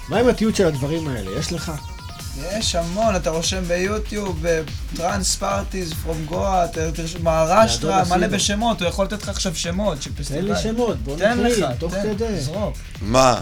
מה 0.09 0.19
עם 0.19 0.29
התיעוד 0.29 0.57
של 0.57 0.67
הדברים 0.67 1.09
האלה? 1.09 1.39
יש 1.39 1.53
לך? 1.53 1.73
יש 2.53 2.75
המון, 2.75 3.17
אתה 3.17 3.31
רושם 3.31 3.63
ביוטיוב, 3.63 4.45
טרנס 4.97 5.37
פארטיז 5.37 5.93
פרום 5.93 6.25
גואה, 6.25 6.67
מהרשטרה, 7.23 8.03
מלא. 8.11 8.27
בשמות, 8.27 8.81
הוא 8.81 8.89
יכול 8.89 9.05
לתת 9.05 9.23
לך 9.23 9.29
עכשיו 9.29 9.55
שמות 9.57 10.03
של 10.03 10.11
תן. 10.15 10.45
לי 10.45 10.53
שמות, 10.63 10.97
בוא 11.03 11.17
נקריא, 11.17 11.67
תוך 11.79 11.93
כדי. 11.93 12.41
זרוק. 12.41 12.77
מה? 13.03 13.41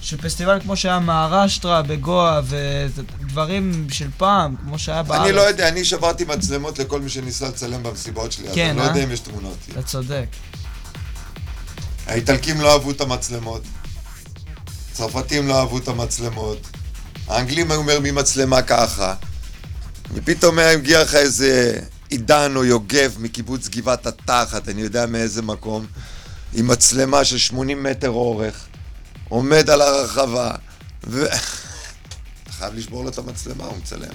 של 0.00 0.16
פסטיבל 0.16 0.60
כמו 0.60 0.76
שהיה 0.76 0.98
מהרשטרה 0.98 1.82
בגואה, 1.82 2.40
ודברים 2.44 3.86
של 3.90 4.08
פעם, 4.16 4.56
כמו 4.64 4.78
שהיה 4.78 5.02
בארץ. 5.02 5.20
אני 5.20 5.32
לא 5.32 5.40
יודע, 5.40 5.68
אני 5.68 5.84
שברתי 5.84 6.24
מצלמות 6.24 6.78
לכל 6.78 7.00
מי 7.00 7.08
שניסה 7.08 7.48
לצלם 7.48 7.82
במסיבות 7.82 8.32
שלי, 8.32 8.48
אז 8.48 8.54
כן, 8.54 8.68
אני 8.68 8.76
לא 8.76 8.82
אה? 8.82 8.88
יודע 8.88 9.04
אם 9.04 9.10
יש 9.10 9.20
תמונות. 9.20 9.56
אתה 9.72 9.82
צודק. 9.82 10.26
האיטלקים 12.06 12.60
לא 12.60 12.72
אהבו 12.72 12.90
את 12.90 13.00
המצלמות, 13.00 13.62
הצרפתים 14.92 15.48
לא 15.48 15.60
אהבו 15.60 15.78
את 15.78 15.88
המצלמות, 15.88 16.66
האנגלים 17.28 17.70
היו 17.70 17.82
מרימים 17.82 18.14
מצלמה 18.14 18.62
ככה, 18.62 19.14
ופתאום 20.14 20.58
היה 20.58 20.70
הגיע 20.70 21.02
לך 21.02 21.14
איזה 21.14 21.80
עידן 22.08 22.52
או 22.56 22.64
יוגב 22.64 23.16
מקיבוץ 23.18 23.68
גבעת 23.68 24.06
התחת, 24.06 24.68
אני 24.68 24.82
יודע 24.82 25.06
מאיזה 25.06 25.42
מקום, 25.42 25.86
עם 26.54 26.68
מצלמה 26.68 27.24
של 27.24 27.38
80 27.38 27.82
מטר 27.82 28.10
אורך, 28.10 28.66
עומד 29.30 29.70
על 29.70 29.80
הרחבה, 29.80 30.50
ו... 31.04 31.26
אתה 31.26 32.52
חייב 32.52 32.74
לשבור 32.74 33.04
לו 33.04 33.10
את 33.10 33.18
המצלמה, 33.18 33.64
הוא 33.64 33.76
מצלם. 33.78 34.12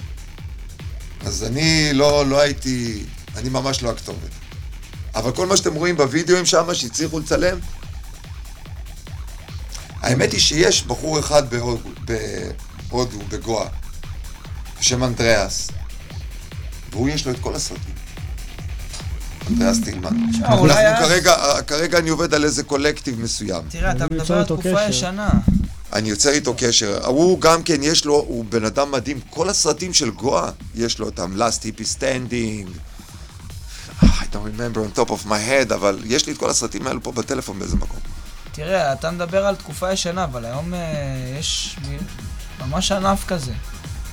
אז 1.26 1.44
אני 1.44 1.90
לא, 1.94 2.26
לא 2.26 2.40
הייתי, 2.40 3.04
אני 3.36 3.50
ממש 3.50 3.84
לא 3.84 3.90
הכתובת. 3.90 4.30
אבל 5.16 5.32
כל 5.32 5.46
מה 5.48 5.58
שאתם 5.58 5.74
רואים 5.74 5.98
בווידאוים 5.98 6.46
שם 6.46 6.74
שהצליחו 6.74 7.20
לצלם, 7.20 7.60
האמת 10.02 10.32
היא 10.32 10.40
שיש 10.40 10.84
בחור 10.84 11.20
אחד 11.20 11.50
בהודו, 11.50 11.90
בהודו 12.90 13.20
בגואה, 13.30 13.68
בשם 14.80 15.04
אנדריאס, 15.04 15.72
והוא 16.92 17.10
יש 17.10 17.26
לו 17.26 17.32
את 17.32 17.40
כל 17.40 17.56
הסרטים. 17.56 17.95
טילמן. 19.84 20.32
תשמע, 20.32 20.58
אולי 20.58 20.88
אנחנו 20.88 21.06
כרגע, 21.06 21.36
כרגע 21.68 21.98
אני 21.98 22.10
עובד 22.10 22.34
על 22.34 22.44
איזה 22.44 22.64
קולקטיב 22.64 23.22
מסוים. 23.22 23.64
תראה, 23.70 23.92
אתה 23.92 24.06
מדבר 24.12 24.38
על 24.38 24.44
תקופה. 24.44 24.84
ישנה. 24.90 25.30
אני 25.94 26.10
יוצר 26.10 26.30
איתו 26.30 26.54
קשר. 26.58 27.06
הוא 27.06 27.42
גם 27.42 27.64
כן, 27.64 27.84
יש 27.84 28.06
לו, 28.06 28.14
הוא 28.14 28.46
בן 28.50 28.66
אדם 28.66 28.92
מדהים. 28.92 29.20
כל 29.30 29.50
הסרטים 29.50 29.94
של 29.94 30.10
גואה, 30.10 30.50
יש 30.76 31.00
לו 31.00 31.06
אותם. 31.06 31.34
Last 31.38 31.62
Hippie 31.62 32.00
Standing. 32.00 32.68
I 34.02 34.06
don't 34.06 34.44
remember 34.44 34.80
on 34.80 35.00
top 35.00 35.10
of 35.10 35.26
my 35.26 35.40
head, 35.50 35.74
אבל 35.74 36.00
יש 36.06 36.28
לי 36.28 36.34
את 36.34 36.38
כל 36.38 36.50
הסרטים 36.50 36.88
האלו 36.88 37.04
פה 37.04 37.12
בטלפון 37.12 37.60
באיזה 37.60 37.76
מקום. 37.76 38.00
תראה, 38.52 38.94
אתה 38.94 39.12
מדבר 39.12 39.46
על 39.46 39.56
תקופה 39.56 39.92
ישנה, 39.92 40.24
אבל 40.24 40.46
היום 40.46 40.74
אה, 40.74 40.80
יש 41.40 41.78
ממש 42.60 42.92
ענף 42.92 43.26
כזה, 43.28 43.52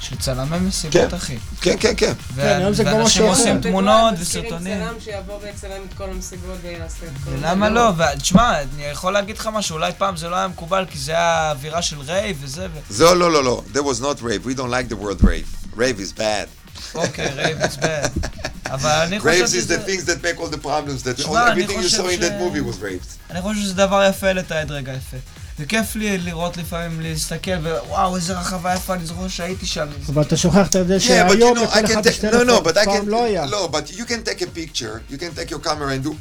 של 0.03 0.17
צלמי 0.17 0.59
מסיבות, 0.59 1.11
כן. 1.11 1.17
אחי. 1.17 1.37
כן, 1.61 1.75
כן, 1.81 1.93
כן. 1.97 2.13
ו- 2.35 2.41
כן, 2.43 2.57
היום 2.61 2.73
זה 2.75 2.85
כבר 2.85 2.95
ואנשים 2.95 3.07
משהו 3.23 3.33
אחר. 3.33 3.41
עושים 3.41 3.57
בגואה 3.61 3.71
תמונות 3.73 4.15
וסרטונים. 4.19 4.81
צלם 4.81 4.95
שיבוא 5.01 5.39
ויצלם 5.43 5.71
את 5.89 5.95
כל 5.97 6.11
המסיבות 6.11 6.59
ויעשה 6.63 6.85
את 7.07 7.25
כל 7.25 7.31
ולמה 7.31 7.67
הדברים. 7.67 7.75
לא? 7.75 7.93
ותשמע, 8.17 8.61
אני 8.75 8.83
יכול 8.85 9.13
להגיד 9.13 9.39
לך 9.39 9.47
משהו, 9.53 9.75
אולי 9.75 9.93
פעם 9.99 10.17
זה 10.17 10.29
לא 10.29 10.37
היה 10.37 10.49
מקובל, 10.49 10.85
כי 10.91 10.99
זה 10.99 11.13
היה 11.13 11.51
אווירה 11.51 11.83
של 11.83 12.01
rave 12.01 12.37
וזה, 12.41 12.67
ו... 12.75 12.79
זהו, 12.91 13.15
לא, 13.15 13.33
לא, 13.33 13.45
לא. 13.45 13.63
There 13.75 13.79
was 13.79 14.01
not 14.03 14.21
rave. 14.23 14.47
We 14.47 14.59
don't 14.59 14.71
like 14.71 14.95
the 14.95 15.03
word 15.05 15.25
rave. 15.25 15.77
Rave 15.77 15.99
is 16.01 16.19
bad. 16.19 16.49
אוקיי, 16.95 17.27
rave 17.35 17.59
is 17.63 17.77
bad. 17.77 18.29
אבל 18.75 18.91
אני 18.91 19.21
חושב 19.21 19.43
Raves 19.45 19.49
is 19.49 19.51
שזה... 19.51 19.77
the 19.77 19.89
things 19.89 20.05
that 20.07 20.23
make 20.25 20.41
all 20.41 20.55
the 20.55 20.65
problems 20.65 21.03
that 21.05 21.27
all, 21.27 21.37
everything 21.37 21.79
you 21.83 21.89
saw 21.89 22.09
in 22.09 22.19
ש- 22.21 22.25
that 22.25 22.39
movie 22.41 22.63
was 22.71 22.83
raped. 22.83 23.31
אני 23.31 23.43
חושב 23.43 23.61
שזה 23.61 23.75
דבר 23.75 24.05
יפה 24.11 24.33
לתעד 24.33 24.71
רגע 24.71 24.93
יפה. 24.93 25.17
וכיף 25.59 25.97
לי 25.97 26.19
לראות 26.19 26.57
לפעמים, 26.57 27.01
להסתכל, 27.01 27.51
ווואו, 27.51 28.17
איזה 28.17 28.39
רחבה 28.39 28.75
יפה, 28.75 28.95
אני 28.95 29.07
זוכר 29.07 29.29
שהייתי 29.29 29.67
שם. 29.67 29.87
אבל 30.09 30.23
אתה 30.23 30.37
שוכח 30.37 30.67
את 30.71 30.75
ההבדל 30.75 30.99
שהיום 30.99 31.57
לכל 31.57 31.85
אחד 31.85 32.07
יש 32.07 32.19
טלפון, 32.19 32.73
פעם 32.85 33.09
לא 33.09 33.25
היה. 33.25 33.47
no, 33.47 33.69
but 33.69 33.91
you 33.91 34.05
can 34.05 34.23
take 34.29 34.43
a 34.43 34.47
picture, 34.47 35.03
you 35.11 35.19
can 35.19 35.35
take 35.39 35.51
your 35.51 35.61
camera 35.61 35.89
and 35.89 36.05
do 36.05 36.15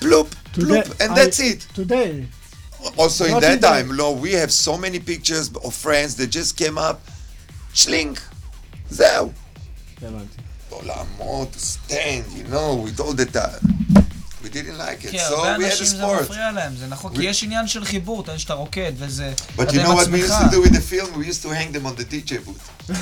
bloop, 0.00 0.28
Today, 0.52 0.66
bloop, 0.66 1.00
and 1.00 1.16
that's 1.16 1.40
it. 1.40 1.66
Today, 1.74 2.26
Also 2.96 3.24
in 3.24 3.40
that 3.40 3.60
time, 3.60 3.96
no, 3.96 4.12
we 4.12 4.32
have 4.32 4.52
so 4.52 4.76
many 4.78 5.00
pictures 5.00 5.50
of 5.66 5.74
friends 5.74 6.14
that 6.18 6.28
just 6.38 6.56
came 6.56 6.78
up, 6.78 6.98
shlink, 7.74 8.18
זהו. 8.90 9.32
הבנתי. 10.02 10.42
לא 11.18 11.46
to 11.52 11.58
stand, 11.58 12.24
you 12.36 12.44
know, 12.52 12.74
with 12.84 13.00
all 13.00 13.12
the 13.12 13.26
time. 13.26 13.75
We 14.46 14.48
didn't 14.48 14.78
like 14.78 15.04
it, 15.04 15.10
כן, 15.12 15.18
so 15.30 15.32
הרבה 15.34 15.56
we 15.56 15.60
had 15.60 15.62
a 15.62 15.72
אנשים 15.72 15.86
זה 15.86 16.02
sport. 16.04 16.22
מפריע 16.22 16.52
להם, 16.52 16.76
זה 16.76 16.86
נכון, 16.86 17.12
We- 17.12 17.16
כי 17.16 17.22
יש 17.24 17.42
עניין 17.44 17.68
של 17.68 17.84
חיבור, 17.84 18.20
אתה 18.20 18.30
יודע 18.30 18.38
שאתה 18.38 18.54
רוקד, 18.54 18.92
וזה... 18.98 19.32
But 19.56 19.62
you 19.62 19.74
know 19.74 19.94
what 19.94 20.06
we 20.06 20.20
used 20.26 20.40
to 20.42 20.50
do 20.56 20.60
with 20.66 20.72
the 20.72 20.92
film? 20.92 21.08
We 21.20 21.26
used 21.26 21.42
to 21.42 21.48
hang 21.48 21.72
them 21.76 21.86
on 21.86 21.94
the 22.00 22.04
DJ 22.04 22.32
booth. 22.46 22.92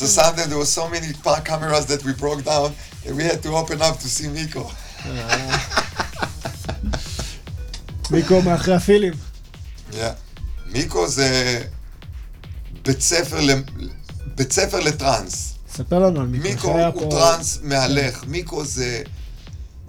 so 0.00 0.06
sometimes 0.06 0.46
there 0.50 0.58
were 0.64 0.74
so 0.80 0.88
many 0.88 1.08
cameras 1.50 1.84
that 1.86 2.02
we 2.06 2.12
broke 2.24 2.42
down 2.44 2.68
that 3.04 3.14
we 3.18 3.24
had 3.30 3.42
to 3.46 3.50
open 3.60 3.78
up 3.88 3.94
to 4.02 4.08
see 4.16 4.28
Miko. 4.28 4.64
מיקו 8.10 8.42
מאחרי 8.42 8.74
הפילים. 8.74 9.12
Yeah. 9.92 9.96
מיקו 10.66 11.08
זה 11.08 11.60
בית 12.82 13.00
ספר. 13.00 13.40
בית 14.34 14.52
ספר 14.52 14.80
לטראנס. 14.80 15.54
ספר 15.76 15.98
לנו 15.98 16.20
על 16.20 16.26
מיקו. 16.26 16.74
מיקו 16.74 17.00
הוא 17.00 17.10
טראנס 17.10 17.58
מהלך. 17.62 18.24
מיקו 18.26 18.64
זה... 18.64 19.02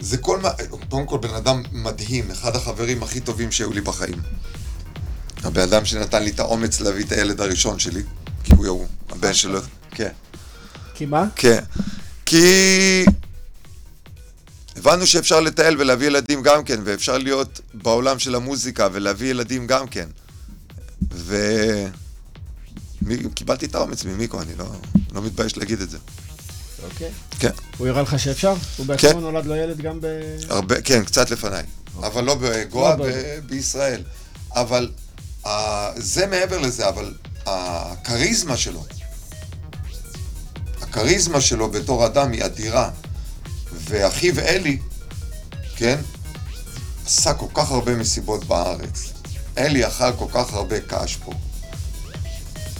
זה 0.01 0.17
כל 0.17 0.39
מה... 0.39 0.49
קודם 0.89 1.05
כל 1.05 1.17
בן 1.17 1.33
אדם 1.33 1.63
מדהים, 1.71 2.31
אחד 2.31 2.55
החברים 2.55 3.03
הכי 3.03 3.19
טובים 3.19 3.51
שהיו 3.51 3.73
לי 3.73 3.81
בחיים. 3.81 4.21
הבן 5.43 5.61
אדם 5.61 5.85
שנתן 5.85 6.23
לי 6.23 6.29
את 6.29 6.39
האומץ 6.39 6.79
להביא 6.79 7.05
את 7.05 7.11
הילד 7.11 7.41
הראשון 7.41 7.79
שלי, 7.79 8.03
כי 8.43 8.53
הוא 8.53 8.67
הוא, 8.67 8.87
הבן 9.09 9.33
שלו. 9.33 9.59
כן. 9.91 10.11
כי 10.95 11.05
מה? 11.05 11.25
כן. 11.35 11.63
כי 12.25 13.05
הבנו 14.75 15.07
שאפשר 15.07 15.39
לטייל 15.39 15.75
ולהביא 15.81 16.07
ילדים 16.07 16.43
גם 16.43 16.63
כן, 16.63 16.79
ואפשר 16.83 17.17
להיות 17.17 17.59
בעולם 17.73 18.19
של 18.19 18.35
המוזיקה 18.35 18.87
ולהביא 18.93 19.29
ילדים 19.29 19.67
גם 19.67 19.87
כן. 19.87 20.09
ו... 21.13 21.37
מי- 23.01 23.29
קיבלתי 23.35 23.65
את 23.65 23.75
האומץ 23.75 24.03
ממיקו, 24.03 24.41
אני 24.41 24.55
לא, 24.57 24.65
לא 25.13 25.21
מתבייש 25.21 25.57
להגיד 25.57 25.81
את 25.81 25.89
זה. 25.89 25.97
אוקיי. 26.83 27.09
כן, 27.39 27.49
הוא 27.77 27.87
הראה 27.87 28.01
לך 28.01 28.19
שאפשר? 28.19 28.49
הוא 28.49 28.57
כן. 28.77 28.87
בעצמו 28.87 29.19
נולד 29.19 29.45
לו 29.45 29.55
ילד 29.55 29.81
גם 29.81 30.01
ב... 30.01 30.05
הרבה, 30.49 30.81
כן, 30.81 31.03
קצת 31.03 31.31
לפניי. 31.31 31.63
אבל 31.99 32.23
לא 32.23 32.35
בגואה, 32.35 32.95
לא 32.95 33.05
ב- 33.05 33.39
בישראל. 33.45 34.03
אבל 34.51 34.91
uh, 35.43 35.47
זה 35.95 36.27
מעבר 36.27 36.57
לזה, 36.57 36.89
אבל 36.89 37.13
הכריזמה 37.45 38.57
שלו, 38.57 38.85
הכריזמה 40.81 41.41
שלו 41.41 41.71
בתור 41.71 42.05
אדם 42.05 42.31
היא 42.31 42.45
אדירה. 42.45 42.89
ואחיו 43.73 44.39
אלי, 44.39 44.79
כן, 45.75 45.99
עשה 47.05 47.33
כל 47.33 47.45
כך 47.53 47.71
הרבה 47.71 47.95
מסיבות 47.95 48.45
בארץ. 48.45 49.13
אלי 49.57 49.87
אכל 49.87 50.11
כל 50.17 50.25
כך 50.33 50.53
הרבה 50.53 50.79
קש 50.79 51.15
פה. 51.15 51.33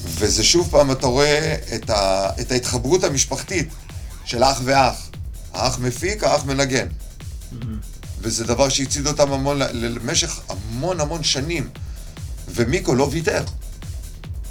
וזה 0.04 0.44
שוב 0.44 0.68
פעם, 0.72 0.92
אתה 0.92 1.08
רואה 1.08 1.56
את, 1.76 1.90
ה, 1.90 2.30
את 2.42 2.52
ההתחברות 2.52 3.04
המשפחתית 3.04 3.70
של 4.28 4.44
אח 4.44 4.62
ואח. 4.64 5.10
האח 5.54 5.80
מפיק, 5.80 6.24
האח 6.24 6.46
מנגן. 6.46 6.88
וזה 8.22 8.44
דבר 8.44 8.70
שהצעיד 8.70 9.08
אותם 9.08 9.32
המון, 9.34 9.60
למשך 9.74 10.40
המון 10.50 11.00
המון 11.02 11.24
שנים. 11.24 11.70
ומיקו 12.48 12.96
לא 12.96 13.08
ויתר. 13.12 13.44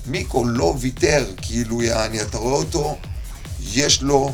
מיקו 0.07 0.45
לא 0.45 0.75
ויתר, 0.79 1.27
כאילו, 1.37 1.83
יעני, 1.83 2.23
אתה 2.23 2.39
רואה 2.39 2.55
אותו, 2.55 2.99
יש 3.61 4.03
לו 4.03 4.33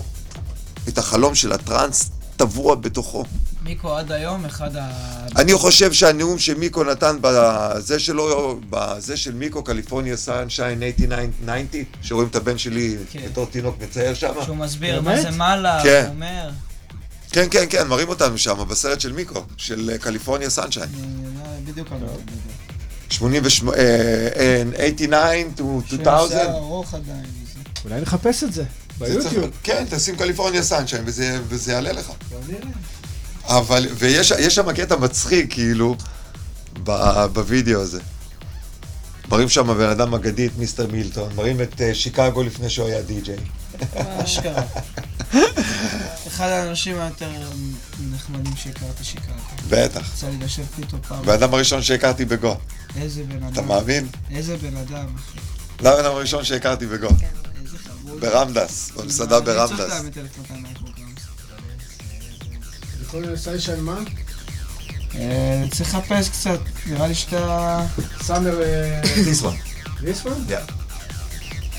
את 0.89 0.98
החלום 0.98 1.35
של 1.35 1.52
הטראנס 1.52 2.10
טבוע 2.36 2.74
בתוכו. 2.74 3.24
מיקו 3.64 3.97
עד 3.97 4.12
היום 4.12 4.44
אחד 4.44 4.76
ה... 4.76 4.90
אני 5.36 5.55
חושב 5.55 5.93
שהנאום 5.93 6.39
שמיקו 6.39 6.84
נתן 6.84 7.16
בזה 7.20 7.98
שלו, 7.98 8.60
בזה 8.70 9.16
של 9.16 9.34
מיקו, 9.34 9.62
קליפורניה 9.64 10.16
סנשיין 10.16 10.78
8990, 10.80 11.84
שרואים 12.02 12.28
את 12.28 12.36
הבן 12.36 12.59
שלי 12.59 12.97
כן. 13.10 13.20
בתור 13.26 13.47
תינוק 13.47 13.76
מצייר 13.82 14.14
שם. 14.14 14.32
שהוא 14.44 14.56
מסביר 14.56 15.01
מה? 15.01 15.22
זה 15.22 15.30
מעלה, 15.30 15.80
כן. 15.82 16.02
הוא 16.06 16.14
אומר... 16.14 16.51
כן, 17.30 17.47
כן, 17.51 17.64
כן, 17.70 17.89
מראים 17.89 18.09
אותנו 18.09 18.39
שם, 18.39 18.64
בסרט 18.68 19.01
של 19.01 19.12
מיקו, 19.12 19.43
של 19.56 19.90
אה, 19.93 19.98
קליפורניה 19.98 20.51
סנשיין. 20.51 20.89
אני 20.94 21.24
לא- 21.24 21.72
בדיוק 21.72 21.93
על 21.93 21.98
מה 21.98 22.06
אתה 22.06 22.12
מדבר. 22.14 22.52
88, 23.09 23.76
אה, 23.76 23.82
אה, 24.78 24.90
89 24.97 25.48
to 25.56 25.62
שיער 25.90 26.22
2000. 26.24 26.51
ארוך 26.51 26.94
עדיין. 26.94 27.24
אולי 27.84 28.01
נחפש 28.01 28.44
את 28.44 28.52
זה 28.52 28.64
ביוטיוב. 28.98 29.51
כן, 29.62 29.84
תשים 29.90 30.16
קליפורניה 30.16 30.62
סנשיין 30.62 31.02
וזה 31.06 31.39
וזה 31.48 31.72
יעלה 31.72 31.93
לך. 31.93 32.12
אבל, 33.47 33.86
ויש 33.98 34.31
יש 34.31 34.55
שם 34.55 34.73
קטע 34.73 34.97
מצחיק, 34.97 35.52
כאילו, 35.52 35.97
ב- 36.85 37.27
בווידאו 37.32 37.81
הזה. 37.81 38.01
מראים 39.28 39.48
שם 39.48 39.74
בן 39.78 39.89
אדם 39.89 40.14
אגדי 40.14 40.47
את 40.47 40.52
מיסטר 40.59 40.86
מילטון, 40.86 41.32
מראים 41.36 41.62
את 41.62 41.81
אה, 41.81 41.94
שיקגו 41.94 42.43
לפני 42.43 42.70
שהוא 42.70 42.86
היה 42.89 43.02
די-ג'יי. 43.02 43.36
אשכרה. 44.24 44.62
אחד 46.27 46.48
האנשים 46.48 47.01
היותר 47.01 47.31
נחמדים 48.12 48.56
שהכרתי 48.56 49.05
שיקרתי. 49.05 49.62
בטח. 49.69 50.10
יצא 50.14 50.28
לי 50.28 50.36
לשבת 50.39 50.78
איתו 50.78 50.97
פעם. 51.09 51.19
הבן 51.19 51.32
אדם 51.32 51.55
הראשון 51.55 51.82
שהכרתי 51.82 52.24
בגו. 52.24 52.56
איזה 52.97 53.23
בן 53.24 53.48
אתה 53.48 53.60
אדם. 53.60 53.69
מאמין? 53.69 54.09
איזה 54.31 54.56
בן 54.56 54.77
אדם, 54.77 55.06
אחי. 55.16 55.39
לאמן 55.81 56.05
הראשון 56.05 56.44
שהכרתי 56.44 56.86
בגו. 56.86 57.09
איזה 57.09 57.77
חמוד. 57.78 58.20
ברמדס, 58.20 58.90
במסעדה 58.97 59.39
אני 59.39 59.44
צריך 59.44 59.69
ברמדס. 59.70 60.91
לאמן 63.14 63.34
את 63.34 63.48
1200 63.48 63.48
מייקרוגרמס. 63.48 63.48
יכול 63.48 63.55
לסיישן 63.55 63.80
מה? 63.80 63.98
אה, 65.14 65.64
צריך 65.70 65.94
לחפש 65.94 66.28
קצת, 66.28 66.59
נראה 66.86 67.06
לי 67.06 67.14
שאתה... 67.14 67.80
סאמר... 68.22 68.60
This 69.02 69.43
one. 69.44 69.47
this 70.01 70.26
one? 70.26 70.51
Yeah. 70.51 70.72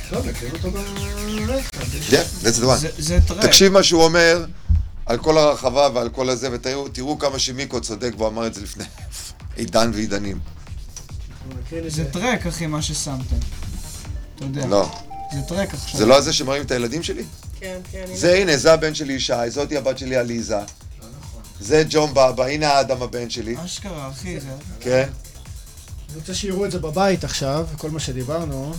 טוב, 0.10 0.28
נקריא 0.28 0.52
אותו 0.52 0.72
ברכב. 0.72 1.70
Yeah, 2.10 2.46
that's 2.46 2.60
the 2.62 2.66
one. 2.66 3.02
זה- 3.02 3.20
טרק. 3.28 3.46
תקשיב 3.46 3.72
מה 3.74 3.84
שהוא 3.84 4.04
אומר 4.04 4.46
על 5.06 5.18
כל 5.18 5.38
הרחבה 5.38 5.90
ועל 5.94 6.10
כל 6.10 6.30
הזה, 6.30 6.50
ותראו 6.52 6.90
תראו 6.90 7.20
כמה 7.20 7.40
שמיקו 7.40 7.82
צודק, 7.82 8.12
והוא 8.18 8.28
אמר 8.28 8.48
את 8.48 8.54
זה 8.54 8.62
לפני 8.62 8.84
עידן 9.56 9.92
ועידנים. 9.94 10.40
זה 11.88 12.06
טרק, 12.06 12.48
אחי, 12.48 12.66
מה 12.68 12.82
ששמתם. 12.82 13.36
אתה 14.36 14.46
יודע. 14.46 14.66
לא. 14.66 14.92
זה 15.34 15.42
טרק 15.48 15.74
עכשיו. 15.74 16.00
זה 16.00 16.06
לא 16.06 16.18
הזה 16.18 16.34
שמראים 16.34 16.64
את 16.64 16.72
הילדים 16.72 17.04
שלי? 17.04 17.24
כן, 17.60 17.78
כן. 17.92 18.06
זה, 18.14 18.34
הנה, 18.36 18.58
זה 18.58 18.74
הבן 18.74 18.96
שלי 18.96 19.14
ישי, 19.14 19.34
זאתי 19.48 19.78
הבת 19.78 19.98
שלי 19.98 20.16
עליזה. 20.16 20.58
זה 21.64 21.84
ג'ון 21.90 22.14
בבא, 22.14 22.46
הנה 22.46 22.70
האדם 22.70 23.02
הבן 23.02 23.30
שלי, 23.30 23.56
אשכרה, 23.66 24.10
אחי, 24.10 24.40
זה... 24.40 24.48
כן? 24.80 25.10
אני 26.10 26.18
רוצה 26.20 26.34
שיראו 26.34 26.66
את 26.66 26.72
זה 26.72 26.80
בבית 26.80 27.24
עכשיו, 27.24 27.68
כל 27.78 27.92
מה 27.92 28.00
שדיברנו. 28.00 28.74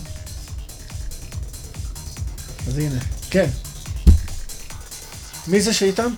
אז 2.67 2.77
הנה, 2.77 2.99
כן. 3.29 3.49
מי 5.47 5.61
זה 5.61 5.73
שאיתם? 5.73 6.13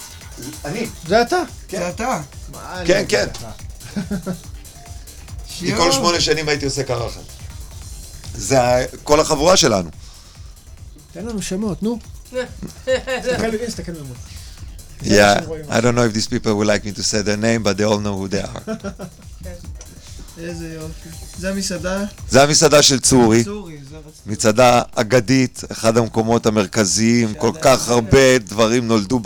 אני. 0.65 0.87
זה 1.07 1.21
אתה. 1.21 1.43
זה 1.71 1.89
אתה. 1.89 2.21
כן, 2.85 3.05
כן. 3.09 3.27
כי 5.47 5.73
כל 5.77 5.91
שמונה 5.91 6.21
שנים 6.21 6.49
הייתי 6.49 6.65
עושה 6.65 6.83
קרחת. 6.83 7.21
זה 8.33 8.85
כל 9.03 9.19
החבורה 9.19 9.57
שלנו. 9.57 9.89
תן 11.11 11.25
לנו 11.25 11.41
שמות, 11.41 11.83
נו. 11.83 11.99
תסתכל, 12.85 13.57
תסתכל 13.67 13.91
ממול. 13.91 14.17
Yeah. 15.01 15.41
I 15.69 15.81
don't 15.81 15.95
know 15.95 16.03
if 16.03 16.13
these 16.13 16.27
people 16.27 16.55
would 16.57 16.67
like 16.67 16.83
me 16.85 16.91
to 16.91 17.03
say 17.03 17.21
their 17.21 17.37
name, 17.37 17.63
but 17.63 17.77
they 17.77 17.83
all 17.83 17.99
know 17.99 18.15
who 18.17 18.27
they 18.27 18.41
are. 18.41 18.61
איזה 20.37 20.73
יופי. 20.73 21.09
זה 21.37 21.49
המסעדה 21.49 22.03
זה 22.29 22.43
המסעדה 22.43 22.81
של 22.81 22.99
צורי. 22.99 23.43
מצעדה 24.25 24.81
אגדית, 24.95 25.61
אחד 25.71 25.97
המקומות 25.97 26.45
המרכזיים, 26.45 27.33
כל 27.33 27.51
כך 27.61 27.89
הרבה 27.89 28.37
דברים 28.37 28.87
נולדו 28.87 29.19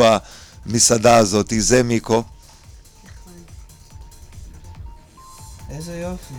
במסעדה 0.65 1.17
הזאת. 1.17 1.53
זה 1.59 1.83
מיקו. 1.83 2.23
איזה 5.69 5.97
יופי. 5.97 6.33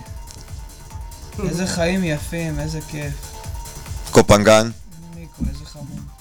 איזה 1.49 1.67
חיים 1.67 2.03
יפים, 2.03 2.59
איזה 2.59 2.79
כיף. 2.81 3.13
קופנגן. 4.11 4.71
מיקו, 5.15 5.43
איזה 5.49 5.65
חמוד. 5.65 6.12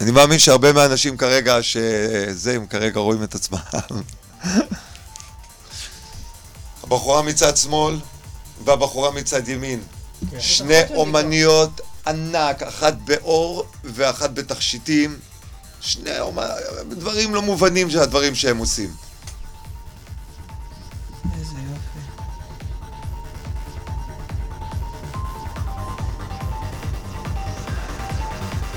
אני 0.00 0.10
מאמין 0.10 0.38
שהרבה 0.38 0.72
מהאנשים 0.72 1.16
כרגע, 1.16 1.62
שזה, 1.62 2.54
הם 2.54 2.66
כרגע 2.66 3.00
רואים 3.00 3.22
את 3.22 3.34
עצמם. 3.34 3.58
הבחורה 6.82 7.22
מצד 7.22 7.56
שמאל 7.56 7.98
והבחורה 8.64 9.10
מצד 9.10 9.48
ימין. 9.48 9.82
שני 10.38 10.74
אומניות 10.94 11.80
ענק, 12.06 12.62
אחת 12.62 12.94
באור 13.04 13.64
ואחת 13.84 14.30
בתכשיטים. 14.30 15.18
שני 15.80 16.20
אומ- 16.20 16.40
דברים 16.94 17.34
לא 17.34 17.42
מובנים 17.42 17.90
של 17.90 17.98
הדברים 17.98 18.34
שהם 18.34 18.58
עושים. 18.58 18.90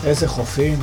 איזה 0.05 0.27
חופים. 0.27 0.79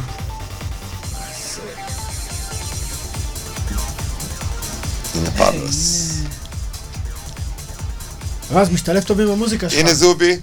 רז, 8.50 8.70
משתלב 8.70 9.02
טוב 9.02 9.20
עם 9.20 9.30
המוזיקה 9.30 9.70
שלך. 9.70 9.80
הנה 9.80 9.94
זובי. 9.94 10.38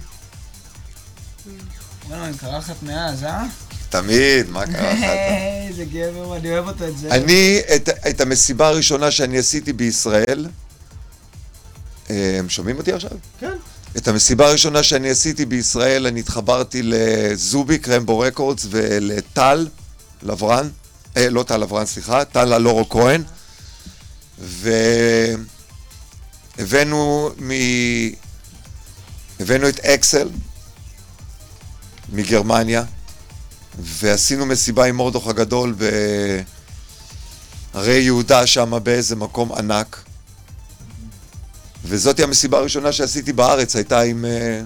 וואלה, 2.08 2.26
אני 2.26 2.36
קרחת 2.36 2.82
מאז, 2.82 3.24
אה? 3.24 3.44
תמיד, 3.88 4.50
מה 4.50 4.66
קרה 4.66 4.92
לך? 4.92 5.00
איזה 5.68 5.84
גבר, 5.84 6.36
אני 6.36 6.50
אוהב 6.50 6.68
אותו 6.68 6.88
את 6.88 6.98
זה. 6.98 7.08
אני, 7.10 7.60
את, 7.76 7.88
את 8.08 8.20
המסיבה 8.20 8.68
הראשונה 8.68 9.10
שאני 9.10 9.38
עשיתי 9.38 9.72
בישראל, 9.72 10.46
אה, 12.10 12.36
הם 12.38 12.48
שומעים 12.48 12.78
אותי 12.78 12.92
עכשיו? 12.92 13.10
כן. 13.40 13.52
את 13.96 14.08
המסיבה 14.08 14.48
הראשונה 14.48 14.82
שאני 14.82 15.10
עשיתי 15.10 15.46
בישראל, 15.46 16.06
אני 16.06 16.20
התחברתי 16.20 16.80
לזובי, 16.84 17.78
קרמבו 17.78 18.18
רקורדס, 18.18 18.66
ולטל 18.70 19.68
לברן, 20.22 20.68
אה, 21.16 21.30
לא 21.30 21.42
טל 21.42 21.56
לברן, 21.56 21.86
סליחה, 21.86 22.24
טל 22.24 22.52
אלורו 22.52 22.88
כהן, 22.88 23.22
והבאנו 26.58 27.30
מ... 27.38 27.50
הבאנו 29.40 29.68
את 29.68 29.80
אקסל 29.80 30.28
מגרמניה, 32.12 32.84
ועשינו 33.78 34.46
מסיבה 34.46 34.84
עם 34.84 34.96
מורדוך 34.96 35.26
הגדול 35.28 35.74
בהרי 37.74 37.98
יהודה 38.00 38.46
שם 38.46 38.78
באיזה 38.82 39.16
מקום 39.16 39.52
ענק. 39.52 40.02
וזאתי 41.84 42.22
המסיבה 42.22 42.58
הראשונה 42.58 42.92
שעשיתי 42.92 43.32
בארץ, 43.32 43.76
הייתה 43.76 44.00
עם, 44.00 44.24
אה, 44.24 44.60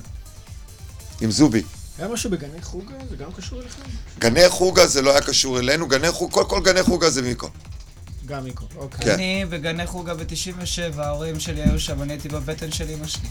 עם 1.21 1.31
זובי. 1.31 1.63
היה 1.99 2.09
משהו 2.09 2.31
בגני 2.31 2.63
חוגה? 2.63 2.95
זה 3.11 3.17
גם 3.17 3.33
קשור 3.33 3.61
אליכם? 3.61 3.83
גני 4.19 4.49
חוגה 4.49 4.87
זה 4.87 5.03
לא 5.03 5.11
היה 5.11 5.21
קשור 5.21 5.59
אלינו, 5.59 5.89
גני 5.89 6.11
חוגה, 6.13 6.33
כל, 6.33 6.45
כל 6.49 6.61
גני 6.63 6.83
חוגה 6.83 7.11
זה 7.11 7.23
מיקו. 7.23 7.49
גם 8.31 8.45
מיקו, 8.45 8.65
אוקיי. 8.77 9.05
כן. 9.05 9.15
אני 9.15 9.45
בגני 9.51 9.87
חוגה 9.87 10.15
ב-97, 10.15 11.01
ההורים 11.01 11.41
שלי 11.41 11.63
היו 11.63 11.81
שם, 11.81 12.03
אני 12.03 12.13
הייתי 12.13 12.29
בבטן 12.29 12.73
של 12.73 12.91
אמא 12.91 13.07
שלי. 13.07 13.29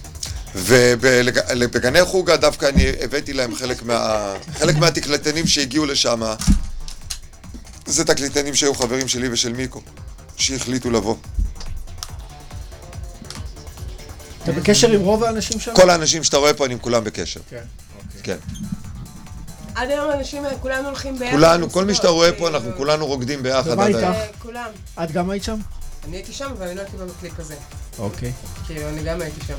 ובגני 0.55 2.05
חוגה 2.05 2.37
דווקא 2.37 2.65
אני 2.65 2.85
הבאתי 3.01 3.33
להם 3.33 3.55
חלק, 3.55 3.83
מה, 3.83 4.33
חלק 4.57 4.75
מהתקלטנים 4.75 5.47
שהגיעו 5.47 5.85
לשם. 5.85 6.21
זה 7.85 8.05
תקליטנים 8.05 8.55
שהיו 8.55 8.73
חברים 8.75 9.07
שלי 9.07 9.29
ושל 9.29 9.53
מיקו, 9.53 9.81
שהחליטו 10.37 10.91
לבוא. 10.91 11.15
אתה 14.43 14.51
בקשר 14.51 14.91
עם 14.91 15.01
רוב 15.01 15.23
האנשים 15.23 15.59
שם? 15.59 15.73
כל 15.75 15.89
האנשים 15.89 16.23
שאתה 16.23 16.37
רואה 16.37 16.53
פה, 16.53 16.65
אני 16.65 16.73
עם 16.73 16.79
כולם 16.79 17.03
בקשר. 17.03 17.39
כן, 17.49 17.63
אוקיי. 17.97 18.21
כן. 18.23 18.37
עד 19.79 19.89
היום 19.89 20.09
האנשים 20.09 20.45
האלה, 20.45 20.57
כולנו 20.57 20.87
הולכים 20.87 21.19
ביחד. 21.19 21.31
כולנו, 21.31 21.69
כל 21.69 21.85
מי 21.85 21.95
שאתה 21.95 22.07
רואה 22.07 22.31
פה, 22.31 22.35
כאילו, 22.35 22.47
אנחנו 22.47 22.71
כולנו 22.77 23.05
רוקדים 23.05 23.43
ביחד. 23.43 23.71
ומה 23.71 23.87
איתך? 23.87 24.03
אה, 24.03 24.25
כולם. 24.39 24.67
את 25.03 25.11
גם 25.11 25.29
היית 25.29 25.43
שם? 25.43 25.57
אני 26.07 26.17
הייתי 26.17 26.33
שם, 26.33 26.51
אבל 26.57 26.67
אני 26.67 26.75
לא 26.75 26.81
הייתי 26.81 26.97
בקליפ 26.97 27.39
הזה. 27.39 27.55
אוקיי. 27.99 28.31
כאילו, 28.65 28.89
אני 28.89 29.03
גם 29.03 29.21
הייתי 29.21 29.39
שם. 29.47 29.57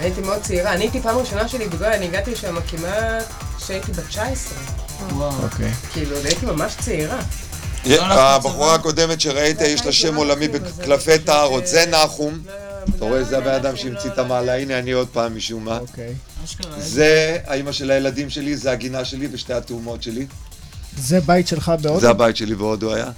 הייתי 0.00 0.20
מאוד 0.20 0.42
צעירה. 0.42 0.72
אני 0.72 0.84
הייתי 0.84 1.00
פעם 1.00 1.16
ראשונה 1.16 1.48
שלי 1.48 1.68
בגלל, 1.68 1.92
אני 1.92 2.04
הגעתי 2.04 2.30
לשם 2.30 2.60
כמעט 2.60 3.24
כשהייתי 3.56 3.92
בת 3.92 4.06
19. 4.08 4.58
וואו. 5.10 5.42
אוקיי. 5.42 5.72
כאילו, 5.92 6.16
הייתי 6.24 6.46
ממש 6.46 6.72
צעירה. 6.80 7.18
לא 7.86 8.02
הלכת 8.02 8.16
הבחורה? 8.18 8.74
הקודמת 8.74 9.20
שראית, 9.20 9.60
יש 9.60 9.86
לה 9.86 9.92
שם 9.92 10.14
עולמי 10.14 10.48
בקלפי 10.48 11.18
טהרות, 11.18 11.66
זה 11.66 11.86
נחום. 11.86 12.42
אתה 12.96 13.04
רואה, 13.04 13.24
זה 13.24 13.38
הבן 13.38 13.54
אדם 13.54 13.76
שהמציא 13.76 14.10
את 14.10 14.18
המעלה, 14.18 14.58
הנה 14.58 14.78
אני 14.78 14.92
עוד 14.92 15.08
פעם 15.08 15.36
משום 15.36 15.64
מה. 15.64 15.78
אוקיי. 15.78 16.14
זה 16.78 17.38
האימא 17.46 17.72
של 17.72 17.90
הילדים 17.90 18.30
שלי, 18.30 18.56
זה 18.56 18.70
הגינה 18.72 19.04
שלי 19.04 19.28
ושתי 19.32 19.52
התאומות 19.52 20.02
שלי. 20.02 20.26
זה 20.98 21.20
בית 21.20 21.48
שלך 21.48 21.72
בהודו? 21.82 22.00
זה 22.00 22.10
הבית 22.10 22.36
שלי 22.36 22.54
בהודו 22.54 22.94
היה. 22.94 23.10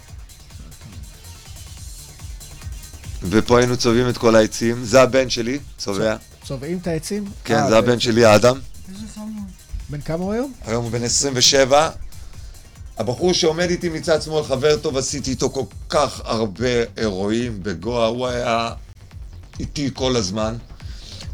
ופה 3.22 3.58
היינו 3.58 3.76
צובעים 3.76 4.08
את 4.08 4.18
כל 4.18 4.36
העצים. 4.36 4.84
זה 4.84 5.02
הבן 5.02 5.30
שלי, 5.30 5.58
צובע. 5.78 6.16
צובעים 6.44 6.78
את 6.82 6.86
העצים? 6.86 7.24
כן, 7.44 7.54
אה, 7.54 7.68
זה 7.68 7.78
הבן 7.78 8.00
שלי, 8.00 8.24
האדם. 8.24 8.58
בן 9.88 10.00
כמה 10.00 10.24
הוא 10.24 10.32
היום? 10.32 10.52
היום 10.66 10.84
הוא 10.84 10.92
בן 10.92 11.02
27. 11.02 11.90
הבחור 12.98 13.32
שעומד 13.32 13.70
איתי 13.70 13.88
מצד 13.88 14.22
שמאל, 14.22 14.44
חבר 14.44 14.76
טוב, 14.76 14.96
עשיתי 14.96 15.30
איתו 15.30 15.50
כל 15.50 15.64
כך 15.88 16.20
הרבה 16.24 16.68
אירועים 16.96 17.62
בגואה, 17.62 18.06
הוא 18.06 18.26
היה 18.26 18.70
איתי 19.60 19.90
כל 19.94 20.16
הזמן. 20.16 20.56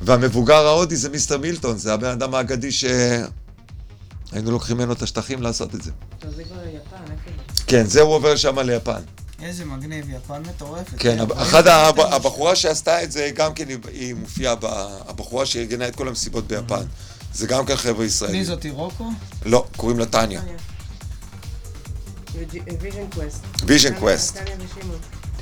והמבוגר 0.03 0.67
ההודי 0.67 0.97
זה 0.97 1.09
מיסטר 1.09 1.39
מילטון, 1.39 1.79
זה 1.79 1.95
הבן 1.95 2.09
אדם 2.11 2.35
האגדי 2.35 2.73
שהיינו 2.73 3.31
לוקחים 4.51 4.77
ממנו 4.77 4.93
את 4.93 5.03
השטחים 5.03 5.43
לעשות 5.43 5.75
את 5.75 5.83
זה. 5.83 5.91
טוב, 6.19 6.31
זה 6.37 6.45
כבר 6.45 6.57
יפן, 6.69 7.13
איפה 7.13 7.31
זה? 7.57 7.63
כן, 7.67 7.87
זה 7.87 8.01
הוא 8.01 8.15
עובר 8.15 8.37
שם 8.37 8.59
ליפן. 8.59 9.01
איזה 9.43 9.65
מגניב, 9.65 10.11
יפן 10.11 10.43
מטורפת. 10.43 10.95
כן, 10.99 11.19
אחת? 11.37 11.65
הבחורה 11.99 12.57
שעשתה 12.57 13.03
את 13.03 13.13
זה, 13.13 13.31
גם 13.35 13.55
כן 13.55 13.65
היא- 13.93 14.15
מופיעה, 14.15 14.55
הבחורה 15.09 15.47
שארגנה 15.47 15.89
את 15.89 15.97
כל 15.97 16.09
המסיבות 16.09 16.47
ביפן. 16.47 16.83
זה 17.35 17.47
גם 17.47 17.67
כן 17.67 17.77
חבר'ה 17.77 17.99
מי 17.99 18.05
ישראלים. 18.05 18.45
זאתי, 18.45 18.71
רוקו? 18.71 19.05
לא, 19.47 19.67
קוראים 19.77 19.99
לה 19.99 20.07
טניה. 20.07 20.43
Vision 22.79 23.07
Quest. 23.15 23.45
Vision 23.67 23.95
Quest. 23.99 24.39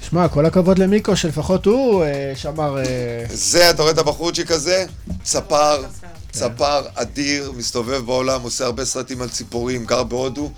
תשמע, 0.08 0.28
כל 0.28 0.46
הכבוד 0.46 0.78
למיקו, 0.78 1.16
שלפחות 1.16 1.66
הוא 1.66 2.04
אה, 2.04 2.32
שמר... 2.36 2.78
אה, 2.78 2.84
זה, 3.30 3.70
אתה 3.70 3.82
רואה 3.82 3.92
את 3.92 3.98
הבחורצ'יק 3.98 4.50
הזה? 4.50 4.86
צפר, 5.22 5.84
צפר 6.32 6.86
אדיר, 6.94 7.52
מסתובב 7.56 8.06
בעולם, 8.06 8.42
עושה 8.42 8.64
הרבה 8.64 8.84
סרטים 8.84 9.22
על 9.22 9.28
ציפורים, 9.28 9.84
גר 9.84 10.02
בהודו, 10.02 10.50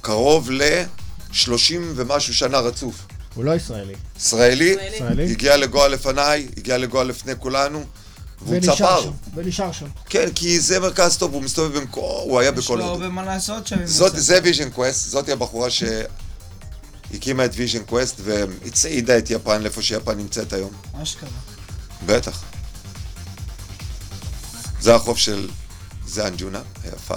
קרוב 0.00 0.50
ל-30 0.50 1.74
ומשהו 1.94 2.34
שנה 2.34 2.58
רצוף. 2.58 3.06
הוא 3.34 3.44
לא 3.44 3.54
ישראלי. 3.54 3.94
ישראלי, 4.18 4.76
ישראלי? 4.94 5.30
הגיע 5.30 5.56
לגואה 5.56 5.88
לפניי, 5.88 6.48
הגיע 6.56 6.78
לגואה 6.78 7.04
לפני 7.04 7.32
כולנו, 7.38 7.84
והוא 8.42 8.56
ונשאר 8.56 8.74
צפר. 8.74 9.02
שם. 9.02 9.10
ונשאר 9.34 9.72
שם. 9.72 9.86
כן, 10.08 10.28
כי 10.34 10.60
זה 10.60 10.80
מרכז 10.80 11.16
טוב, 11.16 11.34
הוא 11.34 11.42
מסתובב 11.42 11.78
במקום, 11.78 12.02
הוא 12.04 12.40
היה 12.40 12.50
יש 12.50 12.56
בכל 12.56 12.74
לו 12.74 12.84
הודו. 12.84 12.92
הרבה 12.94 13.08
מה 13.08 13.24
לעשות 13.24 13.66
שם. 13.66 13.86
זאת. 13.86 14.12
זה 14.16 14.38
ויז'ן 14.42 14.70
קווסט, 14.70 15.10
זאתי 15.10 15.32
הבחורה 15.32 15.68
שהקימה 17.12 17.44
את 17.44 17.50
ויז'ן 17.54 17.84
קווסט 17.84 18.20
והצעידה 18.24 19.18
את 19.18 19.30
יפן 19.30 19.62
לאיפה 19.62 19.82
שיפן 19.82 20.18
נמצאת 20.18 20.52
היום. 20.52 20.70
אשכרה. 21.02 21.28
בטח. 22.06 22.42
זה 24.80 24.94
החוף 24.94 25.18
של 25.18 25.48
זה 26.06 26.28
אנג'ונה, 26.28 26.60
היפה. 26.84 27.16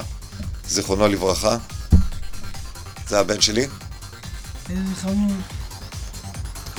זיכרונו 0.68 1.08
לברכה. 1.08 1.58
זה 3.08 3.20
הבן 3.20 3.42
שלי, 3.42 3.68
איזה 4.70 4.96
חמוד. 5.02 5.42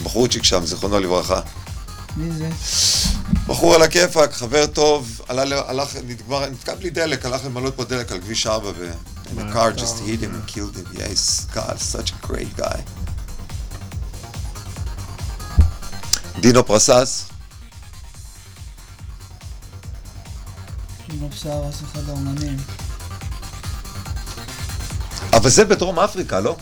בחורצ'יק 0.02 0.42
שם, 0.44 0.66
זיכרונו 0.66 1.00
לברכה. 1.00 1.40
מי 2.16 2.32
זה? 2.32 2.50
בחור 3.46 3.74
על 3.74 3.82
הכיפאק, 3.82 4.32
חבר 4.32 4.66
טוב, 4.66 5.20
עלה, 5.28 5.62
הלך, 5.70 5.96
נגמר, 6.06 6.48
נתקע 6.48 6.74
בלי 6.74 6.90
דלק, 6.90 7.26
הלך 7.26 7.44
למלא 7.44 7.70
פה 7.76 7.84
דלק 7.84 8.12
על 8.12 8.20
כביש 8.20 8.46
4 8.46 8.72
ו... 8.76 8.90
And 9.26 9.38
the 9.38 9.52
car 9.52 9.72
just 9.72 9.98
hit 10.00 10.20
him 10.20 10.34
and 10.34 10.46
killed 10.46 10.76
him. 10.76 10.86
Yes, 10.92 11.46
God, 11.54 11.80
such 11.80 12.12
a 12.12 12.26
great 12.26 12.56
guy. 12.56 13.03
דינו 16.40 16.66
פרסס, 16.66 17.28
קינו 21.06 21.30
פסארס, 21.30 21.82
אחד 21.82 22.08
האומנים. 22.08 22.56
אבל 25.32 25.50
זה 25.50 25.64
בדרום 25.64 25.98
אפריקה, 25.98 26.40
לא? 26.40 26.56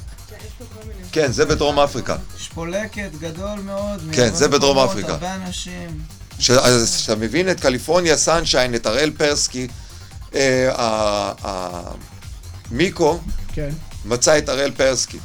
כן, 1.12 1.32
זה 1.32 1.44
בדרום 1.44 1.78
אפריקה. 1.78 2.16
לקט 2.56 3.12
גדול 3.20 3.60
מאוד. 3.60 4.00
כן, 4.12 4.34
זה 4.34 4.48
בדרום 4.48 4.78
אפריקה. 4.78 5.12
הרבה 5.12 5.34
אנשים. 5.34 6.00
אז 6.50 6.96
כשאתה 6.96 7.16
מבין 7.16 7.50
את 7.50 7.60
קליפורניה 7.60 8.16
סנשיין, 8.16 8.74
את 8.74 8.86
הראל 8.86 9.10
פרסקי, 9.10 9.68
אה, 10.34 11.32
מיקו 12.70 13.20
כן. 13.52 13.70
מצא 14.04 14.38
את 14.38 14.48
הראל 14.48 14.70
פרסקי. 14.70 15.18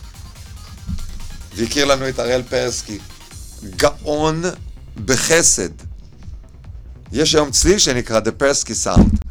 והכיר 1.55 1.85
לנו 1.85 2.09
את 2.09 2.19
הראל 2.19 2.43
פרסקי. 2.49 2.99
גאון 3.63 4.41
בחסד. 5.05 5.69
יש 7.11 7.35
היום 7.35 7.51
צליל 7.51 7.79
שנקרא 7.79 8.19
The 8.19 8.41
Persky 8.41 8.85
Sound. 8.85 9.27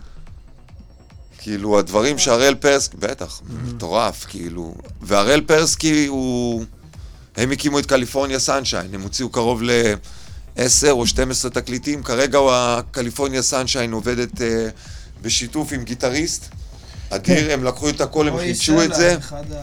כאילו, 1.39 1.78
הדברים 1.78 2.19
שהראל 2.19 2.55
פרסקי, 2.55 2.97
בטח, 2.97 3.40
מטורף, 3.65 4.24
כאילו. 4.28 4.74
והראל 5.03 5.40
פרסקי 5.40 6.07
הוא... 6.07 6.65
הם 7.36 7.51
הקימו 7.51 7.78
את 7.78 7.86
קליפורניה 7.86 8.39
סנשיין, 8.39 8.94
הם 8.94 9.03
הוציאו 9.03 9.28
קרוב 9.28 9.62
ל-10 9.62 10.90
או 10.90 11.07
12 11.07 11.51
תקליטים. 11.51 12.03
כרגע 12.03 12.39
הוא 12.39 12.51
הקליפורניה 12.53 13.43
סנשיין 13.43 13.93
עובדת 13.93 14.40
אה, 14.43 14.69
בשיתוף 15.23 15.73
עם 15.73 15.85
גיטריסט. 15.85 16.48
אדיר, 17.11 17.53
הם 17.53 17.65
לקחו 17.65 17.89
את 17.89 18.01
הכל, 18.01 18.28
הם 18.28 18.39
חידשו 18.39 18.82
את 18.82 18.94
זה. 18.94 19.16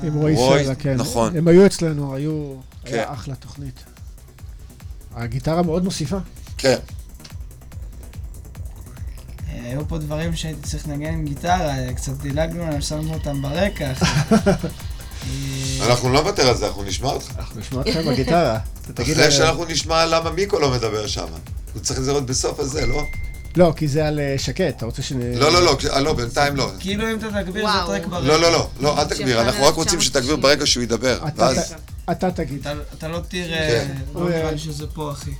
עם 0.03 0.13
רועי 0.13 0.35
סלע, 0.35 0.75
כן. 0.75 0.95
נכון. 0.95 1.37
הם 1.37 1.47
היו 1.47 1.65
אצלנו, 1.65 2.15
היו... 2.15 2.55
כן. 2.85 2.93
היה 2.93 3.13
אחלה 3.13 3.35
תוכנית. 3.35 3.83
הגיטרה 5.15 5.61
מאוד 5.61 5.83
מוסיפה. 5.83 6.17
כן. 6.57 6.77
אה, 9.49 9.69
היו 9.69 9.87
פה 9.87 9.97
דברים 9.97 10.35
שהייתי 10.35 10.61
צריך 10.61 10.87
לנגן 10.87 11.13
עם 11.13 11.25
גיטרה, 11.25 11.77
אה, 11.77 11.93
קצת 11.93 12.11
דילגנו 12.11 12.63
עליהם, 12.63 12.81
שמנו 12.81 13.13
אותם 13.13 13.41
ברקע. 13.41 13.91
אנחנו 15.87 16.09
לא 16.09 16.21
נוותר 16.21 16.47
על 16.47 16.57
זה, 16.57 16.67
אנחנו 16.67 16.83
נשמע 16.83 17.09
אותך. 17.09 17.31
אנחנו 17.37 17.59
נשמע 17.59 17.81
אתכם 17.81 18.05
בגיטרה. 18.09 18.59
אחרי 19.01 19.31
שאנחנו 19.31 19.65
נשמע 19.65 20.05
למה 20.05 20.31
מיקו 20.31 20.59
לא 20.59 20.71
מדבר 20.71 21.07
שם. 21.07 21.25
הוא 21.73 21.81
צריך 21.81 21.99
לזהות 21.99 22.25
בסוף 22.25 22.59
הזה, 22.59 22.85
לא? 22.85 23.07
לא, 23.57 23.73
כי 23.75 23.87
זה 23.87 24.07
על 24.07 24.19
אה, 24.19 24.35
שקט, 24.37 24.77
אתה 24.77 24.85
רוצה 24.85 25.01
ש... 25.01 25.11
לא, 25.11 25.53
לא, 25.53 25.63
לא, 25.65 25.99
לא, 26.01 26.13
בינתיים 26.13 26.55
לא. 26.55 26.71
כאילו 26.79 27.11
אם 27.11 27.17
אתה 27.17 27.43
תגביר 27.43 27.67
זה. 27.67 27.73
טרק 27.87 28.05
ברקע. 28.05 28.19
לא, 28.27 28.39
לא, 28.39 28.51
לא, 28.51 28.69
לא, 28.79 28.99
אל 29.01 29.05
תגביר, 29.05 29.41
אנחנו 29.41 29.65
רק 29.65 29.75
רוצים 29.75 29.99
1990. 29.99 30.01
שתגביר 30.01 30.35
ברגע 30.35 30.65
שהוא 30.65 30.83
ידבר. 30.83 31.19
ואז 31.35 31.73
אתה 32.11 32.31
תגיד. 32.31 32.59
אתה- 32.59 32.73
אתה 32.97 33.07
לא 33.07 33.19
תראה, 33.27 33.85
כן. 33.87 33.97
לא 34.15 34.29
נראה 34.29 34.51
לי 34.51 34.57
שזה 34.57 34.87
פה, 34.87 35.11
אחי. 35.11 35.31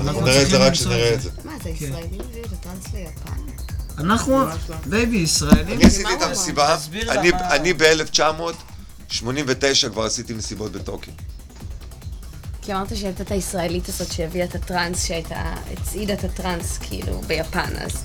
אנחנו 0.00 0.20
נראה 0.20 0.42
את 0.42 0.48
זה 0.50 0.56
רק 0.66 0.72
כשנראה 0.72 1.14
את 1.14 1.20
זה. 1.22 1.30
מה, 1.44 1.52
זה 1.62 1.68
ישראלים 1.70 2.20
הביאו 2.20 2.44
את 2.44 2.52
הטראנס 2.52 2.84
ליפן? 2.94 3.32
אנחנו, 3.98 4.38
בייבי, 4.86 5.16
ישראלים. 5.16 5.66
אני 5.76 5.84
עשיתי 5.84 6.14
את 6.16 6.22
המסיבה, 6.22 6.76
אני- 7.08 7.30
למה- 7.30 7.54
אני 7.56 7.72
ב-1989 7.72 9.10
כבר 9.92 10.04
עשיתי 10.04 10.32
מסיבות 10.34 10.72
בטוקיו. 10.72 11.12
כי 12.62 12.72
אמרת 12.74 12.96
שהייתה 12.96 13.22
את 13.22 13.30
הישראלית 13.30 13.88
הזאת 13.88 14.12
שהביאה 14.12 14.44
את 14.44 14.54
הטראנס, 14.54 15.04
שהייתה, 15.04 15.42
הצעידה 15.72 16.14
את 16.14 16.24
הטראנס, 16.24 16.78
כאילו, 16.78 17.20
ביפן, 17.26 17.72
אז 17.84 18.04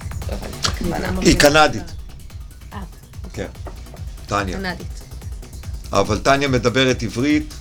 לא. 0.90 0.96
היא 1.22 1.40
קנדית. 1.40 1.84
אה, 2.74 2.80
כן. 3.34 3.48
טניה. 4.28 4.58
קנדית. 4.58 4.88
אבל 5.92 6.20
טניה 6.20 6.48
מדברת 6.48 7.04
עברית, 7.04 7.54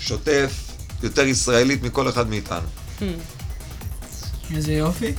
שוטף, 0.00 0.52
יותר 1.02 1.22
ישראלית 1.26 1.82
מכל 1.82 2.08
אחד 2.08 2.28
מאיתנו. 2.28 2.66
איזה 4.54 4.72
יופי. 4.72 5.12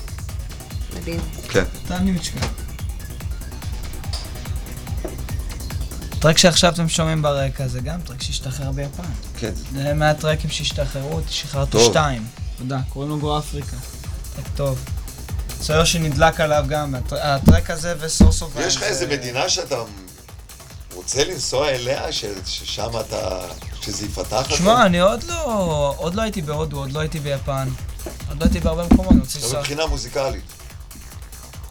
מדהים. 0.95 1.19
כן. 1.49 1.63
טניוצ'קה. 1.87 2.47
טרק 6.19 6.37
שעכשיו 6.37 6.71
אתם 6.73 6.89
שומעים 6.89 7.21
ברקע 7.21 7.67
זה 7.67 7.79
גם 7.79 8.01
טרק 8.01 8.21
שהשתחרר 8.21 8.71
ביפן. 8.71 9.03
כן. 9.37 9.51
זה 9.73 9.93
מהטרקים 9.93 10.49
שהשתחררו, 10.49 11.19
שחררתי 11.29 11.71
טוב. 11.71 11.91
שתיים. 11.91 12.25
תודה, 12.57 12.79
קוראים 12.89 13.09
לו 13.11 13.19
גו 13.19 13.37
אפריקה. 13.39 13.77
טרק 14.35 14.45
טוב. 14.55 14.79
סויר 15.61 15.83
שנדלק 15.85 16.39
עליו 16.39 16.65
גם, 16.69 16.95
הטר- 16.95 17.21
הטרק 17.21 17.69
הזה 17.69 17.93
ו 17.99 18.05
source 18.05 18.41
of... 18.41 18.53
יש 18.59 18.75
לך 18.75 18.83
איזה 18.83 19.07
מדינה 19.07 19.49
שאתה 19.49 19.75
רוצה 20.93 21.23
לנסוע 21.23 21.69
אליה, 21.69 22.11
ש- 22.11 22.25
ששם 22.45 22.89
אתה... 22.99 23.39
שזה 23.81 24.05
יפתח 24.05 24.45
לך? 24.51 24.57
שמע, 24.57 24.85
אני 24.85 24.99
עוד 24.99 25.23
לא... 25.23 25.93
עוד 25.97 26.15
לא 26.15 26.21
הייתי 26.21 26.41
בהודו, 26.41 26.77
עוד 26.77 26.91
לא 26.91 26.99
הייתי 26.99 27.19
ביפן. 27.19 27.69
עוד 28.29 28.37
לא 28.39 28.43
הייתי 28.45 28.59
בהרבה 28.59 28.83
מקומות, 28.85 29.11
אני 29.11 29.19
רוצה 29.19 29.39
לנסוע... 29.39 29.59
מבחינה 29.59 29.85
מוזיקלית. 29.85 30.43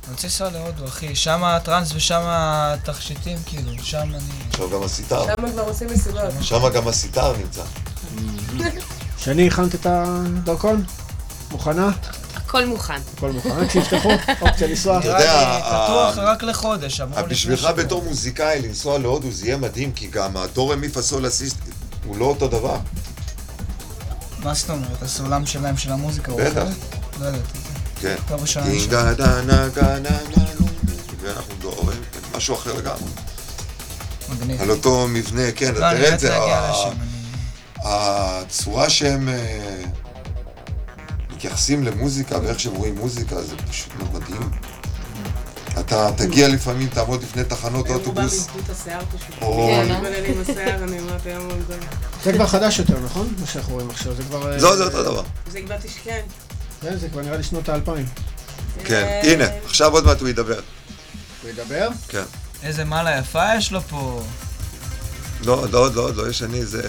אני 0.05 0.13
רוצה 0.13 0.27
לנסוע 0.27 0.51
להודו, 0.51 0.85
אחי. 0.85 1.15
שם 1.15 1.45
הטראנס 1.45 1.93
ושם 1.95 2.21
התכשיטים, 2.25 3.39
כאילו, 3.47 3.73
שם 3.83 3.99
אני... 3.99 4.19
עכשיו 4.51 4.71
גם 4.71 4.83
הסיטר. 4.83 5.25
שם 5.27 5.51
כבר 5.53 5.63
עושים 5.63 5.89
מסיבות. 5.93 6.21
שם 6.41 6.69
גם 6.75 6.89
הסיטר 6.89 7.37
נמצא. 7.37 7.63
שני, 9.19 9.47
הכנת 9.49 9.75
את 9.75 9.87
הדרכון? 9.91 10.85
מוכנה? 11.51 11.89
הכל 12.51 12.67
מוכן. 12.67 13.01
הכל 13.17 13.33
מוכן? 13.33 13.51
רק 13.51 13.71
שיפתחו, 13.71 14.11
אופציה 14.41 14.67
לנסוע. 14.69 14.99
אתה 14.99 15.07
יודע, 15.07 15.59
פתוח 15.61 16.19
רק 16.19 16.43
לחודש, 16.43 17.01
אמרו 17.01 17.21
לי. 17.21 17.35
בשבילך. 17.35 17.69
בתור 17.77 18.03
מוזיקאי 18.05 18.63
לנסוע 18.63 18.99
להודו 18.99 19.31
זה 19.31 19.47
יהיה 19.47 19.57
מדהים, 19.57 19.93
כי 19.93 20.07
גם 20.07 20.37
הדור 20.37 20.73
רמי 20.73 20.89
פסול 20.89 21.27
אסיסט 21.27 21.57
הוא 22.07 22.17
לא 22.17 22.25
אותו 22.25 22.49
דבר. 22.49 22.77
מה 24.39 24.55
זאת 24.55 24.71
אומרת? 24.71 25.03
הסולם 25.03 25.47
שלהם 25.47 25.77
של 25.77 25.93
המוזיקה 25.93 26.33
הוא 26.33 26.41
בטח. 26.41 26.53
אחר? 26.53 26.67
לא 27.21 27.27
יודעת. 27.27 27.43
כן. 28.01 28.17
ראשונה 28.31 28.67
נה 29.47 29.69
ואנחנו 31.21 31.55
דורים, 31.61 32.01
משהו 32.37 32.55
אחר 32.55 32.75
לגמרי. 32.75 33.11
מגניב. 34.29 34.63
על 34.63 34.71
אותו 34.71 35.07
מבנה, 35.09 35.53
כן, 35.57 35.75
לא, 35.75 35.91
אני 35.91 35.99
תראה 35.99 36.15
את 36.15 36.21
זה, 36.21 36.37
הצורה 37.85 38.91
שהם 38.91 39.29
אה, 39.29 39.85
מתייחסים 41.41 41.85
למוזיקה 41.85 42.39
ואיך 42.43 42.61
שהם 42.61 42.75
רואים 42.75 42.99
מוזיקה 42.99 43.43
זה 43.43 43.57
פשוט 43.71 43.93
מדהים. 44.12 44.51
אתה 45.81 46.11
תגיע 46.17 46.49
לפעמים, 46.49 46.89
תעמוד 46.89 47.23
לפני 47.23 47.45
תחנות 47.45 47.89
רובם 47.89 48.01
אוטובוס, 48.01 48.49
איבדו 48.49 48.61
את 48.65 48.71
השיער 48.71 49.01
פשוט. 49.05 49.43
או... 49.43 49.71
אבל 49.83 50.07
אני 50.07 50.29
עם 50.29 50.41
השיער, 50.41 50.85
אני 50.85 51.01
אומרת 51.01 51.27
היום 51.27 51.49
זה... 51.69 51.79
זה 52.25 52.33
כבר 52.33 52.47
חדש 52.47 52.79
יותר, 52.79 53.01
נכון? 53.01 53.35
מה 53.41 53.47
שאנחנו 53.47 53.75
רואים 53.75 53.91
עכשיו, 53.91 54.15
זה 54.15 54.23
כבר... 54.23 54.59
זהו, 54.59 54.77
זה 54.77 54.85
אותו 54.85 55.03
דבר. 55.03 55.23
זה 55.51 55.59
איבדתי 55.59 55.89
שכן. 55.89 56.21
כן, 56.81 56.97
זה 56.97 57.09
כבר 57.09 57.23
נראה 57.23 57.37
לי 57.37 57.43
שנות 57.43 57.69
האלפיים. 57.69 58.07
כן, 58.85 59.21
הנה, 59.23 59.45
עכשיו 59.65 59.93
עוד 59.93 60.05
מעט 60.05 60.21
הוא 60.21 60.29
ידבר. 60.29 60.61
הוא 61.43 61.51
ידבר? 61.51 61.89
כן. 62.09 62.25
איזה 62.62 62.85
מעלה 62.85 63.19
יפה 63.19 63.55
יש 63.57 63.73
לו 63.73 63.81
פה. 63.81 64.23
לא, 65.45 65.65
לא, 65.71 65.79
עוד 65.79 65.95
לא, 65.95 66.01
עוד 66.01 66.17
לא, 66.17 66.29
יש 66.29 66.43
אני 66.43 66.65
זה... 66.65 66.83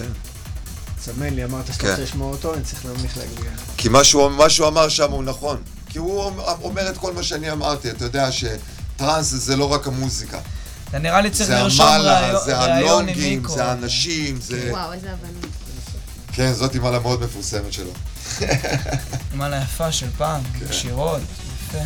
סמן 1.04 1.34
לי, 1.34 1.44
אמרת 1.44 1.66
שאתה 1.66 1.78
כן. 1.78 1.90
רוצה 1.90 2.02
לשמוע 2.02 2.30
אותו, 2.32 2.54
אני 2.54 2.62
צריך 2.62 2.84
להמליך 2.86 3.18
להגביה. 3.18 3.50
כי 3.76 3.88
מה 3.88 4.04
שהוא, 4.04 4.28
מה 4.30 4.50
שהוא 4.50 4.68
אמר 4.68 4.88
שם 4.88 5.10
הוא 5.10 5.24
נכון. 5.24 5.56
כי 5.88 5.98
הוא 5.98 6.32
אומר 6.62 6.88
את 6.90 6.96
כל 6.98 7.12
מה 7.12 7.22
שאני 7.22 7.52
אמרתי, 7.52 7.90
אתה 7.90 8.04
יודע 8.04 8.28
שטראנס 8.32 9.26
זה 9.26 9.56
לא 9.56 9.72
רק 9.72 9.86
המוזיקה. 9.86 10.38
אתה 10.88 10.98
נראה 10.98 11.20
לי 11.20 11.30
צריך 11.30 11.48
זה 11.48 11.54
לרשום 11.54 11.86
המעלה, 11.86 12.20
ראיון- 12.20 12.44
זה 12.44 12.58
ראיון 12.58 12.72
עם 12.78 12.86
הלונגים, 12.88 13.42
מיקו. 13.42 13.54
זה 13.54 13.64
האנשים, 13.64 14.40
זה... 14.40 14.68
וואו, 14.70 14.92
איזה 14.92 15.06
הבנה. 15.12 15.48
כן, 16.32 16.52
זאתי 16.52 16.78
מעלה 16.78 16.98
מאוד 16.98 17.22
מפורסמת 17.24 17.72
שלו. 17.72 17.90
מעלה 19.34 19.62
יפה 19.62 19.92
של 19.92 20.06
פעם, 20.18 20.40
כן. 20.58 20.72
שירות, 20.72 21.20
יפה. 21.68 21.78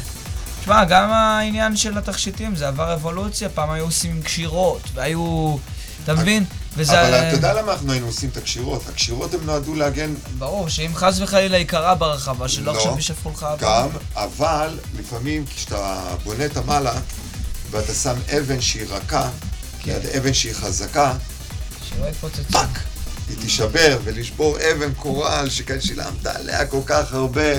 תשמע, 0.61 0.85
גם 0.85 1.11
העניין 1.11 1.77
של 1.77 1.99
התכשיטים, 1.99 2.57
זה 2.57 2.69
עבר 2.69 2.95
אבולוציה, 2.95 3.49
פעם 3.49 3.71
היו 3.71 3.85
עושים 3.85 4.11
עם 4.11 4.23
קשירות, 4.23 4.83
והיו... 4.95 5.57
אתה 6.05 6.15
מבין? 6.15 6.45
וזה... 6.77 7.03
אבל 7.03 7.15
אתה 7.15 7.37
יודע 7.37 7.55
למה 7.55 7.73
אנחנו 7.73 7.93
היינו 7.93 8.07
עושים 8.07 8.31
את 8.33 8.37
הקשירות? 8.37 8.83
הקשירות 8.89 9.35
הן 9.35 9.41
נועדו 9.45 9.75
להגן 9.75 10.15
ברור, 10.39 10.69
שאם 10.69 10.91
חס 10.95 11.21
וחלילה 11.21 11.57
ייקרה 11.59 11.95
ברחבה, 11.95 12.49
שלא 12.49 12.73
לא, 12.73 12.79
עכשיו 12.79 12.99
ישפכו 12.99 13.31
לך... 13.31 13.47
גם, 13.59 13.89
אבל 14.15 14.79
לפעמים 14.99 15.45
כשאתה 15.47 16.01
בונה 16.25 16.45
את 16.45 16.57
המעלה 16.57 16.95
ואתה 17.71 17.95
שם 17.95 18.17
אבן 18.39 18.61
שהיא 18.61 18.87
רכה, 18.89 19.29
ליד 19.85 20.07
אבן 20.07 20.35
שהיא 20.35 20.55
חזקה, 20.55 21.15
שלא 21.89 22.07
יתפוצצו. 22.07 22.43
פאק! 22.53 22.79
היא 23.29 23.37
תישבר, 23.41 23.99
ולשבור 24.05 24.57
אבן 24.57 24.95
קורל 24.95 25.49
שכאן 25.49 25.81
שילמת 25.81 26.27
עליה 26.27 26.67
כל 26.67 26.81
כך 26.87 27.13
הרבה, 27.13 27.59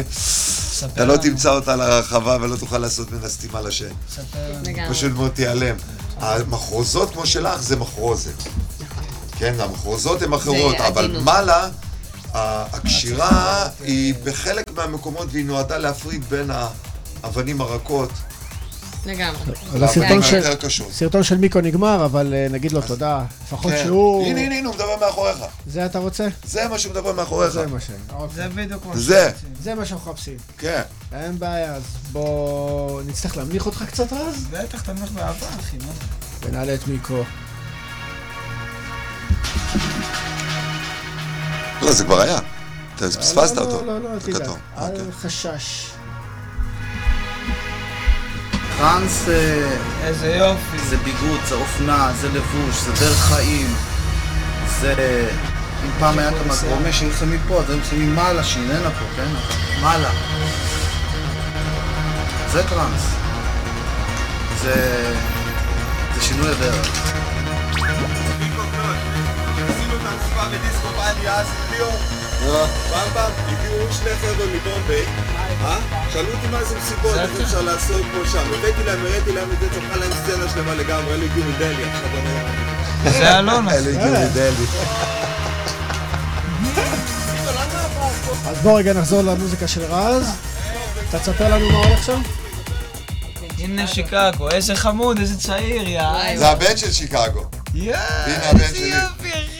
אתה 0.86 1.06
לא 1.06 1.18
תמצא 1.18 1.50
אותה 1.50 1.76
לרחבה 1.76 2.38
ולא 2.42 2.56
תוכל 2.56 2.78
לעשות 2.78 3.12
ממנה 3.12 3.30
סתימה 3.30 3.62
לשם. 3.62 3.86
ספר. 4.16 4.56
פשוט 4.90 5.12
מאוד 5.12 5.32
תיעלם. 5.32 5.76
המחרוזות 6.18 7.14
כמו 7.14 7.26
שלך 7.26 7.62
זה 7.62 7.76
מחרוזת. 7.76 8.44
כן, 9.38 9.60
המחרוזות 9.60 10.22
הן 10.22 10.34
אחרות, 10.34 10.76
אבל. 10.76 11.20
מעלה, 11.22 11.70
הקשירה 12.34 13.68
היא 13.84 14.14
בחלק 14.24 14.72
מהמקומות 14.76 15.28
והיא 15.32 15.46
נועדה 15.46 15.78
להפריד 15.78 16.24
בין 16.30 16.52
האבנים 17.24 17.62
הרכות 17.62 18.10
לגמרי. 19.06 19.40
אז 19.76 19.84
הסרטון 19.84 20.24
של-. 20.24 20.84
סרטון 20.92 21.24
של 21.24 21.38
מיקו 21.38 21.62
נגמר, 21.62 22.06
אבל 22.06 22.34
אה, 22.34 22.48
נגיד 22.52 22.72
לו 22.72 22.82
תודה. 22.82 23.24
לפחות 23.44 23.72
כן. 23.72 23.84
שהוא... 23.84 24.28
הנה, 24.28 24.40
הנה, 24.40 24.56
הנה, 24.56 24.68
הוא 24.68 24.76
מדבר 24.76 24.96
מאחוריך. 25.06 25.38
זה 25.68 25.86
אתה 25.86 26.00
רוצה? 26.00 26.28
זה 26.44 26.68
מה 26.68 26.80
שהוא 26.80 26.92
מדבר 26.92 27.14
מאחוריך. 27.14 27.52
זה 27.52 27.68
מה 27.68 27.80
ש... 27.80 27.92
אוקיי. 28.14 28.36
זה 28.36 28.50
בדיוק 28.50 28.84
כמו 28.84 28.98
זה. 28.98 29.32
זה 29.64 29.76
מה 29.76 29.86
שאנחנו 29.86 30.12
מחפשים. 30.12 30.38
כן. 30.58 30.82
אין 31.12 31.40
בעיה, 31.40 31.76
אז 31.76 31.84
בוא 32.12 33.02
נצטרך 33.02 33.38
להמליך 33.38 33.66
אותך 33.66 33.84
קצת 33.88 34.14
אז, 34.14 34.48
בטח, 34.52 34.82
תמך 34.82 35.12
באהבה, 35.12 35.48
אחי, 35.60 35.78
מה 35.78 35.94
זה? 35.94 36.48
ונעלה 36.48 36.74
את 36.74 36.88
מיקו. 36.88 37.24
לא, 41.82 41.92
זה 41.92 42.04
כבר 42.04 42.22
היה. 42.22 42.40
אתה 42.96 43.08
פספסת 43.08 43.56
לא, 43.56 43.62
אותו. 43.62 43.86
לא, 43.86 44.00
לא, 44.02 44.14
אל 44.14 44.20
זה 44.20 44.32
תדאג. 44.32 44.42
כתוב. 44.42 44.58
אל 44.78 44.84
אוקיי. 44.84 45.06
חשש. 45.22 45.92
טראנס 48.78 49.30
אה, 49.30 49.78
איזה 50.04 50.36
יופי. 50.36 50.80
זה 50.90 50.98
ביגוד, 50.98 51.40
זה 51.48 51.56
אופנה, 51.56 52.12
זה 52.22 52.28
לבוש, 52.30 52.76
זה 52.76 52.92
דרך 53.06 53.18
חיים. 53.18 53.76
זה... 54.80 55.30
אם 55.86 55.90
פעם 56.00 56.20
היה 56.20 56.30
את 56.30 56.34
המגרומה 56.42 56.92
שהיו 56.92 57.14
שמים 57.20 57.40
פה, 57.48 57.60
אז 57.60 57.70
היו 57.70 57.80
שמים 57.90 58.16
מעלה, 58.16 58.44
שהיא 58.44 58.64
איננה 58.64 58.90
פה, 58.90 59.06
כן? 59.16 59.28
מעלה. 59.82 60.10
זה 62.52 62.64
טראנס. 62.70 63.02
זה... 64.62 64.74
זה 66.16 66.22
שינוי 66.22 66.52
הדרך. 66.52 67.27
המסיבה 70.40 70.58
בדיסקו 70.58 70.88
בלי 70.90 71.30
אז 71.30 71.48
ליאור. 71.72 71.94
פעם 72.90 73.10
פעם 73.14 73.32
הגיעו 73.48 73.94
שני 73.94 74.10
חבר'ה 74.22 74.46
מבומביי, 74.46 75.06
אה? 75.62 75.78
שאלו 76.14 76.28
אותי 76.34 76.48
מה 76.52 76.64
זה 76.64 76.78
מסיבות, 76.78 77.18
איך. 77.18 77.32
אפשר 77.42 77.62
לעשות 77.62 78.02
פה 78.14 78.30
שם. 78.32 78.54
הבאתי 78.54 78.84
להם, 78.86 79.06
הראיתי 79.06 79.32
להם 79.32 79.52
את 79.52 79.60
זה, 79.60 79.68
צמחה 79.70 79.96
להם 79.96 80.12
סצנה 80.12 80.50
שלמה 80.54 80.76
לגמרי, 80.76 81.14
אלה 81.14 81.26
הגיעו 81.26 81.46
מדליה. 81.46 81.88
עכשיו. 83.06 83.12
זה 83.12 83.40
אלונה. 83.40 83.74
אלה 83.74 83.90
הגיעו 83.90 84.30
מדלי. 84.30 84.66
אז 88.48 88.58
בוא 88.64 88.80
רגע 88.80 88.94
נחזור 88.94 89.22
למוזיקה 89.22 89.68
של 89.68 89.84
רז. 89.84 90.30
אתה 91.10 91.20
תספר 91.20 91.56
לנו 91.56 91.72
מה 91.72 91.78
הולך 91.78 92.04
שם? 92.06 92.22
הנה 93.58 93.88
שיקגו, 93.88 94.50
איזה 94.50 94.76
חמוד, 94.76 95.20
איזה 95.20 95.40
צעיר, 95.40 95.88
יא. 95.88 96.38
זה 96.38 96.50
הבן 96.50 96.78
של 96.78 96.92
שיקגו. 96.92 97.44
יואו, 97.74 98.00
הבן 98.44 98.60
איזה. 98.60 98.78
יופי, 98.78 99.30
אחי. 99.30 99.57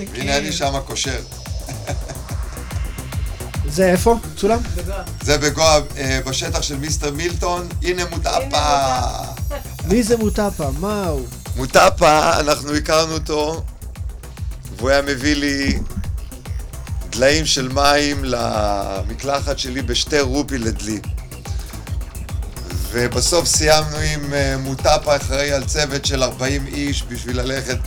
איזה 0.00 0.12
כיף. 0.12 0.22
הנה 0.22 0.38
אני 0.38 0.52
שם 0.52 0.80
קושר. 0.86 1.20
זה 3.68 3.90
איפה? 3.90 4.16
צולם? 4.36 4.58
זה 5.22 5.38
בגואה, 5.38 5.78
אה, 5.96 6.20
בשטח 6.26 6.62
של 6.62 6.76
מיסטר 6.76 7.10
מילטון. 7.10 7.68
הנה 7.82 8.02
מוטאפה. 8.10 8.88
מי 9.84 10.02
זה 10.02 10.16
מוטאפה? 10.16 10.70
מה 10.78 11.06
הוא? 11.06 11.26
מוטאפה, 11.56 12.40
אנחנו 12.40 12.74
הכרנו 12.74 13.14
אותו, 13.14 13.64
והוא 14.76 14.90
היה 14.90 15.02
מביא 15.02 15.34
לי 15.34 15.78
דליים 17.10 17.46
של 17.46 17.68
מים 17.68 18.24
למקלחת 18.24 19.58
שלי 19.58 19.82
בשתי 19.82 20.20
רופי 20.20 20.58
לדלי. 20.58 21.00
ובסוף 22.90 23.46
סיימנו 23.46 23.96
עם 23.96 24.34
אה, 24.34 24.56
מוטאפה 24.58 25.16
אחראי 25.16 25.52
על 25.52 25.64
צוות 25.64 26.04
של 26.04 26.22
40 26.22 26.66
איש 26.66 27.04
בשביל 27.08 27.40
ללכת 27.40 27.78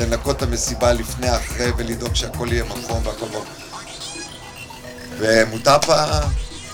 לנקות 0.00 0.36
את 0.36 0.42
המסיבה 0.42 0.92
לפני, 0.92 1.36
אחרי, 1.36 1.70
ולדאוג 1.76 2.14
שהכל 2.14 2.48
יהיה 2.52 2.64
מקום 2.64 3.06
והכל 3.06 3.26
מקום. 3.26 3.44
ומוטאפה, 5.18 6.04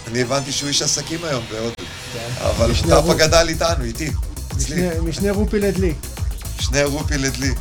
אני 0.08 0.22
הבנתי 0.22 0.52
שהוא 0.52 0.68
איש 0.68 0.82
עסקים 0.82 1.24
היום 1.24 1.44
בהודו. 1.50 1.74
אבל 2.42 2.70
משני 2.70 2.88
מוטאפה 2.88 3.12
רופ- 3.12 3.18
גדל 3.18 3.46
איתנו, 3.48 3.84
איתי, 3.84 4.10
אצלי. 4.52 4.88
משני- 5.02 5.30
רופי 5.30 5.58
לדלי. 5.60 5.94
שני 6.60 6.82
רופי 6.84 7.18
לדלי. 7.18 7.54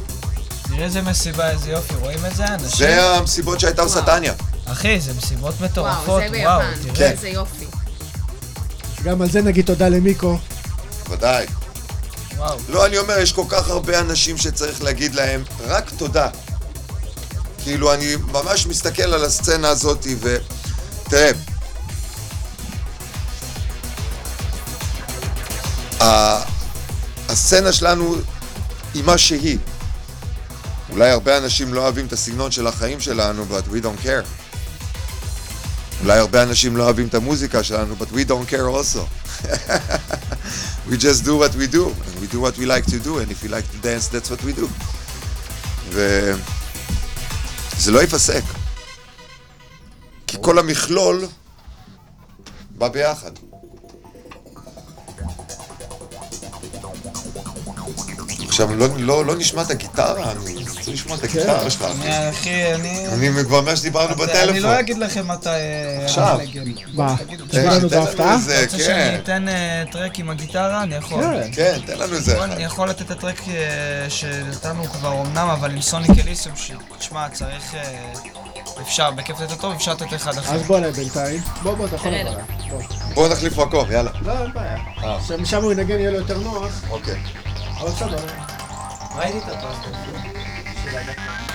תראה 0.67 0.83
איזה 0.85 1.01
מסיבה, 1.01 1.49
איזה 1.51 1.71
יופי, 1.71 1.95
רואים 1.95 2.25
את 2.25 2.35
זה? 2.35 2.47
אנשים? 2.47 2.69
זה 2.77 3.15
המסיבות 3.15 3.59
שהייתה 3.59 3.81
עושה. 3.81 4.01
טניה. 4.01 4.33
אחי, 4.65 4.99
זה 4.99 5.13
מסיבות 5.13 5.55
וואו, 5.55 5.69
מטורפות, 5.71 6.21
זה 6.31 6.39
וואו, 6.45 6.61
ביפן. 6.61 6.93
תראה. 6.93 7.11
איזה 7.11 7.29
יופי. 7.29 7.65
גם 9.03 9.21
על 9.21 9.29
זה 9.29 9.41
נגיד 9.41 9.65
תודה 9.65 9.89
למיקו. 9.89 10.37
ודאי. 11.09 11.45
לא, 12.69 12.85
אני 12.85 12.97
אומר, 12.97 13.19
יש 13.19 13.33
כל 13.33 13.45
כך 13.49 13.69
הרבה 13.69 13.99
אנשים 13.99 14.37
שצריך 14.37 14.83
להגיד 14.83 15.15
להם 15.15 15.43
רק 15.59 15.91
תודה. 15.97 16.29
כאילו, 17.63 17.93
אני 17.93 18.15
ממש 18.15 18.67
מסתכל 18.67 19.13
על 19.13 19.25
הסצנה 19.25 19.69
הזאת, 19.69 20.05
ו... 20.21 20.37
תראה, 21.03 21.31
הסצנה 27.29 27.71
שלנו 27.71 28.15
היא 28.93 29.03
מה 29.03 29.17
שהיא. 29.17 29.57
אולי 30.89 31.09
הרבה 31.09 31.37
אנשים 31.37 31.73
לא 31.73 31.81
אוהבים 31.81 32.05
את 32.05 32.13
הסגנון 32.13 32.51
של 32.51 32.67
החיים 32.67 32.99
שלנו, 32.99 33.45
but 33.49 33.73
we 33.73 33.83
don't 33.83 34.05
care. 34.05 34.25
אולי 36.01 36.19
הרבה 36.19 36.43
אנשים 36.43 36.77
לא 36.77 36.83
אוהבים 36.83 37.07
את 37.07 37.15
המוזיקה 37.15 37.63
שלנו, 37.63 37.95
but 37.99 38.13
we 38.13 38.29
don't 38.29 38.51
care 38.51 38.67
also. 38.67 38.99
we 40.89 40.97
just 40.97 41.25
do 41.25 41.37
what 41.37 41.53
we 41.55 41.67
do, 41.67 41.85
and 41.85 42.21
we 42.21 42.27
do 42.27 42.39
what 42.39 42.57
we 42.57 42.65
like 42.65 42.85
to 42.85 42.99
do, 42.99 43.19
and 43.19 43.31
if 43.31 43.43
we 43.43 43.49
like 43.49 43.69
to 43.71 43.77
dance, 43.77 44.07
that's 44.07 44.29
what 44.29 44.43
we 44.43 44.53
do. 44.53 44.67
וזה 45.89 47.91
לא 47.91 47.99
ייפסק. 47.99 48.43
כי 50.27 50.37
כל 50.41 50.59
המכלול 50.59 51.27
בא 52.77 52.87
ביחד. 52.87 53.31
עכשיו, 58.59 58.75
לא, 58.75 58.87
לא, 58.97 59.25
לא 59.25 59.35
נשמע 59.35 59.61
את 59.61 59.71
הגיטרה, 59.71 60.31
אני 60.31 60.55
רוצה 60.69 60.91
לשמוע 60.91 61.17
את 61.17 61.23
הגיטרה 61.23 61.69
שלך. 61.69 61.81
אחי. 61.81 61.93
אני, 61.93 62.29
אחי, 62.29 62.73
אני... 62.73 63.07
אני 63.07 63.43
כבר 63.45 63.57
אומר 63.57 63.75
שדיברנו 63.75 64.13
אני 64.13 64.15
בטלפון. 64.15 64.61
לא 64.61 64.79
אגיד 64.79 64.97
לכם 64.97 65.27
מתי... 65.27 65.49
אה, 65.49 66.05
עכשיו. 66.05 66.39
מה? 66.93 67.15
אה, 67.53 67.63
לנו 67.63 67.89
בהפתעה? 67.89 68.33
איזה, 68.33 68.63
אתה 68.63 68.63
רוצה 68.63 68.83
שאני 68.83 69.11
כן, 69.11 69.19
אתן 69.23 69.49
אה, 69.49 69.83
טרק 69.91 70.19
עם 70.19 70.29
הגיטרה? 70.29 70.83
אני 70.83 70.95
יכול. 70.95 71.23
כן. 71.23 71.49
כן, 71.51 71.79
תן 71.85 71.97
לנו 71.97 72.13
איזה 72.13 72.35
בוא, 72.35 72.45
אחד. 72.45 72.51
אני 72.53 72.63
יכול 72.63 72.89
לתת 72.89 73.01
את 73.01 73.11
הטרק 73.11 73.41
אה, 73.47 74.09
שנתנו 74.09 74.83
כבר 74.83 75.21
אמנם, 75.21 75.49
אבל 75.49 75.71
עם 75.71 75.81
סוניק 75.81 76.11
אליסום, 76.25 76.53
שתשמע, 76.55 77.29
צריך... 77.29 77.75
אפשר, 78.81 79.11
בכיף 79.11 79.39
לתת 79.39 79.51
אותו, 79.51 79.73
אפשר 79.73 79.91
לתת 79.91 80.13
אחד 80.15 80.37
אחר. 80.37 80.55
אז 80.55 80.61
בוא 80.61 80.77
אליי 80.77 80.91
בינתיים. 80.91 81.41
בוא, 81.63 81.73
בוא, 81.73 81.85
אתה 81.85 81.95
יכול 81.95 82.11
לבוא. 82.11 82.41
בוא. 83.13 83.27
נחליף 83.27 83.57
מקום, 83.57 83.91
יאללה. 83.91 84.11
לא, 84.21 84.31
אין 84.31 84.51
בעיה. 84.53 84.77
שמשם 85.27 85.63
הוא 85.63 85.71
ינגן 85.71 85.99
יהיה 85.99 86.11
לו 86.11 86.17
יותר 86.17 86.37
נוח, 86.37 86.81
אוקיי. 86.89 87.15
אבל 87.79 87.89
בסדר. 87.89 88.25
ראיתי 89.15 89.37
את 89.37 89.43
הפרסט. 89.43 91.46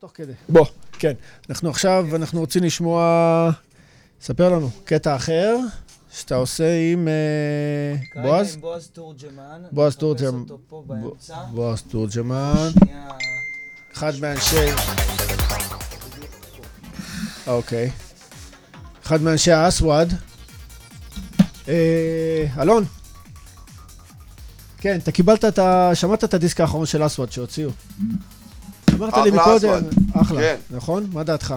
תוך 0.00 0.10
כדי. 0.14 0.32
בוא, 0.48 0.66
כן. 0.92 1.12
אנחנו 1.50 1.70
עכשיו, 1.70 2.06
אנחנו 2.16 2.40
רוצים 2.40 2.62
לשמוע... 2.64 3.50
ספר 4.20 4.48
לנו 4.48 4.70
קטע 4.84 5.16
אחר 5.16 5.56
שאתה 6.12 6.34
עושה 6.34 6.78
עם 6.92 7.08
אה, 7.08 8.22
בועז? 8.22 8.54
עם 8.54 8.60
בועז 8.60 8.88
תורג'מן. 8.92 9.62
בועז 9.72 9.96
תורג'מן. 9.96 10.44
בועז 11.50 11.82
תורג'מן. 11.82 12.70
אחד 13.92 14.12
מאנשי... 14.20 14.66
אוקיי. 17.46 17.90
אחד 19.04 19.22
מאנשי 19.22 19.52
האסוואד. 19.52 20.12
אה, 21.68 22.46
אלון. 22.58 22.84
כן, 24.78 24.98
אתה 25.02 25.12
קיבלת 25.12 25.44
את 25.44 25.58
ה... 25.58 25.90
שמעת 25.94 26.24
את 26.24 26.34
הדיסק 26.34 26.60
האחרון 26.60 26.86
של 26.86 27.06
אסוואד 27.06 27.32
שהוציאו. 27.32 27.70
אמרת 28.96 29.14
לי 29.16 29.30
אחלה 29.30 29.42
מקודם. 29.42 29.84
אחלה, 30.12 30.40
כן. 30.40 30.56
נכון? 30.70 31.06
מה 31.12 31.22
דעתך? 31.22 31.54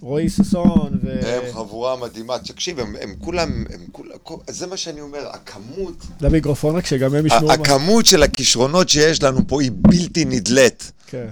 רועי 0.00 0.28
ששון 0.28 0.98
ו... 1.02 1.20
הם 1.26 1.52
חבורה 1.54 1.96
מדהימה. 1.96 2.38
תקשיב, 2.38 2.80
הם, 2.80 2.96
הם 3.00 3.14
כולם, 3.24 3.64
הם 3.74 3.80
כולם, 3.92 4.10
זה 4.50 4.66
מה 4.66 4.76
שאני 4.76 5.00
אומר, 5.00 5.28
הכמות, 5.32 5.94
למיקרופון 6.20 6.76
רק 6.76 6.86
שגם 6.86 7.14
הם 7.14 7.26
ישמעו 7.26 7.40
ה- 7.52 7.56
מה... 7.56 7.62
הכמות 7.62 8.06
של 8.06 8.22
הכישרונות 8.22 8.88
שיש 8.88 9.22
לנו 9.22 9.40
פה 9.48 9.62
היא 9.62 9.70
בלתי 9.74 10.24
נדלית. 10.24 10.92
כן. 11.06 11.26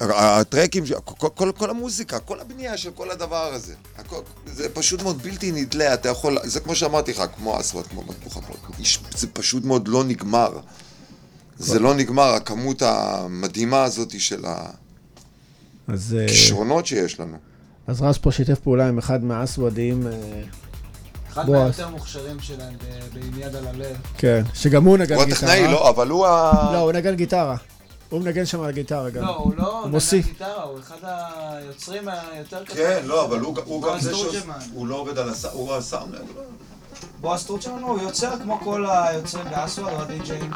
הטרקים, 0.00 0.84
כל, 1.04 1.28
כל, 1.34 1.52
כל 1.56 1.70
המוזיקה, 1.70 2.18
כל 2.18 2.40
הבנייה 2.40 2.76
של 2.76 2.90
כל 2.90 3.10
הדבר 3.10 3.44
הזה. 3.54 3.74
הכל, 3.98 4.20
זה 4.46 4.68
פשוט 4.68 5.02
מאוד 5.02 5.22
בלתי 5.22 5.52
נדלה, 5.52 5.94
אתה 5.94 6.08
יכול, 6.08 6.38
זה 6.44 6.60
כמו 6.60 6.74
שאמרתי 6.74 7.10
לך, 7.12 7.22
כמו 7.36 7.60
אסוואט, 7.60 7.86
כמו 7.86 8.02
מטבוחה, 8.02 8.40
זה 9.16 9.26
פשוט 9.32 9.64
מאוד 9.64 9.88
לא 9.88 10.04
נגמר. 10.04 10.50
זה 11.58 11.78
לא 11.78 11.94
נגמר, 11.94 12.22
הכמות 12.34 12.82
המדהימה 12.82 13.82
הזאת 13.84 14.20
של 14.20 14.44
אז, 15.88 16.16
אה, 16.18 16.24
הכישרונות 16.24 16.86
שיש 16.86 17.20
לנו. 17.20 17.36
אז 17.86 18.02
רז 18.02 18.18
פה 18.18 18.32
שיתף 18.32 18.58
פעולה 18.58 18.88
עם 18.88 18.98
אחד 18.98 19.24
מהאסוואדים, 19.24 20.06
אה, 20.06 20.12
אחד. 21.32 21.50
מהיותר 21.50 21.88
מוכשרים 21.88 22.40
שלהם 22.40 22.72
ב- 22.74 23.14
בעם 23.14 23.38
יד 23.42 23.56
על 23.56 23.66
הלב. 23.66 23.96
כן, 24.18 24.42
שגם 24.54 24.84
הוא 24.84 24.98
נגן 24.98 25.14
הוא 25.14 25.24
גיטרה. 25.24 25.52
הטכנאי, 25.52 25.72
לא, 25.72 25.90
אבל 25.90 26.08
הוא 26.10 26.26
ה... 26.26 26.52
לא, 26.72 26.78
הוא 26.78 26.92
נגן 26.92 27.14
גיטרה. 27.14 27.56
הוא 28.08 28.20
מנגן 28.20 28.46
שם 28.46 28.60
על 28.60 28.70
גיטרה 28.70 29.10
גם. 29.10 29.22
לא, 29.22 29.36
הוא 29.36 29.52
לא 29.56 29.84
נגן. 29.88 29.98
גיטרה, 30.20 30.62
הוא 30.62 30.78
אחד 30.80 30.96
היוצרים 31.02 32.08
היותר 32.08 32.64
כן, 32.64 33.00
לא, 33.04 33.24
אבל 33.24 33.40
הוא, 33.40 33.56
הוא 33.64 33.82
גם 33.82 34.00
זה. 34.00 34.12
שהוא 34.14 34.86
לא 34.86 34.94
עובד 34.96 35.18
על 35.18 35.28
הסאונד, 35.28 36.14
בועז 37.24 37.44
תורג'מן 37.44 37.82
הוא 37.82 38.02
יוצר 38.02 38.30
כמו 38.42 38.60
כל 38.60 38.86
היוצרים 38.90 39.44
באסוואד 39.50 39.92
או 39.92 40.02
הדי-ג'אים. 40.02 40.50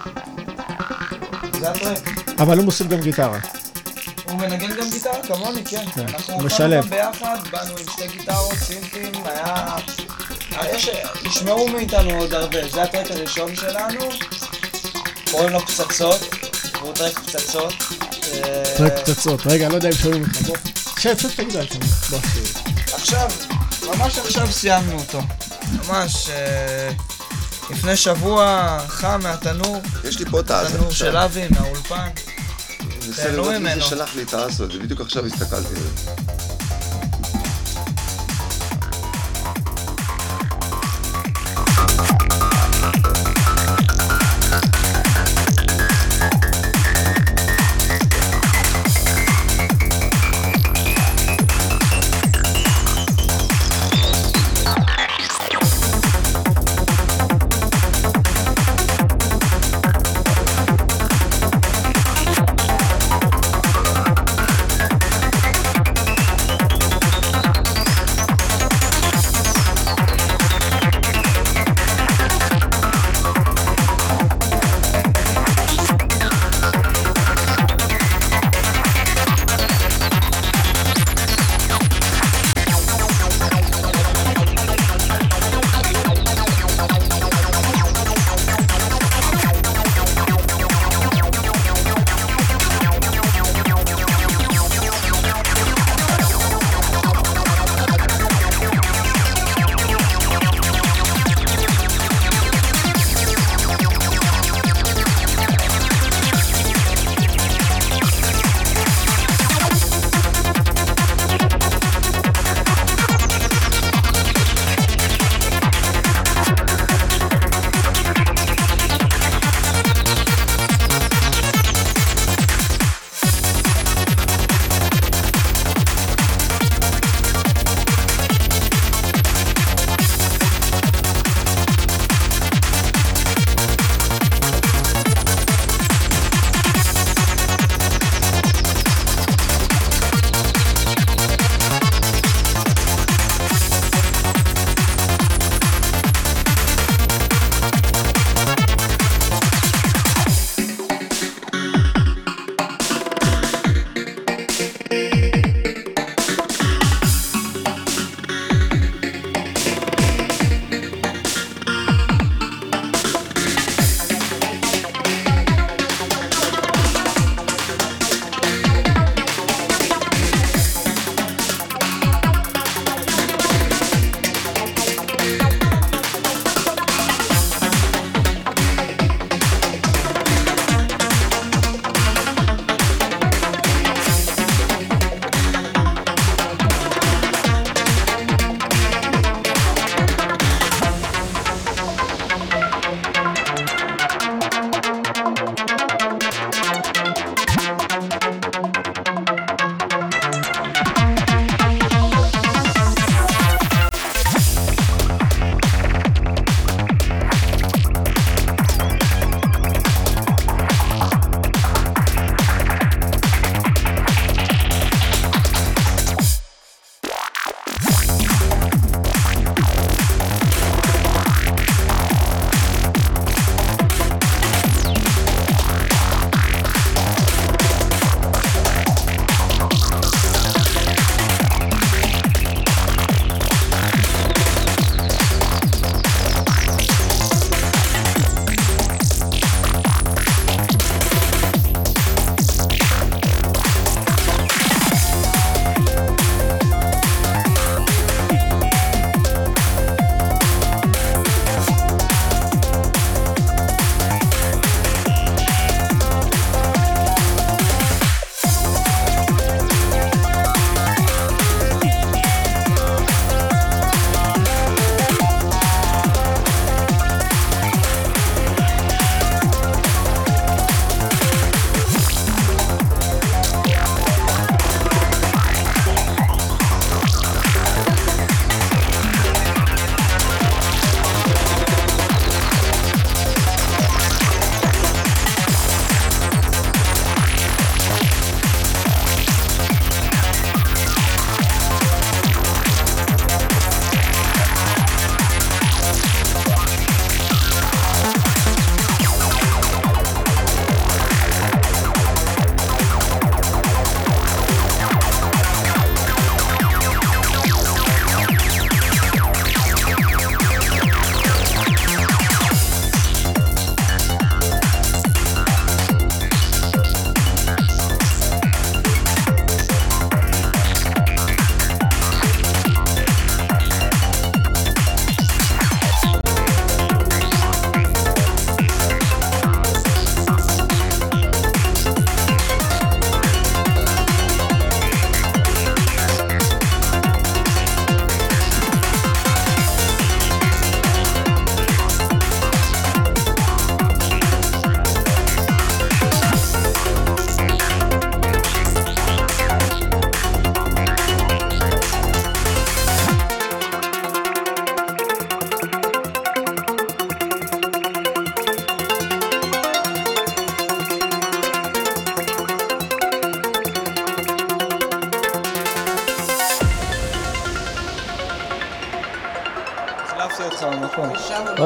זה 1.60 1.70
הטרק. 1.70 1.98
אבל 2.38 2.56
הוא 2.56 2.64
מוסיף 2.64 2.86
גם 2.86 3.00
גיטרה. 3.00 3.38
הוא 4.24 4.38
מנגן 4.38 4.76
גם 4.76 4.90
גיטרה 4.90 5.22
כמוני, 5.22 5.64
כן. 5.64 5.84
כן, 5.94 6.08
אנחנו 6.08 6.38
משלב. 6.38 6.84
גם 6.84 6.90
ביחד, 6.90 7.36
באנו 7.50 7.70
עם 7.70 7.86
שתי 7.92 8.08
גיטרות, 8.08 8.54
סינטים, 8.54 9.12
היה... 9.24 9.76
יש... 10.72 10.90
ישמעו 11.24 11.68
מאיתנו 11.68 12.10
עוד 12.10 12.34
הרבה. 12.34 12.68
זה 12.68 12.82
הטרק 12.82 13.10
הראשון 13.10 13.56
שלנו, 13.56 14.00
קוראים 15.30 15.50
לו 15.50 15.60
פצצות, 15.60 16.20
הוא 16.80 16.92
טרק 16.92 17.18
פצצות. 17.18 17.72
אה, 18.32 18.62
טרק 18.76 18.98
פצצות. 18.98 19.40
רגע, 19.46 19.68
לא 19.68 19.74
יודע 19.74 19.88
אם 19.88 19.94
שומעים 19.94 20.22
לך. 20.22 20.42
בוא. 20.42 20.56
שב, 20.98 21.18
שב, 21.18 21.28
תגיד 21.36 21.56
על. 21.56 21.66
בוא. 22.10 22.18
עכשיו, 22.92 23.28
ממש 23.86 24.18
עכשיו 24.18 24.52
סיימנו 24.52 24.98
אותו. 24.98 25.20
ממש 25.72 26.28
אה, 26.30 26.90
לפני 27.70 27.96
שבוע, 27.96 28.78
חם 28.88 29.20
מהתנור, 29.22 29.82
יש 30.04 30.18
לי 30.18 30.24
פה 30.30 30.40
את 30.40 30.50
הזה. 30.50 30.78
תנור 30.78 30.90
של 30.90 31.16
אבי, 31.16 31.46
מהאולפן. 31.50 32.08
תהנו 33.16 33.44
ממנו. 33.44 33.82
זה 33.82 33.86
שלח 33.86 34.16
לי 34.16 34.22
את 34.22 34.34
האסווד, 34.34 34.74
ובדיוק 34.74 35.00
עכשיו 35.00 35.26
הסתכלתי 35.26 35.54
על 35.54 35.82
זה. 35.96 36.57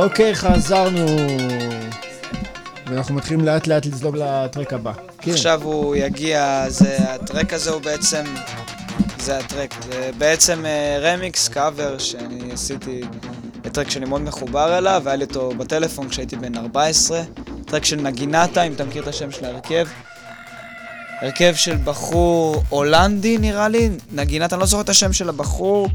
אוקיי, 0.03 0.35
חזרנו. 0.35 1.07
ואנחנו 2.87 3.15
מתחילים 3.15 3.45
לאט 3.45 3.67
לאט 3.67 3.87
לזלוג 3.87 4.17
לטרק 4.17 4.73
הבא. 4.73 4.93
כן. 5.19 5.31
עכשיו 5.31 5.63
הוא 5.63 5.97
יגיע, 5.97 6.65
זה, 6.69 6.97
הטרק 6.99 7.53
הזה 7.53 7.71
הוא 7.71 7.83
בעצם, 7.83 8.25
זה 9.19 9.39
הטרק, 9.39 9.75
זה 9.83 10.11
בעצם 10.19 10.67
אה, 10.67 10.99
רמיקס, 11.01 11.49
קאבר, 11.49 11.99
שאני 11.99 12.53
עשיתי, 12.53 13.01
זה 13.65 13.71
טרק 13.71 13.91
שאני 13.91 14.07
מאוד 14.07 14.21
מחובר 14.21 14.79
אליו, 14.79 15.03
והיה 15.05 15.17
לי 15.17 15.25
אותו 15.25 15.51
בטלפון 15.51 16.09
כשהייתי 16.09 16.37
בן 16.37 16.57
14, 16.57 17.23
טרק 17.67 17.85
של 17.85 17.97
נגינטה, 17.97 18.63
אם 18.63 18.73
אתה 18.73 18.85
מכיר 18.85 19.03
את 19.03 19.09
השם 19.09 19.31
של 19.31 19.45
ההרכב. 19.45 19.87
הרכב 21.21 21.55
של 21.55 21.77
בחור 21.85 22.63
הולנדי 22.69 23.39
נראה 23.39 23.69
לי, 23.69 23.91
נגינת, 24.13 24.53
אני 24.53 24.61
לא 24.61 24.67
זוכר 24.67 24.83
את 24.83 24.89
השם 24.89 25.13
של 25.13 25.29
הבחור. 25.29 25.89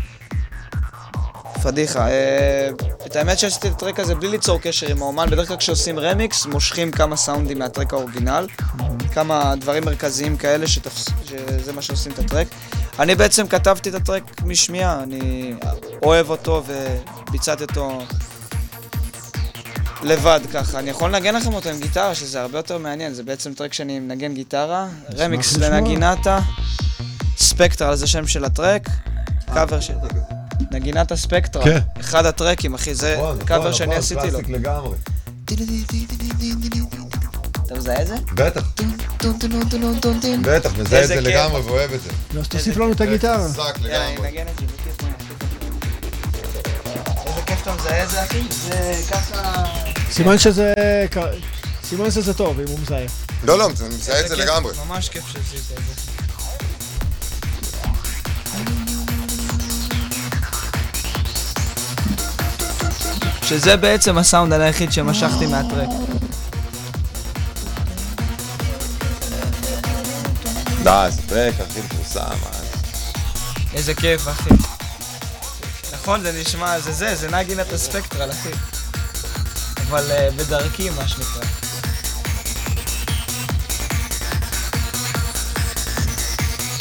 פדיחה. 1.64 2.08
אה, 2.10 2.70
האמת 3.18 3.40
שעשיתי 3.40 3.68
את 3.68 3.74
הטרק 3.74 4.00
הזה 4.00 4.16
בלי 4.16 4.28
ליצור 4.28 4.60
קשר 4.62 4.88
עם 4.88 5.02
האומן, 5.02 5.30
בדרך 5.30 5.48
כלל 5.48 5.58
כשעושים 5.58 6.00
רמיקס, 6.00 6.46
מושכים 6.46 6.92
כמה 6.92 7.16
סאונדים 7.16 7.60
מהטרק 7.60 7.94
האורגינל, 7.94 8.48
כמה 9.14 9.54
דברים 9.56 9.84
מרכזיים 9.86 10.38
כאלה, 10.38 10.68
שתפס... 10.68 11.10
שזה 11.26 11.74
מה 11.74 11.82
שעושים 11.82 12.12
את 12.12 12.20
הטרק. 12.20 12.48
אני 13.00 13.16
בעצם 13.16 13.48
כתבתי 13.48 13.90
את 13.90 13.94
הטרק 13.94 14.42
משמיעה, 14.46 15.04
אני 15.04 15.54
אוהב 16.04 16.30
אותו 16.30 16.64
וביצעתי 17.28 17.64
אותו 17.64 18.02
לבד 20.04 20.40
ככה. 20.54 20.80
אני 20.80 20.90
יכול 20.90 21.16
לנגן 21.16 21.36
לכם 21.36 21.54
אותו 21.54 21.70
עם 21.70 21.80
גיטרה, 21.80 22.16
שזה 22.16 22.42
הרבה 22.42 22.60
יותר 22.60 22.78
מעניין, 22.78 23.14
זה 23.14 23.24
בעצם 23.24 23.54
טרק 23.54 23.74
שאני 23.74 24.00
מנגן 24.00 24.34
גיטרה, 24.34 24.88
רמיקס. 25.18 25.58
לנגינטה, 25.58 26.40
ספקטרל 27.38 27.96
זה 27.96 28.08
שם 28.08 28.28
של 28.28 28.46
הטרק, 28.46 28.90
קאבר 29.54 29.80
של... 29.80 29.94
נגינת 30.72 31.12
הספקטרה, 31.12 31.64
כן. 31.64 31.80
אחד 32.00 32.26
הטרקים, 32.26 32.74
אחי, 32.74 32.96
זה 32.96 33.20
קאבר 33.46 33.72
שאני 33.74 33.96
עשיתי 33.96 34.32
לו. 34.32 34.40
אתה 37.66 37.76
מזהה 37.76 38.02
את 38.02 38.08
זה? 38.08 38.16
בטח, 38.34 38.62
בטח, 40.42 40.72
מזהה 40.78 41.04
את 41.04 41.08
זה. 41.08 41.22
לגמרי 41.22 41.62
ואוהב 41.62 41.94
את 41.94 42.00
זה. 42.02 42.40
אז 42.40 42.48
תוסיף 42.48 42.78
לנו 42.78 42.92
את 42.92 43.02
הגיטרה. 43.02 43.50
חזק 43.50 43.78
לגמרי. 43.82 44.28
איזה 47.26 47.42
כיף 47.46 47.62
אתה 47.62 47.74
מזהה 47.74 48.04
את 48.04 48.10
זה, 48.10 48.24
אחי? 48.24 48.42
זה 48.50 48.94
ככה... 49.12 49.64
סימן 50.12 50.38
שזה... 50.38 50.74
סימן 51.84 52.12
שזה 52.12 52.34
טוב, 52.34 52.60
אם 52.60 52.68
הוא 52.68 52.80
מזהה. 52.80 53.06
לא, 53.44 53.58
לא, 53.58 53.66
אני 53.66 53.96
מזהה 53.96 54.20
את 54.20 54.28
זה 54.28 54.36
לגמרי. 54.36 54.74
ממש 54.88 55.10
כיף 55.10 55.28
שעשית 55.28 55.60
את 55.78 55.78
זה. 55.78 56.17
שזה 63.50 63.78
בעצם 63.78 64.18
הסאונד 64.18 64.54
היחיד 64.54 64.92
שמשכתי 64.92 65.46
מהטרק. 65.46 65.90
די, 70.84 71.08
זה 71.10 71.22
טרק 71.28 71.54
הכי 71.60 71.80
מפורסם. 71.80 72.20
אה. 72.20 72.36
איזה 73.74 73.94
כיף, 73.94 74.28
אחי. 74.28 74.50
נכון, 75.94 76.22
זה 76.22 76.42
נשמע, 76.42 76.80
זה 76.80 76.92
זה, 76.92 77.16
זה 77.16 77.32
נגינת 77.32 77.74
הספקטרל, 77.74 78.32
אחי. 78.32 78.50
אבל 79.90 80.12
uh, 80.12 80.34
בדרכי, 80.34 80.90
מה 80.90 81.08
שנקרא. 81.08 81.44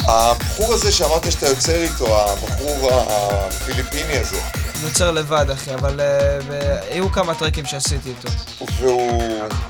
הבחור 0.09 0.74
הזה 0.74 0.93
שאמרת 0.93 1.32
שאתה 1.32 1.47
יוצר 1.47 1.82
איתו, 1.82 2.30
הבחור 2.30 2.90
הפיליפיני 2.93 4.18
הזה, 4.18 4.40
נוצר 4.82 5.11
לבד, 5.11 5.51
אחי, 5.51 5.74
אבל 5.74 6.01
ב- 6.48 6.78
היו 6.90 7.12
כמה 7.12 7.35
טרקים 7.35 7.66
שעשיתי 7.66 8.09
איתו. 8.09 8.28
והוא 8.77 9.12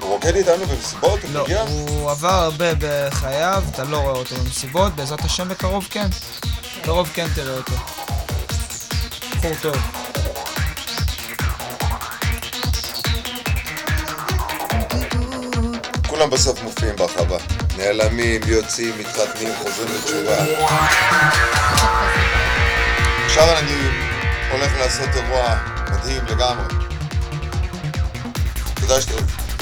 הוא 0.00 0.10
רוקד 0.10 0.36
איתנו 0.36 0.66
במסיבות, 0.66 1.20
הוא 1.22 1.30
לא? 1.32 1.46
הוא 1.68 2.10
עבר 2.10 2.28
הרבה 2.42 2.66
בחייו, 2.80 3.62
אתה 3.70 3.84
לא 3.84 3.96
רואה 3.96 4.12
אותו 4.14 4.36
במסיבות, 4.36 4.92
בעזרת 4.96 5.20
השם 5.24 5.48
בקרוב 5.48 5.86
כן. 5.90 6.06
בקרוב 6.82 7.10
כן 7.14 7.26
תראה 7.34 7.56
אותו. 7.56 7.72
בחור 9.36 9.52
טוב. 9.62 9.76
כולם 16.08 16.30
בסוף 16.30 16.62
מופיעים 16.62 16.96
בהרחבה. 16.96 17.36
נעלמים, 17.76 18.40
יוצאים, 18.46 18.94
מתחתנים, 18.98 19.48
חוזרים 19.62 19.88
לתשובה. 19.94 20.36
עכשיו 23.26 23.58
אני 23.58 24.15
הולך 24.52 24.72
לעשות 24.78 25.08
אירוע 25.14 25.56
מדהים 25.90 26.24
לגמרי. 26.26 26.64
כדאי 28.76 29.00
שאתה... 29.02 29.14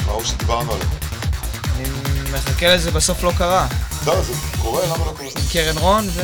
ההוא 0.07 0.23
שדיברנו 0.23 0.73
עליו. 0.73 0.87
אני 1.75 1.89
מחכה 2.33 2.75
לזה, 2.75 2.91
בסוף 2.91 3.23
לא 3.23 3.31
קרה. 3.37 3.67
לא, 4.05 4.21
זה 4.21 4.33
קורה, 4.61 4.85
למה 4.85 4.97
לא 5.05 5.13
קורה? 5.17 5.29
עם 5.35 5.41
קרן 5.51 5.77
רון 5.77 6.07
ו... 6.13 6.21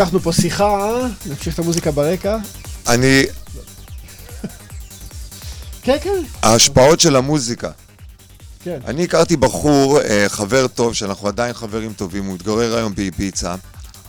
המשכנו 0.00 0.20
פה 0.20 0.32
שיחה, 0.32 0.98
נמשיך 1.26 1.54
את 1.54 1.58
המוזיקה 1.58 1.90
ברקע. 1.90 2.36
אני, 2.88 3.22
כן, 5.82 5.96
כן, 6.02 6.22
ההשפעות 6.42 7.00
של 7.00 7.16
המוזיקה. 7.16 7.70
כן. 8.62 8.78
אני 8.86 9.04
הכרתי 9.04 9.36
בחור, 9.36 10.00
אה, 10.00 10.24
חבר 10.28 10.66
טוב, 10.66 10.94
שאנחנו 10.94 11.28
עדיין 11.28 11.52
חברים 11.52 11.92
טובים, 11.92 12.24
הוא 12.24 12.34
מתגורר 12.34 12.76
היום 12.76 12.94
באביצה, 12.94 13.54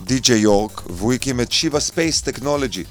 די.ג'יי 0.04 0.38
יורג, 0.38 0.82
והוא 0.90 1.12
הקים 1.12 1.40
את 1.40 1.52
Shiva 1.52 1.80
Space 1.80 2.20
Technology. 2.20 2.84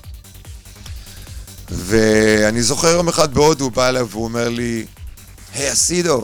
ואני 1.70 2.64
זוכר 2.64 2.88
יום 2.88 3.08
אחד 3.08 3.34
בהודו, 3.34 3.64
הוא 3.64 3.72
בא 3.72 3.90
אליי 3.90 4.02
והוא 4.02 4.24
אומר 4.24 4.50
לי, 4.50 4.86
hey 5.54 5.72
אסידו, 5.72 6.24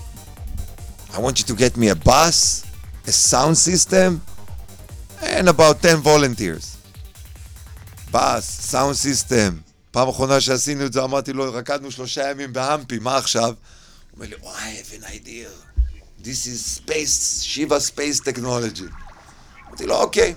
I 1.13 1.17
want 1.17 1.39
you 1.39 1.43
to 1.43 1.53
get 1.53 1.77
me 1.77 1.89
a 1.89 2.07
bus, 2.07 2.65
a 3.07 3.11
sound 3.11 3.57
system, 3.57 4.34
and 5.21 5.47
about 5.47 5.81
10 5.81 6.01
volunteers. 6.03 6.75
bus, 8.11 8.61
sound 8.61 8.95
system. 8.95 9.57
פעם 9.91 10.09
אחרונה 10.09 10.41
שעשינו 10.41 10.85
את 10.85 10.93
זה, 10.93 11.03
אמרתי 11.03 11.33
לו, 11.33 11.53
רקדנו 11.53 11.91
שלושה 11.91 12.29
ימים 12.31 12.53
בהמפי, 12.53 12.99
מה 12.99 13.17
עכשיו? 13.17 13.43
הוא 13.43 13.53
אומר 14.13 14.25
לי, 14.29 14.35
וואי, 14.41 14.81
I 14.81 14.85
have 14.85 15.03
an 15.03 15.07
idea. 15.07 15.49
This 16.23 16.47
is 16.47 16.79
space, 16.79 17.41
Shiva 17.41 17.79
Space 17.79 18.19
Technology. 18.19 18.83
אמרתי 19.67 19.85
לו, 19.85 19.95
אוקיי. 19.95 20.35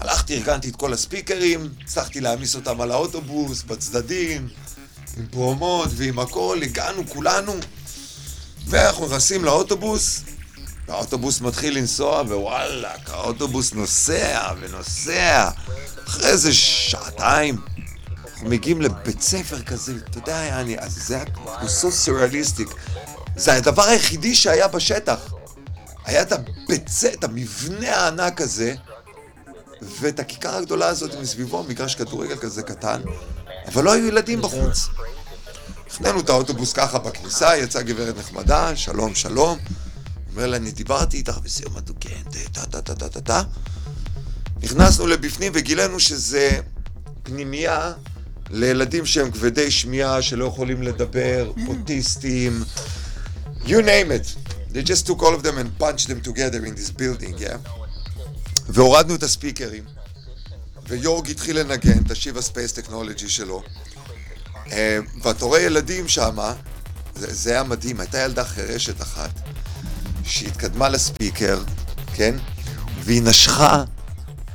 הלכתי, 0.00 0.34
ארגנתי 0.34 0.68
את 0.68 0.76
כל 0.76 0.92
הספיקרים, 0.92 1.68
הצלחתי 1.82 2.20
להעמיס 2.20 2.54
אותם 2.54 2.80
על 2.80 2.90
האוטובוס, 2.90 3.62
בצדדים, 3.62 4.48
עם 5.16 5.26
פרומות 5.30 5.88
ועם 5.92 6.18
הכל, 6.18 6.58
הגענו 6.62 7.08
כולנו, 7.08 7.52
ואנחנו 8.66 9.06
נכנסים 9.06 9.44
לאוטובוס, 9.44 10.20
והאוטובוס 10.88 11.40
מתחיל 11.40 11.78
לנסוע, 11.78 12.20
ווואלאק, 12.20 13.10
האוטובוס 13.10 13.72
נוסע 13.72 14.52
ונוסע. 14.60 15.50
אחרי 16.06 16.26
איזה 16.26 16.52
שעתיים, 16.52 17.56
אנחנו 18.32 18.48
מגיעים 18.48 18.82
לבית 18.82 19.22
ספר 19.22 19.62
כזה, 19.62 19.92
אתה 20.10 20.18
יודע, 20.18 20.32
יעני, 20.32 20.78
אז 20.78 20.92
זה 21.06 21.16
היה 21.16 21.24
כמו 21.24 21.68
סו 21.68 21.90
סוריאליסטיק. 21.90 22.68
זה 23.36 23.54
הדבר 23.54 23.82
היחידי 23.82 24.34
שהיה 24.34 24.68
בשטח. 24.68 25.34
היה 26.04 26.22
את 26.22 26.32
הבית 26.32 26.88
ספר, 26.88 27.14
את 27.14 27.24
המבנה 27.24 27.96
הענק 27.96 28.40
הזה, 28.40 28.74
ואת 30.00 30.20
הכיכר 30.20 30.56
הגדולה 30.56 30.86
הזאת 30.86 31.10
מסביבו, 31.20 31.62
מגרש 31.62 31.94
כדורגל 31.94 32.36
כזה 32.36 32.62
קטן, 32.62 33.00
אבל 33.66 33.84
לא 33.84 33.92
היו 33.92 34.06
ילדים 34.06 34.42
בחוץ. 34.42 34.88
הפנינו 35.86 36.20
את 36.20 36.28
האוטובוס 36.28 36.72
ככה 36.72 36.98
בכניסה, 36.98 37.56
יצאה 37.56 37.82
גברת 37.82 38.16
נחמדה, 38.18 38.76
שלום, 38.76 39.14
שלום. 39.14 39.58
אומר 40.36 40.46
לה, 40.46 40.56
אני 40.56 40.70
דיברתי 40.70 41.16
איתך 41.16 41.38
בסיום 41.38 41.76
הדוקן, 41.76 42.22
טה 42.52 42.66
טה 42.66 42.82
טה 42.82 42.94
טה 42.94 43.08
טה 43.08 43.20
טה. 43.20 43.42
נכנסנו 44.62 45.06
לבפנים 45.06 45.52
וגילינו 45.54 46.00
שזה 46.00 46.58
פנימייה 47.22 47.92
לילדים 48.50 49.06
שהם 49.06 49.30
כבדי 49.30 49.70
שמיעה, 49.70 50.22
שלא 50.22 50.44
יכולים 50.44 50.82
לדבר, 50.82 51.52
אוטיסטים, 51.66 52.64
you 53.64 53.68
name 53.68 54.10
it. 54.10 54.54
They 54.72 54.82
just 54.82 55.06
took 55.06 55.22
all 55.22 55.34
of 55.34 55.42
them 55.42 55.58
and 55.58 55.68
punched 55.78 56.08
them 56.08 56.20
together 56.30 56.60
in 56.66 56.74
this 56.74 56.90
building, 56.90 57.38
yeah? 57.38 57.58
והורדנו 58.68 59.14
את 59.14 59.22
הספיקרים, 59.22 59.84
ויורג 60.88 61.30
התחיל 61.30 61.60
לנגן 61.60 61.98
את 62.06 62.10
ה 62.10 62.15
Shiva 62.15 62.42
Space 62.42 62.72
Technology 62.72 63.28
שלו, 63.28 63.62
אה, 64.72 64.98
ואתה 65.22 65.44
רואה 65.44 65.60
ילדים 65.60 66.08
שם, 66.08 66.36
זה, 67.14 67.34
זה 67.34 67.50
היה 67.50 67.62
מדהים, 67.62 68.00
הייתה 68.00 68.18
ילדה 68.18 68.44
חירשת 68.44 69.02
אחת, 69.02 69.30
שהתקדמה 70.23 70.89
לספיקר, 70.89 71.63
כן? 72.13 72.35
והיא 73.03 73.21
נשכה 73.21 73.83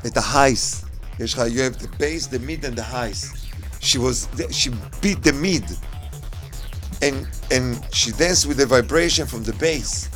את 0.06 0.16
ההייס. 0.16 0.84
יש 1.20 1.34
לך, 1.34 1.38
you 1.38 1.60
have 1.60 1.82
the 1.82 1.88
bass, 1.98 2.26
the 2.26 2.38
mid 2.38 2.64
and 2.64 2.76
the 2.76 2.82
highs. 2.82 3.44
She 3.80 3.98
was, 3.98 4.28
she 4.50 4.70
beat 5.00 5.22
the 5.22 5.32
mid. 5.32 5.64
And, 7.02 7.26
and 7.50 7.66
she 7.92 8.10
danced 8.12 8.46
with 8.46 8.56
the 8.56 8.66
vibration 8.66 9.26
from 9.26 9.44
the 9.44 9.52
bass. 9.54 10.08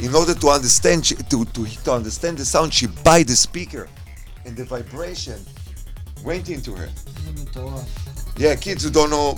In 0.00 0.14
order 0.14 0.34
to 0.34 0.48
understand, 0.50 1.06
she, 1.06 1.14
to, 1.16 1.44
to, 1.44 1.66
to 1.84 1.92
understand 1.92 2.38
the 2.38 2.44
sound, 2.44 2.72
she 2.72 2.86
buy 2.86 3.22
the 3.22 3.34
speaker. 3.34 3.88
And 4.44 4.56
the 4.56 4.64
vibration 4.64 5.40
went 6.24 6.48
into 6.50 6.74
her. 6.74 6.88
זה 7.24 7.32
מטורף. 7.32 7.86
Yeah, 8.36 8.54
kids 8.54 8.84
who 8.84 8.90
don't 8.90 9.10
know, 9.10 9.36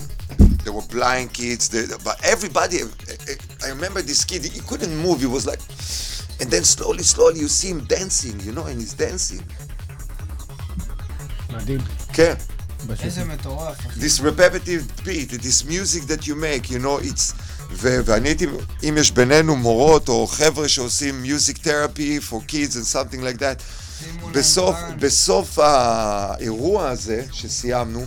they 0.65 0.71
were 0.77 0.87
blind 0.97 1.27
kids, 1.33 1.63
they, 1.69 1.83
but 2.03 2.17
everybody, 2.33 2.77
I 3.65 3.69
remember 3.75 4.01
this 4.01 4.23
kid, 4.29 4.41
he 4.45 4.61
couldn't 4.69 4.95
move, 5.05 5.17
he 5.19 5.29
was 5.37 5.45
like, 5.51 5.61
and 6.41 6.47
then 6.53 6.63
slowly, 6.63 7.03
slowly 7.03 7.39
you 7.39 7.47
see 7.47 7.69
him 7.73 7.81
dancing, 7.95 8.39
you 8.45 8.51
know, 8.51 8.65
and 8.69 8.77
he's 8.81 8.93
dancing. 8.93 9.43
מדהים. 11.53 11.81
כן. 12.13 12.33
איזה 13.03 13.23
מטורף, 13.25 13.79
אחי. 13.87 13.99
This 13.99 14.19
repetitive 14.19 15.05
beat, 15.05 15.29
this 15.41 15.63
music 15.65 16.03
that 16.07 16.27
you 16.27 16.35
make, 16.35 16.69
you 16.69 16.79
know, 16.79 16.97
it's... 16.97 17.33
ו- 17.73 17.99
ואני 18.05 18.29
הייתי, 18.29 18.45
אם 18.83 18.97
יש 18.97 19.11
בינינו 19.11 19.55
מורות 19.55 20.09
או 20.09 20.27
חבר'ה 20.27 20.67
שעושים 20.67 21.23
music 21.23 21.57
therapy 21.57 22.29
for 22.29 22.39
kids 22.47 22.75
and 22.75 22.85
something 22.93 23.21
like 23.21 23.39
that, 23.39 23.61
שימו 23.99 24.29
להם 24.29 24.33
בסוף, 24.33 24.75
כאן. 24.75 24.97
בסוף 24.99 25.59
האירוע 25.59 26.89
הזה 26.89 27.25
שסיימנו, 27.31 28.05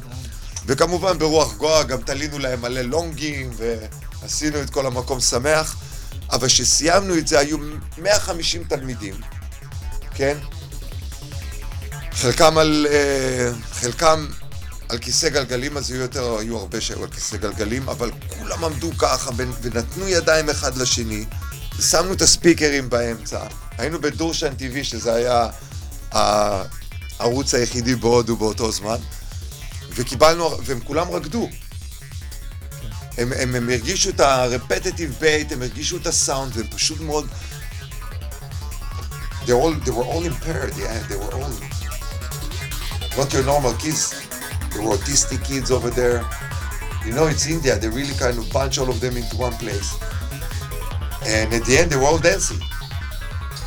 וכמובן 0.70 1.18
ברוח 1.18 1.54
גואה 1.54 1.84
גם 1.84 2.02
תלינו 2.02 2.40
להם 2.40 2.62
מלא 2.62 2.82
לונגים 2.82 3.52
ועשינו 3.58 4.62
את 4.62 4.70
כל 4.70 4.86
המקום 4.86 5.20
שמח, 5.20 5.76
אבל 6.32 6.48
כשסיימנו 6.48 7.18
את 7.18 7.28
זה 7.28 7.40
היו 7.40 7.58
150 7.98 8.64
תלמידים, 8.64 9.14
כן? 10.16 10.38
חלקם 12.12 12.58
על, 12.58 12.88
אה, 12.90 13.52
חלקם 13.72 14.28
על 14.90 14.98
כיסא 14.98 15.30
גלגלים, 15.30 15.78
אז 15.78 15.91
היו 15.91 16.02
יותר, 16.02 16.38
היו 16.40 16.58
הרבה 16.58 16.82
שהיו 16.82 17.04
על 17.04 17.10
כיסא 17.10 17.38
גלגלים, 17.38 17.90
אבל 17.90 18.12
כולם 18.28 18.64
עמדו 18.64 18.91
ככה 18.98 19.32
ונתנו 19.36 20.08
ידיים 20.08 20.50
אחד 20.50 20.78
לשני, 20.78 21.26
ושמנו 21.80 22.14
את 22.14 22.22
הספיקרים 22.22 22.90
באמצע. 22.90 23.40
היינו 23.78 24.02
בדורשן 24.02 24.54
TV, 24.60 24.84
שזה 24.84 25.14
היה 25.14 25.48
הערוץ 26.12 27.54
היחידי 27.54 27.96
בהודו 27.96 28.36
באותו 28.36 28.72
זמן, 28.72 28.98
וקיבלנו, 29.98 30.59
והם 30.65 30.81
כולם 30.81 31.11
רקדו. 31.11 31.48
הם, 33.19 33.32
הם, 33.36 33.55
הם 33.55 33.70
הרגישו 33.70 34.11
את 34.11 34.20
ה-repetitive 34.20 35.23
bait, 35.23 35.52
הם 35.52 35.62
הרגישו 35.62 35.97
את 35.97 36.06
הסאונד, 36.06 36.56
והם 36.56 36.66
פשוט 36.66 37.01
מאוד... 37.01 37.28
They 39.47 39.52
were 39.52 39.61
all, 39.61 39.74
they 39.85 39.90
were 39.90 40.05
all 40.05 40.24
impaired, 40.24 40.73
yeah, 40.78 40.98
they 41.09 41.16
were 41.16 41.35
all 41.35 41.52
not 43.16 43.32
your 43.32 43.44
normal 43.44 43.74
kids. 43.74 44.02
There 44.73 44.82
were 44.82 44.97
autistic 44.97 45.44
kids 45.44 45.70
over 45.70 45.90
there. 45.90 46.24
You 47.06 47.12
know, 47.12 47.27
it's 47.27 47.47
India. 47.47 47.78
They 47.78 47.89
really 47.89 48.15
kind 48.15 48.39
of 48.39 48.51
bunch 48.52 48.78
all 48.78 48.89
of 48.89 49.01
them 49.01 49.16
into 49.16 49.36
one 49.36 49.52
place. 49.52 49.97
And 51.27 51.52
at 51.55 51.65
the 51.65 51.78
end, 51.78 51.90
they 51.90 51.97
were 51.97 52.06
all 52.06 52.19
dancing. 52.19 52.61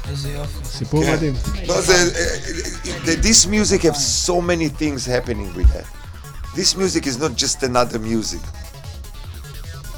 איזה 0.10 0.30
יופי. 0.30 0.65
סיפור 0.65 1.03
כן. 1.03 1.14
מדהים. 1.14 1.34
No, 1.65 1.81
the, 1.81 1.94
uh, 1.94 3.06
the, 3.06 3.15
this 3.15 3.45
music 3.45 3.84
has 3.84 4.26
so 4.26 4.41
many 4.41 4.69
things 4.69 5.06
happening 5.06 5.53
with 5.53 5.69
that. 5.73 5.85
This 6.55 6.77
music 6.77 7.07
is 7.07 7.19
not 7.19 7.35
just 7.35 7.62
another 7.62 7.99
music. 7.99 8.41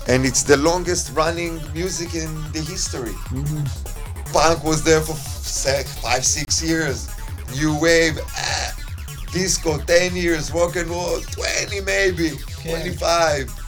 And 0.07 0.25
it's 0.25 0.45
the 0.45 0.57
longest 0.57 1.11
running 1.17 1.61
music 1.73 2.15
in 2.15 2.33
the 2.53 2.61
history. 2.61 3.15
Punk 4.33 4.63
was 4.63 4.85
there 4.85 5.01
for 5.01 5.15
five, 5.15 6.25
six 6.25 6.63
years. 6.63 7.11
New 7.57 7.77
wave, 7.81 8.19
ah, 8.37 8.77
disco, 9.33 9.79
10 9.79 10.15
years, 10.15 10.53
rock 10.53 10.77
and 10.77 10.89
roll, 10.89 11.21
20 11.23 11.81
maybe, 11.81 12.31
25. 12.63 13.64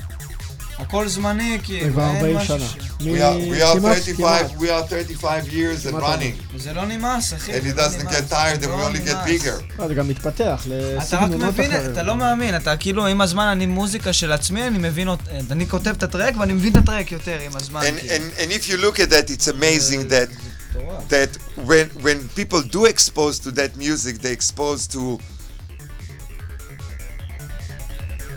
הכל 0.78 1.08
זמני, 1.08 1.58
כאילו, 1.62 1.92
כבר 1.92 2.02
אין 2.02 2.16
40 2.16 2.36
משהו 2.36 2.58
שנה. 2.58 2.68
ש... 2.68 2.76
We 3.00 3.04
are, 3.04 3.52
we 3.52 3.62
are 3.62 3.78
כמעט, 3.78 3.96
35, 4.02 4.16
כמעט. 4.16 4.50
we 4.58 4.64
are 4.64 4.88
35 4.90 5.52
years 5.52 5.86
and 5.86 5.90
כמעט 5.90 6.18
running. 6.20 6.58
זה 6.58 6.72
לא 6.72 6.86
נמאס, 6.86 7.34
אחי. 7.34 7.52
And 7.52 7.62
זה 7.62 7.70
it 7.70 7.76
לא 7.76 7.82
doesn't 7.86 8.00
נמאס. 8.02 8.14
get 8.14 8.30
tired 8.32 8.62
and 8.62 8.66
we 8.66 8.68
לא 8.68 8.88
only 8.90 8.96
get 9.08 9.10
נמאס. 9.10 9.28
bigger. 9.42 9.62
לא, 9.78 9.88
זה 9.88 9.94
גם 9.94 10.08
מתפתח 10.08 10.62
אתה 10.66 10.74
רק 10.96 11.02
לסגנונות 11.02 11.54
מבין, 11.54 11.72
אחרים. 11.72 11.92
אתה 11.92 12.02
לא 12.02 12.16
מאמין, 12.16 12.56
אתה 12.56 12.76
כאילו 12.76 13.06
עם 13.06 13.20
הזמן 13.20 13.46
אני 13.46 13.66
מוזיקה 13.66 14.12
של 14.12 14.32
עצמי, 14.32 14.66
אני 14.66 14.78
מבין, 14.78 15.08
אות- 15.08 15.28
אני 15.50 15.66
כותב 15.68 15.90
את 15.98 16.02
הטרק 16.02 16.34
ואני 16.40 16.52
מבין 16.52 16.72
את 16.72 16.76
הטרק 16.76 17.12
יותר 17.12 17.38
עם 17.46 17.56
הזמן. 17.56 17.80
And, 17.82 18.00
כאילו. 18.00 18.14
and, 18.14 18.40
and 18.40 18.52
if 18.52 18.68
you 18.68 18.76
look 18.76 18.96
at 19.00 19.10
that, 19.12 19.30
it's 19.30 19.48
amazing 19.48 20.10
that 20.10 20.28
מטורף. 20.76 21.08
that 21.08 21.36
when 21.66 22.04
when 22.04 22.38
people 22.40 22.62
do 22.72 22.84
expose 22.84 23.38
to 23.46 23.50
that 23.50 23.76
music, 23.78 24.14
they 24.22 24.32
expose 24.38 24.94
to 24.94 25.18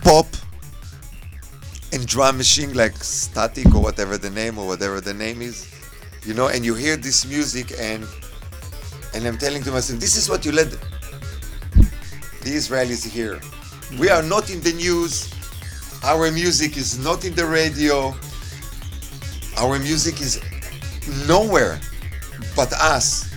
pop 0.03 0.27
and 1.91 2.05
drum 2.05 2.37
machine 2.37 2.73
like 2.73 2.95
static 3.03 3.73
or 3.73 3.81
whatever 3.81 4.17
the 4.17 4.29
name 4.29 4.57
or 4.57 4.67
whatever 4.67 5.01
the 5.01 5.13
name 5.13 5.41
is 5.41 5.73
you 6.25 6.33
know 6.33 6.47
and 6.47 6.65
you 6.65 6.75
hear 6.75 6.95
this 6.95 7.25
music 7.25 7.71
and 7.79 8.05
and 9.13 9.25
i'm 9.25 9.37
telling 9.37 9.63
to 9.63 9.71
myself 9.71 9.99
this 9.99 10.15
is 10.15 10.29
what 10.29 10.45
you 10.45 10.51
let. 10.51 10.69
the 12.41 12.55
israelis 12.55 13.05
here. 13.07 13.39
We 13.99 14.09
are 14.09 14.21
not 14.23 14.49
in 14.49 14.61
the 14.61 14.73
news. 14.73 15.33
Our 16.03 16.31
music 16.31 16.77
is 16.77 16.97
not 16.99 17.25
in 17.25 17.33
the 17.35 17.45
radio. 17.45 18.15
Our 19.57 19.79
music 19.79 20.21
is 20.21 20.39
nowhere 21.27 21.79
but 22.55 22.71
us. 22.73 23.33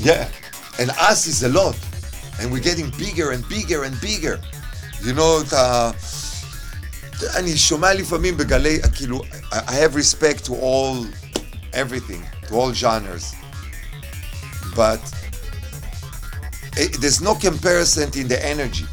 Yeah. 0.00 0.28
And 0.78 0.90
us 0.90 1.26
is 1.26 1.42
a 1.42 1.48
lot. 1.48 1.78
And 2.40 2.52
we're 2.52 2.60
getting 2.60 2.90
bigger 2.98 3.32
and 3.32 3.46
bigger 3.48 3.84
and 3.84 3.98
bigger. 4.00 4.40
You 5.01 5.13
know, 5.13 5.41
את 5.47 5.53
ה... 5.53 5.91
אני 7.35 7.57
שומע 7.57 7.93
לפעמים 7.93 8.37
בגלי, 8.37 8.79
כאילו, 8.95 9.23
I 9.51 9.55
I 9.55 9.73
have 9.73 9.95
respect 9.95 10.45
to 10.45 10.53
all, 10.53 11.05
everything, 11.73 12.23
to 12.47 12.55
all 12.55 12.73
genres, 12.73 13.33
but 14.75 14.99
it, 16.77 16.99
there's 17.01 17.21
no 17.21 17.35
comparison 17.35 18.09
in 18.19 18.27
the 18.27 18.39
energy. 18.45 18.85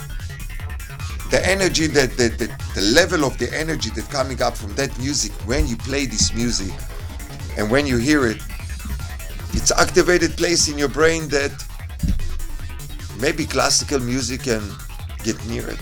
The 1.31 1.41
energy 1.47 1.87
that, 1.89 2.17
that, 2.19 2.39
that, 2.39 2.51
the 2.75 2.83
level 2.83 3.25
of 3.25 3.39
the 3.39 3.49
energy 3.59 3.91
that 3.97 4.09
coming 4.11 4.41
up 4.43 4.57
from 4.57 4.75
that 4.75 4.97
music 4.99 5.33
when 5.51 5.67
you 5.67 5.77
play 5.77 6.07
this 6.07 6.33
music 6.35 6.73
and 7.57 7.71
when 7.71 7.87
you 7.87 7.97
hear 7.97 8.27
it, 8.27 8.41
it's 9.55 9.73
activated 9.73 10.37
place 10.37 10.69
in 10.69 10.77
your 10.79 10.89
brain 10.89 11.29
that 11.29 11.53
maybe 13.19 13.47
classical 13.47 13.99
music 13.99 14.43
can 14.43 14.63
get 15.25 15.43
near 15.47 15.67
it 15.69 15.81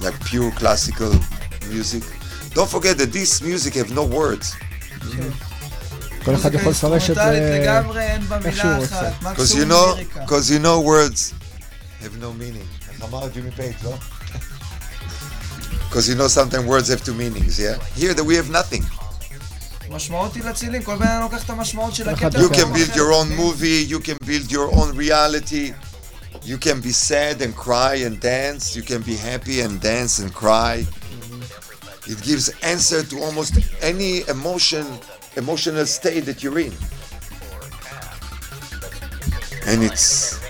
like 0.00 0.16
pure 0.30 0.50
classical 0.60 1.12
music 1.70 2.02
don't 2.54 2.70
forget 2.76 2.96
that 2.98 3.12
this 3.12 3.42
music 3.42 3.74
have 3.74 3.90
no 3.90 4.04
words 4.18 4.46
כל 6.24 6.34
אחד 6.34 6.54
יכול 6.54 6.72
לפרש 6.72 7.10
את 7.10 7.14
זה 7.14 7.22
אינסטרומנטלית 7.30 7.62
לגמרי, 7.62 8.02
אין 8.02 8.28
בה 8.28 8.38
איך 8.44 8.56
שהוא 8.56 8.64
מילה 8.66 8.78
רוצה. 8.78 9.08
אחת. 9.08 9.12
because 9.20 9.24
מקסימום 9.40 9.70
you 9.70 9.74
know 9.74 9.94
ליריקה. 9.94 10.24
because 10.24 10.50
you 10.50 10.58
know 10.64 10.78
words 10.88 11.32
have 12.04 12.16
no 12.20 12.30
meaning 12.40 12.88
איך 12.92 13.02
אמר 13.10 13.28
ג'ימי 13.28 13.50
פייט 13.50 13.76
לא? 13.84 13.92
because 15.90 16.08
you 16.08 16.14
know 16.14 16.28
sometimes 16.28 16.64
words 16.66 16.88
have 16.88 17.04
two 17.04 17.14
meanings 17.14 17.58
yeah 17.58 17.76
here 18.00 18.14
that 18.14 18.24
we 18.24 18.34
have 18.34 18.50
nothing 18.50 18.84
משמעות 19.90 20.34
היא 20.34 20.44
לצילים, 20.44 20.82
כל 20.82 20.96
בן 20.96 21.06
אדם 21.06 21.20
לוקח 21.22 21.44
את 21.44 21.50
המשמעות 21.50 21.94
של 21.94 22.10
אחד 22.14 22.26
הקטע. 22.26 22.38
you 22.38 22.48
can 22.48 22.60
למקום 22.60 22.74
build 22.74 22.90
אחר, 22.90 22.94
your 22.96 23.12
own 23.24 23.28
כן? 23.28 23.36
movie 23.38 23.90
you 23.92 24.06
can 24.06 24.26
build 24.26 24.50
your 24.52 24.74
own 24.78 24.96
reality 24.98 25.72
you 26.42 26.58
can 26.58 26.80
be 26.80 26.90
sad 26.90 27.40
and 27.40 27.54
cry 27.56 27.94
and 27.96 28.20
dance 28.20 28.76
you 28.76 28.82
can 28.82 29.00
be 29.02 29.16
happy 29.16 29.60
and 29.60 29.80
dance 29.80 30.18
and 30.18 30.32
cry 30.34 30.84
it 32.06 32.20
gives 32.22 32.48
answer 32.62 33.02
to 33.02 33.18
almost 33.20 33.58
any 33.82 34.26
emotion 34.28 34.86
emotional 35.36 35.86
state 35.86 36.24
that 36.24 36.42
you're 36.42 36.58
in 36.58 36.72
and 39.66 39.82
it's 39.82 40.40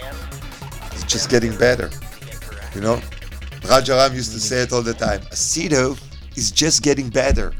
it's 0.93 1.05
just 1.05 1.31
getting 1.31 1.57
better 1.57 1.91
you 2.75 2.81
know 2.81 3.01
Rajaram 3.63 4.15
used 4.15 4.33
to 4.33 4.41
say 4.41 4.63
it 4.63 4.73
all 4.73 4.83
the 4.83 4.95
time 4.95 5.21
Asido 5.33 5.99
is 6.37 6.51
just 6.51 6.83
getting 6.83 7.09
better 7.09 7.55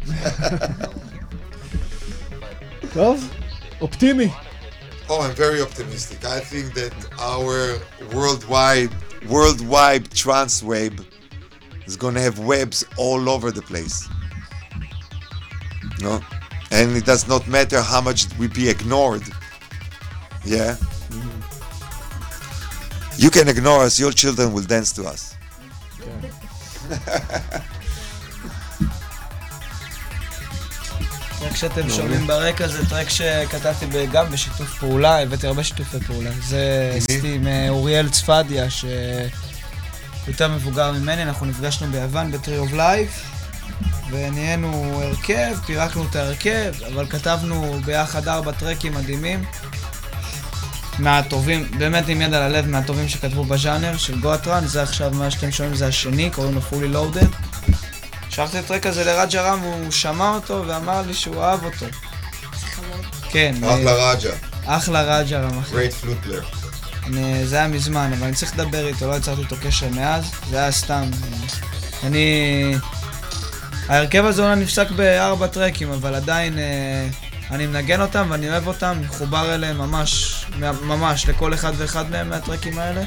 טוב, 2.95 3.29
אופטימי. 3.81 4.31
Oh, 5.12 5.22
I'm 5.22 5.34
very 5.34 5.60
optimistic. 5.60 6.24
I 6.24 6.40
think 6.40 6.76
that 6.76 6.94
our 7.20 7.80
worldwide 8.14 8.92
worldwide 9.28 10.12
trans 10.12 10.64
web 10.64 11.04
is 11.86 11.98
going 11.98 12.14
to 12.14 12.22
have 12.22 12.38
webs 12.38 12.86
all 12.96 13.28
over 13.28 13.50
the 13.52 13.64
place. 13.64 14.08
No? 16.00 16.22
And 16.72 16.96
it 16.96 17.06
does 17.06 17.28
not 17.28 17.48
matter 17.48 17.82
how 17.82 18.02
much 18.02 18.28
we 18.38 18.48
be 18.48 18.70
ignored. 18.70 19.24
Yeah? 20.46 20.78
You 23.18 23.32
can 23.32 23.48
ignore 23.48 23.82
us, 23.82 24.00
your 24.00 24.12
children 24.12 24.54
will 24.54 24.64
dance 24.64 24.92
to 24.94 25.06
us. 25.06 25.36
טרק 31.40 31.56
שאתם 31.56 31.90
שומעים 31.90 32.28
ברקע 32.28 32.68
זה 32.68 32.90
טרק 32.90 33.10
שכתבתי 33.10 33.86
גם 34.12 34.32
בשיתוף 34.32 34.78
פעולה, 34.80 35.22
הבאתי 35.22 35.48
הרבה 35.48 35.64
שיתופי 35.64 36.00
פעולה. 36.00 36.30
זה 36.42 36.94
עשיתי 36.98 37.34
עם 37.34 37.48
אה, 37.48 37.70
אוריאל 37.70 38.10
צפדיה, 38.10 38.68
שיותר 38.70 40.48
מבוגר 40.48 40.92
ממני, 40.92 41.24
אנחנו 41.24 41.46
נפגשנו 41.46 41.92
ביוון 41.92 42.32
בטרי 42.32 42.58
אוף 42.58 42.74
לייף, 42.74 43.24
ונהיינו 44.12 45.02
הרכב, 45.04 45.58
פירקנו 45.66 46.06
את 46.10 46.16
ההרכב, 46.16 46.74
אבל 46.94 47.06
כתבנו 47.10 47.80
ביחד 47.86 48.28
ארבע 48.28 48.52
טרקים 48.52 48.94
מדהימים. 48.94 49.44
מהטובים, 51.00 51.72
באמת 51.78 52.08
עם 52.08 52.22
יד 52.22 52.34
על 52.34 52.44
הלב, 52.44 52.68
מהטובים 52.68 53.10
שכתבו 53.10 53.44
בז'אנר 53.44 53.98
של 53.98 54.20
גואטרן, 54.20 54.68
זה 54.68 54.82
עכשיו 54.82 55.12
מה 55.14 55.32
שאתם 55.32 55.52
שומעים 55.52 55.76
זה 55.76 55.88
השני, 55.88 56.30
קוראים 56.30 56.56
לו 56.56 56.62
פולי 56.62 56.88
לואודד. 56.88 57.28
שלחתי 58.40 58.60
את 58.60 58.64
הטרק 58.64 58.86
הזה 58.86 59.04
לרג'ה 59.04 59.42
רם, 59.42 59.60
הוא 59.60 59.92
שמע 59.92 60.30
אותו 60.30 60.64
ואמר 60.68 61.02
לי 61.02 61.14
שהוא 61.14 61.44
אהב 61.44 61.66
אותו. 61.66 61.86
כן, 63.30 63.56
אה, 63.64 63.76
רג'ה. 64.12 64.30
אחלה 64.66 65.02
רג'ה 65.02 65.40
רם, 65.40 65.60
אחי. 65.60 65.76
Player. 65.76 66.58
אני, 67.08 67.48
זה 67.48 67.56
היה 67.56 67.68
מזמן, 67.68 68.14
אבל 68.18 68.24
אני 68.28 68.36
צריך 68.36 68.54
לדבר 68.54 68.88
איתו, 68.88 69.08
לא 69.08 69.16
יצרתי 69.16 69.42
איתו 69.42 69.56
קשר 69.64 69.90
מאז, 69.90 70.32
זה 70.50 70.58
היה 70.58 70.72
סתם. 70.72 71.04
אני... 72.04 72.76
ההרכב 73.88 74.26
הזה 74.26 74.42
אולי 74.42 74.56
נפסק 74.56 74.92
בארבע 74.92 75.48
טרקים, 75.48 75.92
אבל 75.92 76.16
עדיין 76.16 76.60
אה, 76.60 77.08
אני 77.52 77.68
מנגן 77.68 78.02
אותם 78.02 78.28
ואני 78.30 78.50
אוהב 78.50 78.68
אותם, 78.68 78.98
מחובר 79.02 79.56
אליהם 79.56 79.78
ממש, 79.78 80.46
ממש, 80.82 81.30
לכל 81.30 81.54
אחד 81.54 81.74
ואחד 81.78 82.12
מהם 82.12 82.30
מהטרקים 82.30 82.80
האלה. 82.80 83.02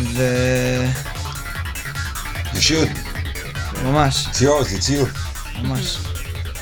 ו... 0.00 0.22
Should. 2.54 3.11
ממש. 3.82 4.26
Yours, 4.26 4.66
it's 4.78 4.88
you. 4.88 5.06
ממש. 5.62 5.98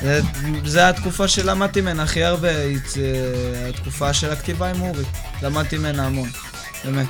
זה, 0.01 0.21
זה 0.65 0.89
התקופה 0.89 1.27
שלמדתי 1.27 1.81
ממנה 1.81 2.03
הכי 2.03 2.23
הרבה, 2.23 2.49
זה 2.87 3.69
התקופה 3.69 4.13
של 4.13 4.31
הכתיבה 4.31 4.69
עם 4.69 4.81
אורי. 4.81 5.03
למדתי 5.41 5.77
ממנה 5.77 6.05
המון, 6.05 6.29
באמת. 6.85 7.07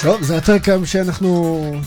טוב, 0.00 0.22
זה 0.22 0.36
הטרק 0.36 0.68
היום 0.68 0.86
שאנחנו 0.86 1.80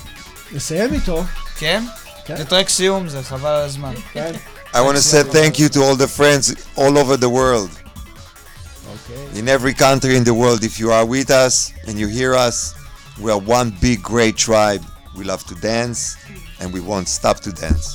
נסיים 0.51 0.93
איתו. 0.93 1.23
כן? 1.57 1.83
כן. 2.25 2.37
זה 2.37 2.45
טרק 2.45 2.69
סיום, 2.69 3.09
זה 3.09 3.23
חבל 3.23 3.49
על 3.49 3.65
הזמן. 3.65 3.93
כן. 4.13 4.31
I 4.73 4.77
want 4.77 4.97
to 4.97 5.01
say 5.01 5.23
thank 5.23 5.59
you 5.59 5.69
to 5.69 5.79
all 5.83 5.95
the 5.95 6.07
friends 6.07 6.53
all 6.75 6.97
over 6.97 7.17
the 7.17 7.29
world. 7.29 7.69
אוקיי. 8.91 9.41
In 9.41 9.47
every 9.47 9.73
country 9.73 10.15
in 10.17 10.23
the 10.23 10.33
world, 10.33 10.63
if 10.63 10.79
you 10.79 10.91
are 10.91 11.05
with 11.05 11.29
us 11.29 11.71
and 11.87 11.99
you 11.99 12.07
hear 12.07 12.33
us, 12.35 12.73
we 13.21 13.31
are 13.31 13.37
one 13.37 13.69
big, 13.81 14.01
great 14.01 14.35
tribe. 14.37 14.83
We 15.15 15.23
love 15.23 15.43
to 15.51 15.55
dance 15.55 15.99
and 16.63 16.73
we 16.73 16.79
won't 16.79 17.07
stop 17.19 17.37
to 17.45 17.51
dance. 17.61 17.87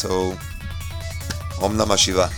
So, 0.00 0.10
Om 1.64 1.72
Namah 1.78 1.98
Shiva. 2.04 2.28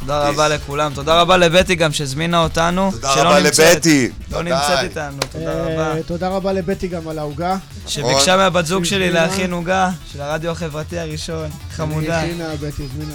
תודה 0.00 0.28
רבה 0.28 0.48
לכולם, 0.48 0.92
תודה 0.94 1.20
רבה 1.20 1.36
לבטי 1.36 1.74
גם 1.74 1.92
שהזמינה 1.92 2.42
אותנו. 2.42 2.90
תודה 2.92 3.14
שלא 3.14 3.28
רבה 3.28 3.40
נמצאת- 3.40 3.74
לבטי. 3.76 4.08
לא. 4.30 4.42
נמצאת 4.42 4.78
איתנו, 4.82 5.16
תודה 5.32 5.52
רבה. 5.62 5.96
אה, 5.96 6.02
תודה 6.02 6.28
רבה 6.28 6.52
לבטי 6.52 6.88
גם 6.88 7.08
על 7.08 7.18
העוגה. 7.18 7.56
שביקשה 7.86 8.36
מהבת 8.36 8.66
זוג 8.66 8.84
שלי. 8.84 9.10
להכין 9.10 9.52
עוגה 9.52 9.90
של 10.12 10.20
הרדיו 10.20 10.50
החברתי 10.50 10.98
הראשון, 10.98 11.50
חמודה. 11.76 12.20
הנה, 12.20 12.44
בטי 12.60 12.82
הזמינה. 12.84 13.14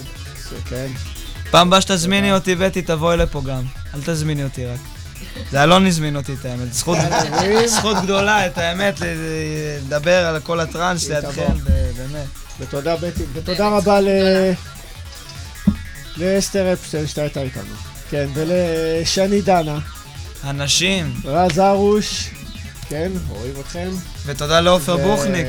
כן. 0.70 0.88
פעם 1.52 1.68
הבאה 1.68 1.82
שתזמיני 1.82 2.34
אותי, 2.34 2.56
בטי, 2.56 2.82
תבואי 2.82 3.18
לפה 3.18 3.42
גם. 3.42 3.64
אל 3.96 4.00
תזמיני 4.06 4.44
אותי 4.44 4.66
רק. 4.66 4.80
זה 5.52 5.64
אלון 5.64 5.88
הזמין 5.88 6.16
אותי, 6.16 6.34
את 6.34 6.46
האמת. 6.46 6.74
זכות- 6.74 6.98
זכות 7.66 7.98
גדולה, 8.04 8.46
את 8.48 8.58
האמת, 8.58 8.96
לדבר 9.02 10.26
על 10.26 10.40
כל 10.40 10.60
הטראנס 10.60 11.10
לידכם, 11.10 11.54
באמת. 11.98 12.26
ותודה 12.60 12.96
בטי, 12.96 13.24
ותודה 13.34 13.68
רבה 13.68 14.00
ל... 14.02 14.08
לאסתר 16.18 16.74
אפשטיין 16.74 17.08
שהייתה 17.08 17.42
איתנו. 17.42 17.76
כן, 18.10 18.28
ולשני 18.34 19.42
דנה, 19.42 19.80
הנשים, 20.44 21.14
רז 21.26 21.60
ארוש, 21.60 22.30
כן, 22.90 23.12
רואים 23.30 23.54
אתכם. 23.60 23.90
ותודה 24.26 24.60
לעופר 24.60 24.98
בוכניק. 24.98 25.48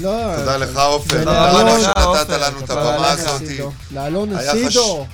לא, 0.00 0.36
תודה 0.36 0.56
לך, 0.56 0.76
עופר. 0.76 1.18
תודה 1.18 1.50
רבה 1.50 1.62
לך 1.78 1.82
שנתת. 1.84 2.30
לנו 2.30 2.64
את 2.64 2.70
הבמה. 2.70 3.10
הזאת. 3.10 3.42
אסידו. 3.42 3.72
לאלון 3.94 4.32
אסידו. 4.36 5.06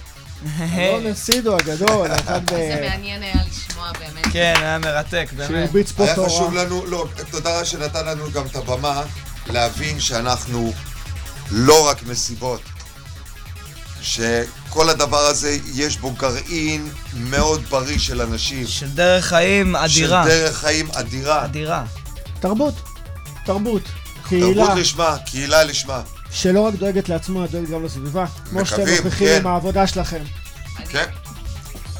אלון 0.78 1.06
אסידו 1.06 1.56
הגדול, 1.56 2.08
אחד 2.20 2.40
ב... 2.44 2.50
זה 2.50 2.86
מעניין 2.90 3.22
היה 3.22 3.34
לשמוע 3.82 4.08
באמת. 4.12 4.26
כן, 4.32 4.54
היה 4.56 4.78
מרתק, 4.78 5.28
באמת. 5.36 5.48
שהרביץ 5.48 5.92
פה 5.92 6.04
היה 6.04 6.14
תורה. 6.14 6.28
חשוב 6.28 6.54
לנו, 6.54 6.86
לא, 6.86 7.06
תודה 7.30 7.64
שנתן 7.64 8.06
לנו 8.06 8.30
גם 8.32 8.46
את 8.46 8.56
הבמה 8.56 9.02
להבין 9.46 10.00
שאנחנו 10.00 10.72
לא 11.50 11.88
רק 11.88 12.02
מסיבות. 12.02 12.60
שכל 14.02 14.90
הדבר 14.90 15.18
הזה 15.18 15.58
יש 15.74 15.96
בו 15.96 16.10
גרעין 16.10 16.88
מאוד 17.14 17.62
בריא 17.70 17.98
של 17.98 18.22
אנשים. 18.22 18.66
של 18.66 18.88
דרך 18.88 19.26
חיים 19.26 19.76
אדירה. 19.76 20.24
של 20.24 20.28
דרך 20.28 20.58
חיים 20.58 20.88
אדירה. 20.92 21.44
אדירה. 21.44 21.84
תרבות, 22.40 22.74
תרבות, 23.44 23.82
קהילה, 24.28 24.54
תרבות 24.54 24.78
לשמה, 24.78 25.16
קהילה 25.26 25.64
לשמה. 25.64 26.00
שלא 26.30 26.60
רק 26.60 26.74
דואגת 26.74 27.08
לעצמה, 27.08 27.46
דואגת 27.46 27.68
גם 27.68 27.84
לסביבה. 27.84 28.24
כמו 28.50 28.66
שאתם 28.66 28.82
מקווים, 28.82 29.02
מוכיחים 29.04 29.28
כן. 29.28 29.36
עם 29.40 29.46
העבודה 29.46 29.86
שלכם, 29.86 30.22
כן, 30.88 31.06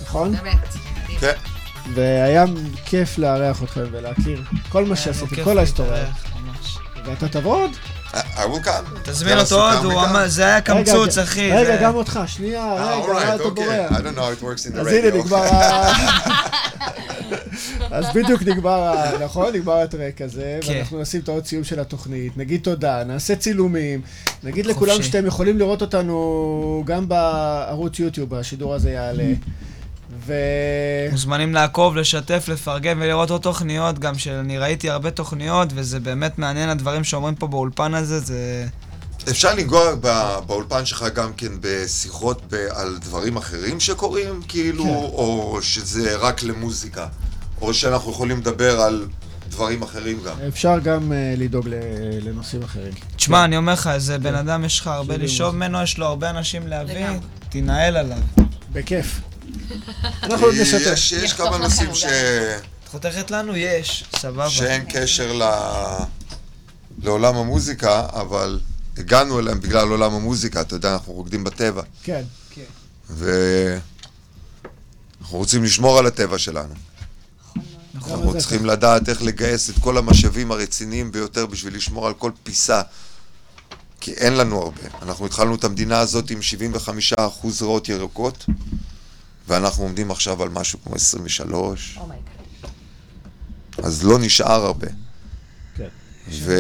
נכון? 0.03 0.37
באמת. 0.37 0.75
כן. 1.21 1.52
והיה 1.95 2.45
כיף 2.85 3.19
לארח 3.19 3.63
אתכם 3.63 3.85
ולהכיר 3.93 4.43
כל 4.69 4.85
מה 4.85 4.97
שעשיתם, 4.97 5.27
כיף 5.35 5.45
כל 5.45 5.59
ההיסטוריה. 5.59 6.07
ואתה 7.05 7.29
תבוא 7.29 7.57
עוד? 7.63 7.71
I 8.13 8.17
will 8.39 8.67
come. 8.67 8.99
תזמין 9.03 9.39
אותו 9.39 9.71
עוד, 9.71 9.97
זה 10.27 10.45
היה 10.47 10.61
קמצוץ, 10.61 11.19
אחי. 11.19 11.53
רגע, 11.53 11.77
זה- 11.77 11.83
גם 11.83 11.95
אותך, 11.95 12.21
שנייה, 12.27 12.65
אה, 12.65 13.01
רגע, 13.01 13.35
אתה. 13.35 13.51
בורח? 13.51 13.93
אז 14.81 14.87
הנה. 14.87 15.17
נגמר 15.19 15.55
ה... 15.55 15.93
אז 17.91 18.05
בדיוק 18.15 18.43
נגמר, 18.43 18.95
נכון? 19.25 19.55
נגמר 19.55 19.73
הטרק 19.73 20.21
הזה, 20.21 20.59
כן. 20.61 20.73
ואנחנו 20.77 21.01
נשים 21.01 21.21
את 21.21 21.29
האות 21.29 21.47
סיום 21.47 21.65
של 21.65 21.81
התוכנית, 21.81 22.37
נגיד 22.37 22.61
תודה, 22.63 23.05
נעשה 23.05 23.37
צילומים, 23.37 24.01
נגיד 24.43 24.67
לכולם. 24.67 25.03
שאתם 25.03 25.27
יכולים 25.27 25.59
לראות 25.59 25.83
אותנו 25.83 26.83
גם 26.87 27.09
בערוץ 27.09 27.99
יוטיוב, 27.99 28.35
השידור 28.35 28.75
הזה 28.75 28.91
יעלה. 28.91 29.33
ו... 30.27 30.33
מוזמנים 31.11 31.55
לעקוב, 31.55 31.97
לשתף, 31.97 32.45
לפרגן 32.49 32.99
ולראות 33.01 33.31
עוד 33.31 33.41
תוכניות, 33.41 33.99
גם 33.99 34.19
שאני 34.19 34.59
ראיתי 34.59 34.91
הרבה 34.91 35.11
תוכניות, 35.11 35.69
וזה 35.75 36.01
באמת 36.01 36.39
מעניין 36.39 36.69
הדברים 36.69 37.05
שאומרים 37.05 37.35
פה 37.35 37.47
באולפן 37.47 37.95
הזה, 37.95 38.21
זה... 38.21 38.67
אפשר 39.31 39.55
לנגוע 39.55 39.95
ב- 40.01 40.39
באולפן 40.47 40.85
שלך 40.87 41.05
גם 41.15 41.33
כן 41.37 41.53
בשיחות 41.61 42.43
ב- 42.51 42.55
על 42.71 42.99
דברים 43.01 43.37
אחרים 43.37 43.81
שקורים, 43.81 44.41
כאילו, 44.49 44.85
כן. 44.85 44.91
או 44.91 45.59
שזה 45.63 46.17
רק 46.17 46.43
למוזיקה, 46.43 47.07
או 47.61 47.75
שאנחנו 47.75 48.11
יכולים 48.11 48.39
לדבר 48.39 48.81
על 48.81 49.07
דברים 49.49 49.83
אחרים 49.83 50.19
גם. 50.27 50.35
אפשר 50.49 50.79
גם 50.79 51.13
אה, 51.13 51.35
לדאוג 51.37 51.69
ל- 51.69 51.75
לנושאים 52.29 52.63
אחרים. 52.63 52.93
תשמע, 53.17 53.45
אני 53.45 53.57
אומר 53.57 53.73
לך, 53.73 53.91
איזה 53.95 54.19
בן 54.19 54.35
אדם, 54.35 54.65
יש 54.65 54.81
לך 54.81 54.87
הרבה. 54.87 55.17
לשאוב 55.17 55.55
ממנו, 55.57 55.83
יש 55.83 55.99
לו 55.99 56.07
הרבה 56.07 56.31
אנשים 56.31 56.67
להביא. 56.67 57.07
תנהל 57.49 57.97
עליו. 57.97 58.19
בכיף. 58.73 59.21
אנחנו 60.23 60.47
עוד 60.47 60.55
נשתף. 60.55 60.93
יש, 60.93 61.13
יש 61.13 61.33
כמה 61.33 61.59
נושאים. 61.59 61.95
ש... 61.95 62.05
את 62.05 62.89
חותכת 62.89 63.31
לנו? 63.31 63.57
יש, 63.57 64.05
סבבה. 64.17 64.51
שאין 64.51 64.85
קשר 64.89 65.33
ל... 65.33 65.43
לעולם 67.03 67.37
המוזיקה, 67.37 68.07
אבל 68.13 68.61
הגענו 68.97 69.41
אליהם 69.41 69.61
בגלל 69.61 69.89
עולם 69.89 70.15
המוזיקה, 70.15 70.61
אתה 70.61 70.75
יודע, 70.75 70.93
אנחנו 70.93 71.13
רוקדים 71.13 71.45
בטבע, 71.45 71.83
כן. 72.03 72.23
ואנחנו 73.11 73.79
רוצים 75.39 75.65
לשמור 75.65 75.99
על 75.99 76.07
הטבע 76.07 76.39
שלנו. 76.39 76.75
אנחנו 77.95 78.33
זה 78.33 78.39
צריכים 78.39 78.67
לדעת 78.67 79.09
איך 79.09 79.23
לגייס 79.23 79.71
את 79.71 79.75
כל 79.81 79.99
המשאבים 79.99 80.53
הרציניים 80.53 81.13
ביותר 81.13 81.47
בשביל 81.47 81.77
לשמור 81.77 82.07
על 82.07 82.15
כל 82.15 82.31
פיסה, 82.43 82.83
כי 84.01 84.13
אין 84.13 84.35
לנו 84.35 84.63
הרבה. 84.63 84.81
אנחנו 85.03 85.27
התחלנו 85.27 85.55
את 85.55 85.65
המדינה 85.65 85.99
הזאת 85.99 86.31
עם 86.31 86.39
75% 87.19 87.21
ריאות 87.61 87.89
ירוקות, 87.89 88.45
ואנחנו 89.49 89.83
עומדים 89.83 90.11
עכשיו 90.11 90.43
על 90.43 90.49
משהו 90.49 90.79
כמו 90.85 90.95
23, 90.95 91.99
oh 92.01 92.07
my 92.07 92.14
god. 92.14 92.27
אז 93.79 94.05
לא 94.05 94.19
נשאר 94.19 94.65
הרבה. 94.65 94.87
כן. 95.77 95.89
ו... 96.31 96.53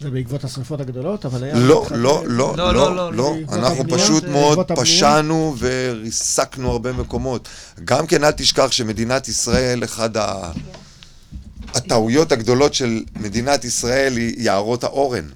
זה 0.00 0.10
בעקבות 0.10 0.44
השרפות 0.44 0.80
הגדולות, 0.80 1.26
אבל 1.26 1.44
היה... 1.44 1.54
לא, 1.54 1.86
לא, 1.90 2.24
לא, 2.26 2.56
לא, 2.56 2.74
לא, 2.74 2.96
לא, 2.96 3.12
לא, 3.12 3.32
בעקבות 3.32 3.58
אנחנו 3.58 3.84
פשוט 3.88 4.24
מאוד. 4.24 4.72
פשענו 4.76 5.56
וריסקנו 5.58 6.70
הרבה 6.70 6.92
מקומות. 6.92 7.48
גם 7.84 8.06
כן 8.06 8.24
אל 8.24 8.30
תשכח 8.30 8.72
שמדינת 8.72 9.28
ישראל, 9.28 9.84
אחד 9.84 10.16
ה... 10.16 10.52
הטעויות 11.74 12.32
הגדולות 12.32 12.74
של 12.74 13.02
מדינת 13.16 13.64
ישראל 13.64 14.16
היא 14.16 14.34
יערות 14.38 14.84
האורן. 14.84 15.28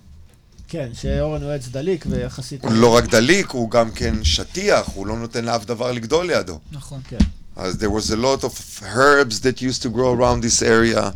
כן, 0.68 0.88
שאורן 0.92 1.42
הוא 1.42 1.50
עץ 1.50 1.68
דליק 1.68 2.04
ויחסית... 2.08 2.64
הוא 2.64 2.72
לא 2.72 2.96
רק 2.96 3.04
דליק, 3.04 3.50
הוא 3.50 3.70
גם 3.70 3.90
כן 3.90 4.24
שטיח, 4.24 4.88
הוא 4.94 5.06
לא 5.06 5.16
נותן 5.16 5.44
לאף 5.44 5.64
דבר 5.64 5.92
לגדול 5.92 6.26
לידו. 6.26 6.58
נכון. 6.72 7.00
כן. 7.08 7.18
אז 7.56 7.74
there 7.82 7.90
was 7.90 8.10
a 8.10 8.16
lot 8.16 8.44
of 8.44 8.82
herbs 8.82 9.40
that 9.40 9.62
used 9.62 9.82
to 9.82 9.88
grow 9.88 10.12
around 10.18 10.42
this 10.42 10.62
area. 10.62 11.10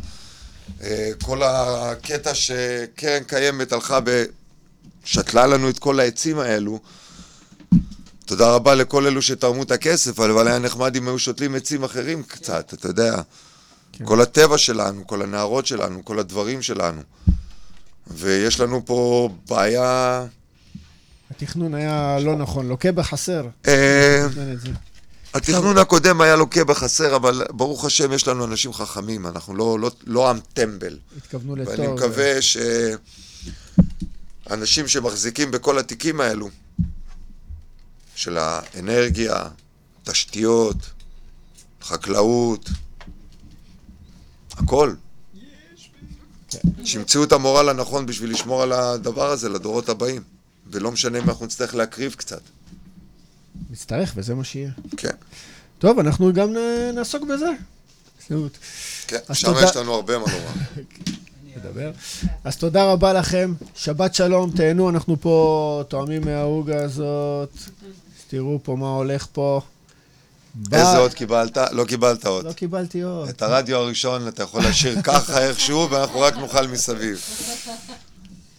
Uh, 0.79 0.83
כל 1.23 1.43
הקטע 1.43 2.33
שקרן 2.33 3.23
קיימת 3.27 3.73
הלכה 3.73 3.99
ושתלה 5.03 5.47
לנו 5.47 5.69
את 5.69 5.79
כל 5.79 5.99
העצים 5.99 6.39
האלו. 6.39 6.79
תודה 8.25 8.51
רבה 8.51 8.75
לכל 8.75 9.07
אלו 9.07 9.21
שתרמו 9.21 9.63
את 9.63 9.71
הכסף, 9.71 10.19
אבל 10.19 10.47
היה 10.47 10.59
נחמד 10.59 10.95
אם 10.95 11.07
היו 11.07 11.19
שותלים 11.19 11.55
עצים 11.55 11.83
אחרים 11.83 12.23
קצת, 12.23 12.73
אתה 12.73 12.87
יודע. 12.87 13.21
כן. 13.91 14.05
כל 14.05 14.21
הטבע 14.21 14.57
שלנו, 14.57 15.07
כל 15.07 15.21
הנערות 15.21 15.65
שלנו, 15.65 16.05
כל 16.05 16.19
הדברים 16.19 16.61
שלנו. 16.61 17.01
ויש 18.13 18.59
לנו 18.59 18.85
פה 18.85 19.29
בעיה... 19.47 20.25
התכנון 21.31 21.73
היה 21.73 22.17
לא 22.19 22.35
נכון, 22.35 22.67
לוקה 22.67 22.91
בחסר. 22.91 23.47
אה. 23.67 24.27
התכנון 25.33 25.77
הקודם 25.77 26.21
היה 26.21 26.35
לוקה 26.35 26.63
בחסר, 26.63 27.15
אבל 27.15 27.45
ברוך 27.49 27.85
השם 27.85 28.13
יש 28.13 28.27
לנו 28.27 28.45
אנשים 28.45 28.73
חכמים, 28.73 29.27
אנחנו 29.27 29.55
לא, 29.55 29.79
לא, 29.79 29.91
לא 30.05 30.29
עם 30.29 30.39
טמבל. 30.53 30.97
התכוונו 31.17 31.55
לטוב. 31.55 31.79
ואני 31.79 31.87
מקווה 31.87 32.41
שאנשים 34.47 34.87
שמחזיקים 34.87 35.51
בכל 35.51 35.79
התיקים 35.79 36.21
האלו, 36.21 36.49
של 38.15 38.37
האנרגיה, 38.37 39.43
תשתיות, 40.03 40.75
חקלאות, 41.81 42.69
הכל, 44.51 44.93
שימצאו 46.83 47.23
את 47.23 47.31
המורל 47.31 47.69
הנכון 47.69 48.05
בשביל 48.05 48.31
לשמור 48.31 48.63
על 48.63 48.71
הדבר 48.71 49.29
הזה 49.29 49.49
לדורות 49.49 49.89
הבאים. 49.89 50.21
ולא 50.67 50.91
משנה 50.91 51.19
אם 51.19 51.29
אנחנו 51.29 51.45
נצטרך 51.45 51.75
להקריב 51.75 52.13
קצת. 52.13 52.41
נצטרך, 53.69 54.13
וזה 54.15 54.35
מה 54.35 54.43
שיהיה. 54.43 54.71
כן, 54.97 55.15
טוב, 55.79 55.99
אנחנו 55.99 56.33
גם 56.33 56.53
נעסוק 56.93 57.23
בזה. 57.23 57.49
כן, 59.07 59.17
שם. 59.33 59.53
יש 59.63 59.75
לנו 59.75 59.93
הרבה 59.93 60.17
מה 60.17 60.25
לומר. 60.25 60.83
נדבר. 61.55 61.91
אז 62.43 62.57
תודה 62.57 62.91
רבה 62.91 63.13
לכם, 63.13 63.53
שבת 63.75 64.15
שלום, 64.15 64.51
תהנו, 64.51 64.89
אנחנו 64.89 65.21
פה 65.21 65.83
טועמים 65.87 66.21
מהעוגה 66.25 66.83
הזאת. 66.83 67.57
תראו 68.27 68.59
פה 68.63 68.75
מה 68.75 68.89
הולך 68.89 69.27
פה. 69.31 69.61
ביי. 70.55 70.79
איזה 70.79 70.97
עוד 70.97 71.13
קיבלת? 71.13 71.57
לא 71.71 71.83
קיבלת 71.85 72.25
עוד. 72.25 72.45
לא 72.45 72.53
קיבלתי 72.53 73.01
עוד. 73.01 73.29
את 73.29 73.41
הרדיו 73.41 73.77
הראשון 73.77 74.27
אתה 74.27 74.43
יכול 74.43 74.63
להשאיר 74.63 75.01
ככה 75.03 75.41
איכשהו, 75.41 75.87
ואנחנו 75.91 76.19
רק 76.19 76.37
נאכל 76.37 76.67
מסביב. 76.67 77.21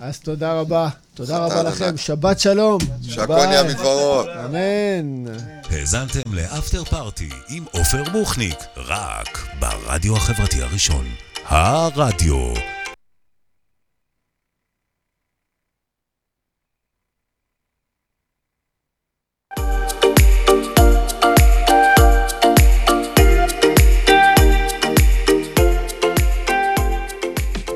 אז 0.00 0.18
תודה 0.18 0.52
רבה. 0.52 0.88
תודה 1.14 1.38
רבה. 1.38 1.62
לכם, 1.62 1.96
שבת 1.96 2.40
שלום. 2.40 2.78
שהכל 3.08 3.36
מדברו. 3.68 4.22
אמן. 4.44 5.32
האזנתם 5.70 6.20
לאפטר 6.32 6.84
פארטי 6.84 7.28
עם 7.48 7.64
עופר 7.72 8.02
בוכניק, 8.12 8.58
רק 8.76 9.46
ברדיו 9.60 10.16
החברתי 10.16 10.62
הראשון. 10.62 11.04
הרדיו 11.44 12.54